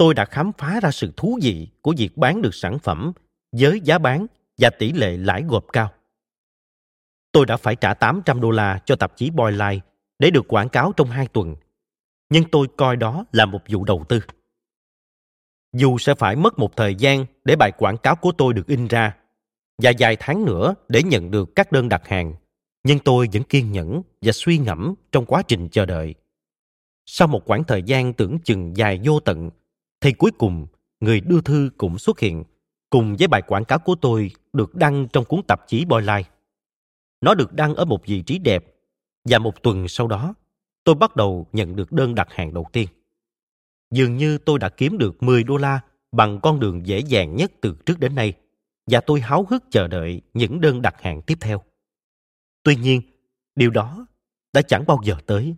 Tôi 0.00 0.14
đã 0.14 0.24
khám 0.24 0.52
phá 0.58 0.80
ra 0.82 0.90
sự 0.90 1.12
thú 1.16 1.38
vị 1.42 1.68
của 1.82 1.94
việc 1.96 2.16
bán 2.16 2.42
được 2.42 2.54
sản 2.54 2.78
phẩm 2.78 3.12
với 3.52 3.80
giá 3.84 3.98
bán 3.98 4.26
và 4.58 4.70
tỷ 4.70 4.92
lệ 4.92 5.16
lãi 5.16 5.42
gộp 5.48 5.64
cao. 5.72 5.92
Tôi 7.32 7.46
đã 7.46 7.56
phải 7.56 7.76
trả 7.76 7.94
800 7.94 8.40
đô 8.40 8.50
la 8.50 8.80
cho 8.84 8.96
tạp 8.96 9.16
chí 9.16 9.30
Boyline 9.30 9.78
để 10.18 10.30
được 10.30 10.48
quảng 10.48 10.68
cáo 10.68 10.92
trong 10.96 11.08
hai 11.08 11.26
tuần. 11.26 11.56
Nhưng 12.30 12.44
tôi 12.50 12.66
coi 12.76 12.96
đó 12.96 13.24
là 13.32 13.46
một 13.46 13.60
vụ 13.68 13.84
đầu 13.84 14.04
tư. 14.08 14.20
Dù 15.72 15.98
sẽ 15.98 16.14
phải 16.14 16.36
mất 16.36 16.58
một 16.58 16.76
thời 16.76 16.94
gian 16.94 17.26
để 17.44 17.56
bài 17.56 17.72
quảng 17.72 17.96
cáo 17.96 18.16
của 18.16 18.32
tôi 18.38 18.54
được 18.54 18.66
in 18.66 18.86
ra 18.86 19.16
và 19.82 19.92
vài 19.98 20.16
tháng 20.20 20.44
nữa 20.44 20.74
để 20.88 21.02
nhận 21.02 21.30
được 21.30 21.48
các 21.56 21.72
đơn 21.72 21.88
đặt 21.88 22.08
hàng, 22.08 22.34
nhưng 22.84 22.98
tôi 22.98 23.28
vẫn 23.32 23.42
kiên 23.42 23.72
nhẫn 23.72 24.02
và 24.22 24.32
suy 24.32 24.58
ngẫm 24.58 24.94
trong 25.12 25.24
quá 25.24 25.42
trình 25.42 25.68
chờ 25.68 25.86
đợi. 25.86 26.14
Sau 27.06 27.28
một 27.28 27.42
khoảng 27.46 27.64
thời 27.64 27.82
gian 27.82 28.12
tưởng 28.12 28.38
chừng 28.44 28.76
dài 28.76 29.00
vô 29.04 29.20
tận, 29.20 29.50
thì 30.00 30.12
cuối 30.12 30.30
cùng 30.30 30.66
người 31.00 31.20
đưa 31.20 31.40
thư 31.40 31.70
cũng 31.78 31.98
xuất 31.98 32.20
hiện 32.20 32.44
cùng 32.90 33.16
với 33.18 33.28
bài 33.28 33.42
quảng 33.42 33.64
cáo 33.64 33.78
của 33.78 33.94
tôi 33.94 34.30
được 34.52 34.74
đăng 34.74 35.08
trong 35.12 35.24
cuốn 35.24 35.40
tạp 35.48 35.68
chí 35.68 35.84
Boyline. 35.84 36.30
Nó 37.20 37.34
được 37.34 37.52
đăng 37.52 37.74
ở 37.74 37.84
một 37.84 38.06
vị 38.06 38.22
trí 38.22 38.38
đẹp 38.38 38.74
và 39.24 39.38
một 39.38 39.62
tuần 39.62 39.88
sau 39.88 40.06
đó, 40.06 40.34
tôi 40.84 40.94
bắt 40.94 41.16
đầu 41.16 41.46
nhận 41.52 41.76
được 41.76 41.92
đơn 41.92 42.14
đặt 42.14 42.28
hàng 42.30 42.54
đầu 42.54 42.66
tiên. 42.72 42.88
Dường 43.90 44.16
như 44.16 44.38
tôi 44.38 44.58
đã 44.58 44.68
kiếm 44.68 44.98
được 44.98 45.22
10 45.22 45.44
đô 45.44 45.56
la 45.56 45.80
bằng 46.12 46.40
con 46.42 46.60
đường 46.60 46.86
dễ 46.86 46.98
dàng 46.98 47.36
nhất 47.36 47.52
từ 47.60 47.76
trước 47.86 48.00
đến 48.00 48.14
nay 48.14 48.32
và 48.86 49.00
tôi 49.00 49.20
háo 49.20 49.46
hức 49.50 49.64
chờ 49.70 49.88
đợi 49.88 50.20
những 50.34 50.60
đơn 50.60 50.82
đặt 50.82 50.94
hàng 51.02 51.22
tiếp 51.22 51.38
theo. 51.40 51.62
Tuy 52.62 52.76
nhiên, 52.76 53.02
điều 53.54 53.70
đó 53.70 54.06
đã 54.52 54.62
chẳng 54.62 54.84
bao 54.86 55.00
giờ 55.04 55.14
tới. 55.26 55.54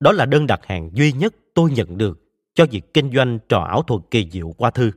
Đó 0.00 0.12
là 0.12 0.26
đơn 0.26 0.46
đặt 0.46 0.60
hàng 0.66 0.90
duy 0.92 1.12
nhất 1.12 1.34
tôi 1.54 1.70
nhận 1.70 1.98
được 1.98 2.23
cho 2.54 2.66
việc 2.70 2.94
kinh 2.94 3.10
doanh 3.14 3.38
trò 3.48 3.60
ảo 3.60 3.82
thuật 3.82 4.00
kỳ 4.10 4.30
diệu 4.30 4.52
qua 4.52 4.70
thư. 4.70 4.90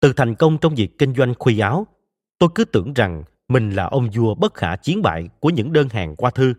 Từ 0.00 0.12
thành 0.12 0.34
công 0.34 0.58
trong 0.60 0.74
việc 0.74 0.98
kinh 0.98 1.14
doanh 1.14 1.34
khuy 1.38 1.58
áo, 1.58 1.86
tôi 2.38 2.50
cứ 2.54 2.64
tưởng 2.64 2.92
rằng 2.92 3.24
mình 3.48 3.70
là 3.70 3.84
ông 3.84 4.10
vua 4.14 4.34
bất 4.34 4.54
khả 4.54 4.76
chiến 4.76 5.02
bại 5.02 5.28
của 5.40 5.50
những 5.50 5.72
đơn 5.72 5.88
hàng 5.88 6.16
qua 6.16 6.30
thư. 6.30 6.54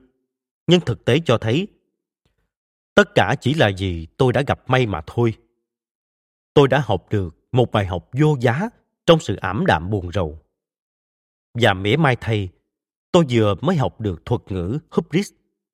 Nhưng 0.68 0.82
thực 0.82 1.06
tế 1.06 1.20
cho 1.26 1.38
thấy, 1.38 1.68
tất 2.96 3.16
cả 3.16 3.36
chỉ 3.42 3.54
là 3.54 3.68
gì 3.68 4.08
tôi 4.18 4.34
đã 4.34 4.42
gặp 4.48 4.70
may 4.70 4.86
mà 4.86 5.02
thôi. 5.08 5.34
Tôi 6.54 6.68
đã 6.68 6.80
học 6.86 7.08
được 7.10 7.36
một 7.52 7.72
bài 7.72 7.86
học 7.86 8.10
vô 8.14 8.38
giá 8.40 8.70
trong 9.06 9.20
sự 9.20 9.36
ảm 9.36 9.66
đạm 9.66 9.90
buồn 9.90 10.12
rầu. 10.12 10.40
Và 11.54 11.74
mỉa 11.74 11.96
mai 11.96 12.16
thay, 12.22 12.50
tôi 13.12 13.26
vừa 13.30 13.56
mới 13.62 13.76
học 13.76 14.02
được 14.02 14.26
thuật 14.26 14.42
ngữ 14.50 14.80
hubris 14.92 15.32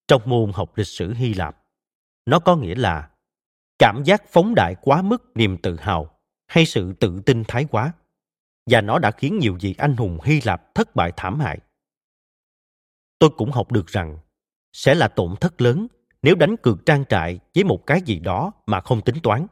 trong 0.08 0.22
môn 0.26 0.52
học 0.54 0.72
lịch 0.76 0.88
sử 0.88 1.14
Hy 1.14 1.34
Lạp. 1.34 1.58
Nó 2.26 2.40
có 2.40 2.56
nghĩa 2.56 2.76
là 2.76 3.10
cảm 3.80 4.04
giác 4.04 4.24
phóng 4.28 4.56
đại 4.56 4.76
quá 4.82 5.02
mức 5.02 5.32
niềm 5.36 5.58
tự 5.64 5.78
hào 5.80 6.20
hay 6.48 6.66
sự 6.66 6.94
tự 6.94 7.22
tin 7.26 7.44
thái 7.48 7.66
quá 7.66 7.94
và 8.66 8.82
nó 8.82 9.00
đã 9.00 9.12
khiến 9.12 9.40
nhiều 9.40 9.58
vị 9.62 9.76
anh 9.78 9.98
hùng 9.98 10.20
Hy 10.24 10.42
Lạp 10.42 10.76
thất 10.76 10.96
bại 10.96 11.12
thảm 11.18 11.40
hại. 11.40 11.60
Tôi 13.20 13.30
cũng 13.38 13.52
học 13.52 13.72
được 13.72 13.88
rằng 13.88 14.18
sẽ 14.74 14.96
là 14.96 15.08
tổn 15.08 15.36
thất 15.42 15.62
lớn 15.62 15.88
nếu 16.22 16.36
đánh 16.36 16.56
cược 16.58 16.86
trang 16.86 17.06
trại 17.10 17.40
với 17.56 17.64
một 17.64 17.84
cái 17.88 18.02
gì 18.02 18.20
đó 18.20 18.52
mà 18.66 18.82
không 18.82 19.02
tính 19.02 19.16
toán. 19.24 19.48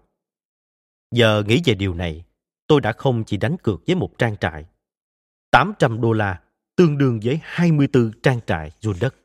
Giờ 1.12 1.44
nghĩ 1.48 1.62
về 1.66 1.74
điều 1.74 1.94
này, 1.94 2.24
tôi 2.68 2.82
đã 2.82 2.92
không 2.92 3.24
chỉ 3.24 3.38
đánh 3.38 3.58
cược 3.64 3.82
với 3.88 3.96
một 3.96 4.18
trang 4.18 4.38
trại. 4.38 4.66
800 5.52 6.02
đô 6.02 6.14
la 6.14 6.42
tương 6.76 6.98
đương 6.98 7.20
với 7.24 7.40
24 7.44 8.12
trang 8.24 8.40
trại 8.48 8.72
ruộng 8.82 9.00
đất. 9.00 9.16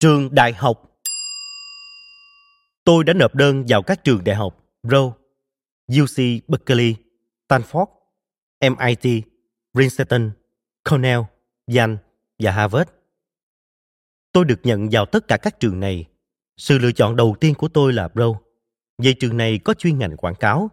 Trường 0.00 0.34
đại 0.34 0.52
học 0.52 0.95
Tôi 2.86 3.04
đã 3.04 3.12
nộp 3.12 3.34
đơn 3.34 3.64
vào 3.68 3.82
các 3.82 4.04
trường 4.04 4.24
đại 4.24 4.36
học 4.36 4.64
Brown, 4.82 5.12
UC 6.02 6.48
Berkeley, 6.48 6.94
Stanford, 7.48 7.86
MIT, 8.60 9.24
Princeton, 9.74 10.30
Cornell, 10.90 11.20
Yale 11.74 11.96
và 12.38 12.50
Harvard. 12.50 12.90
Tôi 14.32 14.44
được 14.44 14.60
nhận 14.62 14.88
vào 14.90 15.06
tất 15.06 15.28
cả 15.28 15.36
các 15.36 15.60
trường 15.60 15.80
này. 15.80 16.04
Sự 16.56 16.78
lựa 16.78 16.92
chọn 16.92 17.16
đầu 17.16 17.36
tiên 17.40 17.54
của 17.54 17.68
tôi 17.68 17.92
là 17.92 18.08
Brown, 18.14 18.36
vì 18.98 19.14
trường 19.14 19.36
này 19.36 19.58
có 19.58 19.74
chuyên 19.74 19.98
ngành 19.98 20.16
quảng 20.16 20.34
cáo. 20.34 20.70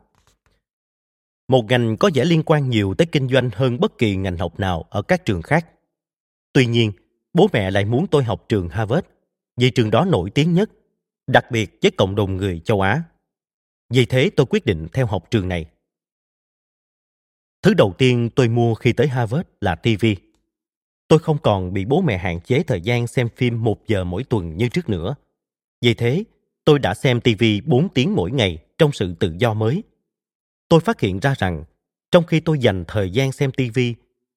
Một 1.47 1.66
ngành 1.70 1.97
có 1.97 2.09
vẻ 2.14 2.26
liên 2.26 2.43
quan 2.43 2.70
nhiều 2.70 2.93
tới 2.97 3.07
kinh 3.11 3.28
doanh 3.28 3.49
hơn 3.53 3.80
bất 3.80 3.97
kỳ 3.97 4.16
ngành 4.16 4.38
học 4.38 4.59
nào 4.59 4.86
ở 4.89 5.01
các 5.01 5.26
trường 5.26 5.41
khác. 5.41 5.68
Tuy 6.53 6.66
nhiên, 6.66 6.91
bố 7.34 7.49
mẹ 7.53 7.72
lại 7.72 7.86
muốn 7.86 8.07
tôi 8.07 8.24
học 8.24 8.45
trường 8.49 8.70
Harvard 8.70 9.07
vì 9.57 9.70
trường 9.70 9.91
đó 9.91 10.05
nổi 10.05 10.30
tiếng 10.30 10.53
nhất 10.53 10.70
đặc 11.28 11.51
biệt 11.51 11.78
với 11.82 11.91
cộng 11.91 12.15
đồng 12.15 12.38
người 12.38 12.59
châu 12.59 12.82
Á. 12.82 13.03
Vì 13.89 14.05
thế 14.05 14.30
tôi 14.36 14.45
quyết 14.49 14.65
định 14.65 14.88
theo 14.93 15.05
học 15.05 15.32
trường 15.32 15.47
này. 15.47 15.65
Thứ 17.61 17.74
đầu 17.74 17.93
tiên 17.97 18.30
tôi 18.36 18.47
mua 18.47 18.76
khi 18.76 18.93
tới 18.93 19.07
Harvard 19.07 19.47
là 19.61 19.76
TV. 19.76 20.05
Tôi 21.07 21.19
không 21.19 21.38
còn 21.38 21.74
bị 21.74 21.86
bố 21.86 22.01
mẹ 22.01 22.17
hạn 22.17 22.41
chế 22.41 22.63
thời 22.63 22.82
gian 22.82 23.07
xem 23.07 23.30
phim 23.36 23.63
một 23.63 23.88
giờ 23.88 24.03
mỗi 24.03 24.24
tuần 24.24 24.57
như 24.57 24.69
trước 24.69 24.89
nữa. 24.89 25.15
Vì 25.82 25.93
thế, 25.93 26.24
tôi 26.65 26.80
đã 26.80 26.93
xem 26.93 27.21
TV 27.21 27.43
4 27.65 27.89
tiếng 27.89 28.15
mỗi 28.15 28.32
ngày 28.32 28.57
trong 28.78 28.91
sự 28.91 29.15
tự 29.19 29.36
do 29.38 29.53
mới. 29.53 29.84
Tôi 30.69 30.80
phát 30.80 30.99
hiện 30.99 31.19
ra 31.19 31.36
rằng, 31.38 31.63
trong 32.11 32.26
khi 32.26 32.39
tôi 32.39 32.59
dành 32.59 32.84
thời 32.88 33.11
gian 33.11 33.32
xem 33.32 33.51
TV, 33.51 33.80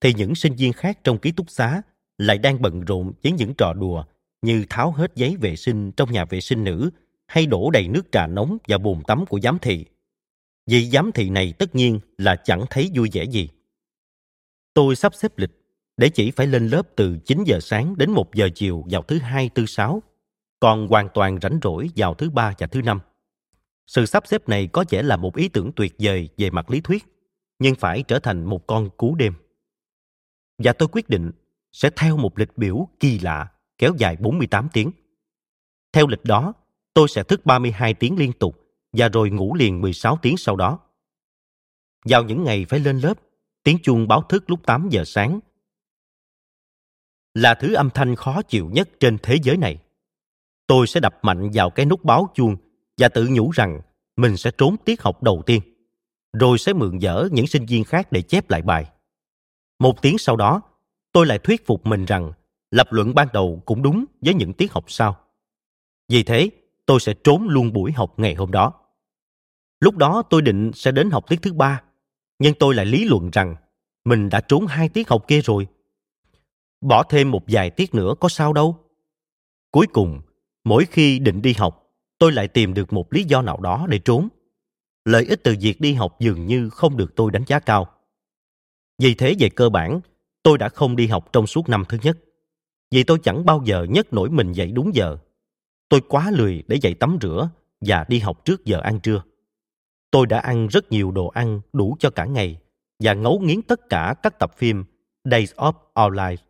thì 0.01 0.15
những 0.15 0.35
sinh 0.35 0.55
viên 0.55 0.73
khác 0.73 0.99
trong 1.05 1.19
ký 1.19 1.33
túc 1.33 1.51
xá 1.51 1.83
lại 2.19 2.39
đang 2.39 2.63
bận 2.63 2.81
rộn 2.81 3.13
với 3.23 3.33
những 3.33 3.55
trò 3.55 3.73
đùa 3.73 4.05
như 4.47 4.65
tháo 4.71 4.91
hết 4.91 5.13
giấy 5.15 5.37
vệ 5.41 5.57
sinh 5.57 5.93
trong 5.93 6.13
nhà 6.13 6.25
vệ 6.25 6.41
sinh 6.41 6.65
nữ 6.65 6.91
hay 7.27 7.47
đổ 7.47 7.71
đầy 7.71 7.89
nước 7.89 8.03
trà 8.13 8.27
nóng 8.27 8.59
vào 8.69 8.79
bồn 8.79 9.03
tắm 9.07 9.27
của 9.27 9.41
giám 9.41 9.59
thị. 9.59 9.85
Vị 10.67 10.91
giám 10.91 11.13
thị 11.13 11.31
này 11.31 11.53
tất 11.59 11.75
nhiên 11.75 12.01
là 12.19 12.37
chẳng 12.37 12.65
thấy 12.71 12.91
vui 12.95 13.09
vẻ 13.13 13.25
gì. 13.25 13.49
Tôi 14.75 14.97
sắp 14.97 15.15
xếp 15.15 15.39
lịch 15.39 15.51
để 15.97 16.09
chỉ 16.09 16.31
phải 16.31 16.47
lên 16.47 16.69
lớp 16.69 16.83
từ 16.97 17.19
9 17.25 17.45
giờ 17.45 17.61
sáng 17.61 17.97
đến 17.99 18.11
1 18.11 18.35
giờ 18.35 18.49
chiều 18.55 18.85
vào 18.91 19.03
thứ 19.03 19.19
hai, 19.19 19.51
thứ 19.55 19.67
sáu, 19.67 20.03
còn 20.61 20.89
hoàn 20.89 21.09
toàn 21.15 21.39
rảnh 21.43 21.59
rỗi 21.63 21.91
vào 21.97 22.15
thứ 22.15 22.31
ba 22.31 22.55
và 22.59 22.67
thứ 22.67 22.83
năm. 22.83 23.01
Sự 23.87 24.07
sắp 24.07 24.27
xếp 24.27 24.49
này 24.49 24.67
có 24.67 24.85
vẻ 24.91 25.03
là 25.03 25.17
một 25.17 25.37
ý 25.37 25.49
tưởng 25.49 25.71
tuyệt 25.77 25.95
vời 25.99 26.29
về 26.37 26.51
mặt 26.51 26.71
lý 26.71 26.81
thuyết, 26.81 27.05
nhưng 27.59 27.75
phải 27.75 28.03
trở 28.03 28.19
thành 28.19 28.45
một 28.45 28.67
con 28.67 28.91
cú 28.91 29.15
đêm. 29.15 29.35
Và 30.59 30.73
tôi 30.73 30.89
quyết 30.93 31.09
định 31.09 31.31
sẽ 31.73 31.91
theo 31.97 32.17
một 32.17 32.39
lịch 32.39 32.59
biểu 32.59 32.89
kỳ 33.01 33.19
lạ 33.19 33.49
kéo 33.79 33.93
dài 33.99 34.17
48 34.17 34.69
tiếng. 34.73 34.91
Theo 35.93 36.07
lịch 36.07 36.25
đó, 36.25 36.53
tôi 36.95 37.09
sẽ 37.09 37.23
thức 37.23 37.47
32 37.47 37.95
tiếng 37.95 38.17
liên 38.19 38.33
tục 38.33 38.61
và 38.93 39.09
rồi 39.09 39.31
ngủ 39.31 39.55
liền 39.55 39.81
16 39.81 40.19
tiếng 40.23 40.37
sau 40.37 40.57
đó. 40.57 40.79
Vào 42.05 42.25
những 42.25 42.45
ngày 42.45 42.67
phải 42.69 42.81
lên 42.81 42.99
lớp, 42.99 43.15
tiếng 43.63 43.79
chuông 43.83 44.09
báo 44.09 44.23
thức 44.23 44.51
lúc 44.51 44.67
8 44.67 44.89
giờ 44.91 45.05
sáng 45.07 45.41
là 47.37 47.55
thứ 47.55 47.75
âm 47.75 47.91
thanh 47.91 48.17
khó 48.17 48.43
chịu 48.43 48.71
nhất 48.73 48.89
trên 49.01 49.19
thế 49.23 49.37
giới 49.43 49.57
này. 49.57 49.79
Tôi 50.67 50.87
sẽ 50.87 51.01
đập 51.01 51.19
mạnh 51.23 51.51
vào 51.55 51.71
cái 51.71 51.87
nút 51.87 52.05
báo 52.05 52.29
chuông 52.35 52.57
và 52.99 53.09
tự 53.09 53.29
nhủ 53.31 53.51
rằng 53.51 53.81
mình 54.17 54.37
sẽ 54.37 54.51
trốn 54.59 54.77
tiết 54.85 55.03
học 55.03 55.23
đầu 55.23 55.43
tiên, 55.47 55.61
rồi 56.33 56.59
sẽ 56.59 56.73
mượn 56.73 56.99
dở 56.99 57.29
những 57.33 57.47
sinh 57.47 57.67
viên 57.67 57.85
khác 57.85 58.13
để 58.13 58.23
chép 58.23 58.51
lại 58.51 58.63
bài. 58.63 58.91
Một 59.79 60.03
tiếng 60.03 60.19
sau 60.19 60.37
đó, 60.37 60.63
tôi 61.13 61.27
lại 61.27 61.39
thuyết 61.39 61.67
phục 61.67 61.87
mình 61.87 62.05
rằng 62.05 62.33
lập 62.77 62.93
luận 62.93 63.15
ban 63.15 63.29
đầu 63.33 63.63
cũng 63.65 63.83
đúng 63.83 64.05
với 64.21 64.35
những 64.35 64.53
tiết 64.53 64.73
học 64.73 64.85
sau. 64.89 65.17
Vì 66.09 66.23
thế, 66.23 66.51
tôi 66.87 67.01
sẽ 67.01 67.15
trốn 67.25 67.49
luôn 67.49 67.73
buổi 67.73 67.93
học 67.93 68.15
ngày 68.17 68.35
hôm 68.35 68.51
đó. 68.51 68.73
Lúc 69.81 69.97
đó 69.97 70.23
tôi 70.31 70.43
định 70.43 70.71
sẽ 70.75 70.93
đến 70.93 71.11
học 71.11 71.25
tiết 71.29 71.43
thứ 71.43 71.53
ba, 71.53 71.83
nhưng 72.39 72.55
tôi 72.55 72.75
lại 72.75 72.87
lý 72.87 73.05
luận 73.05 73.31
rằng 73.31 73.57
mình 74.05 74.29
đã 74.29 74.41
trốn 74.41 74.67
hai 74.67 74.89
tiết 74.89 75.09
học 75.09 75.25
kia 75.29 75.41
rồi. 75.41 75.67
Bỏ 76.81 77.03
thêm 77.03 77.31
một 77.31 77.43
vài 77.47 77.71
tiết 77.71 77.95
nữa 77.95 78.15
có 78.21 78.29
sao 78.29 78.53
đâu. 78.53 78.77
Cuối 79.71 79.87
cùng, 79.87 80.21
mỗi 80.65 80.85
khi 80.85 81.19
định 81.19 81.43
đi 81.43 81.53
học, 81.53 81.93
tôi 82.19 82.33
lại 82.33 82.49
tìm 82.49 82.75
được 82.75 82.93
một 82.93 83.13
lý 83.13 83.25
do 83.25 83.43
nào 83.43 83.61
đó 83.61 83.87
để 83.89 83.99
trốn. 83.99 84.29
Lợi 85.05 85.25
ích 85.25 85.41
từ 85.45 85.57
việc 85.61 85.81
đi 85.81 85.95
học 85.95 86.17
dường 86.21 86.47
như 86.47 86.71
không 86.71 86.97
được 86.97 87.17
tôi 87.17 87.31
đánh 87.31 87.45
giá 87.47 87.59
cao. 87.59 87.87
Vì 88.99 89.15
thế 89.15 89.35
về 89.39 89.49
cơ 89.49 89.69
bản, 89.69 90.01
tôi 90.43 90.59
đã 90.59 90.69
không 90.69 90.97
đi 90.97 91.07
học 91.07 91.33
trong 91.33 91.47
suốt 91.47 91.69
năm 91.69 91.85
thứ 91.89 91.99
nhất 92.03 92.19
vì 92.91 93.05
tôi 93.05 93.19
chẳng 93.23 93.45
bao 93.45 93.63
giờ 93.65 93.87
nhấc 93.91 94.13
nổi 94.13 94.31
mình 94.31 94.53
dậy 94.53 94.73
đúng 94.73 94.95
giờ. 94.95 95.17
Tôi 95.89 96.01
quá 96.09 96.31
lười 96.31 96.63
để 96.69 96.79
dậy 96.83 96.95
tắm 96.95 97.19
rửa 97.21 97.51
và 97.81 98.05
đi 98.09 98.19
học 98.19 98.45
trước 98.45 98.65
giờ 98.65 98.81
ăn 98.81 99.01
trưa. 99.01 99.23
Tôi 100.11 100.27
đã 100.27 100.39
ăn 100.39 100.67
rất 100.67 100.93
nhiều 100.93 101.11
đồ 101.11 101.29
ăn 101.29 101.61
đủ 101.73 101.97
cho 102.01 102.11
cả 102.11 102.25
ngày 102.25 102.59
và 102.99 103.15
ngấu 103.15 103.41
nghiến 103.41 103.63
tất 103.63 103.81
cả 103.89 104.15
các 104.23 104.39
tập 104.39 104.53
phim 104.57 104.85
Days 105.25 105.53
of 105.55 105.73
Our 106.05 106.19
Lives. 106.19 106.45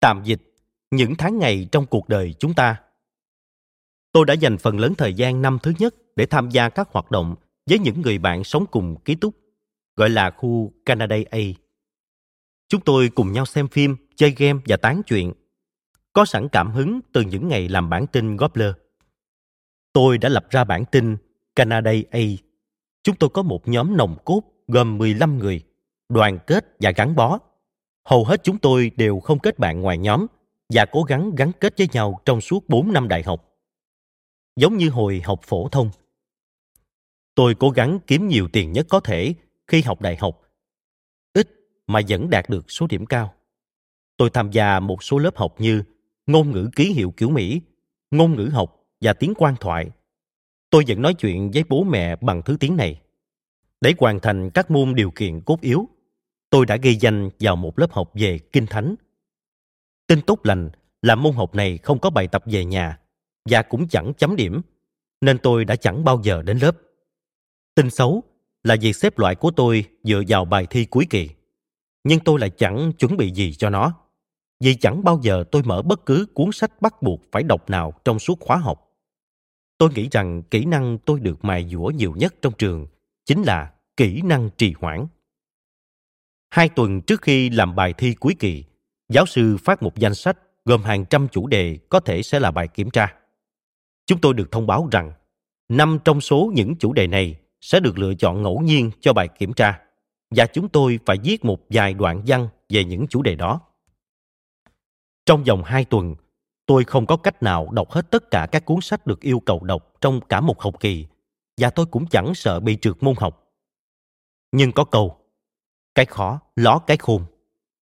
Tạm 0.00 0.22
dịch, 0.24 0.42
những 0.90 1.14
tháng 1.14 1.38
ngày 1.38 1.68
trong 1.72 1.86
cuộc 1.86 2.08
đời 2.08 2.34
chúng 2.38 2.54
ta. 2.54 2.80
Tôi 4.12 4.24
đã 4.24 4.34
dành 4.34 4.58
phần 4.58 4.78
lớn 4.78 4.94
thời 4.94 5.14
gian 5.14 5.42
năm 5.42 5.58
thứ 5.62 5.72
nhất 5.78 5.94
để 6.16 6.26
tham 6.26 6.50
gia 6.50 6.68
các 6.68 6.88
hoạt 6.92 7.10
động 7.10 7.34
với 7.66 7.78
những 7.78 8.00
người 8.00 8.18
bạn 8.18 8.44
sống 8.44 8.66
cùng 8.66 8.96
ký 9.04 9.14
túc. 9.14 9.34
gọi 9.96 10.10
là 10.10 10.30
khu 10.30 10.72
Canada 10.84 11.16
A. 11.30 11.38
Chúng 12.68 12.80
tôi 12.80 13.08
cùng 13.08 13.32
nhau 13.32 13.46
xem 13.46 13.68
phim, 13.68 13.96
chơi 14.16 14.34
game 14.36 14.60
và 14.66 14.76
tán 14.76 15.02
chuyện. 15.06 15.32
Có 16.12 16.24
sẵn 16.24 16.48
cảm 16.48 16.72
hứng 16.72 17.00
từ 17.12 17.22
những 17.22 17.48
ngày 17.48 17.68
làm 17.68 17.90
bản 17.90 18.06
tin 18.06 18.36
Gobler. 18.36 18.72
Tôi 19.92 20.18
đã 20.18 20.28
lập 20.28 20.46
ra 20.50 20.64
bản 20.64 20.84
tin 20.84 21.16
Canada 21.56 21.90
A. 22.10 22.20
Chúng 23.02 23.16
tôi 23.16 23.30
có 23.30 23.42
một 23.42 23.68
nhóm 23.68 23.96
nồng 23.96 24.16
cốt 24.24 24.42
gồm 24.68 24.98
15 24.98 25.38
người, 25.38 25.62
đoàn 26.08 26.38
kết 26.46 26.76
và 26.80 26.90
gắn 26.96 27.14
bó. 27.14 27.38
Hầu 28.04 28.24
hết 28.24 28.40
chúng 28.44 28.58
tôi 28.58 28.90
đều 28.96 29.20
không 29.20 29.38
kết 29.38 29.58
bạn 29.58 29.80
ngoài 29.80 29.98
nhóm 29.98 30.26
và 30.68 30.86
cố 30.92 31.02
gắng 31.02 31.34
gắn 31.36 31.52
kết 31.60 31.74
với 31.78 31.88
nhau 31.92 32.20
trong 32.24 32.40
suốt 32.40 32.68
4 32.68 32.92
năm 32.92 33.08
đại 33.08 33.22
học. 33.22 33.54
Giống 34.56 34.76
như 34.76 34.90
hồi 34.90 35.22
học 35.24 35.40
phổ 35.42 35.68
thông. 35.68 35.90
Tôi 37.34 37.54
cố 37.54 37.70
gắng 37.70 37.98
kiếm 38.06 38.28
nhiều 38.28 38.48
tiền 38.52 38.72
nhất 38.72 38.86
có 38.88 39.00
thể 39.00 39.34
khi 39.66 39.82
học 39.82 40.00
đại 40.00 40.16
học. 40.16 40.40
Ít 41.32 41.48
mà 41.86 42.00
vẫn 42.08 42.30
đạt 42.30 42.48
được 42.48 42.70
số 42.70 42.86
điểm 42.86 43.06
cao. 43.06 43.35
Tôi 44.16 44.30
tham 44.30 44.50
gia 44.50 44.80
một 44.80 45.02
số 45.02 45.18
lớp 45.18 45.36
học 45.36 45.54
như 45.58 45.82
ngôn 46.26 46.52
ngữ 46.52 46.68
ký 46.76 46.92
hiệu 46.92 47.14
kiểu 47.16 47.30
Mỹ, 47.30 47.60
ngôn 48.10 48.36
ngữ 48.36 48.48
học 48.52 48.84
và 49.00 49.12
tiếng 49.12 49.34
quan 49.36 49.54
thoại. 49.60 49.90
Tôi 50.70 50.84
vẫn 50.88 51.02
nói 51.02 51.14
chuyện 51.14 51.50
với 51.50 51.64
bố 51.68 51.84
mẹ 51.84 52.16
bằng 52.16 52.42
thứ 52.42 52.56
tiếng 52.60 52.76
này. 52.76 53.00
Để 53.80 53.94
hoàn 53.98 54.20
thành 54.20 54.50
các 54.50 54.70
môn 54.70 54.94
điều 54.94 55.10
kiện 55.10 55.40
cốt 55.40 55.60
yếu, 55.60 55.88
tôi 56.50 56.66
đã 56.66 56.76
ghi 56.76 56.94
danh 56.94 57.30
vào 57.40 57.56
một 57.56 57.78
lớp 57.78 57.92
học 57.92 58.10
về 58.14 58.38
kinh 58.38 58.66
thánh. 58.66 58.94
Tin 60.06 60.22
tốt 60.22 60.40
lành 60.42 60.70
là 61.02 61.14
môn 61.14 61.32
học 61.32 61.54
này 61.54 61.78
không 61.78 61.98
có 61.98 62.10
bài 62.10 62.28
tập 62.28 62.42
về 62.46 62.64
nhà 62.64 62.98
và 63.50 63.62
cũng 63.62 63.88
chẳng 63.88 64.12
chấm 64.18 64.36
điểm, 64.36 64.60
nên 65.20 65.38
tôi 65.38 65.64
đã 65.64 65.76
chẳng 65.76 66.04
bao 66.04 66.20
giờ 66.22 66.42
đến 66.42 66.58
lớp. 66.58 66.76
Tin 67.74 67.90
xấu 67.90 68.22
là 68.64 68.76
việc 68.80 68.96
xếp 68.96 69.18
loại 69.18 69.34
của 69.34 69.50
tôi 69.50 69.84
dựa 70.02 70.22
vào 70.28 70.44
bài 70.44 70.66
thi 70.70 70.84
cuối 70.84 71.06
kỳ. 71.10 71.30
Nhưng 72.04 72.20
tôi 72.20 72.40
lại 72.40 72.50
chẳng 72.50 72.92
chuẩn 72.92 73.16
bị 73.16 73.32
gì 73.32 73.54
cho 73.54 73.70
nó. 73.70 74.05
Vì 74.60 74.74
chẳng 74.74 75.04
bao 75.04 75.20
giờ 75.22 75.44
tôi 75.52 75.62
mở 75.62 75.82
bất 75.82 76.06
cứ 76.06 76.26
cuốn 76.34 76.52
sách 76.52 76.82
bắt 76.82 77.02
buộc 77.02 77.22
phải 77.32 77.42
đọc 77.42 77.70
nào 77.70 77.92
trong 78.04 78.18
suốt 78.18 78.40
khóa 78.40 78.56
học. 78.56 78.82
Tôi 79.78 79.90
nghĩ 79.94 80.08
rằng 80.10 80.42
kỹ 80.42 80.64
năng 80.64 80.98
tôi 80.98 81.20
được 81.20 81.44
mài 81.44 81.68
dũa 81.68 81.86
nhiều 81.86 82.14
nhất 82.16 82.34
trong 82.42 82.52
trường 82.52 82.86
chính 83.24 83.42
là 83.42 83.72
kỹ 83.96 84.22
năng 84.22 84.50
trì 84.56 84.74
hoãn. 84.80 85.06
Hai 86.50 86.68
tuần 86.68 87.00
trước 87.00 87.22
khi 87.22 87.50
làm 87.50 87.76
bài 87.76 87.92
thi 87.92 88.14
cuối 88.14 88.34
kỳ, 88.38 88.64
giáo 89.08 89.26
sư 89.26 89.56
phát 89.64 89.82
một 89.82 89.96
danh 89.96 90.14
sách 90.14 90.38
gồm 90.64 90.82
hàng 90.82 91.04
trăm 91.06 91.28
chủ 91.28 91.46
đề 91.46 91.78
có 91.88 92.00
thể 92.00 92.22
sẽ 92.22 92.40
là 92.40 92.50
bài 92.50 92.68
kiểm 92.68 92.90
tra. 92.90 93.14
Chúng 94.06 94.20
tôi 94.20 94.34
được 94.34 94.52
thông 94.52 94.66
báo 94.66 94.88
rằng 94.92 95.12
năm 95.68 95.98
trong 96.04 96.20
số 96.20 96.52
những 96.54 96.76
chủ 96.76 96.92
đề 96.92 97.06
này 97.06 97.36
sẽ 97.60 97.80
được 97.80 97.98
lựa 97.98 98.14
chọn 98.14 98.42
ngẫu 98.42 98.60
nhiên 98.60 98.90
cho 99.00 99.12
bài 99.12 99.28
kiểm 99.28 99.52
tra 99.52 99.80
và 100.30 100.46
chúng 100.46 100.68
tôi 100.68 100.98
phải 101.06 101.16
viết 101.24 101.44
một 101.44 101.60
vài 101.70 101.94
đoạn 101.94 102.22
văn 102.26 102.48
về 102.68 102.84
những 102.84 103.06
chủ 103.06 103.22
đề 103.22 103.34
đó. 103.34 103.60
Trong 105.26 105.44
vòng 105.44 105.62
hai 105.64 105.84
tuần, 105.84 106.14
tôi 106.66 106.84
không 106.84 107.06
có 107.06 107.16
cách 107.16 107.42
nào 107.42 107.68
đọc 107.72 107.90
hết 107.90 108.10
tất 108.10 108.30
cả 108.30 108.46
các 108.52 108.64
cuốn 108.64 108.80
sách 108.80 109.06
được 109.06 109.20
yêu 109.20 109.40
cầu 109.40 109.60
đọc 109.64 109.92
trong 110.00 110.20
cả 110.28 110.40
một 110.40 110.60
học 110.60 110.80
kỳ 110.80 111.06
và 111.60 111.70
tôi 111.70 111.86
cũng 111.86 112.06
chẳng 112.06 112.34
sợ 112.34 112.60
bị 112.60 112.76
trượt 112.76 113.02
môn 113.02 113.14
học. 113.18 113.52
Nhưng 114.52 114.72
có 114.72 114.84
câu, 114.84 115.16
cái 115.94 116.06
khó 116.06 116.40
ló 116.56 116.78
cái 116.78 116.96
khôn. 116.96 117.24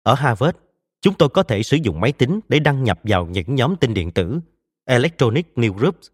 Ở 0.03 0.13
Harvard, 0.13 0.57
chúng 1.01 1.13
tôi 1.13 1.29
có 1.29 1.43
thể 1.43 1.63
sử 1.63 1.77
dụng 1.77 1.99
máy 1.99 2.11
tính 2.11 2.39
để 2.49 2.59
đăng 2.59 2.83
nhập 2.83 2.99
vào 3.03 3.25
những 3.25 3.55
nhóm 3.55 3.75
tin 3.75 3.93
điện 3.93 4.11
tử 4.11 4.39
Electronic 4.85 5.53
News 5.55 5.73
Groups, 5.73 6.07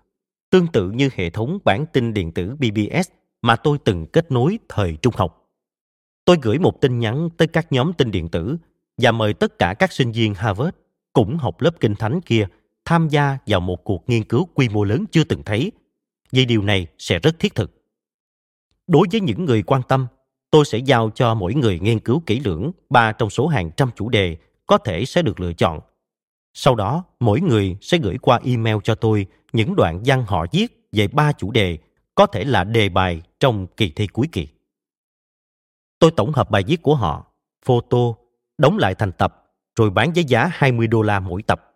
tương 0.49 0.67
tự 0.67 0.91
như 0.91 1.09
hệ 1.15 1.30
thống 1.30 1.59
bản 1.63 1.86
tin 1.93 2.13
điện 2.13 2.32
tử 2.32 2.55
BBS 2.55 3.09
mà 3.41 3.55
tôi 3.55 3.78
từng 3.86 4.05
kết 4.05 4.32
nối 4.32 4.59
thời 4.69 4.97
trung 5.01 5.13
học. 5.17 5.49
Tôi 6.26 6.38
gửi 6.41 6.59
một 6.59 6.82
tin 6.82 6.99
nhắn 6.99 7.30
tới 7.38 7.47
các 7.47 7.72
nhóm 7.72 7.93
tin 7.93 8.11
điện 8.11 8.30
tử 8.30 8.57
và 8.97 9.11
mời 9.11 9.34
tất 9.34 9.59
cả 9.59 9.74
các 9.74 9.91
sinh 9.91 10.11
viên 10.11 10.34
Harvard 10.34 10.80
cũng 11.14 11.38
học 11.38 11.62
lớp 11.62 11.80
kinh 11.80 11.95
thánh 11.95 12.22
kia 12.22 12.47
tham 12.86 13.07
gia 13.09 13.38
vào 13.45 13.59
một 13.59 13.84
cuộc 13.84 14.09
nghiên 14.09 14.24
cứu 14.24 14.47
quy 14.53 14.70
mô 14.70 14.84
lớn 14.84 15.05
chưa 15.12 15.24
từng 15.24 15.43
thấy 15.43 15.72
vì 16.32 16.45
điều 16.45 16.62
này 16.62 16.88
sẽ 16.97 17.20
rất 17.20 17.39
thiết 17.39 17.55
thực. 17.55 17.84
Đối 18.88 19.07
với 19.12 19.22
những 19.22 19.45
người 19.45 19.64
quan 19.64 19.82
tâm, 19.88 20.07
tôi 20.51 20.66
sẽ 20.66 20.78
giao 20.78 21.09
cho 21.16 21.34
mỗi 21.34 21.53
người 21.53 21.80
nghiên 21.80 21.99
cứu 21.99 22.24
kỹ 22.26 22.39
lưỡng 22.39 22.72
ba 22.89 23.12
trong 23.12 23.30
số 23.30 23.47
hàng 23.47 23.72
trăm 23.78 23.89
chủ 23.95 24.09
đề 24.09 24.38
có 24.66 24.78
thể 24.78 25.05
sẽ 25.05 25.22
được 25.22 25.39
lựa 25.39 25.53
chọn. 25.53 25.80
Sau 26.53 26.76
đó, 26.76 27.03
mỗi 27.20 27.41
người 27.41 27.78
sẽ 27.82 27.97
gửi 27.97 28.18
qua 28.18 28.39
email 28.43 28.78
cho 28.84 28.95
tôi 28.95 29.26
những 29.53 29.76
đoạn 29.76 30.01
văn 30.05 30.26
họ 30.28 30.45
viết 30.51 30.89
về 30.91 31.07
ba 31.07 31.32
chủ 31.32 31.51
đề 31.51 31.78
có 32.16 32.26
thể 32.26 32.43
là 32.43 32.64
đề 32.64 32.89
bài 32.89 33.22
trong 33.39 33.68
kỳ 33.68 33.91
thi 33.91 34.07
cuối 34.07 34.28
kỳ. 34.32 34.47
Tôi 35.99 36.12
tổng 36.12 36.32
hợp 36.32 36.51
bài 36.51 36.64
viết 36.68 36.82
của 36.82 36.95
họ, 36.95 37.26
photo, 37.66 38.14
đóng 38.57 38.78
lại 38.78 38.95
thành 38.95 39.12
tập, 39.12 39.41
rồi 39.76 39.89
bán 39.89 40.13
với 40.13 40.24
giá 40.24 40.49
20 40.53 40.88
đô 40.88 41.01
la 41.01 41.19
mỗi 41.19 41.43
tập. 41.43 41.76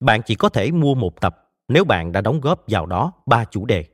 Bạn 0.00 0.20
chỉ 0.26 0.34
có 0.34 0.48
thể 0.48 0.70
mua 0.70 0.94
một 0.94 1.20
tập 1.20 1.46
nếu 1.68 1.84
bạn 1.84 2.12
đã 2.12 2.20
đóng 2.20 2.40
góp 2.40 2.64
vào 2.66 2.86
đó 2.86 3.12
ba 3.26 3.44
chủ 3.44 3.66
đề. 3.66 3.84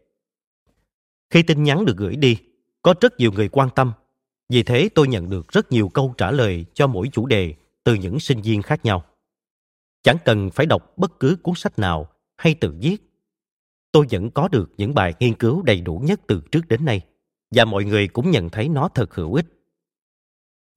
Khi 1.31 1.43
tin 1.43 1.63
nhắn 1.63 1.85
được 1.85 1.97
gửi 1.97 2.17
đi, 2.17 2.37
có 2.83 2.95
rất 3.01 3.19
nhiều 3.19 3.33
người 3.33 3.49
quan 3.49 3.69
tâm. 3.75 3.93
Vì 4.49 4.63
thế 4.63 4.89
tôi 4.95 5.09
nhận 5.09 5.31
được 5.31 5.49
rất 5.49 5.73
nhiều 5.73 5.89
câu 5.89 6.15
trả 6.19 6.31
lời 6.31 6.65
cho 6.75 6.87
mỗi 6.87 7.09
chủ 7.13 7.27
đề 7.27 7.55
từ 7.85 7.95
những 7.95 8.21
sinh 8.21 8.41
viên 8.41 8.63
khác 8.63 8.85
nhau. 8.85 9.05
Chẳng 10.03 10.17
cần 10.25 10.51
phải 10.51 10.67
đọc 10.67 10.93
bất 10.97 11.21
cứ 11.21 11.37
cuốn 11.43 11.55
sách 11.55 11.79
nào 11.79 12.09
hay 12.37 12.55
tự 12.55 12.75
viết. 12.81 12.97
Tôi 13.93 14.07
vẫn 14.11 14.31
có 14.31 14.49
được 14.49 14.71
những 14.77 14.95
bài 14.95 15.15
nghiên 15.21 15.35
cứu 15.35 15.63
đầy 15.63 15.81
đủ 15.81 16.03
nhất 16.05 16.21
từ 16.27 16.43
trước 16.53 16.69
đến 16.69 16.85
nay 16.85 17.01
và 17.51 17.65
mọi 17.65 17.85
người 17.85 18.09
cũng 18.09 18.31
nhận 18.31 18.51
thấy 18.51 18.69
nó 18.69 18.89
thật 18.89 19.15
hữu 19.15 19.35
ích. 19.35 19.47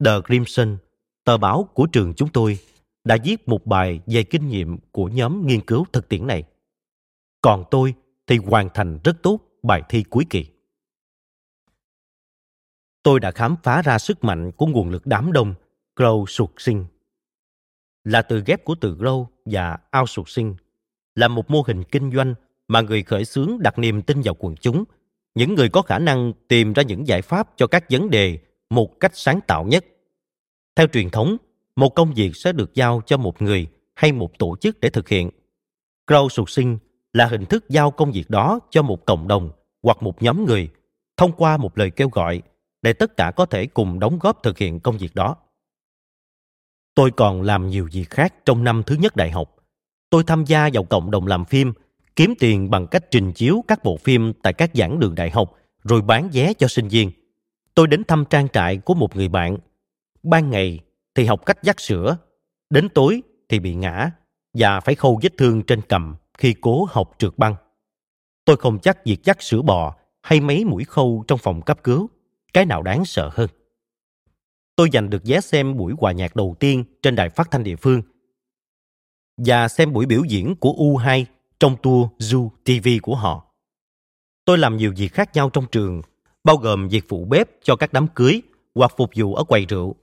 The 0.05 0.11
Crimson, 0.27 0.77
tờ 1.25 1.37
báo 1.37 1.69
của 1.73 1.87
trường 1.91 2.13
chúng 2.13 2.29
tôi, 2.29 2.57
đã 3.03 3.17
viết 3.23 3.47
một 3.47 3.65
bài 3.65 3.99
về 4.05 4.23
kinh 4.23 4.47
nghiệm 4.47 4.77
của 4.91 5.07
nhóm 5.07 5.47
nghiên 5.47 5.61
cứu 5.61 5.85
thực 5.93 6.09
tiễn 6.09 6.27
này. 6.27 6.43
Còn 7.41 7.63
tôi 7.71 7.93
thì 8.27 8.37
hoàn 8.37 8.69
thành 8.73 8.99
rất 9.03 9.17
tốt 9.23 9.39
bài 9.63 9.81
thi 9.89 10.03
cuối 10.03 10.25
kỳ. 10.29 10.45
Tôi 13.03 13.19
đã 13.19 13.31
khám 13.31 13.55
phá 13.63 13.81
ra 13.81 13.99
sức 13.99 14.23
mạnh 14.23 14.51
của 14.51 14.65
nguồn 14.65 14.89
lực 14.89 15.05
đám 15.05 15.31
đông, 15.31 15.53
crowdsourcing. 15.95 16.85
Là 18.03 18.21
từ 18.21 18.43
ghép 18.45 18.65
của 18.65 18.75
từ 18.81 18.95
grow 18.95 19.25
và 19.45 19.77
outsourcing, 19.99 20.55
là 21.15 21.27
một 21.27 21.51
mô 21.51 21.63
hình 21.67 21.83
kinh 21.83 22.11
doanh 22.11 22.35
mà 22.67 22.81
người 22.81 23.03
khởi 23.03 23.25
xướng 23.25 23.57
đặt 23.59 23.79
niềm 23.79 24.01
tin 24.01 24.21
vào 24.21 24.35
quần 24.39 24.55
chúng, 24.55 24.83
những 25.35 25.55
người 25.55 25.69
có 25.69 25.81
khả 25.81 25.99
năng 25.99 26.33
tìm 26.47 26.73
ra 26.73 26.83
những 26.83 27.07
giải 27.07 27.21
pháp 27.21 27.49
cho 27.57 27.67
các 27.67 27.85
vấn 27.89 28.09
đề 28.09 28.39
một 28.69 28.99
cách 28.99 29.11
sáng 29.15 29.39
tạo 29.47 29.63
nhất. 29.63 29.85
Theo 30.75 30.87
truyền 30.87 31.09
thống, 31.09 31.37
một 31.75 31.89
công 31.89 32.13
việc 32.13 32.31
sẽ 32.35 32.51
được 32.51 32.73
giao 32.73 33.01
cho 33.05 33.17
một 33.17 33.41
người 33.41 33.67
hay 33.95 34.11
một 34.11 34.39
tổ 34.39 34.55
chức 34.61 34.79
để 34.79 34.89
thực 34.89 35.09
hiện. 35.09 35.29
Crowdsourcing 36.07 36.77
là 37.13 37.25
hình 37.25 37.45
thức 37.45 37.69
giao 37.69 37.91
công 37.91 38.11
việc 38.11 38.29
đó 38.29 38.59
cho 38.69 38.81
một 38.81 39.05
cộng 39.05 39.27
đồng 39.27 39.51
hoặc 39.83 40.03
một 40.03 40.21
nhóm 40.21 40.45
người 40.45 40.69
thông 41.17 41.31
qua 41.31 41.57
một 41.57 41.77
lời 41.77 41.91
kêu 41.91 42.09
gọi 42.09 42.41
để 42.81 42.93
tất 42.93 43.17
cả 43.17 43.31
có 43.35 43.45
thể 43.45 43.65
cùng 43.65 43.99
đóng 43.99 44.19
góp 44.19 44.43
thực 44.43 44.57
hiện 44.57 44.79
công 44.79 44.97
việc 44.97 45.15
đó. 45.15 45.35
Tôi 46.95 47.11
còn 47.11 47.41
làm 47.41 47.67
nhiều 47.67 47.87
việc 47.91 48.09
khác 48.09 48.33
trong 48.45 48.63
năm 48.63 48.83
thứ 48.85 48.95
nhất 48.95 49.15
đại 49.15 49.31
học. 49.31 49.55
Tôi 50.09 50.23
tham 50.27 50.45
gia 50.45 50.69
vào 50.73 50.83
cộng 50.83 51.11
đồng 51.11 51.27
làm 51.27 51.45
phim, 51.45 51.73
kiếm 52.15 52.33
tiền 52.39 52.69
bằng 52.69 52.87
cách 52.87 53.03
trình 53.11 53.33
chiếu 53.33 53.63
các 53.67 53.83
bộ 53.83 53.97
phim 53.97 54.33
tại 54.43 54.53
các 54.53 54.71
giảng 54.73 54.99
đường 54.99 55.15
đại 55.15 55.29
học 55.29 55.53
rồi 55.83 56.01
bán 56.01 56.29
vé 56.33 56.53
cho 56.53 56.67
sinh 56.67 56.87
viên. 56.87 57.11
Tôi 57.75 57.87
đến 57.87 58.03
thăm 58.03 58.25
trang 58.29 58.49
trại 58.49 58.77
của 58.77 58.93
một 58.93 59.15
người 59.15 59.27
bạn. 59.27 59.57
Ban 60.25 60.49
ngày 60.49 60.79
thì 61.15 61.25
học 61.25 61.45
cách 61.45 61.63
dắt 61.63 61.79
sữa, 61.79 62.17
đến 62.69 62.89
tối 62.89 63.21
thì 63.49 63.59
bị 63.59 63.75
ngã 63.75 64.11
và 64.53 64.79
phải 64.79 64.95
khâu 64.95 65.19
vết 65.23 65.37
thương 65.37 65.63
trên 65.63 65.81
cầm 65.81 66.15
khi 66.37 66.55
cố 66.61 66.87
học 66.91 67.11
trượt 67.17 67.37
băng. 67.37 67.55
Tôi 68.45 68.57
không 68.57 68.79
chắc 68.79 69.05
việc 69.05 69.23
dắt 69.23 69.41
sữa 69.41 69.61
bò 69.61 69.95
hay 70.21 70.41
mấy 70.41 70.65
mũi 70.65 70.83
khâu 70.83 71.23
trong 71.27 71.39
phòng 71.39 71.61
cấp 71.61 71.83
cứu, 71.83 72.09
cái 72.53 72.65
nào 72.65 72.81
đáng 72.81 73.05
sợ 73.05 73.29
hơn. 73.33 73.49
Tôi 74.75 74.89
giành 74.93 75.09
được 75.09 75.21
vé 75.25 75.41
xem 75.41 75.77
buổi 75.77 75.93
hòa 75.97 76.11
nhạc 76.11 76.35
đầu 76.35 76.55
tiên 76.59 76.83
trên 77.01 77.15
đài 77.15 77.29
phát 77.29 77.51
thanh 77.51 77.63
địa 77.63 77.75
phương 77.75 78.01
và 79.37 79.67
xem 79.67 79.93
buổi 79.93 80.05
biểu 80.05 80.23
diễn 80.23 80.55
của 80.55 80.71
U2 80.71 81.25
trong 81.59 81.75
tour 81.83 82.07
Zoo 82.19 82.49
TV 82.63 82.87
của 83.01 83.15
họ. 83.15 83.45
Tôi 84.45 84.57
làm 84.57 84.77
nhiều 84.77 84.93
việc 84.97 85.13
khác 85.13 85.29
nhau 85.33 85.49
trong 85.49 85.65
trường, 85.71 86.01
bao 86.43 86.57
gồm 86.57 86.87
việc 86.87 87.05
phụ 87.09 87.25
bếp 87.25 87.49
cho 87.63 87.75
các 87.75 87.93
đám 87.93 88.07
cưới 88.07 88.41
hoặc 88.75 88.91
phục 88.97 89.09
vụ 89.15 89.35
ở 89.35 89.43
quầy 89.43 89.65
rượu. 89.65 89.95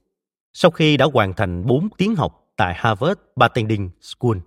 Sau 0.52 0.70
khi 0.70 0.96
đã 0.96 1.06
hoàn 1.12 1.34
thành 1.34 1.66
4 1.66 1.88
tiếng 1.98 2.16
học 2.16 2.52
tại 2.56 2.74
Harvard 2.76 3.20
Bartending 3.36 3.90
School 4.00 4.38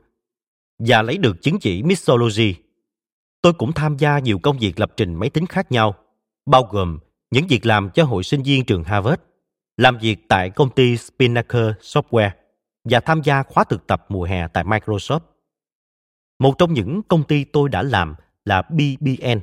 và 0.79 1.01
lấy 1.01 1.17
được 1.17 1.41
chứng 1.41 1.59
chỉ 1.59 1.83
Mixology, 1.83 2.55
tôi 3.41 3.53
cũng 3.53 3.73
tham 3.73 3.97
gia 3.97 4.19
nhiều 4.19 4.39
công 4.39 4.57
việc 4.57 4.79
lập 4.79 4.91
trình 4.97 5.13
máy 5.13 5.29
tính 5.29 5.45
khác 5.45 5.71
nhau, 5.71 5.95
bao 6.45 6.63
gồm 6.71 6.99
những 7.31 7.47
việc 7.47 7.65
làm 7.65 7.89
cho 7.89 8.03
hội 8.03 8.23
sinh 8.23 8.43
viên 8.43 8.65
trường 8.65 8.83
Harvard, 8.83 9.21
làm 9.77 9.97
việc 9.97 10.17
tại 10.29 10.49
công 10.49 10.69
ty 10.69 10.97
Spinnaker 10.97 11.71
Software 11.81 12.29
và 12.83 12.99
tham 12.99 13.21
gia 13.23 13.43
khóa 13.43 13.63
thực 13.63 13.87
tập 13.87 14.05
mùa 14.09 14.23
hè 14.23 14.47
tại 14.47 14.63
Microsoft. 14.63 15.19
Một 16.39 16.57
trong 16.57 16.73
những 16.73 17.01
công 17.03 17.23
ty 17.23 17.43
tôi 17.43 17.69
đã 17.69 17.83
làm 17.83 18.15
là 18.45 18.61
BBN, 18.61 19.39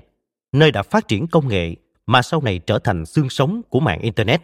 nơi 0.52 0.72
đã 0.72 0.82
phát 0.82 1.09
triển 1.09 1.26
công 1.26 1.48
nghệ 1.48 1.76
mà 2.06 2.22
sau 2.22 2.43
này 2.43 2.59
trở 2.59 2.78
thành 2.78 3.06
xương 3.06 3.30
sống 3.30 3.62
của 3.68 3.80
mạng 3.80 4.01
Internet. 4.01 4.43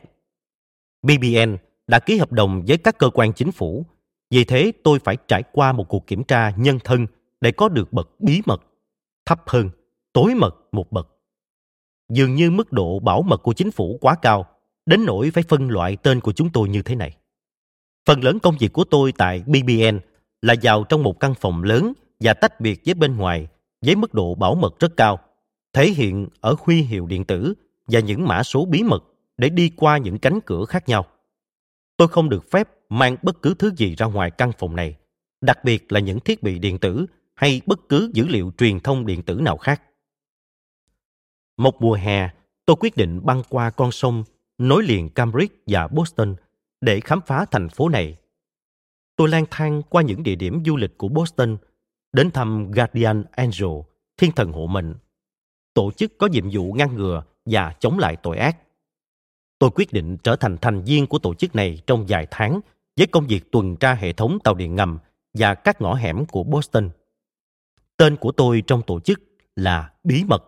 BBN 1.02 1.56
đã 1.88 1.98
ký 1.98 2.18
hợp 2.18 2.32
đồng 2.32 2.62
với 2.66 2.78
các 2.78 2.98
cơ 2.98 3.10
quan 3.14 3.32
chính 3.32 3.52
phủ. 3.52 3.86
Vì 4.30 4.44
thế 4.44 4.72
tôi 4.84 4.98
phải 4.98 5.16
trải 5.28 5.42
qua 5.52 5.72
một 5.72 5.88
cuộc 5.88 6.06
kiểm 6.06 6.24
tra 6.24 6.52
nhân 6.56 6.78
thân 6.84 7.06
để 7.40 7.52
có 7.52 7.68
được 7.68 7.92
bậc 7.92 8.20
bí 8.20 8.42
mật, 8.46 8.62
thấp 9.26 9.42
hơn, 9.46 9.70
tối 10.12 10.34
mật 10.34 10.56
một 10.72 10.92
bậc. 10.92 11.08
Dường 12.12 12.34
như 12.34 12.50
mức 12.50 12.72
độ 12.72 12.98
bảo 12.98 13.22
mật 13.22 13.42
của 13.42 13.52
chính 13.52 13.70
phủ 13.70 13.98
quá 14.00 14.14
cao, 14.22 14.46
đến 14.86 15.04
nỗi 15.04 15.30
phải 15.30 15.44
phân 15.48 15.70
loại 15.70 15.96
tên 15.96 16.20
của 16.20 16.32
chúng 16.32 16.50
tôi 16.50 16.68
như 16.68 16.82
thế 16.82 16.94
này. 16.94 17.16
Phần 18.06 18.24
lớn 18.24 18.38
công 18.38 18.56
việc 18.58 18.72
của 18.72 18.84
tôi 18.84 19.12
tại 19.12 19.42
BBN 19.46 19.98
là 20.42 20.54
vào 20.62 20.84
trong 20.84 21.02
một 21.02 21.20
căn 21.20 21.34
phòng 21.34 21.62
lớn 21.62 21.92
và 22.20 22.34
tách 22.34 22.60
biệt 22.60 22.80
với 22.86 22.94
bên 22.94 23.16
ngoài 23.16 23.48
với 23.86 23.96
mức 23.96 24.14
độ 24.14 24.34
bảo 24.34 24.54
mật 24.54 24.80
rất 24.80 24.96
cao, 24.96 25.18
thể 25.72 25.88
hiện 25.90 26.28
ở 26.40 26.54
huy 26.60 26.82
hiệu 26.82 27.06
điện 27.06 27.24
tử 27.24 27.54
và 27.86 28.00
những 28.00 28.26
mã 28.28 28.42
số 28.42 28.64
bí 28.64 28.82
mật 28.82 29.04
để 29.36 29.48
đi 29.48 29.70
qua 29.76 29.98
những 29.98 30.18
cánh 30.18 30.40
cửa 30.40 30.64
khác 30.64 30.88
nhau. 30.88 31.06
Tôi 31.98 32.08
không 32.08 32.28
được 32.28 32.50
phép 32.50 32.68
mang 32.88 33.16
bất 33.22 33.42
cứ 33.42 33.54
thứ 33.54 33.70
gì 33.76 33.94
ra 33.94 34.06
ngoài 34.06 34.30
căn 34.30 34.52
phòng 34.58 34.76
này, 34.76 34.96
đặc 35.40 35.64
biệt 35.64 35.92
là 35.92 36.00
những 36.00 36.20
thiết 36.20 36.42
bị 36.42 36.58
điện 36.58 36.78
tử 36.78 37.06
hay 37.34 37.60
bất 37.66 37.88
cứ 37.88 38.10
dữ 38.14 38.26
liệu 38.28 38.52
truyền 38.58 38.80
thông 38.80 39.06
điện 39.06 39.22
tử 39.22 39.34
nào 39.34 39.56
khác. 39.56 39.82
Một 41.56 41.82
mùa 41.82 41.94
hè, 41.94 42.30
tôi 42.66 42.76
quyết 42.80 42.96
định 42.96 43.20
băng 43.24 43.42
qua 43.48 43.70
con 43.70 43.92
sông 43.92 44.24
nối 44.58 44.82
liền 44.82 45.10
Cambridge 45.10 45.54
và 45.66 45.88
Boston 45.88 46.36
để 46.80 47.00
khám 47.00 47.20
phá 47.26 47.44
thành 47.50 47.68
phố 47.68 47.88
này. 47.88 48.16
Tôi 49.16 49.28
lang 49.28 49.44
thang 49.50 49.82
qua 49.82 50.02
những 50.02 50.22
địa 50.22 50.34
điểm 50.34 50.62
du 50.66 50.76
lịch 50.76 50.98
của 50.98 51.08
Boston, 51.08 51.56
đến 52.12 52.30
thăm 52.30 52.70
Guardian 52.70 53.24
Angel, 53.30 53.70
thiên 54.16 54.32
thần 54.32 54.52
hộ 54.52 54.66
mệnh, 54.66 54.94
tổ 55.74 55.90
chức 55.96 56.18
có 56.18 56.26
nhiệm 56.26 56.50
vụ 56.52 56.72
ngăn 56.72 56.94
ngừa 56.94 57.22
và 57.46 57.74
chống 57.80 57.98
lại 57.98 58.16
tội 58.16 58.36
ác. 58.36 58.56
Tôi 59.58 59.70
quyết 59.74 59.92
định 59.92 60.16
trở 60.22 60.36
thành 60.36 60.56
thành 60.60 60.82
viên 60.82 61.06
của 61.06 61.18
tổ 61.18 61.34
chức 61.34 61.54
này 61.54 61.80
trong 61.86 62.04
vài 62.08 62.26
tháng 62.30 62.60
với 62.96 63.06
công 63.06 63.26
việc 63.26 63.52
tuần 63.52 63.76
tra 63.76 63.94
hệ 63.94 64.12
thống 64.12 64.38
tàu 64.44 64.54
điện 64.54 64.74
ngầm 64.74 64.98
và 65.34 65.54
các 65.54 65.80
ngõ 65.80 65.94
hẻm 65.94 66.26
của 66.26 66.44
Boston. 66.44 66.90
Tên 67.96 68.16
của 68.16 68.32
tôi 68.32 68.62
trong 68.66 68.82
tổ 68.82 69.00
chức 69.00 69.20
là 69.56 69.90
Bí 70.04 70.24
mật. 70.24 70.44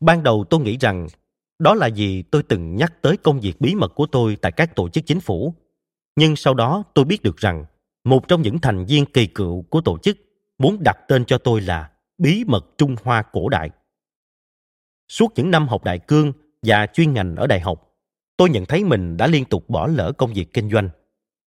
Ban 0.00 0.22
đầu 0.22 0.44
tôi 0.50 0.60
nghĩ 0.60 0.76
rằng 0.80 1.06
đó 1.58 1.74
là 1.74 1.88
vì 1.96 2.22
tôi 2.22 2.42
từng 2.42 2.76
nhắc 2.76 3.02
tới 3.02 3.16
công 3.16 3.40
việc 3.40 3.60
bí 3.60 3.74
mật 3.74 3.94
của 3.94 4.06
tôi 4.06 4.36
tại 4.36 4.52
các 4.52 4.76
tổ 4.76 4.88
chức 4.88 5.06
chính 5.06 5.20
phủ. 5.20 5.54
Nhưng 6.16 6.36
sau 6.36 6.54
đó 6.54 6.84
tôi 6.94 7.04
biết 7.04 7.22
được 7.22 7.36
rằng 7.36 7.64
một 8.04 8.28
trong 8.28 8.42
những 8.42 8.58
thành 8.58 8.84
viên 8.84 9.06
kỳ 9.06 9.26
cựu 9.26 9.62
của 9.62 9.80
tổ 9.80 9.98
chức 9.98 10.18
muốn 10.58 10.82
đặt 10.82 10.98
tên 11.08 11.24
cho 11.24 11.38
tôi 11.38 11.60
là 11.60 11.90
Bí 12.18 12.44
mật 12.46 12.66
Trung 12.78 12.96
Hoa 13.02 13.22
cổ 13.22 13.48
đại. 13.48 13.70
Suốt 15.08 15.32
những 15.36 15.50
năm 15.50 15.68
học 15.68 15.84
đại 15.84 15.98
cương 15.98 16.32
và 16.64 16.86
chuyên 16.86 17.12
ngành 17.12 17.36
ở 17.36 17.46
đại 17.46 17.60
học, 17.60 17.92
tôi 18.36 18.50
nhận 18.50 18.64
thấy 18.66 18.84
mình 18.84 19.16
đã 19.16 19.26
liên 19.26 19.44
tục 19.44 19.70
bỏ 19.70 19.86
lỡ 19.86 20.12
công 20.12 20.32
việc 20.32 20.52
kinh 20.52 20.70
doanh. 20.70 20.88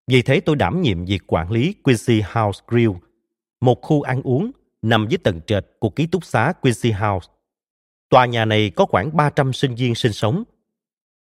Vì 0.07 0.21
thế 0.21 0.39
tôi 0.39 0.55
đảm 0.55 0.81
nhiệm 0.81 1.05
việc 1.05 1.21
quản 1.27 1.51
lý 1.51 1.73
Quincy 1.73 2.21
House 2.33 2.63
Grill, 2.67 2.91
một 3.61 3.81
khu 3.81 4.01
ăn 4.01 4.21
uống 4.21 4.51
nằm 4.81 5.07
dưới 5.09 5.17
tầng 5.17 5.41
trệt 5.47 5.65
của 5.79 5.89
ký 5.89 6.07
túc 6.07 6.25
xá 6.25 6.53
Quincy 6.61 6.91
House. 6.91 7.27
Tòa 8.09 8.25
nhà 8.25 8.45
này 8.45 8.69
có 8.69 8.85
khoảng 8.85 9.17
300 9.17 9.53
sinh 9.53 9.75
viên 9.75 9.95
sinh 9.95 10.13
sống. 10.13 10.43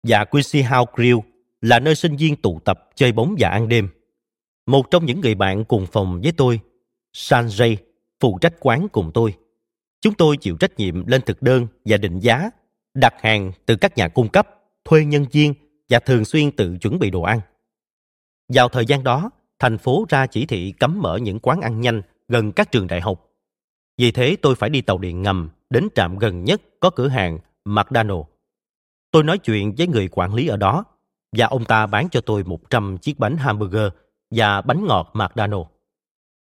Và 0.02 0.24
Quincy 0.24 0.62
House 0.62 0.92
Grill 0.94 1.18
là 1.60 1.78
nơi 1.78 1.94
sinh 1.94 2.16
viên 2.16 2.36
tụ 2.36 2.60
tập 2.64 2.90
chơi 2.94 3.12
bóng 3.12 3.34
và 3.38 3.48
ăn 3.48 3.68
đêm. 3.68 3.88
Một 4.66 4.90
trong 4.90 5.06
những 5.06 5.20
người 5.20 5.34
bạn 5.34 5.64
cùng 5.64 5.86
phòng 5.92 6.20
với 6.22 6.32
tôi, 6.32 6.60
Sanjay, 7.14 7.76
phụ 8.20 8.38
trách 8.40 8.54
quán 8.60 8.88
cùng 8.92 9.10
tôi. 9.14 9.34
Chúng 10.00 10.14
tôi 10.14 10.36
chịu 10.36 10.56
trách 10.56 10.76
nhiệm 10.76 11.06
lên 11.06 11.20
thực 11.26 11.42
đơn 11.42 11.66
và 11.84 11.96
định 11.96 12.18
giá, 12.18 12.50
đặt 12.94 13.14
hàng 13.20 13.52
từ 13.66 13.76
các 13.76 13.96
nhà 13.96 14.08
cung 14.08 14.28
cấp, 14.28 14.48
thuê 14.84 15.04
nhân 15.04 15.26
viên 15.32 15.54
và 15.88 15.98
thường 15.98 16.24
xuyên 16.24 16.50
tự 16.50 16.78
chuẩn 16.80 16.98
bị 16.98 17.10
đồ 17.10 17.22
ăn. 17.22 17.40
Vào 18.48 18.68
thời 18.68 18.86
gian 18.86 19.04
đó, 19.04 19.30
thành 19.58 19.78
phố 19.78 20.04
ra 20.08 20.26
chỉ 20.26 20.46
thị 20.46 20.72
cấm 20.80 21.00
mở 21.02 21.16
những 21.16 21.38
quán 21.38 21.60
ăn 21.60 21.80
nhanh 21.80 22.02
gần 22.28 22.52
các 22.52 22.72
trường 22.72 22.86
đại 22.86 23.00
học. 23.00 23.30
Vì 23.98 24.12
thế 24.12 24.36
tôi 24.42 24.54
phải 24.54 24.70
đi 24.70 24.80
tàu 24.80 24.98
điện 24.98 25.22
ngầm 25.22 25.50
đến 25.70 25.88
trạm 25.94 26.18
gần 26.18 26.44
nhất 26.44 26.62
có 26.80 26.90
cửa 26.90 27.08
hàng 27.08 27.38
McDonald. 27.64 28.22
Tôi 29.10 29.24
nói 29.24 29.38
chuyện 29.38 29.74
với 29.78 29.86
người 29.86 30.08
quản 30.12 30.34
lý 30.34 30.46
ở 30.46 30.56
đó 30.56 30.84
và 31.36 31.46
ông 31.46 31.64
ta 31.64 31.86
bán 31.86 32.08
cho 32.10 32.20
tôi 32.20 32.44
100 32.44 32.98
chiếc 32.98 33.18
bánh 33.18 33.36
hamburger 33.36 33.88
và 34.30 34.60
bánh 34.60 34.86
ngọt 34.86 35.10
McDonald. 35.14 35.64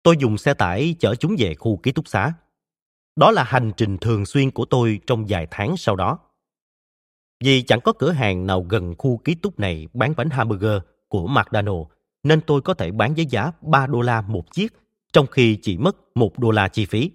Tôi 0.03 0.17
dùng 0.19 0.39
xe 0.39 0.55
tải 0.55 0.95
chở 0.99 1.15
chúng 1.15 1.37
về 1.39 1.55
khu 1.55 1.77
ký 1.77 1.93
túc 1.93 2.09
xá. 2.09 2.33
Đó 3.17 3.31
là 3.31 3.43
hành 3.43 3.73
trình 3.77 3.99
thường 3.99 4.27
xuyên 4.27 4.51
của 4.51 4.65
tôi 4.65 5.01
trong 5.07 5.25
vài 5.29 5.47
tháng 5.51 5.77
sau 5.77 5.97
đó. 5.97 6.19
Vì 7.45 7.63
chẳng 7.63 7.81
có 7.81 7.93
cửa 7.93 8.13
hàng 8.13 8.47
nào 8.47 8.63
gần 8.63 8.95
khu 8.99 9.17
ký 9.17 9.35
túc 9.35 9.61
này 9.61 9.89
bán 9.95 10.15
bánh 10.17 10.31
hamburger 10.31 10.83
của 11.09 11.27
McDonald, 11.27 11.87
nên 12.23 12.41
tôi 12.41 12.61
có 12.61 12.75
thể 12.75 12.91
bán 12.91 13.15
với 13.15 13.27
giá 13.27 13.53
3 13.61 13.87
đô 13.87 14.01
la 14.01 14.21
một 14.21 14.53
chiếc, 14.53 14.73
trong 15.13 15.27
khi 15.27 15.59
chỉ 15.63 15.79
mất 15.79 15.97
1 16.17 16.39
đô 16.39 16.51
la 16.51 16.69
chi 16.69 16.87
phí. 16.87 17.11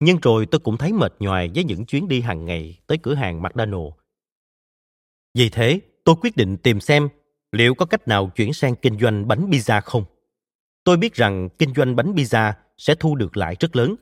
Nhưng 0.00 0.18
rồi 0.22 0.46
tôi 0.46 0.58
cũng 0.58 0.76
thấy 0.76 0.92
mệt 0.92 1.12
nhoài 1.18 1.50
với 1.54 1.64
những 1.64 1.86
chuyến 1.86 2.08
đi 2.08 2.20
hàng 2.20 2.44
ngày 2.44 2.78
tới 2.86 2.98
cửa 2.98 3.14
hàng 3.14 3.42
McDonald. 3.42 3.92
Vì 5.34 5.50
thế, 5.50 5.80
tôi 6.04 6.16
quyết 6.20 6.36
định 6.36 6.56
tìm 6.56 6.80
xem 6.80 7.08
liệu 7.52 7.74
có 7.74 7.86
cách 7.86 8.08
nào 8.08 8.30
chuyển 8.36 8.52
sang 8.52 8.76
kinh 8.76 8.98
doanh 8.98 9.28
bánh 9.28 9.50
pizza 9.50 9.80
không. 9.80 10.04
Tôi 10.84 10.96
biết 10.96 11.14
rằng 11.14 11.48
kinh 11.58 11.74
doanh 11.74 11.96
bánh 11.96 12.14
pizza 12.14 12.52
sẽ 12.78 12.94
thu 12.94 13.16
được 13.16 13.36
lãi 13.36 13.56
rất 13.60 13.76
lớn. 13.76 13.94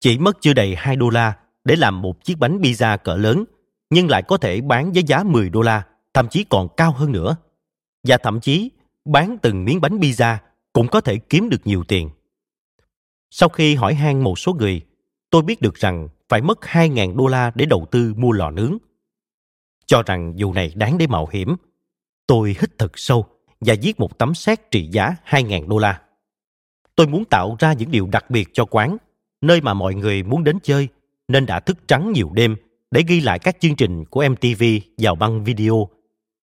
Chỉ 0.00 0.18
mất 0.18 0.36
chưa 0.40 0.52
đầy 0.52 0.74
2 0.74 0.96
đô 0.96 1.10
la 1.10 1.36
để 1.64 1.76
làm 1.76 2.02
một 2.02 2.24
chiếc 2.24 2.38
bánh 2.38 2.58
pizza 2.58 2.98
cỡ 2.98 3.16
lớn, 3.16 3.44
nhưng 3.92 4.10
lại 4.10 4.22
có 4.22 4.36
thể 4.36 4.60
bán 4.60 4.92
với 4.92 5.02
giá 5.02 5.22
10 5.22 5.50
đô 5.50 5.62
la, 5.62 5.86
thậm 6.14 6.28
chí 6.28 6.44
còn 6.44 6.68
cao 6.76 6.92
hơn 6.92 7.12
nữa. 7.12 7.36
Và 8.08 8.18
thậm 8.22 8.40
chí, 8.40 8.70
bán 9.04 9.38
từng 9.42 9.64
miếng 9.64 9.80
bánh 9.80 9.98
pizza 9.98 10.36
cũng 10.72 10.88
có 10.88 11.00
thể 11.00 11.18
kiếm 11.18 11.48
được 11.48 11.60
nhiều 11.64 11.84
tiền. 11.88 12.10
Sau 13.30 13.48
khi 13.48 13.74
hỏi 13.74 13.94
han 13.94 14.20
một 14.20 14.38
số 14.38 14.52
người, 14.52 14.80
tôi 15.30 15.42
biết 15.42 15.60
được 15.60 15.74
rằng 15.74 16.08
phải 16.28 16.40
mất 16.40 16.58
2.000 16.60 17.16
đô 17.16 17.26
la 17.26 17.52
để 17.54 17.66
đầu 17.66 17.86
tư 17.90 18.14
mua 18.16 18.32
lò 18.32 18.50
nướng. 18.50 18.76
Cho 19.86 20.02
rằng 20.02 20.32
dù 20.36 20.52
này 20.52 20.72
đáng 20.74 20.98
để 20.98 21.06
mạo 21.06 21.28
hiểm, 21.32 21.56
tôi 22.26 22.56
hít 22.60 22.78
thật 22.78 22.98
sâu 22.98 23.26
và 23.60 23.74
viết 23.82 24.00
một 24.00 24.18
tấm 24.18 24.34
séc 24.34 24.70
trị 24.70 24.88
giá 24.92 25.16
2.000 25.26 25.68
đô 25.68 25.78
la. 25.78 26.00
Tôi 26.96 27.06
muốn 27.06 27.24
tạo 27.24 27.56
ra 27.58 27.72
những 27.72 27.90
điều 27.90 28.06
đặc 28.06 28.30
biệt 28.30 28.48
cho 28.52 28.64
quán, 28.64 28.96
nơi 29.40 29.60
mà 29.60 29.74
mọi 29.74 29.94
người 29.94 30.22
muốn 30.22 30.44
đến 30.44 30.58
chơi, 30.62 30.88
nên 31.28 31.46
đã 31.46 31.60
thức 31.60 31.78
trắng 31.88 32.12
nhiều 32.12 32.30
đêm 32.32 32.56
để 32.92 33.02
ghi 33.08 33.20
lại 33.20 33.38
các 33.38 33.56
chương 33.60 33.76
trình 33.76 34.04
của 34.04 34.24
MTV 34.28 34.64
vào 34.98 35.14
băng 35.14 35.44
video, 35.44 35.88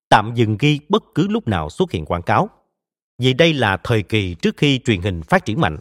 tạm 0.09 0.31
dừng 0.35 0.57
ghi 0.59 0.79
bất 0.89 1.03
cứ 1.15 1.27
lúc 1.27 1.47
nào 1.47 1.69
xuất 1.69 1.91
hiện 1.91 2.05
quảng 2.05 2.21
cáo. 2.21 2.49
Vì 3.17 3.33
đây 3.33 3.53
là 3.53 3.77
thời 3.83 4.03
kỳ 4.03 4.33
trước 4.33 4.57
khi 4.57 4.79
truyền 4.85 5.01
hình 5.01 5.21
phát 5.21 5.45
triển 5.45 5.61
mạnh. 5.61 5.77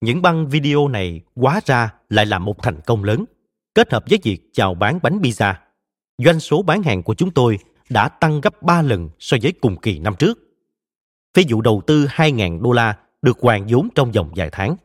Những 0.00 0.22
băng 0.22 0.48
video 0.48 0.88
này 0.88 1.20
quá 1.34 1.60
ra 1.64 1.94
lại 2.08 2.26
là 2.26 2.38
một 2.38 2.62
thành 2.62 2.80
công 2.86 3.04
lớn, 3.04 3.24
kết 3.74 3.92
hợp 3.92 4.04
với 4.10 4.18
việc 4.22 4.40
chào 4.52 4.74
bán 4.74 4.98
bánh 5.02 5.18
pizza. 5.18 5.54
Doanh 6.18 6.40
số 6.40 6.62
bán 6.62 6.82
hàng 6.82 7.02
của 7.02 7.14
chúng 7.14 7.30
tôi 7.30 7.58
đã 7.88 8.08
tăng 8.08 8.40
gấp 8.40 8.62
3 8.62 8.82
lần 8.82 9.10
so 9.18 9.36
với 9.42 9.52
cùng 9.60 9.80
kỳ 9.80 9.98
năm 9.98 10.14
trước. 10.18 10.38
Ví 11.34 11.44
dụ 11.48 11.60
đầu 11.60 11.82
tư 11.86 12.06
2.000 12.06 12.62
đô 12.62 12.72
la 12.72 12.98
được 13.22 13.38
hoàn 13.40 13.66
vốn 13.68 13.88
trong 13.94 14.12
vòng 14.12 14.32
vài 14.36 14.48
tháng. 14.52 14.76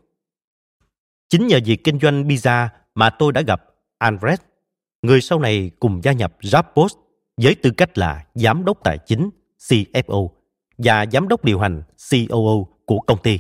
Chính 1.29 1.47
nhờ 1.47 1.59
việc 1.65 1.83
kinh 1.83 1.99
doanh 1.99 2.27
pizza 2.27 2.67
mà 2.95 3.09
tôi 3.09 3.31
đã 3.31 3.41
gặp 3.41 3.63
Andres, 3.97 4.39
người 5.01 5.21
sau 5.21 5.39
này 5.39 5.71
cùng 5.79 6.01
gia 6.03 6.11
nhập 6.11 6.33
Zappos 6.41 6.87
với 7.37 7.55
tư 7.55 7.71
cách 7.77 7.97
là 7.97 8.25
giám 8.33 8.65
đốc 8.65 8.83
tài 8.83 8.97
chính 8.97 9.29
CFO 9.59 10.29
và 10.77 11.05
giám 11.11 11.27
đốc 11.27 11.43
điều 11.45 11.59
hành 11.59 11.83
COO 12.11 12.67
của 12.85 12.99
công 12.99 13.21
ty. 13.23 13.39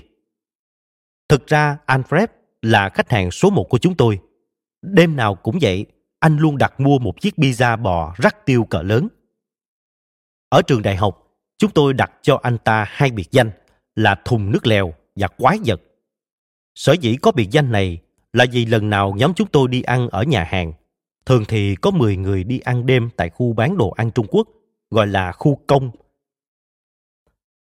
Thực 1.29 1.47
ra 1.47 1.77
Alfred 1.87 2.27
là 2.61 2.89
khách 2.89 3.11
hàng 3.11 3.31
số 3.31 3.49
một 3.49 3.67
của 3.69 3.77
chúng 3.77 3.95
tôi. 3.95 4.19
Đêm 4.81 5.15
nào 5.15 5.35
cũng 5.35 5.57
vậy, 5.61 5.85
anh 6.19 6.37
luôn 6.37 6.57
đặt 6.57 6.79
mua 6.79 6.99
một 6.99 7.21
chiếc 7.21 7.35
pizza 7.37 7.81
bò 7.81 8.15
rắc 8.17 8.45
tiêu 8.45 8.65
cỡ 8.69 8.81
lớn. 8.81 9.07
Ở 10.49 10.61
trường 10.61 10.81
đại 10.81 10.95
học, 10.95 11.27
chúng 11.57 11.71
tôi 11.71 11.93
đặt 11.93 12.11
cho 12.21 12.39
anh 12.43 12.57
ta 12.57 12.85
hai 12.89 13.11
biệt 13.11 13.31
danh 13.31 13.51
là 13.95 14.15
thùng 14.25 14.51
nước 14.51 14.67
lèo 14.67 14.93
và 15.15 15.27
quái 15.27 15.57
vật. 15.65 15.81
Sở 16.75 16.93
dĩ 16.93 17.15
có 17.21 17.31
biệt 17.31 17.47
danh 17.51 17.71
này 17.71 18.01
là 18.33 18.45
vì 18.51 18.65
lần 18.65 18.89
nào 18.89 19.13
nhóm 19.17 19.33
chúng 19.33 19.47
tôi 19.47 19.67
đi 19.67 19.81
ăn 19.81 20.09
ở 20.09 20.23
nhà 20.23 20.43
hàng, 20.43 20.73
thường 21.25 21.43
thì 21.47 21.75
có 21.75 21.91
10 21.91 22.17
người 22.17 22.43
đi 22.43 22.59
ăn 22.59 22.85
đêm 22.85 23.09
tại 23.15 23.29
khu 23.29 23.53
bán 23.53 23.77
đồ 23.77 23.89
ăn 23.89 24.11
Trung 24.11 24.27
Quốc, 24.29 24.47
gọi 24.89 25.07
là 25.07 25.31
khu 25.31 25.59
công 25.67 25.91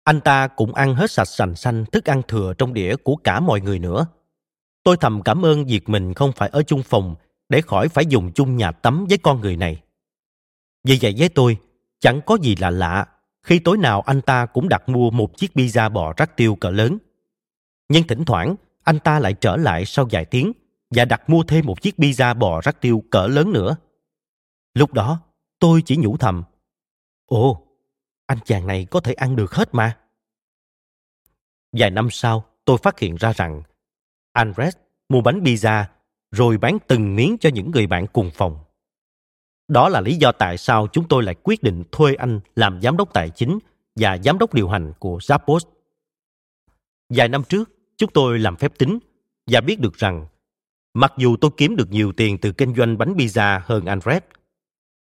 anh 0.05 0.21
ta 0.21 0.47
cũng 0.47 0.75
ăn 0.75 0.95
hết 0.95 1.11
sạch 1.11 1.25
sành 1.25 1.55
xanh 1.55 1.85
thức 1.85 2.09
ăn 2.09 2.21
thừa 2.27 2.53
trong 2.57 2.73
đĩa 2.73 2.95
của 2.95 3.15
cả 3.15 3.39
mọi 3.39 3.61
người 3.61 3.79
nữa. 3.79 4.07
Tôi 4.83 4.97
thầm 4.97 5.21
cảm 5.21 5.45
ơn 5.45 5.65
việc 5.65 5.89
mình 5.89 6.13
không 6.13 6.31
phải 6.31 6.49
ở 6.49 6.63
chung 6.63 6.83
phòng 6.83 7.15
để 7.49 7.61
khỏi 7.61 7.89
phải 7.89 8.05
dùng 8.05 8.31
chung 8.31 8.57
nhà 8.57 8.71
tắm 8.71 9.05
với 9.09 9.17
con 9.17 9.41
người 9.41 9.57
này. 9.57 9.81
Vì 10.83 10.99
vậy 11.01 11.15
với 11.17 11.29
tôi, 11.29 11.57
chẳng 11.99 12.21
có 12.25 12.37
gì 12.41 12.55
là 12.55 12.69
lạ 12.69 13.05
khi 13.43 13.59
tối 13.59 13.77
nào 13.77 14.01
anh 14.01 14.21
ta 14.21 14.45
cũng 14.45 14.69
đặt 14.69 14.89
mua 14.89 15.11
một 15.11 15.37
chiếc 15.37 15.51
pizza 15.55 15.89
bò 15.89 16.13
rắc 16.17 16.37
tiêu 16.37 16.55
cỡ 16.55 16.69
lớn. 16.69 16.97
Nhưng 17.89 18.07
thỉnh 18.07 18.25
thoảng, 18.25 18.55
anh 18.85 18.99
ta 18.99 19.19
lại 19.19 19.33
trở 19.33 19.57
lại 19.57 19.85
sau 19.85 20.07
vài 20.11 20.25
tiếng 20.25 20.51
và 20.89 21.05
đặt 21.05 21.29
mua 21.29 21.43
thêm 21.43 21.65
một 21.65 21.81
chiếc 21.81 21.95
pizza 21.97 22.35
bò 22.37 22.61
rắc 22.61 22.81
tiêu 22.81 23.03
cỡ 23.11 23.27
lớn 23.27 23.53
nữa. 23.53 23.75
Lúc 24.73 24.93
đó, 24.93 25.21
Tôi 25.59 25.81
chỉ 25.85 25.97
nhủ 25.97 26.17
thầm. 26.17 26.43
Ồ, 27.25 27.67
anh 28.25 28.37
chàng 28.45 28.67
này 28.67 28.87
có 28.91 28.99
thể 28.99 29.13
ăn 29.13 29.35
được 29.35 29.53
hết 29.53 29.69
mà. 29.71 29.97
Vài 31.71 31.89
năm 31.89 32.07
sau, 32.11 32.45
tôi 32.65 32.77
phát 32.77 32.99
hiện 32.99 33.15
ra 33.15 33.33
rằng 33.33 33.63
Andres 34.33 34.75
mua 35.09 35.21
bánh 35.21 35.43
pizza 35.43 35.85
rồi 36.31 36.57
bán 36.57 36.77
từng 36.87 37.15
miếng 37.15 37.37
cho 37.39 37.49
những 37.53 37.71
người 37.71 37.87
bạn 37.87 38.07
cùng 38.07 38.31
phòng. 38.33 38.59
Đó 39.67 39.89
là 39.89 40.01
lý 40.01 40.15
do 40.15 40.31
tại 40.31 40.57
sao 40.57 40.87
chúng 40.91 41.07
tôi 41.07 41.23
lại 41.23 41.35
quyết 41.43 41.63
định 41.63 41.83
thuê 41.91 42.13
anh 42.13 42.39
làm 42.55 42.81
giám 42.81 42.97
đốc 42.97 43.13
tài 43.13 43.29
chính 43.29 43.59
và 43.95 44.17
giám 44.17 44.37
đốc 44.37 44.53
điều 44.53 44.69
hành 44.69 44.93
của 44.99 45.17
Zappos. 45.17 45.59
Vài 47.09 47.29
năm 47.29 47.43
trước, 47.43 47.69
chúng 47.97 48.11
tôi 48.13 48.39
làm 48.39 48.55
phép 48.55 48.77
tính 48.77 48.99
và 49.47 49.61
biết 49.61 49.79
được 49.79 49.93
rằng 49.93 50.27
mặc 50.93 51.13
dù 51.17 51.37
tôi 51.41 51.51
kiếm 51.57 51.75
được 51.75 51.91
nhiều 51.91 52.11
tiền 52.11 52.37
từ 52.37 52.51
kinh 52.51 52.75
doanh 52.75 52.97
bánh 52.97 53.13
pizza 53.13 53.59
hơn 53.63 53.85
Alfred 53.85 54.21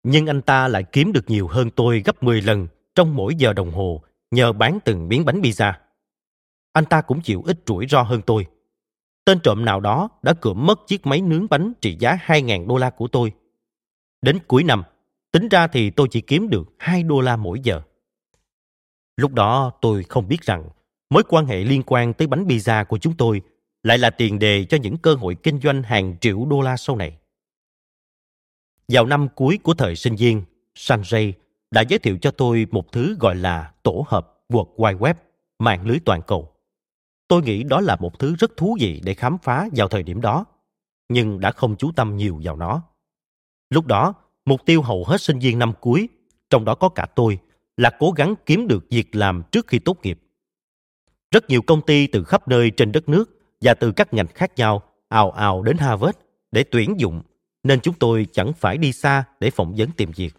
nhưng 0.04 0.28
anh 0.28 0.42
ta 0.42 0.68
lại 0.68 0.84
kiếm 0.92 1.12
được 1.12 1.30
nhiều 1.30 1.48
hơn 1.48 1.70
tôi 1.70 2.02
gấp 2.06 2.24
10 2.24 2.42
lần 2.42 2.68
trong 2.96 3.16
mỗi 3.16 3.36
giờ 3.36 3.54
đồng 3.54 3.72
hồ 3.72 4.04
nhờ 4.32 4.54
bán 4.54 4.80
từng 4.86 5.08
miếng 5.08 5.26
bánh 5.26 5.42
pizza. 5.42 5.74
Anh 6.74 6.86
ta 6.86 7.02
cũng 7.02 7.22
chịu 7.22 7.44
ít 7.46 7.60
rủi 7.66 7.88
ro 7.88 8.02
hơn 8.02 8.22
tôi. 8.22 8.48
Tên 9.26 9.40
trộm 9.44 9.66
nào 9.66 9.80
đó 9.80 10.10
đã 10.22 10.34
cướp 10.34 10.56
mất 10.56 10.80
chiếc 10.88 11.06
máy 11.06 11.22
nướng 11.22 11.48
bánh 11.50 11.74
trị 11.82 11.98
giá 12.00 12.18
2.000 12.26 12.68
đô 12.68 12.78
la 12.78 12.90
của 12.90 13.08
tôi. 13.08 13.32
Đến 14.22 14.40
cuối 14.48 14.64
năm, 14.64 14.84
tính 15.32 15.50
ra 15.50 15.68
thì 15.68 15.90
tôi 15.90 16.08
chỉ 16.12 16.22
kiếm 16.22 16.50
được 16.50 16.64
2 16.80 17.04
đô 17.04 17.22
la 17.22 17.36
mỗi 17.36 17.60
giờ. 17.64 17.82
Lúc 19.18 19.34
đó 19.34 19.72
tôi 19.82 20.04
không 20.04 20.28
biết 20.28 20.42
rằng 20.42 20.70
mối 21.14 21.24
quan 21.28 21.46
hệ 21.46 21.64
liên 21.64 21.84
quan 21.86 22.14
tới 22.14 22.28
bánh 22.28 22.46
pizza 22.46 22.86
của 22.86 22.98
chúng 22.98 23.18
tôi 23.18 23.42
lại 23.84 23.98
là 23.98 24.10
tiền 24.10 24.40
đề 24.40 24.66
cho 24.66 24.78
những 24.78 24.98
cơ 24.98 25.14
hội 25.14 25.36
kinh 25.44 25.60
doanh 25.60 25.84
hàng 25.84 26.16
triệu 26.22 26.46
đô 26.46 26.62
la 26.62 26.78
sau 26.78 26.96
này. 26.96 27.18
Vào 28.88 29.06
năm 29.06 29.28
cuối 29.36 29.60
của 29.64 29.74
thời 29.74 29.96
sinh 29.96 30.16
viên, 30.16 30.44
Sanjay 30.76 31.34
đã 31.72 31.82
giới 31.82 32.00
thiệu 32.00 32.18
cho 32.22 32.32
tôi 32.32 32.68
một 32.72 32.92
thứ 32.92 33.18
gọi 33.20 33.36
là 33.36 33.74
tổ 33.84 34.06
hợp 34.08 34.44
World 34.50 34.76
Wide 34.76 34.98
Web, 34.98 35.14
mạng 35.60 35.88
lưới 35.88 36.00
toàn 36.06 36.22
cầu. 36.28 36.52
Tôi 37.28 37.42
nghĩ 37.42 37.64
đó 37.64 37.82
là 37.82 37.96
một 37.96 38.20
thứ 38.20 38.36
rất 38.36 38.58
thú 38.58 38.78
vị 38.80 39.02
để 39.04 39.14
khám 39.14 39.38
phá 39.44 39.68
vào 39.76 39.88
thời 39.88 40.04
điểm 40.04 40.22
đó, 40.22 40.46
nhưng 41.10 41.40
đã 41.40 41.52
không 41.52 41.76
chú 41.76 41.92
tâm 41.96 42.18
nhiều 42.18 42.42
vào 42.44 42.56
nó. 42.56 42.82
Lúc 43.70 43.86
đó, 43.86 44.14
mục 44.46 44.66
tiêu 44.66 44.82
hầu 44.82 45.04
hết 45.08 45.22
sinh 45.22 45.40
viên 45.40 45.60
năm 45.60 45.74
cuối, 45.82 46.10
trong 46.50 46.66
đó 46.66 46.76
có 46.76 46.90
cả 46.90 47.06
tôi, 47.16 47.40
là 47.78 47.92
cố 48.00 48.12
gắng 48.12 48.36
kiếm 48.46 48.68
được 48.68 48.86
việc 48.90 49.16
làm 49.16 49.44
trước 49.52 49.68
khi 49.68 49.80
tốt 49.80 49.98
nghiệp. 50.04 50.20
Rất 51.34 51.50
nhiều 51.50 51.62
công 51.62 51.82
ty 51.82 52.08
từ 52.08 52.24
khắp 52.24 52.48
nơi 52.48 52.72
trên 52.72 52.92
đất 52.92 53.10
nước 53.10 53.40
và 53.62 53.74
từ 53.74 53.92
các 53.92 54.14
ngành 54.14 54.28
khác 54.28 54.52
nhau 54.56 54.84
ào 55.10 55.32
ào 55.32 55.64
đến 55.64 55.78
Harvard 55.78 56.18
để 56.52 56.64
tuyển 56.72 56.96
dụng, 57.00 57.22
nên 57.64 57.80
chúng 57.80 57.96
tôi 58.00 58.28
chẳng 58.32 58.54
phải 58.54 58.78
đi 58.78 58.92
xa 58.92 59.24
để 59.40 59.50
phỏng 59.50 59.74
vấn 59.78 59.90
tìm 59.98 60.12
việc. 60.16 60.34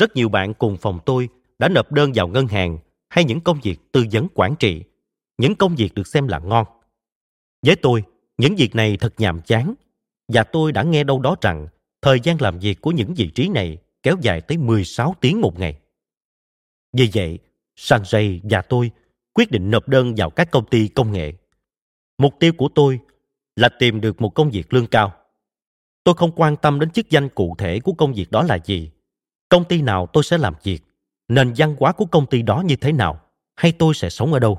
Rất 0.00 0.16
nhiều 0.16 0.28
bạn 0.28 0.54
cùng 0.54 0.76
phòng 0.76 0.98
tôi 1.06 1.28
đã 1.58 1.68
nộp 1.68 1.92
đơn 1.92 2.12
vào 2.14 2.28
ngân 2.28 2.46
hàng 2.46 2.78
hay 3.08 3.24
những 3.24 3.40
công 3.40 3.60
việc 3.62 3.92
tư 3.92 4.04
vấn 4.12 4.26
quản 4.34 4.54
trị, 4.56 4.82
những 5.38 5.54
công 5.54 5.74
việc 5.76 5.94
được 5.94 6.06
xem 6.06 6.28
là 6.28 6.38
ngon. 6.38 6.66
Với 7.66 7.76
tôi, 7.76 8.02
những 8.38 8.56
việc 8.56 8.74
này 8.74 8.96
thật 8.96 9.14
nhàm 9.18 9.40
chán 9.42 9.74
và 10.28 10.44
tôi 10.44 10.72
đã 10.72 10.82
nghe 10.82 11.04
đâu 11.04 11.20
đó 11.20 11.36
rằng 11.40 11.66
thời 12.02 12.20
gian 12.20 12.40
làm 12.40 12.58
việc 12.58 12.80
của 12.80 12.90
những 12.90 13.14
vị 13.14 13.30
trí 13.34 13.48
này 13.48 13.78
kéo 14.02 14.16
dài 14.20 14.40
tới 14.40 14.58
16 14.58 15.14
tiếng 15.20 15.40
một 15.40 15.58
ngày. 15.58 15.78
Vì 16.92 17.10
vậy, 17.14 17.38
Sanjay 17.76 18.40
và 18.42 18.62
tôi 18.62 18.90
quyết 19.34 19.50
định 19.50 19.70
nộp 19.70 19.88
đơn 19.88 20.14
vào 20.16 20.30
các 20.30 20.50
công 20.50 20.66
ty 20.66 20.88
công 20.88 21.12
nghệ. 21.12 21.32
Mục 22.18 22.34
tiêu 22.40 22.52
của 22.52 22.68
tôi 22.74 23.00
là 23.56 23.68
tìm 23.78 24.00
được 24.00 24.20
một 24.20 24.30
công 24.34 24.50
việc 24.50 24.74
lương 24.74 24.86
cao. 24.86 25.12
Tôi 26.04 26.14
không 26.14 26.32
quan 26.36 26.56
tâm 26.56 26.80
đến 26.80 26.90
chức 26.90 27.10
danh 27.10 27.28
cụ 27.28 27.54
thể 27.58 27.80
của 27.80 27.92
công 27.92 28.12
việc 28.12 28.30
đó 28.30 28.42
là 28.42 28.58
gì, 28.64 28.90
công 29.48 29.64
ty 29.64 29.82
nào 29.82 30.06
tôi 30.12 30.24
sẽ 30.24 30.38
làm 30.38 30.54
việc, 30.62 30.80
nền 31.28 31.52
văn 31.56 31.76
hóa 31.80 31.92
của 31.92 32.04
công 32.04 32.26
ty 32.26 32.42
đó 32.42 32.62
như 32.66 32.76
thế 32.76 32.92
nào, 32.92 33.20
hay 33.56 33.72
tôi 33.72 33.94
sẽ 33.94 34.10
sống 34.10 34.32
ở 34.32 34.38
đâu. 34.38 34.58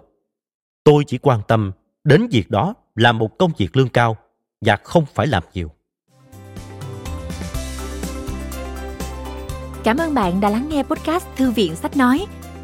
Tôi 0.84 1.04
chỉ 1.08 1.18
quan 1.18 1.42
tâm 1.48 1.72
đến 2.04 2.28
việc 2.32 2.52
đó 2.52 2.74
là 2.96 3.12
một 3.12 3.38
công 3.38 3.52
việc 3.58 3.78
lương 3.78 3.90
cao 3.90 4.18
và 4.62 4.76
không 4.76 5.06
phải 5.14 5.28
làm 5.28 5.44
nhiều. 5.54 5.72
Cảm 9.84 9.98
ơn 9.98 10.14
bạn 10.14 10.42
đã 10.42 10.50
lắng 10.50 10.70
nghe 10.70 10.84
podcast 10.84 11.26
Thư 11.36 11.52
viện 11.52 11.76
Sách 11.76 11.98
Nói. 11.98 12.26